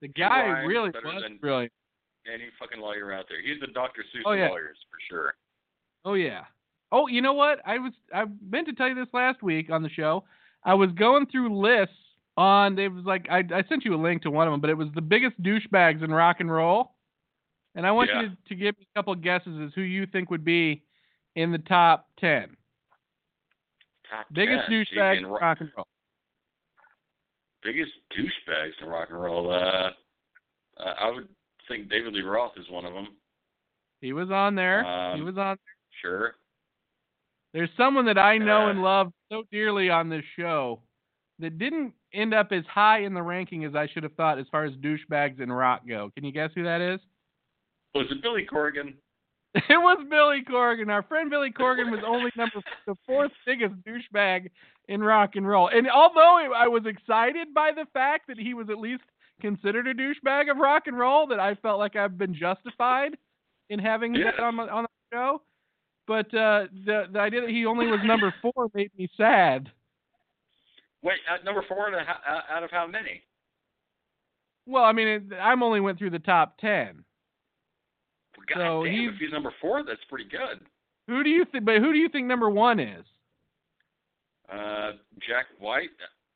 The 0.02 0.08
guy 0.08 0.48
really 0.62 0.90
was 0.90 1.22
than- 1.22 1.36
brilliant. 1.38 1.72
Any 2.32 2.44
fucking 2.58 2.80
lawyer 2.80 3.12
out 3.12 3.26
there. 3.28 3.40
He's 3.42 3.60
the 3.60 3.66
Dr. 3.68 4.02
Seuss 4.14 4.22
Oh, 4.24 4.32
yeah. 4.32 4.44
of 4.46 4.50
lawyers 4.52 4.78
for 4.90 4.98
sure. 5.10 5.34
Oh 6.04 6.14
yeah. 6.14 6.44
Oh, 6.92 7.08
you 7.08 7.20
know 7.20 7.32
what? 7.32 7.60
I 7.66 7.78
was 7.78 7.92
I 8.14 8.24
meant 8.48 8.68
to 8.68 8.72
tell 8.74 8.88
you 8.88 8.94
this 8.94 9.12
last 9.12 9.42
week 9.42 9.70
on 9.70 9.82
the 9.82 9.88
show. 9.90 10.24
I 10.64 10.74
was 10.74 10.90
going 10.92 11.26
through 11.26 11.58
lists 11.60 11.94
on 12.36 12.78
it 12.78 12.88
was 12.92 13.04
like 13.04 13.26
I 13.28 13.38
I 13.52 13.64
sent 13.68 13.84
you 13.84 13.94
a 13.94 14.00
link 14.00 14.22
to 14.22 14.30
one 14.30 14.46
of 14.46 14.52
them, 14.52 14.60
but 14.60 14.70
it 14.70 14.76
was 14.78 14.88
the 14.94 15.00
biggest 15.02 15.40
douchebags 15.42 16.02
in 16.02 16.12
rock 16.12 16.36
and 16.40 16.50
roll. 16.50 16.91
And 17.74 17.86
I 17.86 17.90
want 17.90 18.10
Yeah. 18.10 18.22
you 18.22 18.28
to, 18.30 18.36
to 18.48 18.54
give 18.54 18.78
me 18.78 18.86
a 18.94 18.98
couple 18.98 19.14
guesses 19.14 19.58
as 19.66 19.72
who 19.74 19.80
you 19.82 20.06
think 20.06 20.30
would 20.30 20.44
be 20.44 20.82
in 21.36 21.52
the 21.52 21.58
top 21.58 22.08
ten. 22.18 22.56
Top 24.10 24.26
Biggest 24.32 24.68
douchebags 24.68 25.18
In 25.18 25.26
rock 25.26 25.60
and 25.60 25.70
roll. 25.76 25.86
biggest 27.62 27.92
douchebags 28.16 28.72
in 28.82 28.88
rock 28.88 29.08
and 29.10 29.20
roll. 29.22 29.50
Uh, 29.50 29.90
I 30.78 31.10
would 31.10 31.28
think 31.68 31.88
David 31.88 32.12
Lee 32.12 32.22
Roth 32.22 32.52
is 32.58 32.68
one 32.68 32.84
of 32.84 32.92
them. 32.92 33.08
He 34.00 34.12
was 34.12 34.30
on 34.30 34.54
there. 34.54 34.82
he 34.82 34.88
Um, 34.88 35.24
was 35.24 35.38
on 35.38 35.56
There. 35.56 35.74
Sure. 36.00 36.34
There's 37.52 37.70
someone 37.76 38.04
that 38.06 38.18
I 38.18 38.36
know 38.38 38.66
Uh, 38.66 38.70
and 38.70 38.82
love 38.82 39.12
so 39.30 39.44
dearly 39.52 39.88
on 39.90 40.08
this 40.08 40.24
show 40.36 40.82
that 41.38 41.58
didn't 41.58 41.94
end 42.12 42.34
up 42.34 42.50
as 42.52 42.64
high 42.66 43.00
in 43.00 43.14
the 43.14 43.22
ranking 43.22 43.64
as 43.64 43.74
I 43.74 43.86
should 43.86 44.02
have 44.02 44.14
thought 44.14 44.38
as 44.38 44.48
far 44.48 44.64
as 44.64 44.72
douchebags 44.76 45.40
in 45.40 45.50
rock 45.52 45.86
go. 45.86 46.10
Can 46.10 46.24
you 46.24 46.32
guess 46.32 46.50
who 46.54 46.64
that 46.64 46.80
is? 46.80 47.00
Was 47.94 48.06
it 48.10 48.22
Billy 48.22 48.46
Corgan? 48.50 48.94
It 49.54 49.76
was 49.76 49.98
Billy 50.08 50.42
Corgan. 50.50 50.88
Our 50.90 51.02
friend 51.02 51.28
Billy 51.28 51.50
Corgan 51.50 51.90
was 51.90 52.00
only 52.06 52.30
number 52.36 52.62
the 52.86 52.94
fourth 53.06 53.32
biggest 53.44 53.74
douchebag 53.86 54.48
in 54.88 55.02
rock 55.02 55.36
and 55.36 55.46
roll. 55.46 55.68
And 55.68 55.90
although 55.90 56.50
I 56.56 56.68
was 56.68 56.84
excited 56.86 57.52
by 57.52 57.70
the 57.76 57.84
fact 57.92 58.28
that 58.28 58.38
he 58.38 58.54
was 58.54 58.68
at 58.70 58.78
least 58.78 59.02
considered 59.42 59.86
a 59.88 59.92
douchebag 59.92 60.50
of 60.50 60.56
rock 60.56 60.84
and 60.86 60.98
roll, 60.98 61.26
that 61.26 61.38
I 61.38 61.54
felt 61.56 61.78
like 61.78 61.96
I've 61.96 62.16
been 62.16 62.34
justified 62.34 63.18
in 63.68 63.78
having 63.78 64.14
Yes. 64.14 64.32
that 64.38 64.42
on 64.42 64.54
my, 64.54 64.68
on 64.70 64.84
the 64.84 64.88
show. 65.16 65.42
But 66.06 66.26
uh, 66.34 66.68
the 66.86 67.08
the 67.12 67.18
idea 67.20 67.42
that 67.42 67.50
he 67.50 67.66
only 67.66 67.86
was 67.88 68.00
number 68.04 68.32
four 68.42 68.68
made 68.72 68.90
me 68.96 69.06
sad. 69.18 69.70
Wait, 71.02 71.18
at 71.30 71.44
number 71.44 71.62
four 71.68 71.88
out 71.88 72.00
of 72.00 72.06
how, 72.06 72.40
out 72.56 72.62
of 72.64 72.70
how 72.70 72.86
many? 72.86 73.22
Well, 74.66 74.84
I 74.84 74.92
mean, 74.92 75.08
it, 75.08 75.22
I'm 75.38 75.62
only 75.62 75.80
went 75.80 75.98
through 75.98 76.10
the 76.10 76.18
top 76.20 76.56
ten. 76.58 77.04
God 78.46 78.56
So 78.58 78.84
damn, 78.84 78.92
he's- 78.92 79.12
if 79.14 79.18
he's 79.20 79.32
number 79.32 79.52
four, 79.60 79.82
that's 79.82 80.02
pretty 80.04 80.24
good. 80.28 80.64
Who 81.08 81.22
do 81.24 81.30
you 81.30 81.44
think? 81.46 81.64
But 81.64 81.78
who 81.78 81.92
do 81.92 81.98
you 81.98 82.08
think 82.08 82.26
number 82.26 82.48
one 82.50 82.78
is? 82.80 83.04
Uh, 84.48 84.92
Jack 85.20 85.46
White. 85.58 85.90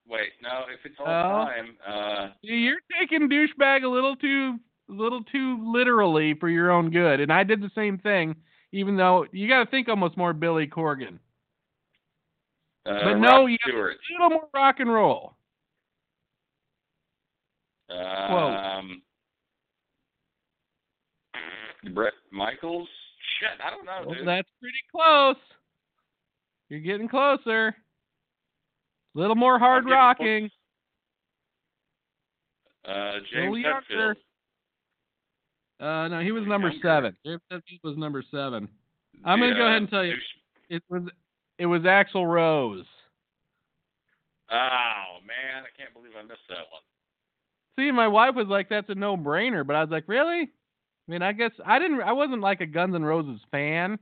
Wait, 0.08 0.32
no, 0.40 0.66
if 0.68 0.84
it's 0.86 0.98
all 1.00 1.06
Oh. 1.06 1.44
time, 1.46 1.76
uh, 1.84 2.30
You're 2.42 2.80
taking 2.98 3.28
douchebag 3.28 3.84
a 3.84 3.88
little 3.88 4.16
too 4.16 4.58
a 4.88 4.92
little 4.92 5.24
too 5.24 5.58
literally 5.72 6.34
for 6.34 6.48
your 6.48 6.70
own 6.70 6.90
good, 6.90 7.18
and 7.20 7.32
I 7.32 7.42
did 7.42 7.60
the 7.60 7.70
same 7.70 7.98
thing. 7.98 8.36
Even 8.72 8.96
though 8.96 9.26
you 9.32 9.48
got 9.48 9.64
to 9.64 9.66
think 9.70 9.88
almost 9.88 10.16
more 10.16 10.32
Billy 10.32 10.66
Corgan, 10.68 11.18
uh 12.84 13.04
But 13.04 13.14
no, 13.18 13.40
Rod 13.42 13.46
you- 13.46 13.58
Stewart. 13.62 13.96
a 13.96 14.12
little 14.12 14.30
more 14.30 14.48
rock 14.54 14.78
and 14.80 14.92
roll. 14.92 15.36
Um, 17.88 19.02
Bret 21.94 22.12
Michaels. 22.30 22.88
Shit, 23.40 23.60
I 23.64 23.70
don't 23.70 23.84
know, 23.84 24.02
Well, 24.06 24.14
dude. 24.18 24.26
that's 24.28 24.48
pretty 24.60 24.78
close. 24.90 25.36
You're 26.68 26.80
getting 26.80 27.08
closer. 27.08 27.68
A 27.68 29.18
little 29.18 29.36
more 29.36 29.58
hard 29.58 29.84
rocking. 29.86 30.50
Uh, 32.86 33.12
James 33.32 33.56
Hetfield. 33.64 34.14
Uh, 35.80 36.08
no, 36.08 36.20
he 36.20 36.32
was 36.32 36.44
number 36.46 36.68
Younger. 36.68 36.82
seven. 36.88 37.16
James 37.24 37.40
Hetfield 37.52 37.82
was 37.84 37.96
number 37.96 38.22
seven. 38.30 38.68
I'm 39.24 39.40
gonna 39.40 39.54
go 39.54 39.66
ahead 39.66 39.78
and 39.82 39.90
tell 39.90 40.04
you. 40.04 40.14
It 40.68 40.82
was 40.88 41.02
it 41.58 41.66
was 41.66 41.82
Axl 41.82 42.26
Rose. 42.26 42.84
Oh 44.50 45.18
man, 45.26 45.64
I 45.64 45.70
can't 45.76 45.92
believe 45.94 46.12
I 46.18 46.22
missed 46.22 46.40
that 46.48 46.66
one. 46.70 46.82
See, 47.78 47.90
my 47.90 48.08
wife 48.08 48.34
was 48.34 48.46
like, 48.46 48.68
"That's 48.68 48.88
a 48.88 48.94
no-brainer," 48.94 49.66
but 49.66 49.76
I 49.76 49.80
was 49.82 49.90
like, 49.90 50.04
"Really?" 50.06 50.50
I 51.08 51.12
mean, 51.12 51.22
I 51.22 51.32
guess 51.32 51.52
I 51.64 51.78
didn't. 51.78 52.00
I 52.02 52.12
wasn't 52.12 52.40
like 52.42 52.60
a 52.60 52.66
Guns 52.66 52.94
N' 52.94 53.04
Roses 53.04 53.40
fan, 53.50 53.98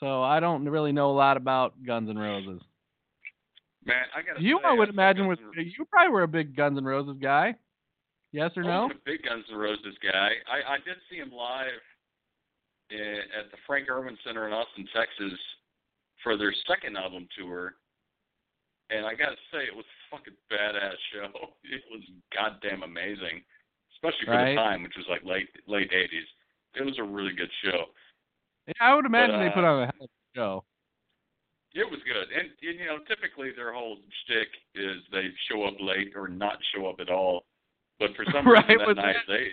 so 0.00 0.22
I 0.22 0.40
don't 0.40 0.66
really 0.68 0.92
know 0.92 1.10
a 1.10 1.12
lot 1.16 1.36
about 1.36 1.74
Guns 1.86 2.08
N' 2.08 2.18
Roses. 2.18 2.62
Man, 3.84 4.04
I 4.16 4.22
gotta 4.22 4.42
You, 4.42 4.58
say, 4.62 4.68
I 4.68 4.72
would 4.72 4.88
saw 4.88 4.92
imagine, 4.92 5.26
was 5.28 5.38
N' 5.56 5.72
you 5.76 5.84
probably 5.84 6.12
were 6.12 6.22
a 6.22 6.28
big 6.28 6.56
Guns 6.56 6.78
N' 6.78 6.84
Roses 6.84 7.16
guy. 7.20 7.54
Yes 8.32 8.50
or 8.56 8.64
I 8.64 8.66
no? 8.66 8.82
wasn't 8.84 9.00
a 9.00 9.04
big 9.04 9.22
Guns 9.22 9.44
N' 9.50 9.56
Roses 9.56 9.96
guy. 10.02 10.30
I, 10.50 10.74
I 10.74 10.76
did 10.84 10.96
see 11.10 11.16
him 11.16 11.30
live 11.32 11.80
i- 12.90 13.38
at 13.38 13.50
the 13.50 13.56
Frank 13.66 13.88
Erwin 13.88 14.16
Center 14.24 14.46
in 14.46 14.52
Austin, 14.52 14.86
Texas, 14.94 15.38
for 16.22 16.36
their 16.36 16.52
second 16.66 16.96
album 16.96 17.28
tour, 17.38 17.74
and 18.90 19.04
I 19.06 19.14
gotta 19.14 19.36
say 19.52 19.64
it 19.64 19.74
was 19.76 19.84
a 19.84 20.16
fucking 20.16 20.34
badass 20.50 20.96
show. 21.12 21.48
It 21.64 21.82
was 21.90 22.02
goddamn 22.34 22.82
amazing, 22.82 23.42
especially 23.98 24.26
for 24.26 24.32
Right. 24.32 24.50
the 24.50 24.56
time, 24.56 24.82
which 24.82 24.96
was 24.96 25.06
like 25.08 25.24
late 25.24 25.48
late 25.66 25.90
'80s. 25.90 26.26
It 26.74 26.84
was 26.84 26.98
a 26.98 27.02
really 27.02 27.32
good 27.34 27.50
show. 27.64 27.86
Yeah, 28.66 28.74
I 28.80 28.94
would 28.94 29.06
imagine 29.06 29.40
they 29.40 29.48
uh, 29.48 29.52
put 29.52 29.64
on 29.64 29.82
a 29.82 29.86
hell 29.86 29.94
of 30.02 30.08
a 30.10 30.36
show. 30.38 30.64
It 31.74 31.90
was 31.90 32.00
good, 32.04 32.28
and, 32.34 32.48
and 32.62 32.78
you 32.78 32.86
know, 32.86 32.98
typically 33.06 33.50
their 33.54 33.72
whole 33.72 33.98
shtick 34.24 34.48
is 34.74 34.96
they 35.12 35.28
show 35.50 35.64
up 35.64 35.74
late 35.80 36.12
or 36.16 36.28
not 36.28 36.58
show 36.74 36.86
up 36.88 36.96
at 37.00 37.10
all. 37.10 37.44
But 37.98 38.14
for 38.16 38.24
some 38.32 38.46
Right, 38.48 38.66
reason 38.68 38.86
that 38.86 38.96
night, 38.96 39.16
that- 39.26 39.32
they 39.32 39.48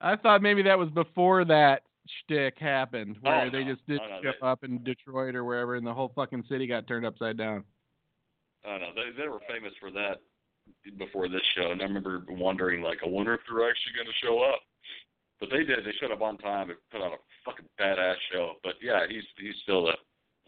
I 0.00 0.16
thought 0.16 0.40
maybe 0.42 0.62
that 0.62 0.78
was 0.78 0.88
before 0.90 1.44
that 1.44 1.82
shtick 2.24 2.58
happened, 2.58 3.16
where 3.20 3.46
Oh, 3.46 3.50
they 3.50 3.64
no. 3.64 3.74
just 3.74 3.86
didn't 3.86 4.02
Oh, 4.04 4.08
no, 4.08 4.22
show 4.22 4.32
they- 4.40 4.46
up 4.46 4.64
in 4.64 4.82
Detroit 4.82 5.34
or 5.34 5.44
wherever, 5.44 5.74
and 5.76 5.86
the 5.86 5.92
whole 5.94 6.10
fucking 6.14 6.44
city 6.48 6.66
got 6.66 6.86
turned 6.86 7.04
upside 7.06 7.36
down. 7.36 7.64
I 8.64 8.78
don't 8.78 8.80
know. 8.80 8.92
They 8.94 9.22
they 9.22 9.28
were 9.28 9.40
famous 9.48 9.72
for 9.80 9.90
that 9.92 10.20
before 10.98 11.28
this 11.28 11.42
show, 11.56 11.70
and 11.70 11.80
I 11.80 11.84
remember 11.84 12.24
wondering 12.28 12.82
like, 12.82 12.98
I 13.04 13.08
wonder 13.08 13.34
if 13.34 13.40
they're 13.48 13.68
actually 13.68 13.94
going 13.96 14.06
to 14.06 14.26
show 14.26 14.40
up. 14.42 14.60
But 15.40 15.48
they 15.50 15.64
did. 15.64 15.84
They 15.86 15.92
showed 16.00 16.12
up 16.12 16.20
on 16.20 16.36
time 16.38 16.68
and 16.68 16.78
put 16.92 17.00
on 17.00 17.12
a 17.12 17.16
fucking 17.46 17.64
badass 17.80 18.16
show. 18.30 18.54
But 18.62 18.74
yeah, 18.82 19.06
he's 19.08 19.24
he's 19.38 19.54
still 19.62 19.88
a 19.88 19.94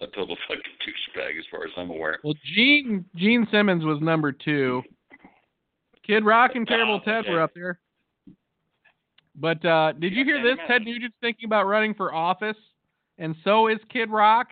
a 0.04 0.06
total 0.08 0.36
fucking 0.48 0.62
douchebag 0.84 1.38
as 1.38 1.44
far 1.50 1.64
as 1.64 1.70
I'm 1.76 1.90
aware. 1.90 2.18
Well, 2.22 2.34
Gene 2.54 3.04
Gene 3.16 3.46
Simmons 3.50 3.84
was 3.84 4.00
number 4.02 4.32
two. 4.32 4.82
Kid 6.06 6.24
Rock 6.24 6.52
and 6.56 6.66
Terrible 6.66 7.00
Oh, 7.00 7.04
Ted 7.10 7.24
were 7.30 7.40
up 7.40 7.52
there. 7.54 7.78
But 9.34 9.64
uh, 9.64 9.92
did 9.92 10.12
you 10.12 10.24
hear 10.24 10.42
this? 10.42 10.58
Ted. 10.66 10.82
Nugent's 10.82 11.16
thinking 11.22 11.46
about 11.46 11.66
running 11.66 11.94
for 11.94 12.12
office, 12.12 12.56
and 13.18 13.34
so 13.44 13.68
is 13.68 13.78
Kid 13.90 14.10
Rock. 14.10 14.48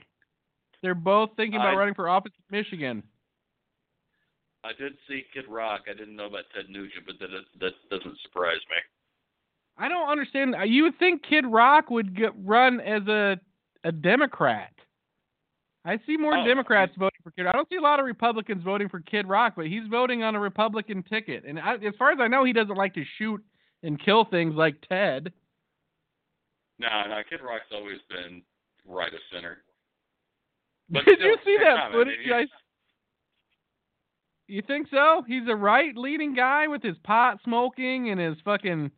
They're 0.82 0.94
both 0.94 1.30
thinking 1.36 1.56
about 1.56 1.74
I- 1.74 1.76
running 1.76 1.94
for 1.94 2.09
office 2.09 2.32
in 2.51 2.56
Michigan. 2.59 3.02
I 4.65 4.73
did 4.78 4.93
see 5.09 5.24
Kid 5.32 5.45
Rock. 5.49 5.82
I 5.89 5.95
didn't 5.95 6.16
know 6.16 6.27
about 6.27 6.45
Ted 6.55 6.66
Nugent, 6.69 7.07
but 7.07 7.19
that 7.20 7.28
that 7.61 7.73
doesn't 7.91 8.19
surprise 8.23 8.61
me. 8.69 8.77
I 9.78 9.89
don't 9.89 10.09
understand. 10.11 10.55
uh, 10.55 10.62
You 10.65 10.82
would 10.85 10.99
think 10.99 11.23
Kid 11.23 11.47
Rock 11.47 11.89
would 11.91 12.15
get, 12.15 12.32
run 12.45 12.81
as 12.81 13.07
a 13.09 13.41
a 13.85 13.93
Democrat. 13.93 14.73
I 15.87 15.99
see 16.07 16.19
more 16.19 16.37
Oh, 16.37 16.47
Democrats 16.47 16.93
voting 16.99 17.19
for 17.23 17.31
Kid. 17.31 17.45
Rock. 17.45 17.55
I 17.55 17.57
don't 17.57 17.69
see 17.70 17.77
a 17.77 17.81
lot 17.81 17.99
of 17.99 18.05
Republicans 18.05 18.62
voting 18.62 18.91
for 18.91 19.01
Kid 19.01 19.27
Rock, 19.27 19.55
but 19.57 19.66
he's 19.66 19.87
voting 19.91 20.23
on 20.23 20.35
a 20.35 20.41
Republican 20.41 21.03
ticket. 21.05 21.45
And 21.47 21.59
I, 21.59 21.77
as 21.77 21.95
far 21.99 22.11
as 22.11 22.19
I 22.20 22.28
know, 22.28 22.45
he 22.45 22.53
doesn't 22.53 22.77
like 22.77 22.93
to 22.95 23.05
shoot 23.16 23.43
and 23.82 23.99
kill 23.99 24.27
things 24.27 24.55
like 24.55 24.74
Ted. 24.87 25.32
No, 26.78 26.89
no, 27.09 27.20
Kid 27.31 27.41
Rock's 27.43 27.65
always 27.73 27.99
been 28.11 28.43
right 28.87 29.12
of 29.12 29.20
center. 29.32 29.59
But 30.93 31.05
Did 31.05 31.19
still, 31.19 31.28
you 31.28 31.37
see 31.47 31.57
that 31.62 31.77
I 31.78 31.93
footage? 31.93 32.19
guys? 32.28 32.49
You 34.51 34.62
think 34.66 34.89
so? 34.90 35.22
He's 35.28 35.47
a 35.48 35.55
right 35.55 35.97
leading 35.97 36.35
guy 36.35 36.66
with 36.66 36.82
his 36.82 36.97
pot 37.05 37.39
smoking 37.44 38.10
and 38.10 38.20
his 38.20 38.36
fucking 38.44 38.90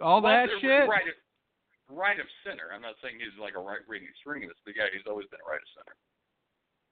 all 0.00 0.20
well, 0.20 0.32
that 0.32 0.48
shit. 0.60 0.86
Right 0.86 1.08
of, 1.08 1.96
right 1.96 2.20
of 2.20 2.26
center. 2.44 2.64
I'm 2.74 2.82
not 2.82 2.96
saying 3.02 3.14
he's 3.18 3.40
like 3.40 3.54
a 3.56 3.60
right 3.60 3.80
wing 3.88 4.02
extremist, 4.08 4.56
but 4.66 4.74
yeah, 4.76 4.84
he's 4.92 5.06
always 5.08 5.26
been 5.30 5.40
right 5.48 5.56
of 5.56 5.68
center. 5.74 5.96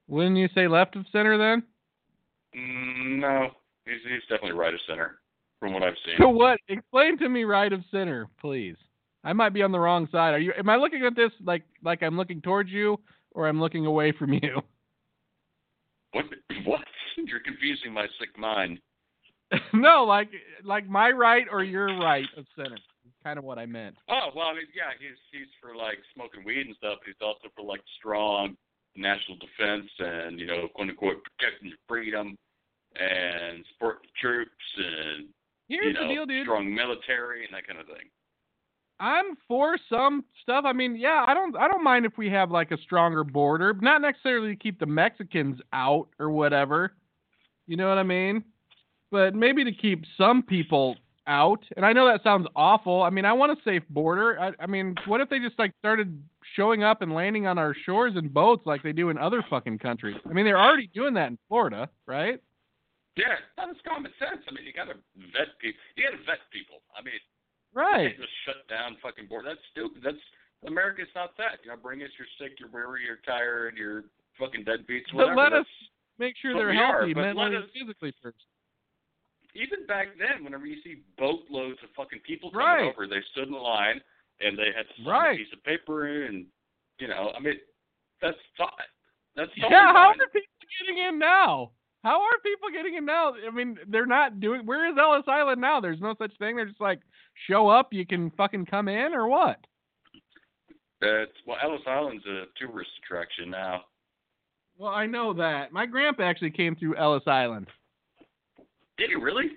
Wouldn't 0.09 0.39
you 0.39 0.49
say 0.55 0.69
left 0.69 0.97
of 0.97 1.05
center 1.13 1.37
then? 1.37 1.63
Mm, 2.57 3.21
no, 3.21 3.49
he's 3.85 4.01
he's 4.05 4.23
definitely 4.23 4.59
right 4.59 4.73
of 4.73 4.81
center 4.89 5.21
from 5.61 5.75
what 5.75 5.83
I've 5.83 6.01
seen. 6.07 6.15
So 6.19 6.29
what? 6.29 6.59
Explain 6.69 7.19
to 7.19 7.29
me 7.29 7.45
right 7.45 7.73
of 7.73 7.83
center, 7.91 8.27
please. 8.41 8.77
I 9.23 9.35
might 9.35 9.53
be 9.53 9.63
on 9.63 9.73
the 9.73 9.81
wrong 9.81 10.09
side. 10.11 10.33
Are 10.33 10.39
you? 10.39 10.55
Am 10.57 10.71
I 10.71 10.77
looking 10.77 11.05
at 11.05 11.15
this 11.15 11.33
like 11.45 11.65
like 11.83 12.03
I'm 12.03 12.17
looking 12.17 12.41
towards 12.41 12.71
you, 12.71 12.99
or 13.33 13.49
I'm 13.49 13.61
looking 13.61 13.85
away 13.85 14.13
from 14.13 14.33
you? 14.33 14.63
What? 16.15 16.25
What? 16.65 16.81
You're 17.17 17.41
confusing 17.41 17.93
my 17.93 18.07
sick 18.19 18.37
mind. 18.39 18.79
no, 19.75 20.05
like 20.05 20.31
like 20.65 20.89
my 20.89 21.11
right 21.11 21.47
or 21.51 21.63
your 21.63 21.87
right 21.99 22.27
of 22.37 22.45
center. 22.57 22.79
Kind 23.23 23.39
of 23.39 23.45
what 23.45 23.59
I 23.59 23.67
meant. 23.67 23.97
Oh 24.09 24.31
well, 24.35 24.47
I 24.49 24.55
mean, 24.55 24.67
yeah, 24.75 24.97
he's 24.99 25.19
he's 25.31 25.49
for 25.61 25.77
like 25.77 25.99
smoking 26.15 26.43
weed 26.45 26.67
and 26.67 26.77
stuff. 26.77 26.99
He's 27.05 27.15
also 27.21 27.49
for 27.55 27.63
like 27.65 27.81
strong 27.99 28.57
national 28.97 29.39
defense 29.39 29.91
and 29.99 30.41
you 30.41 30.47
know, 30.47 30.69
quote 30.75 30.89
unquote, 30.89 31.23
protecting 31.25 31.69
your 31.69 31.79
freedom 31.89 32.37
and 32.97 33.65
supporting 33.73 34.09
troops 34.21 34.51
and 34.79 35.27
Here's 35.69 35.87
you 35.87 35.93
know, 35.95 36.09
the 36.09 36.15
deal, 36.15 36.27
dude. 36.27 36.45
strong 36.47 36.73
military 36.75 37.45
and 37.45 37.55
that 37.55 37.67
kind 37.67 37.81
of 37.81 37.87
thing. 37.87 38.09
I'm 39.01 39.37
for 39.49 39.77
some 39.89 40.25
stuff. 40.43 40.65
I 40.67 40.73
mean, 40.73 40.97
yeah, 40.97 41.25
I 41.27 41.35
don't 41.35 41.57
I 41.57 41.69
don't 41.69 41.83
mind 41.83 42.07
if 42.07 42.17
we 42.17 42.31
have 42.31 42.51
like 42.51 42.71
a 42.71 42.79
stronger 42.79 43.25
border, 43.25 43.75
not 43.81 44.01
necessarily 44.01 44.49
to 44.51 44.57
keep 44.57 44.79
the 44.79 44.87
Mexicans 44.87 45.61
out 45.73 46.09
or 46.19 46.31
whatever. 46.31 46.93
You 47.67 47.77
know 47.77 47.89
what 47.89 47.99
I 47.99 48.03
mean? 48.03 48.45
But 49.11 49.35
maybe 49.35 49.65
to 49.65 49.73
keep 49.73 50.05
some 50.17 50.43
people 50.43 50.97
out. 51.27 51.65
And 51.77 51.85
I 51.85 51.93
know 51.93 52.07
that 52.07 52.23
sounds 52.23 52.47
awful. 52.55 53.03
I 53.03 53.11
mean, 53.11 53.25
I 53.25 53.33
want 53.33 53.53
a 53.53 53.63
safe 53.65 53.83
border. 53.89 54.39
I, 54.39 54.53
I 54.61 54.67
mean, 54.67 54.95
what 55.07 55.21
if 55.21 55.29
they 55.29 55.39
just 55.39 55.59
like 55.59 55.73
started 55.79 56.23
showing 56.57 56.83
up 56.83 57.03
and 57.03 57.15
landing 57.15 57.47
on 57.47 57.59
our 57.59 57.75
shores 57.87 58.15
in 58.17 58.29
boats 58.29 58.67
like 58.67 58.83
they 58.83 58.93
do 58.93 59.11
in 59.11 59.19
other 59.19 59.45
fucking 59.49 59.79
countries? 59.79 60.17
I 60.29 60.33
mean, 60.33 60.45
they're 60.45 60.61
already 60.61 60.91
doing 60.95 61.15
that 61.15 61.29
in 61.29 61.39
Florida, 61.49 61.89
right? 62.07 62.41
Yeah, 63.17 63.39
that 63.57 63.71
is 63.71 63.77
common 63.87 64.13
sense. 64.19 64.43
I 64.49 64.53
mean, 64.53 64.67
you 64.67 64.73
got 64.73 64.91
to 64.91 64.99
vet 65.33 65.55
people. 65.61 65.81
You 65.97 66.05
got 66.05 66.19
to 66.19 66.25
vet 66.27 66.43
people. 66.53 66.83
I 66.99 67.03
mean, 67.03 67.15
Right. 67.75 68.17
just 68.17 68.31
shut 68.47 68.67
down 68.69 68.97
fucking 69.03 69.27
border. 69.27 69.49
That's 69.51 69.61
stupid. 69.73 70.03
That's 70.03 70.23
America's 70.67 71.09
not 71.15 71.37
that. 71.37 71.59
You 71.65 71.71
know, 71.71 71.77
bring 71.77 72.03
us 72.03 72.11
your 72.19 72.29
sick, 72.39 72.59
your 72.61 72.71
weary, 72.71 73.05
your 73.05 73.19
tired, 73.27 73.77
your 73.77 74.05
fucking 74.39 74.65
deadbeats, 74.65 75.11
But 75.13 75.35
whatever. 75.35 75.37
let 75.37 75.53
us 75.53 75.67
That's- 75.67 75.91
make 76.19 76.37
sure 76.41 76.55
they're 76.55 76.71
we 76.71 76.79
are, 76.79 76.99
healthy 77.01 77.15
mentally 77.15 77.57
and 77.57 77.71
physically 77.73 78.13
first. 78.23 78.39
even 79.55 79.87
back 79.87 80.09
then, 80.19 80.43
whenever 80.43 80.67
you 80.67 80.81
see 80.83 81.03
boatloads 81.19 81.79
of 81.83 81.91
fucking 81.97 82.21
people 82.21 82.51
coming 82.51 82.67
Right. 82.67 82.83
over, 82.89 83.07
they 83.07 83.21
stood 83.33 83.49
in 83.49 83.55
line 83.55 84.03
and 84.41 84.59
they 84.59 84.73
had 84.73 84.87
to 84.97 85.03
Right. 85.05 85.35
a 85.35 85.45
piece 85.45 85.53
of 85.53 85.63
paper 85.65 86.25
and 86.27 86.47
you 87.01 87.09
know, 87.09 87.33
I 87.37 87.41
mean, 87.41 87.61
that's 88.21 88.39
fine. 88.57 88.71
That's 89.35 89.51
Yeah, 89.57 89.93
how 89.93 90.11
are 90.11 90.15
people 90.29 90.41
getting 90.79 90.99
in 90.99 91.19
now? 91.19 91.73
How 92.05 92.21
are 92.21 92.39
people 92.45 92.69
getting 92.71 92.97
in 92.97 93.07
now? 93.07 93.33
I 93.35 93.51
mean, 93.51 93.79
they're 93.89 94.05
not 94.05 94.39
doing. 94.39 94.67
Where 94.67 94.91
is 94.91 94.97
Ellis 94.99 95.25
Island 95.27 95.59
now? 95.61 95.81
There's 95.81 96.03
no 96.03 96.15
such 96.19 96.37
thing. 96.39 96.55
They're 96.55 96.67
just 96.67 96.81
like, 96.81 97.01
show 97.49 97.69
up, 97.69 97.95
you 97.95 98.07
can 98.07 98.31
fucking 98.33 98.67
come 98.67 98.89
in, 98.89 99.15
or 99.15 99.27
what? 99.27 99.57
That's 101.01 101.33
well, 101.47 101.57
Ellis 101.63 101.81
Island's 101.87 102.25
a 102.27 102.45
tourist 102.59 102.91
attraction 103.03 103.51
now. 103.51 103.85
Well, 104.77 104.93
I 104.93 105.07
know 105.07 105.33
that. 105.33 105.73
My 105.73 105.87
grandpa 105.87 106.25
actually 106.25 106.51
came 106.51 106.77
through 106.77 106.97
Ellis 106.97 107.23
Island. 107.27 107.69
Did 108.99 109.09
he 109.09 109.17
really? 109.17 109.53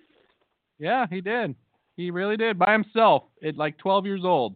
Yeah, 0.80 1.06
he 1.10 1.20
did. 1.20 1.54
He 1.98 2.12
really 2.12 2.38
did 2.38 2.58
by 2.58 2.72
himself 2.72 3.24
at 3.44 3.58
like 3.58 3.78
12 3.80 4.06
years 4.06 4.22
old. 4.24 4.56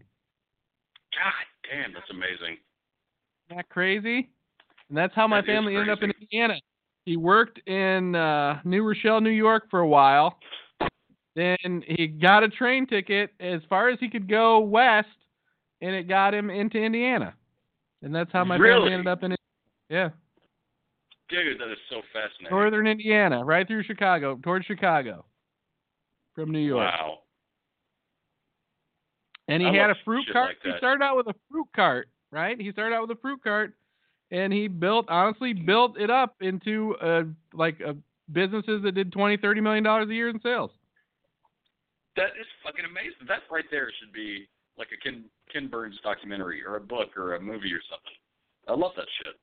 God 1.14 1.70
damn, 1.70 1.94
that's 1.94 2.10
amazing. 2.10 2.58
Isn't 3.50 3.58
that 3.58 3.70
crazy? 3.70 4.30
And 4.88 4.98
that's 4.98 5.14
how 5.14 5.28
my 5.28 5.42
That 5.42 5.48
family 5.48 5.76
ended 5.76 5.90
up 5.90 6.04
in. 6.04 6.12
Indiana. 6.22 6.56
He 7.06 7.18
worked 7.18 7.60
in 7.68 8.16
uh, 8.16 8.62
New 8.64 8.84
Rochelle, 8.84 9.22
New 9.22 9.30
York 9.32 9.70
for 9.70 9.80
a 9.80 9.88
while. 9.88 10.38
Then 11.36 11.84
he 11.88 12.08
got 12.08 12.44
a 12.44 12.50
train 12.50 12.86
ticket 12.86 13.32
as 13.40 13.62
far 13.70 13.90
as 13.90 13.98
he 14.00 14.10
could 14.10 14.28
go 14.30 14.60
west, 14.60 15.08
and 15.82 15.96
it 15.96 16.08
got 16.08 16.34
him 16.34 16.50
into 16.50 16.78
Indiana. 16.78 17.34
And 18.04 18.14
that's 18.14 18.32
how 18.34 18.44
my 18.44 18.58
Really? 18.58 18.80
family 18.90 18.94
ended 18.94 19.08
up 19.08 19.24
in 19.24 19.36
yeah, 19.90 20.10
Dude, 21.30 21.60
that 21.60 21.72
is 21.72 21.78
so 21.90 22.02
fascinating. 22.14 22.50
northern 22.56 22.88
Indiana, 22.88 23.44
right 23.44 23.66
through 23.68 23.84
Chicago, 23.84 24.38
towards 24.44 24.66
Chicago. 24.66 25.26
from 26.36 26.52
New 26.52 26.60
York. 26.60 26.86
Wow. 26.94 27.20
And 29.48 29.62
he 29.62 29.68
I 29.70 29.74
had 29.76 29.90
a 29.90 29.96
fruit 30.06 30.26
cart. 30.32 30.56
like 30.64 30.74
he 30.74 30.78
started 30.78 31.04
out 31.04 31.18
with 31.18 31.28
a 31.28 31.36
fruit 31.50 31.68
cart, 31.76 32.10
right? 32.32 32.60
He 32.60 32.72
started 32.72 32.96
out 32.96 33.08
with 33.08 33.18
a 33.18 33.22
fruit 33.22 33.42
cart, 33.44 33.74
and 34.32 34.52
he 34.52 34.68
built, 34.68 35.06
honestly, 35.10 35.54
built 35.54 36.00
it 36.00 36.10
up 36.10 36.36
into 36.42 36.96
uh, 37.02 37.24
like 37.54 37.80
uh 37.86 37.94
businesses 38.32 38.82
that 38.84 38.94
did 38.94 39.12
twenty, 39.12 39.38
thirty 39.38 39.62
million 39.62 39.84
dollars 39.84 40.10
a 40.10 40.14
year 40.14 40.30
in 40.30 40.40
sales. 40.42 40.72
That 42.16 42.32
is 42.40 42.48
fucking 42.64 42.86
amazing. 42.86 43.28
That 43.28 43.42
right 43.52 43.66
there 43.70 43.92
should 44.00 44.14
be 44.14 44.48
like 44.78 44.88
a 44.98 45.04
Ken 45.04 45.26
Ken 45.52 45.68
Burns 45.68 46.00
documentary 46.04 46.64
or 46.66 46.78
a 46.78 46.82
book 46.82 47.16
or 47.18 47.36
a 47.36 47.40
movie 47.40 47.74
or 47.74 47.82
something. 47.90 48.18
I 48.68 48.74
love 48.74 48.94
that 48.96 49.08
shit. 49.24 49.36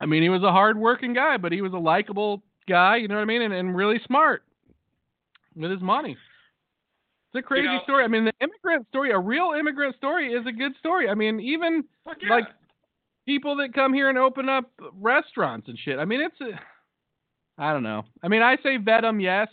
I 0.00 0.06
mean, 0.06 0.22
he 0.22 0.28
was 0.28 0.42
a 0.42 0.52
hard-working 0.52 1.12
guy, 1.12 1.36
but 1.38 1.50
he 1.50 1.60
was 1.60 1.72
a 1.72 1.78
likable 1.78 2.42
guy. 2.68 2.96
You 2.96 3.08
know 3.08 3.16
what 3.16 3.22
I 3.22 3.24
mean? 3.24 3.42
And, 3.42 3.52
and 3.52 3.76
really 3.76 4.00
smart 4.06 4.44
with 5.56 5.72
his 5.72 5.80
money. 5.80 6.16
It's 7.32 7.40
a 7.40 7.42
crazy 7.42 7.66
know- 7.66 7.82
story. 7.82 8.04
I 8.04 8.08
mean, 8.08 8.24
the 8.24 8.32
immigrant 8.40 8.86
story, 8.88 9.10
a 9.10 9.18
real 9.18 9.54
immigrant 9.58 9.96
story, 9.96 10.32
is 10.32 10.46
a 10.46 10.52
good 10.52 10.72
story. 10.78 11.08
I 11.08 11.14
mean, 11.14 11.40
even 11.40 11.84
yeah. 12.06 12.30
like 12.30 12.44
people 13.28 13.56
that 13.56 13.74
come 13.74 13.92
here 13.92 14.08
and 14.08 14.16
open 14.16 14.48
up 14.48 14.70
restaurants 14.98 15.68
and 15.68 15.78
shit. 15.84 15.98
I 15.98 16.06
mean, 16.06 16.20
it's 16.22 16.40
a, 16.40 16.58
I 17.62 17.72
don't 17.74 17.82
know. 17.82 18.04
I 18.22 18.28
mean, 18.28 18.40
I 18.42 18.56
say 18.62 18.78
vet 18.78 19.02
them, 19.02 19.20
yes. 19.20 19.48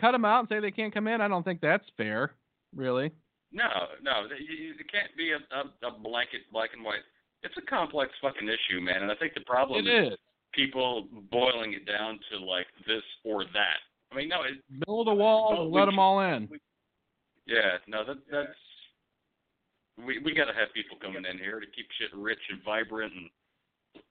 Cut 0.00 0.12
them 0.12 0.24
out 0.24 0.40
and 0.40 0.48
say 0.48 0.60
they 0.60 0.70
can't 0.70 0.94
come 0.94 1.08
in. 1.08 1.20
I 1.20 1.26
don't 1.28 1.42
think 1.42 1.60
that's 1.60 1.84
fair, 1.96 2.32
really. 2.74 3.10
no, 3.52 3.64
no, 4.02 4.28
th- 4.28 4.40
you, 4.40 4.54
you- 4.68 4.74
it 4.78 4.90
can't 4.90 5.14
be 5.16 5.32
a, 5.32 5.38
a, 5.54 5.88
a 5.88 5.98
blanket 5.98 6.42
black 6.52 6.70
and 6.74 6.84
white. 6.84 7.02
It's 7.42 7.54
a 7.58 7.62
complex 7.68 8.12
fucking 8.22 8.48
issue, 8.48 8.80
man. 8.80 9.02
And 9.02 9.10
I 9.10 9.14
think 9.16 9.34
the 9.34 9.40
problem 9.40 9.86
is 9.86 10.12
people 10.52 11.08
boiling 11.30 11.72
it 11.74 11.84
down 11.86 12.20
to 12.30 12.38
like 12.44 12.66
this 12.86 13.02
or 13.24 13.44
that. 13.44 13.80
I 14.12 14.16
mean, 14.16 14.28
no, 14.28 14.42
it, 14.42 14.62
Build 14.86 15.08
a 15.08 15.14
wall 15.14 15.62
and 15.62 15.72
we 15.72 15.78
let 15.80 15.86
them 15.86 15.98
all 15.98 16.20
in. 16.20 16.48
yeah, 17.46 17.76
no, 17.88 18.04
that 18.04 18.16
that's 18.30 18.58
we 19.98 20.18
we 20.18 20.34
got 20.34 20.46
to 20.46 20.54
have 20.54 20.72
people 20.74 20.96
coming 21.00 21.24
in 21.30 21.38
here 21.38 21.60
to 21.60 21.66
keep 21.66 21.86
shit 21.98 22.10
rich 22.16 22.40
and 22.50 22.62
vibrant 22.64 23.12
and 23.12 23.30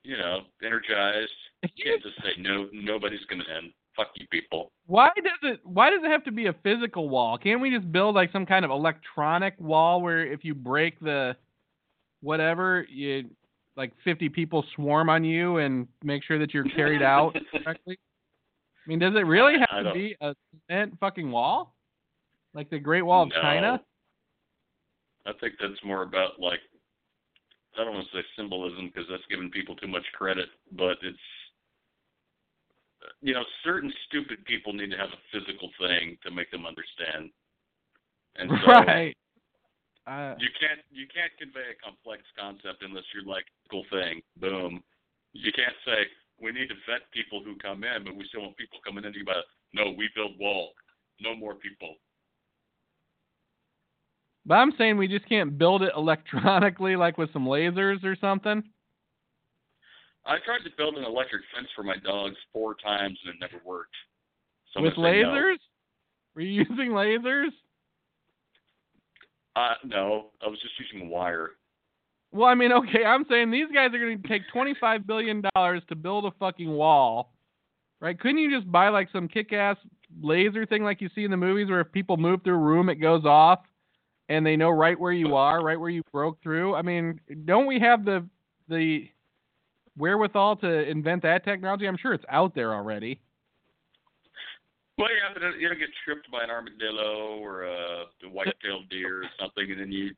you 0.04 0.18
know 0.18 0.42
energized. 0.64 1.32
You 1.64 1.70
can't 1.84 2.04
just 2.04 2.16
say 2.24 2.40
no, 2.42 2.68
nobody's 2.74 3.26
gonna 3.30 3.44
end. 3.58 3.72
Fuck 3.96 4.12
you, 4.16 4.28
people. 4.32 4.72
Why 4.86 5.10
does 5.16 5.40
it? 5.44 5.60
Why 5.64 5.90
does 5.90 6.00
it 6.04 6.10
have 6.10 6.24
to 6.26 6.32
be 6.32 6.48
a 6.48 6.54
physical 6.64 7.10
wall? 7.10 7.38
Can't 7.38 7.60
we 7.62 7.70
just 7.70 7.92
build 7.92 8.16
like 8.16 8.32
some 8.32 8.46
kind 8.46 8.64
of 8.64 8.72
electronic 8.72 9.56
wall 9.60 10.02
where 10.02 10.26
if 10.26 10.44
you 10.46 10.54
break 10.56 11.00
the 11.00 11.36
whatever, 12.22 12.86
you 12.90 13.30
like 13.76 13.92
50 14.04 14.30
people 14.30 14.64
swarm 14.76 15.10
on 15.10 15.24
you 15.24 15.58
and 15.58 15.88
make 16.04 16.24
sure 16.24 16.38
that 16.40 16.54
you're 16.54 16.66
carried 16.66 17.02
out 17.02 17.36
correctly? 17.64 17.98
I 18.86 18.90
mean, 18.90 19.00
does 19.00 19.16
it 19.16 19.26
really 19.26 19.56
have 19.60 19.84
to 19.86 19.94
be 19.94 20.16
a 20.22 20.36
cement 20.68 20.98
fucking 21.00 21.30
wall? 21.30 21.76
Like 22.54 22.70
the 22.70 22.80
Great 22.80 23.04
Wall 23.04 23.24
of 23.24 23.30
No. 23.30 23.42
China? 23.42 23.82
I 25.30 25.34
think 25.40 25.56
that's 25.62 25.84
more 25.86 26.02
about 26.02 26.40
like 26.40 26.60
I 27.78 27.84
don't 27.86 27.94
want 27.94 28.08
to 28.10 28.18
say 28.18 28.26
symbolism 28.36 28.90
because 28.90 29.08
that's 29.10 29.24
giving 29.30 29.52
people 29.52 29.76
too 29.76 29.88
much 29.88 30.06
credit, 30.18 30.50
but 30.74 30.98
it's 31.04 31.28
you 33.22 33.34
know 33.34 33.44
certain 33.64 33.94
stupid 34.08 34.44
people 34.46 34.74
need 34.74 34.90
to 34.90 34.98
have 34.98 35.14
a 35.14 35.22
physical 35.32 35.70
thing 35.80 36.18
to 36.26 36.32
make 36.32 36.50
them 36.50 36.66
understand. 36.66 37.30
And 38.36 38.50
so 38.50 38.72
right. 38.72 39.16
Uh, 40.08 40.34
you 40.42 40.50
can't 40.58 40.82
you 40.90 41.06
can't 41.14 41.30
convey 41.38 41.70
a 41.70 41.78
complex 41.78 42.24
concept 42.34 42.82
unless 42.82 43.06
you're 43.14 43.30
like 43.30 43.46
cool 43.70 43.86
thing. 43.94 44.22
Boom. 44.42 44.82
You 45.34 45.52
can't 45.54 45.78
say 45.86 46.10
we 46.42 46.52
need 46.52 46.74
to 46.74 46.80
vet 46.90 47.06
people 47.14 47.44
who 47.46 47.54
come 47.62 47.84
in, 47.84 48.04
but 48.04 48.16
we 48.16 48.26
still 48.26 48.42
want 48.42 48.58
people 48.58 48.80
coming 48.82 49.06
in. 49.06 49.14
You 49.14 49.22
about 49.22 49.46
no, 49.78 49.94
we 49.94 50.10
build 50.16 50.40
wall, 50.40 50.74
no 51.22 51.36
more 51.36 51.54
people. 51.54 52.02
But 54.50 54.56
I'm 54.56 54.74
saying 54.80 54.98
we 54.98 55.08
just 55.08 55.30
can't 55.30 55.60
build 55.60 55.84
it 55.84 55.92
electronically, 55.96 56.96
like 56.96 57.20
with 57.20 57.32
some 57.32 57.46
lasers 57.46 58.04
or 58.04 58.18
something. 58.20 58.64
I 60.26 60.38
tried 60.44 60.68
to 60.68 60.72
build 60.76 60.98
an 60.98 61.04
electric 61.04 61.44
fence 61.56 61.68
for 61.76 61.84
my 61.84 61.98
dogs 62.04 62.36
four 62.52 62.74
times 62.74 63.20
and 63.24 63.36
it 63.36 63.40
never 63.40 63.64
worked. 63.64 63.94
So 64.74 64.82
with 64.82 64.96
gonna 64.96 65.22
no. 65.22 65.28
lasers? 65.28 65.58
Were 66.34 66.42
you 66.42 66.66
using 66.70 66.90
lasers? 66.90 67.50
Uh, 69.56 69.76
no, 69.86 70.32
I 70.44 70.48
was 70.48 70.60
just 70.62 70.74
using 70.80 71.10
wire. 71.10 71.52
Well, 72.32 72.48
I 72.48 72.56
mean, 72.56 72.72
okay, 72.72 73.06
I'm 73.06 73.26
saying 73.30 73.52
these 73.52 73.68
guys 73.72 73.94
are 73.94 74.00
going 74.00 74.20
to 74.20 74.28
take 74.28 74.44
$25 74.54 75.06
billion 75.06 75.44
to 75.44 75.96
build 75.96 76.26
a 76.26 76.32
fucking 76.40 76.72
wall, 76.72 77.34
right? 78.00 78.20
Couldn't 78.20 78.40
you 78.40 78.56
just 78.56 78.72
buy 78.72 78.90
like 78.90 79.10
some 79.14 79.28
kick 79.28 79.54
ass 79.54 79.78
laser 80.24 80.66
thing 80.66 80.84
like 80.84 81.02
you 81.02 81.10
see 81.14 81.24
in 81.24 81.30
the 81.30 81.38
movies 81.38 81.70
where 81.70 81.82
if 81.82 81.92
people 81.92 82.18
move 82.18 82.42
through 82.44 82.56
a 82.56 82.58
room, 82.58 82.90
it 82.90 82.96
goes 82.96 83.26
off 83.26 83.60
and 84.30 84.46
they 84.46 84.56
know 84.56 84.70
right 84.70 84.98
where 84.98 85.12
you 85.12 85.36
are, 85.36 85.62
right 85.62 85.80
where 85.80 85.90
you 85.90 86.04
broke 86.14 86.42
through? 86.42 86.76
I 86.76 86.82
mean, 86.82 87.20
don't 87.46 87.66
we 87.66 87.80
have 87.80 88.06
the, 88.06 88.26
the 88.70 89.10
wherewithal 89.98 90.58
to 90.58 90.90
invent 90.90 91.24
that 91.24 91.44
technology? 91.44 91.88
I'm 91.88 91.98
sure 91.98 92.14
it's 92.14 92.26
out 92.30 92.56
there 92.56 92.74
already. 92.74 93.20
Well, 94.98 95.10
yeah, 95.10 95.34
but 95.34 95.60
you'll 95.60 95.76
get 95.76 95.90
tripped 96.06 96.30
by 96.32 96.44
an 96.44 96.50
armadillo 96.50 97.38
or 97.42 97.64
a 97.64 98.06
white-tailed 98.30 98.90
deer 98.90 99.24
or 99.24 99.30
something, 99.40 99.72
and 99.72 99.80
then 99.80 99.92
you 99.92 100.12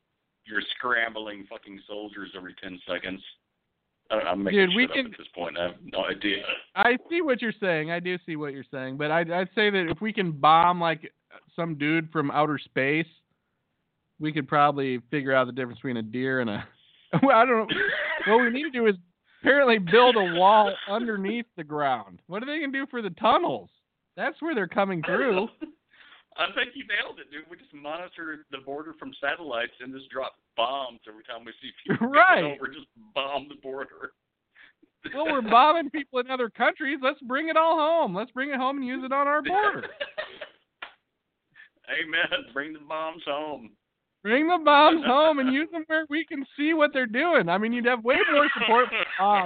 you're 0.44 0.62
scrambling 0.76 1.46
fucking 1.48 1.80
soldiers 1.86 2.30
every 2.36 2.54
ten 2.60 2.80
seconds. 2.86 3.22
I 4.10 4.16
I'm 4.16 4.42
making 4.42 4.58
Dude, 4.58 4.76
we 4.76 4.88
can- 4.88 5.06
at 5.06 5.16
this 5.16 5.28
point. 5.34 5.56
I 5.56 5.68
have 5.68 5.76
no 5.84 6.04
idea. 6.04 6.42
I 6.74 6.98
see 7.08 7.22
what 7.22 7.40
you're 7.40 7.54
saying. 7.60 7.92
I 7.92 8.00
do 8.00 8.18
see 8.26 8.34
what 8.34 8.52
you're 8.52 8.64
saying, 8.72 8.96
but 8.96 9.12
I'd, 9.12 9.30
I'd 9.30 9.48
say 9.54 9.70
that 9.70 9.88
if 9.88 10.00
we 10.00 10.12
can 10.12 10.32
bomb 10.32 10.80
like 10.80 11.12
some 11.54 11.76
dude 11.78 12.10
from 12.10 12.32
outer 12.32 12.58
space, 12.58 13.06
we 14.22 14.32
could 14.32 14.48
probably 14.48 15.00
figure 15.10 15.34
out 15.34 15.46
the 15.46 15.52
difference 15.52 15.78
between 15.78 15.98
a 15.98 16.02
deer 16.02 16.40
and 16.40 16.48
a. 16.48 16.66
Well, 17.22 17.36
I 17.36 17.44
don't 17.44 17.68
know. 17.68 17.76
What 18.26 18.40
we 18.42 18.48
need 18.48 18.62
to 18.62 18.70
do 18.70 18.86
is 18.86 18.94
apparently 19.42 19.76
build 19.76 20.16
a 20.16 20.32
wall 20.38 20.72
underneath 20.88 21.44
the 21.58 21.64
ground. 21.64 22.22
What 22.26 22.42
are 22.42 22.46
they 22.46 22.58
gonna 22.58 22.72
do 22.72 22.86
for 22.90 23.02
the 23.02 23.10
tunnels? 23.10 23.68
That's 24.16 24.40
where 24.40 24.54
they're 24.54 24.66
coming 24.66 25.02
through. 25.02 25.48
I 26.38 26.46
think 26.54 26.70
you 26.74 26.84
nailed 26.88 27.18
it, 27.20 27.30
dude. 27.30 27.44
We 27.50 27.58
just 27.58 27.74
monitor 27.74 28.46
the 28.50 28.64
border 28.64 28.94
from 28.98 29.12
satellites 29.20 29.72
and 29.80 29.92
just 29.92 30.08
drop 30.08 30.32
bombs 30.56 31.00
every 31.06 31.22
time 31.24 31.44
we 31.44 31.52
see 31.60 31.68
people 31.86 32.06
Right. 32.08 32.36
coming 32.40 32.52
over. 32.58 32.68
Just 32.68 32.86
bomb 33.14 33.46
the 33.50 33.56
border. 33.62 34.12
Well, 35.14 35.26
we're 35.26 35.42
bombing 35.50 35.90
people 35.90 36.20
in 36.20 36.30
other 36.30 36.48
countries. 36.48 36.96
Let's 37.02 37.20
bring 37.20 37.50
it 37.50 37.58
all 37.58 37.76
home. 37.76 38.14
Let's 38.16 38.30
bring 38.30 38.48
it 38.48 38.56
home 38.56 38.78
and 38.78 38.86
use 38.86 39.04
it 39.04 39.12
on 39.12 39.26
our 39.28 39.42
border. 39.42 39.84
Amen. 41.90 42.52
Bring 42.54 42.72
the 42.72 42.78
bombs 42.88 43.22
home. 43.26 43.70
Bring 44.22 44.46
the 44.48 44.58
bombs 44.64 45.04
home 45.04 45.38
and 45.40 45.52
use 45.52 45.68
them 45.72 45.84
where 45.88 46.06
we 46.08 46.24
can 46.24 46.44
see 46.56 46.74
what 46.74 46.92
they're 46.92 47.06
doing. 47.06 47.48
I 47.48 47.58
mean, 47.58 47.72
you'd 47.72 47.86
have 47.86 48.04
way 48.04 48.16
more 48.32 48.48
support 48.58 48.86
for 49.18 49.44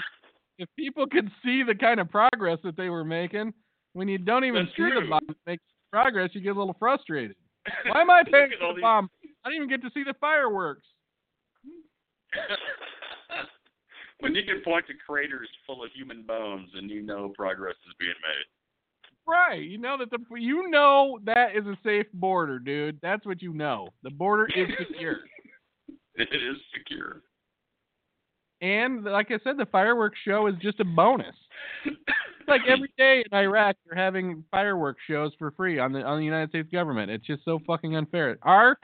if 0.58 0.68
people 0.78 1.06
could 1.06 1.30
see 1.44 1.62
the 1.62 1.74
kind 1.74 1.98
of 2.00 2.10
progress 2.10 2.58
that 2.64 2.76
they 2.76 2.90
were 2.90 3.04
making. 3.04 3.54
When 3.94 4.08
you 4.08 4.18
don't 4.18 4.44
even 4.44 4.66
That's 4.66 4.76
see 4.76 4.82
the 4.84 5.00
true. 5.00 5.08
bomb 5.10 5.36
make 5.46 5.60
progress, 5.90 6.30
you 6.34 6.42
get 6.42 6.54
a 6.56 6.58
little 6.58 6.76
frustrated. 6.78 7.36
Why 7.90 8.02
am 8.02 8.10
I 8.10 8.22
paying 8.30 8.50
for 8.58 8.64
all 8.66 8.72
the 8.72 8.76
these- 8.76 8.82
bomb? 8.82 9.08
I 9.44 9.48
didn't 9.48 9.64
even 9.64 9.68
get 9.70 9.82
to 9.86 9.90
see 9.94 10.02
the 10.04 10.14
fireworks. 10.20 10.82
when 14.20 14.34
you 14.34 14.42
can 14.44 14.60
point 14.62 14.86
to 14.88 14.94
craters 15.06 15.48
full 15.66 15.82
of 15.84 15.90
human 15.94 16.22
bones 16.22 16.68
and 16.74 16.90
you 16.90 17.00
know 17.02 17.32
progress 17.36 17.76
is 17.88 17.94
being 17.98 18.10
made. 18.22 18.46
Right. 19.26 19.62
You 19.62 19.78
know 19.78 19.96
that 19.98 20.10
the 20.10 20.18
you 20.38 20.68
know 20.70 21.18
that 21.24 21.56
is 21.56 21.66
a 21.66 21.76
safe 21.84 22.06
border, 22.14 22.58
dude. 22.58 22.98
That's 23.02 23.26
what 23.26 23.42
you 23.42 23.52
know. 23.52 23.88
The 24.02 24.10
border 24.10 24.46
is 24.54 24.68
secure. 24.78 25.18
It 26.18 26.30
is 26.32 26.56
secure. 26.74 27.20
And 28.62 29.04
like 29.04 29.30
I 29.30 29.38
said, 29.44 29.58
the 29.58 29.66
fireworks 29.66 30.18
show 30.24 30.46
is 30.46 30.54
just 30.62 30.80
a 30.80 30.84
bonus. 30.84 31.34
Like 32.48 32.62
every 32.68 32.92
day 32.96 33.22
in 33.30 33.36
Iraq, 33.36 33.76
they're 33.84 34.02
having 34.02 34.44
fireworks 34.50 35.02
shows 35.08 35.32
for 35.38 35.50
free 35.50 35.78
on 35.78 35.92
the 35.92 36.02
on 36.02 36.18
the 36.18 36.24
United 36.24 36.50
States 36.50 36.68
government. 36.70 37.10
It's 37.10 37.26
just 37.26 37.44
so 37.44 37.58
fucking 37.66 37.96
unfair. 37.96 38.38
Our 38.42 38.78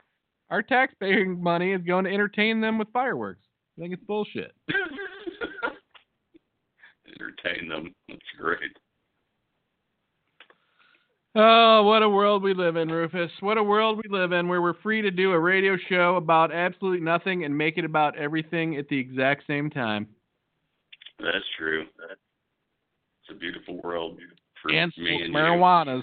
our 0.51 0.63
taxpaying 0.63 1.39
money 1.39 1.73
is 1.73 1.81
going 1.83 2.05
to 2.05 2.11
entertain 2.13 2.61
them 2.61 2.77
with 2.77 2.89
fireworks. 2.93 3.41
I 3.79 3.83
think 3.83 3.95
it's 3.95 4.05
bullshit. 4.05 4.53
Entertain 7.07 7.69
them. 7.69 7.95
That's 8.09 8.21
great. 8.39 8.77
Oh, 11.35 11.83
what 11.85 12.03
a 12.03 12.09
world 12.09 12.43
we 12.43 12.53
live 12.53 12.77
in, 12.77 12.91
Rufus. 12.91 13.31
What 13.41 13.57
a 13.57 13.63
world 13.63 13.97
we 14.05 14.11
live 14.11 14.33
in 14.33 14.49
where 14.49 14.61
we're 14.61 14.79
free 14.83 15.01
to 15.01 15.11
do 15.11 15.33
a 15.33 15.39
radio 15.39 15.79
show 15.89 16.17
about 16.17 16.53
absolutely 16.53 17.01
nothing 17.01 17.45
and 17.45 17.57
make 17.57 17.79
it 17.79 17.87
about 17.87 18.19
everything 18.19 18.77
at 18.77 18.87
the 18.89 18.99
exact 18.99 19.47
same 19.47 19.71
time. 19.71 20.07
That's 21.19 21.45
true. 21.57 21.87
It's 22.11 23.31
a 23.31 23.35
beautiful 23.35 23.81
world 23.83 24.19
for 24.61 24.73
and 24.73 24.93
me 24.99 25.09
smoke 25.09 25.23
and 25.23 25.35
marijuanas 25.35 26.03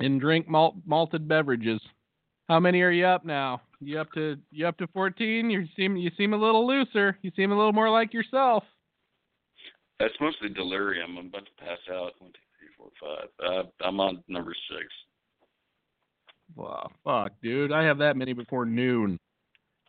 and 0.00 0.20
drink 0.20 0.48
malt 0.48 0.76
malted 0.86 1.26
beverages. 1.26 1.80
How 2.48 2.60
many 2.60 2.82
are 2.82 2.90
you 2.90 3.06
up 3.06 3.24
now? 3.24 3.62
You 3.80 4.00
up 4.00 4.12
to 4.12 4.36
you 4.52 4.66
up 4.66 4.78
to 4.78 4.86
fourteen? 4.88 5.50
You 5.50 5.66
seem 5.76 5.96
you 5.96 6.10
seem 6.16 6.34
a 6.34 6.36
little 6.36 6.66
looser. 6.66 7.18
You 7.22 7.32
seem 7.34 7.50
a 7.50 7.56
little 7.56 7.72
more 7.72 7.90
like 7.90 8.14
yourself. 8.14 8.62
That's 9.98 10.14
mostly 10.20 10.50
delirium. 10.50 11.16
I'm 11.18 11.26
about 11.26 11.46
to 11.46 11.64
pass 11.64 11.78
out 11.92 12.12
four, 12.78 12.88
five. 13.00 13.28
Uh, 13.44 13.84
I'm 13.84 14.00
on 14.00 14.22
number 14.28 14.54
six. 14.70 14.86
Wow, 16.56 16.88
fuck, 17.04 17.32
dude. 17.42 17.72
I 17.72 17.84
have 17.84 17.98
that 17.98 18.16
many 18.16 18.32
before 18.32 18.64
noon. 18.64 19.18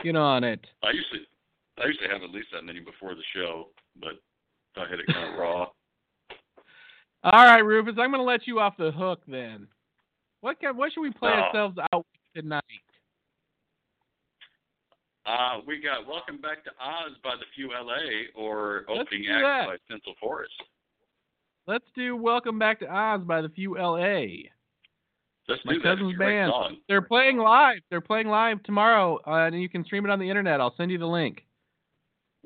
Get 0.03 0.15
on 0.15 0.43
it. 0.43 0.65
I 0.83 0.91
used 0.91 1.07
to, 1.13 1.81
I 1.81 1.87
used 1.87 2.01
to 2.01 2.09
have 2.09 2.23
at 2.23 2.31
least 2.31 2.47
that 2.53 2.63
many 2.63 2.79
before 2.79 3.15
the 3.15 3.23
show, 3.33 3.67
but 4.01 4.13
I 4.75 4.87
hit 4.89 4.99
it 4.99 5.07
kind 5.07 5.33
of 5.33 5.39
raw. 5.39 5.67
All 7.23 7.45
right, 7.45 7.59
Rufus, 7.59 7.95
I'm 7.99 8.11
going 8.11 8.21
to 8.21 8.23
let 8.23 8.47
you 8.47 8.59
off 8.59 8.75
the 8.77 8.91
hook 8.91 9.21
then. 9.27 9.67
What 10.41 10.59
can, 10.59 10.77
what 10.77 10.93
should 10.93 11.01
we 11.01 11.11
play 11.11 11.31
oh. 11.33 11.41
ourselves 11.41 11.77
out 11.93 12.05
tonight? 12.33 12.63
Uh, 15.25 15.59
we 15.67 15.81
got 15.81 16.07
Welcome 16.07 16.39
Back 16.39 16.63
to 16.63 16.71
Oz 16.81 17.11
by 17.23 17.35
The 17.35 17.45
Few 17.55 17.69
LA 17.69 18.31
or 18.35 18.85
Let's 18.87 19.01
Opening 19.01 19.27
Act 19.29 19.67
by 19.67 19.75
Central 19.89 20.15
Forest. 20.19 20.53
Let's 21.67 21.85
do 21.95 22.15
"Welcome 22.15 22.59
Back 22.59 22.79
to 22.79 22.87
Oz" 22.87 23.21
by 23.25 23.41
the 23.41 23.49
Few 23.49 23.77
L.A. 23.77 24.49
Just 25.49 25.65
my 25.65 25.75
cousin's 25.81 26.17
band. 26.17 26.51
Song. 26.51 26.77
They're 26.87 27.01
playing 27.01 27.37
live. 27.37 27.79
They're 27.89 28.01
playing 28.01 28.27
live 28.27 28.61
tomorrow, 28.63 29.19
uh, 29.25 29.47
and 29.47 29.61
you 29.61 29.69
can 29.69 29.83
stream 29.83 30.05
it 30.05 30.11
on 30.11 30.19
the 30.19 30.29
internet. 30.29 30.61
I'll 30.61 30.75
send 30.77 30.91
you 30.91 30.97
the 30.97 31.07
link. 31.07 31.45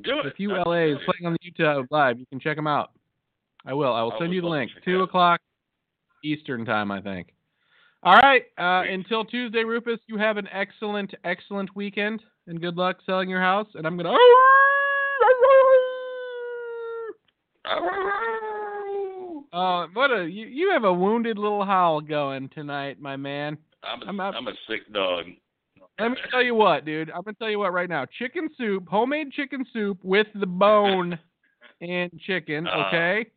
Do 0.03 0.19
it. 0.19 0.23
The 0.23 0.31
Few 0.31 0.49
That's 0.49 0.63
L.A. 0.65 0.93
is 0.93 0.97
playing 1.05 1.25
on 1.25 1.33
the 1.33 1.51
YouTube 1.51 1.87
live. 1.91 2.19
You 2.19 2.25
can 2.25 2.39
check 2.39 2.55
them 2.55 2.67
out. 2.67 2.91
I 3.65 3.73
will. 3.73 3.93
I 3.93 4.01
will 4.01 4.13
I 4.13 4.19
send 4.19 4.33
you 4.33 4.41
the 4.41 4.47
link. 4.47 4.71
Two 4.85 5.01
o'clock 5.01 5.41
Eastern 6.23 6.65
time, 6.65 6.91
I 6.91 7.01
think. 7.01 7.33
All 8.03 8.17
right. 8.17 8.43
Uh, 8.57 8.83
until 8.89 9.25
Tuesday, 9.25 9.63
Rufus. 9.63 9.99
You 10.07 10.17
have 10.17 10.37
an 10.37 10.47
excellent, 10.51 11.13
excellent 11.23 11.75
weekend, 11.75 12.21
and 12.47 12.59
good 12.59 12.75
luck 12.75 12.97
selling 13.05 13.29
your 13.29 13.41
house. 13.41 13.67
And 13.75 13.85
I'm 13.85 13.97
gonna. 13.97 14.13
Uh, 19.53 19.85
what 19.93 20.09
a 20.11 20.23
you, 20.23 20.47
you 20.47 20.71
have 20.71 20.83
a 20.83 20.91
wounded 20.91 21.37
little 21.37 21.63
howl 21.63 22.01
going 22.01 22.49
tonight, 22.49 22.99
my 22.99 23.15
man. 23.15 23.55
I'm 23.83 24.01
a, 24.01 24.05
I'm, 24.05 24.19
a, 24.19 24.23
I'm 24.23 24.47
a 24.47 24.53
sick 24.67 24.91
dog. 24.91 25.25
Let 25.99 26.09
me 26.09 26.17
tell 26.31 26.41
you 26.41 26.55
what, 26.55 26.85
dude. 26.85 27.11
I'm 27.11 27.21
gonna 27.21 27.35
tell 27.35 27.51
you 27.51 27.59
what 27.59 27.71
right 27.71 27.87
now. 27.87 28.05
Chicken 28.17 28.49
soup, 28.57 28.87
homemade 28.89 29.31
chicken 29.31 29.63
soup 29.71 29.99
with 30.01 30.25
the 30.33 30.47
bone 30.47 31.19
and 31.81 32.11
chicken, 32.25 32.65
uh, 32.67 32.87
okay? 32.87 33.27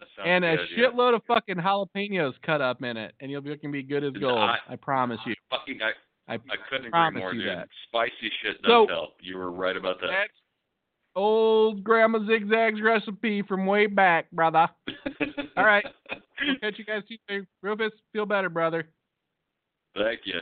Uh, 0.00 0.22
uh, 0.22 0.24
and 0.26 0.44
a 0.44 0.56
shitload 0.76 1.12
yeah. 1.12 1.16
of 1.16 1.22
fucking 1.28 1.56
jalapenos 1.56 2.32
cut 2.44 2.60
up 2.60 2.82
in 2.82 2.96
it, 2.96 3.14
and 3.20 3.30
you'll 3.30 3.40
be 3.40 3.50
looking 3.50 3.70
be 3.70 3.84
good 3.84 4.02
as 4.02 4.14
gold. 4.14 4.38
I, 4.38 4.56
I 4.68 4.74
promise 4.74 5.20
you. 5.26 5.34
Fucking 5.50 5.78
I, 5.80 6.32
I, 6.32 6.34
I 6.34 6.56
couldn't 6.68 6.86
agree 6.86 7.20
more, 7.20 7.32
dude. 7.32 7.46
That. 7.46 7.68
Spicy 7.86 8.32
shit 8.42 8.60
does 8.62 8.68
so, 8.68 8.86
help. 8.88 9.10
You 9.20 9.38
were 9.38 9.52
right 9.52 9.76
about 9.76 10.00
that. 10.00 10.08
That's 10.08 10.32
old 11.16 11.82
Grandma 11.82 12.20
Zigzag's 12.20 12.80
recipe 12.80 13.42
from 13.42 13.66
way 13.66 13.86
back, 13.86 14.30
brother. 14.30 14.68
All 15.56 15.64
right. 15.64 15.84
We'll 16.10 16.58
catch 16.60 16.78
you 16.78 16.84
guys 16.84 17.02
Tuesday. 17.08 17.46
Rufus, 17.62 17.92
feel 18.12 18.26
better, 18.26 18.48
brother. 18.48 18.88
Thank 19.96 20.20
you. 20.24 20.40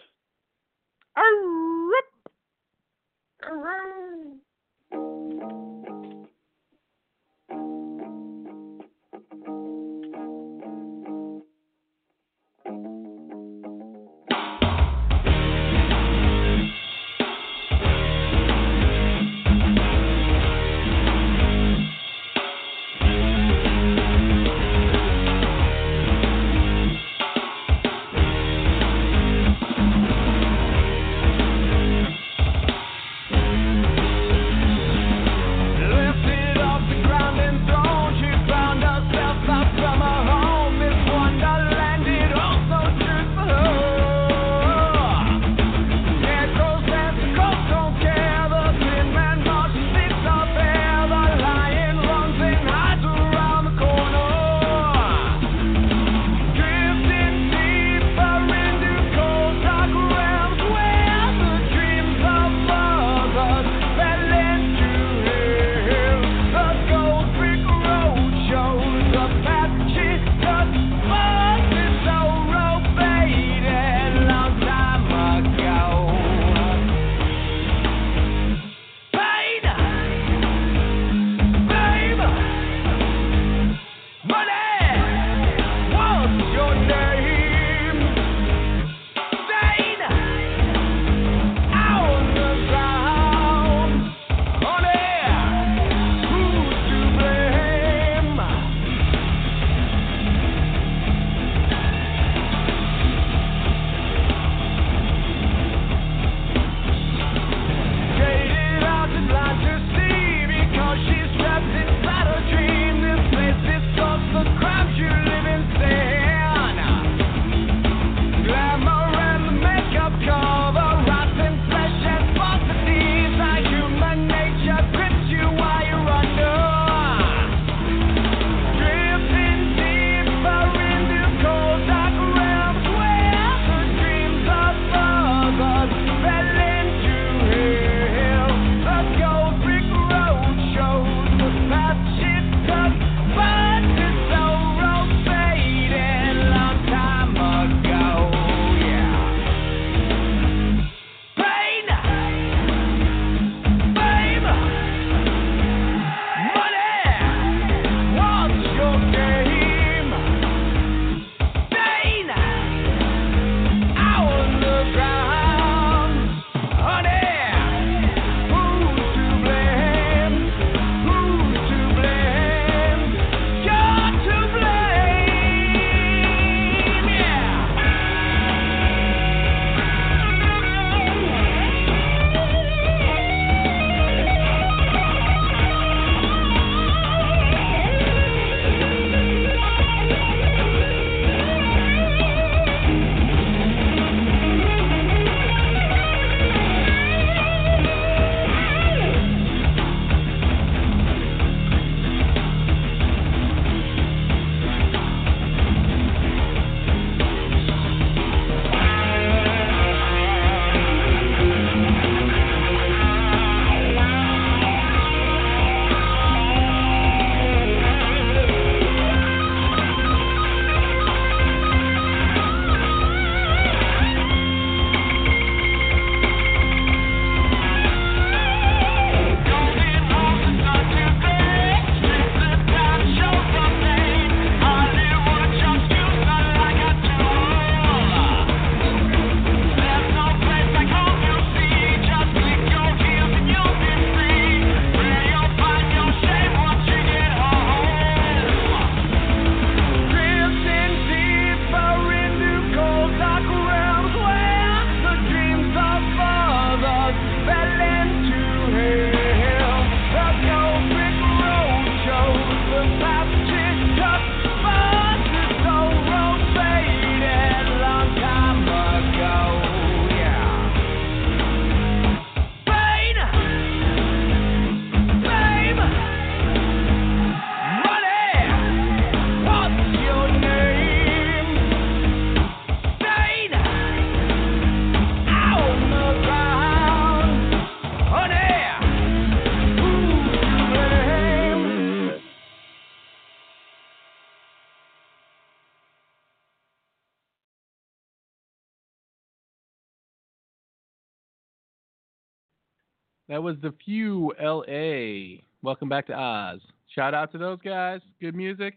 Was 303.28 303.56
the 303.62 303.74
Few 303.84 304.32
LA. 304.40 305.42
Welcome 305.62 305.88
back 305.88 306.06
to 306.08 306.14
Oz. 306.14 306.60
Shout 306.94 307.14
out 307.14 307.32
to 307.32 307.38
those 307.38 307.58
guys. 307.64 308.00
Good 308.20 308.34
music. 308.34 308.74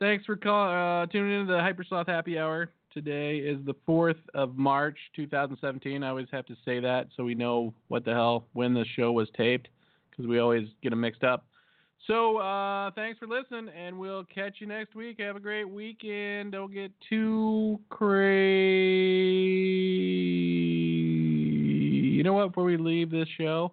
Thanks 0.00 0.24
for 0.24 0.34
call, 0.36 1.02
uh, 1.02 1.06
tuning 1.06 1.40
in 1.40 1.46
to 1.46 1.52
the 1.52 1.58
Hypersloth 1.58 2.08
Happy 2.08 2.38
Hour. 2.38 2.70
Today 2.92 3.38
is 3.38 3.64
the 3.64 3.74
4th 3.88 4.18
of 4.34 4.56
March, 4.56 4.98
2017. 5.14 6.02
I 6.02 6.08
always 6.08 6.26
have 6.32 6.44
to 6.46 6.56
say 6.64 6.80
that 6.80 7.08
so 7.16 7.24
we 7.24 7.34
know 7.34 7.72
what 7.88 8.04
the 8.04 8.12
hell 8.12 8.46
when 8.52 8.74
the 8.74 8.84
show 8.96 9.12
was 9.12 9.28
taped 9.36 9.68
because 10.10 10.26
we 10.26 10.40
always 10.40 10.68
get 10.82 10.90
them 10.90 11.00
mixed 11.00 11.24
up. 11.24 11.46
So 12.06 12.38
uh, 12.38 12.90
thanks 12.96 13.18
for 13.20 13.28
listening, 13.28 13.68
and 13.68 13.96
we'll 13.96 14.24
catch 14.24 14.56
you 14.58 14.66
next 14.66 14.96
week. 14.96 15.20
Have 15.20 15.36
a 15.36 15.40
great 15.40 15.68
weekend. 15.68 16.52
Don't 16.52 16.72
get 16.72 16.90
too 17.08 17.78
crazy. 17.88 18.22
You 22.12 22.24
know 22.24 22.32
what? 22.32 22.48
Before 22.48 22.64
we 22.64 22.76
leave 22.76 23.10
this 23.10 23.28
show, 23.38 23.72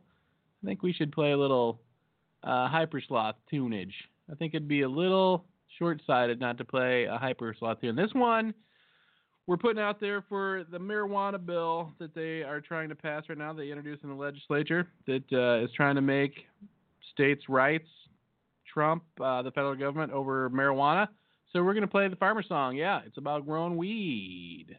I 0.64 0.68
think 0.68 0.84
we 0.84 0.94
should 0.94 1.12
play 1.12 1.32
a 1.32 1.38
little 1.38 1.80
uh, 2.44 2.70
Hypersloth 2.70 3.36
tunage. 3.52 3.94
I 4.32 4.36
think 4.36 4.54
it'd 4.54 4.68
be 4.68 4.82
a 4.82 4.90
little 4.90 5.46
short-sighted 5.78 6.40
not 6.40 6.58
to 6.58 6.66
play 6.66 7.06
a 7.06 7.18
Hypersloth 7.18 7.82
tune. 7.82 7.96
This 7.96 8.14
one 8.14 8.54
we're 9.50 9.58
putting 9.58 9.82
out 9.82 10.00
there 10.00 10.24
for 10.30 10.64
the 10.72 10.78
marijuana 10.78 11.44
bill 11.44 11.92
that 11.98 12.14
they 12.14 12.44
are 12.44 12.62
trying 12.62 12.88
to 12.88 12.96
pass 12.96 13.24
right 13.30 13.38
now. 13.38 13.52
They 13.52 13.70
introduced 13.70 14.04
in 14.04 14.10
the 14.10 14.16
legislature 14.16 14.88
that 15.08 15.24
uh, 15.34 15.66
is 15.66 15.72
trying 15.76 15.96
to 15.96 16.02
make 16.02 16.46
states' 17.14 17.50
rights 17.50 17.88
trump 18.72 19.02
uh, 19.20 19.42
the 19.42 19.50
federal 19.50 19.74
government 19.74 20.12
over 20.12 20.52
marijuana. 20.52 21.08
So 21.52 21.64
we're 21.64 21.74
going 21.74 21.82
to 21.82 21.88
play 21.88 22.08
the 22.08 22.16
farmer 22.16 22.44
song. 22.44 22.76
Yeah, 22.76 23.02
it's 23.08 23.18
about 23.18 23.48
growing 23.48 23.76
weed. 23.76 24.78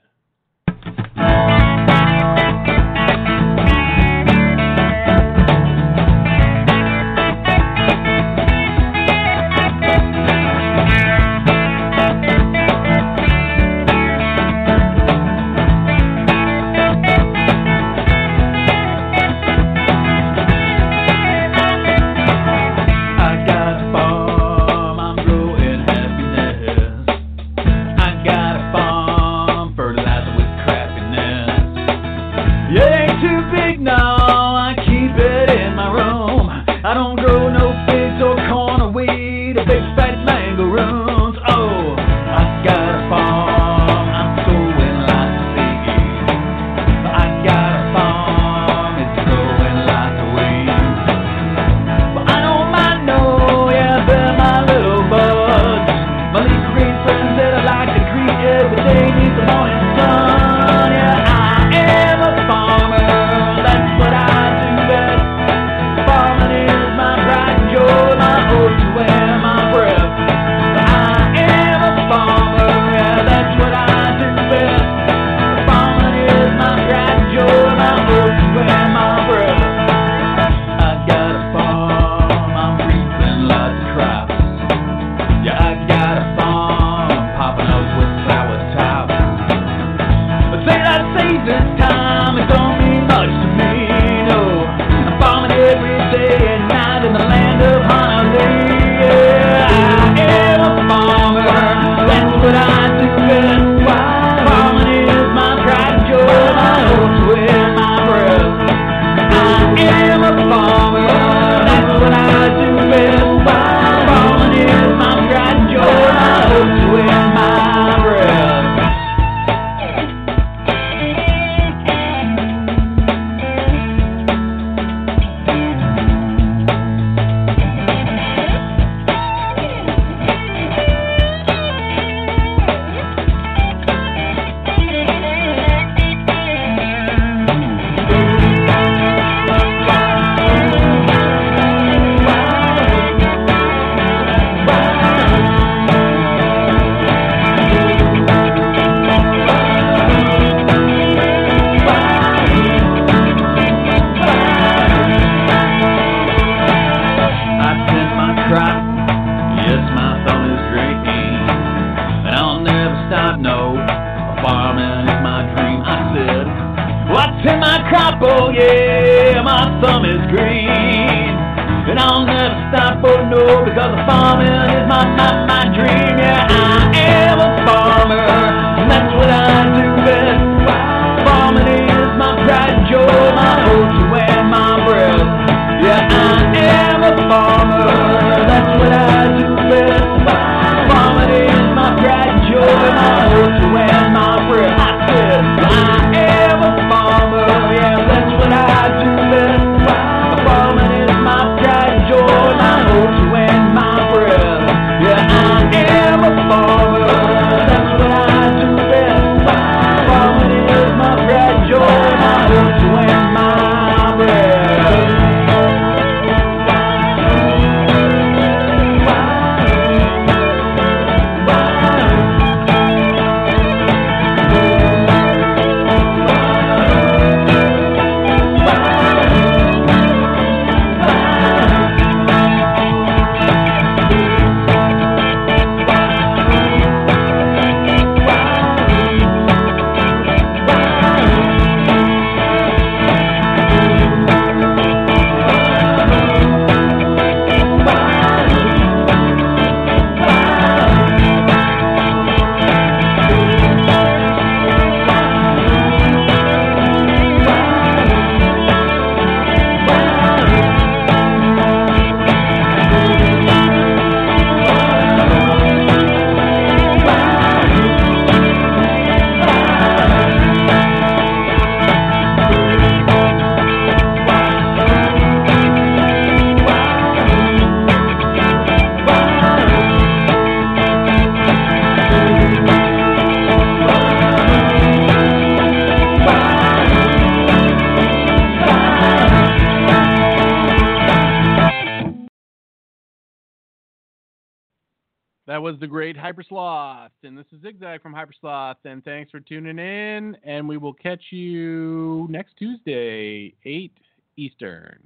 And 298.84 299.04
thanks 299.04 299.30
for 299.30 299.40
tuning 299.40 299.78
in, 299.78 300.36
and 300.44 300.68
we 300.68 300.76
will 300.76 300.92
catch 300.92 301.22
you 301.30 302.26
next 302.30 302.56
Tuesday, 302.56 303.54
8 303.64 303.92
Eastern, 304.36 304.98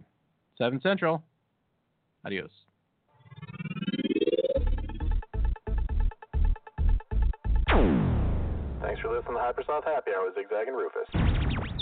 7 0.59 0.81
Central. 0.83 1.23
Adios. 2.25 2.51
Thanks 8.83 9.01
for 9.01 9.15
listening 9.15 9.35
to 9.35 9.41
Hypersloth 9.41 9.85
Happy 9.85 10.11
Hour 10.17 10.27
with 10.27 10.35
Zigzag 10.35 10.69
and 10.69 10.77
Rufus. 10.77 11.74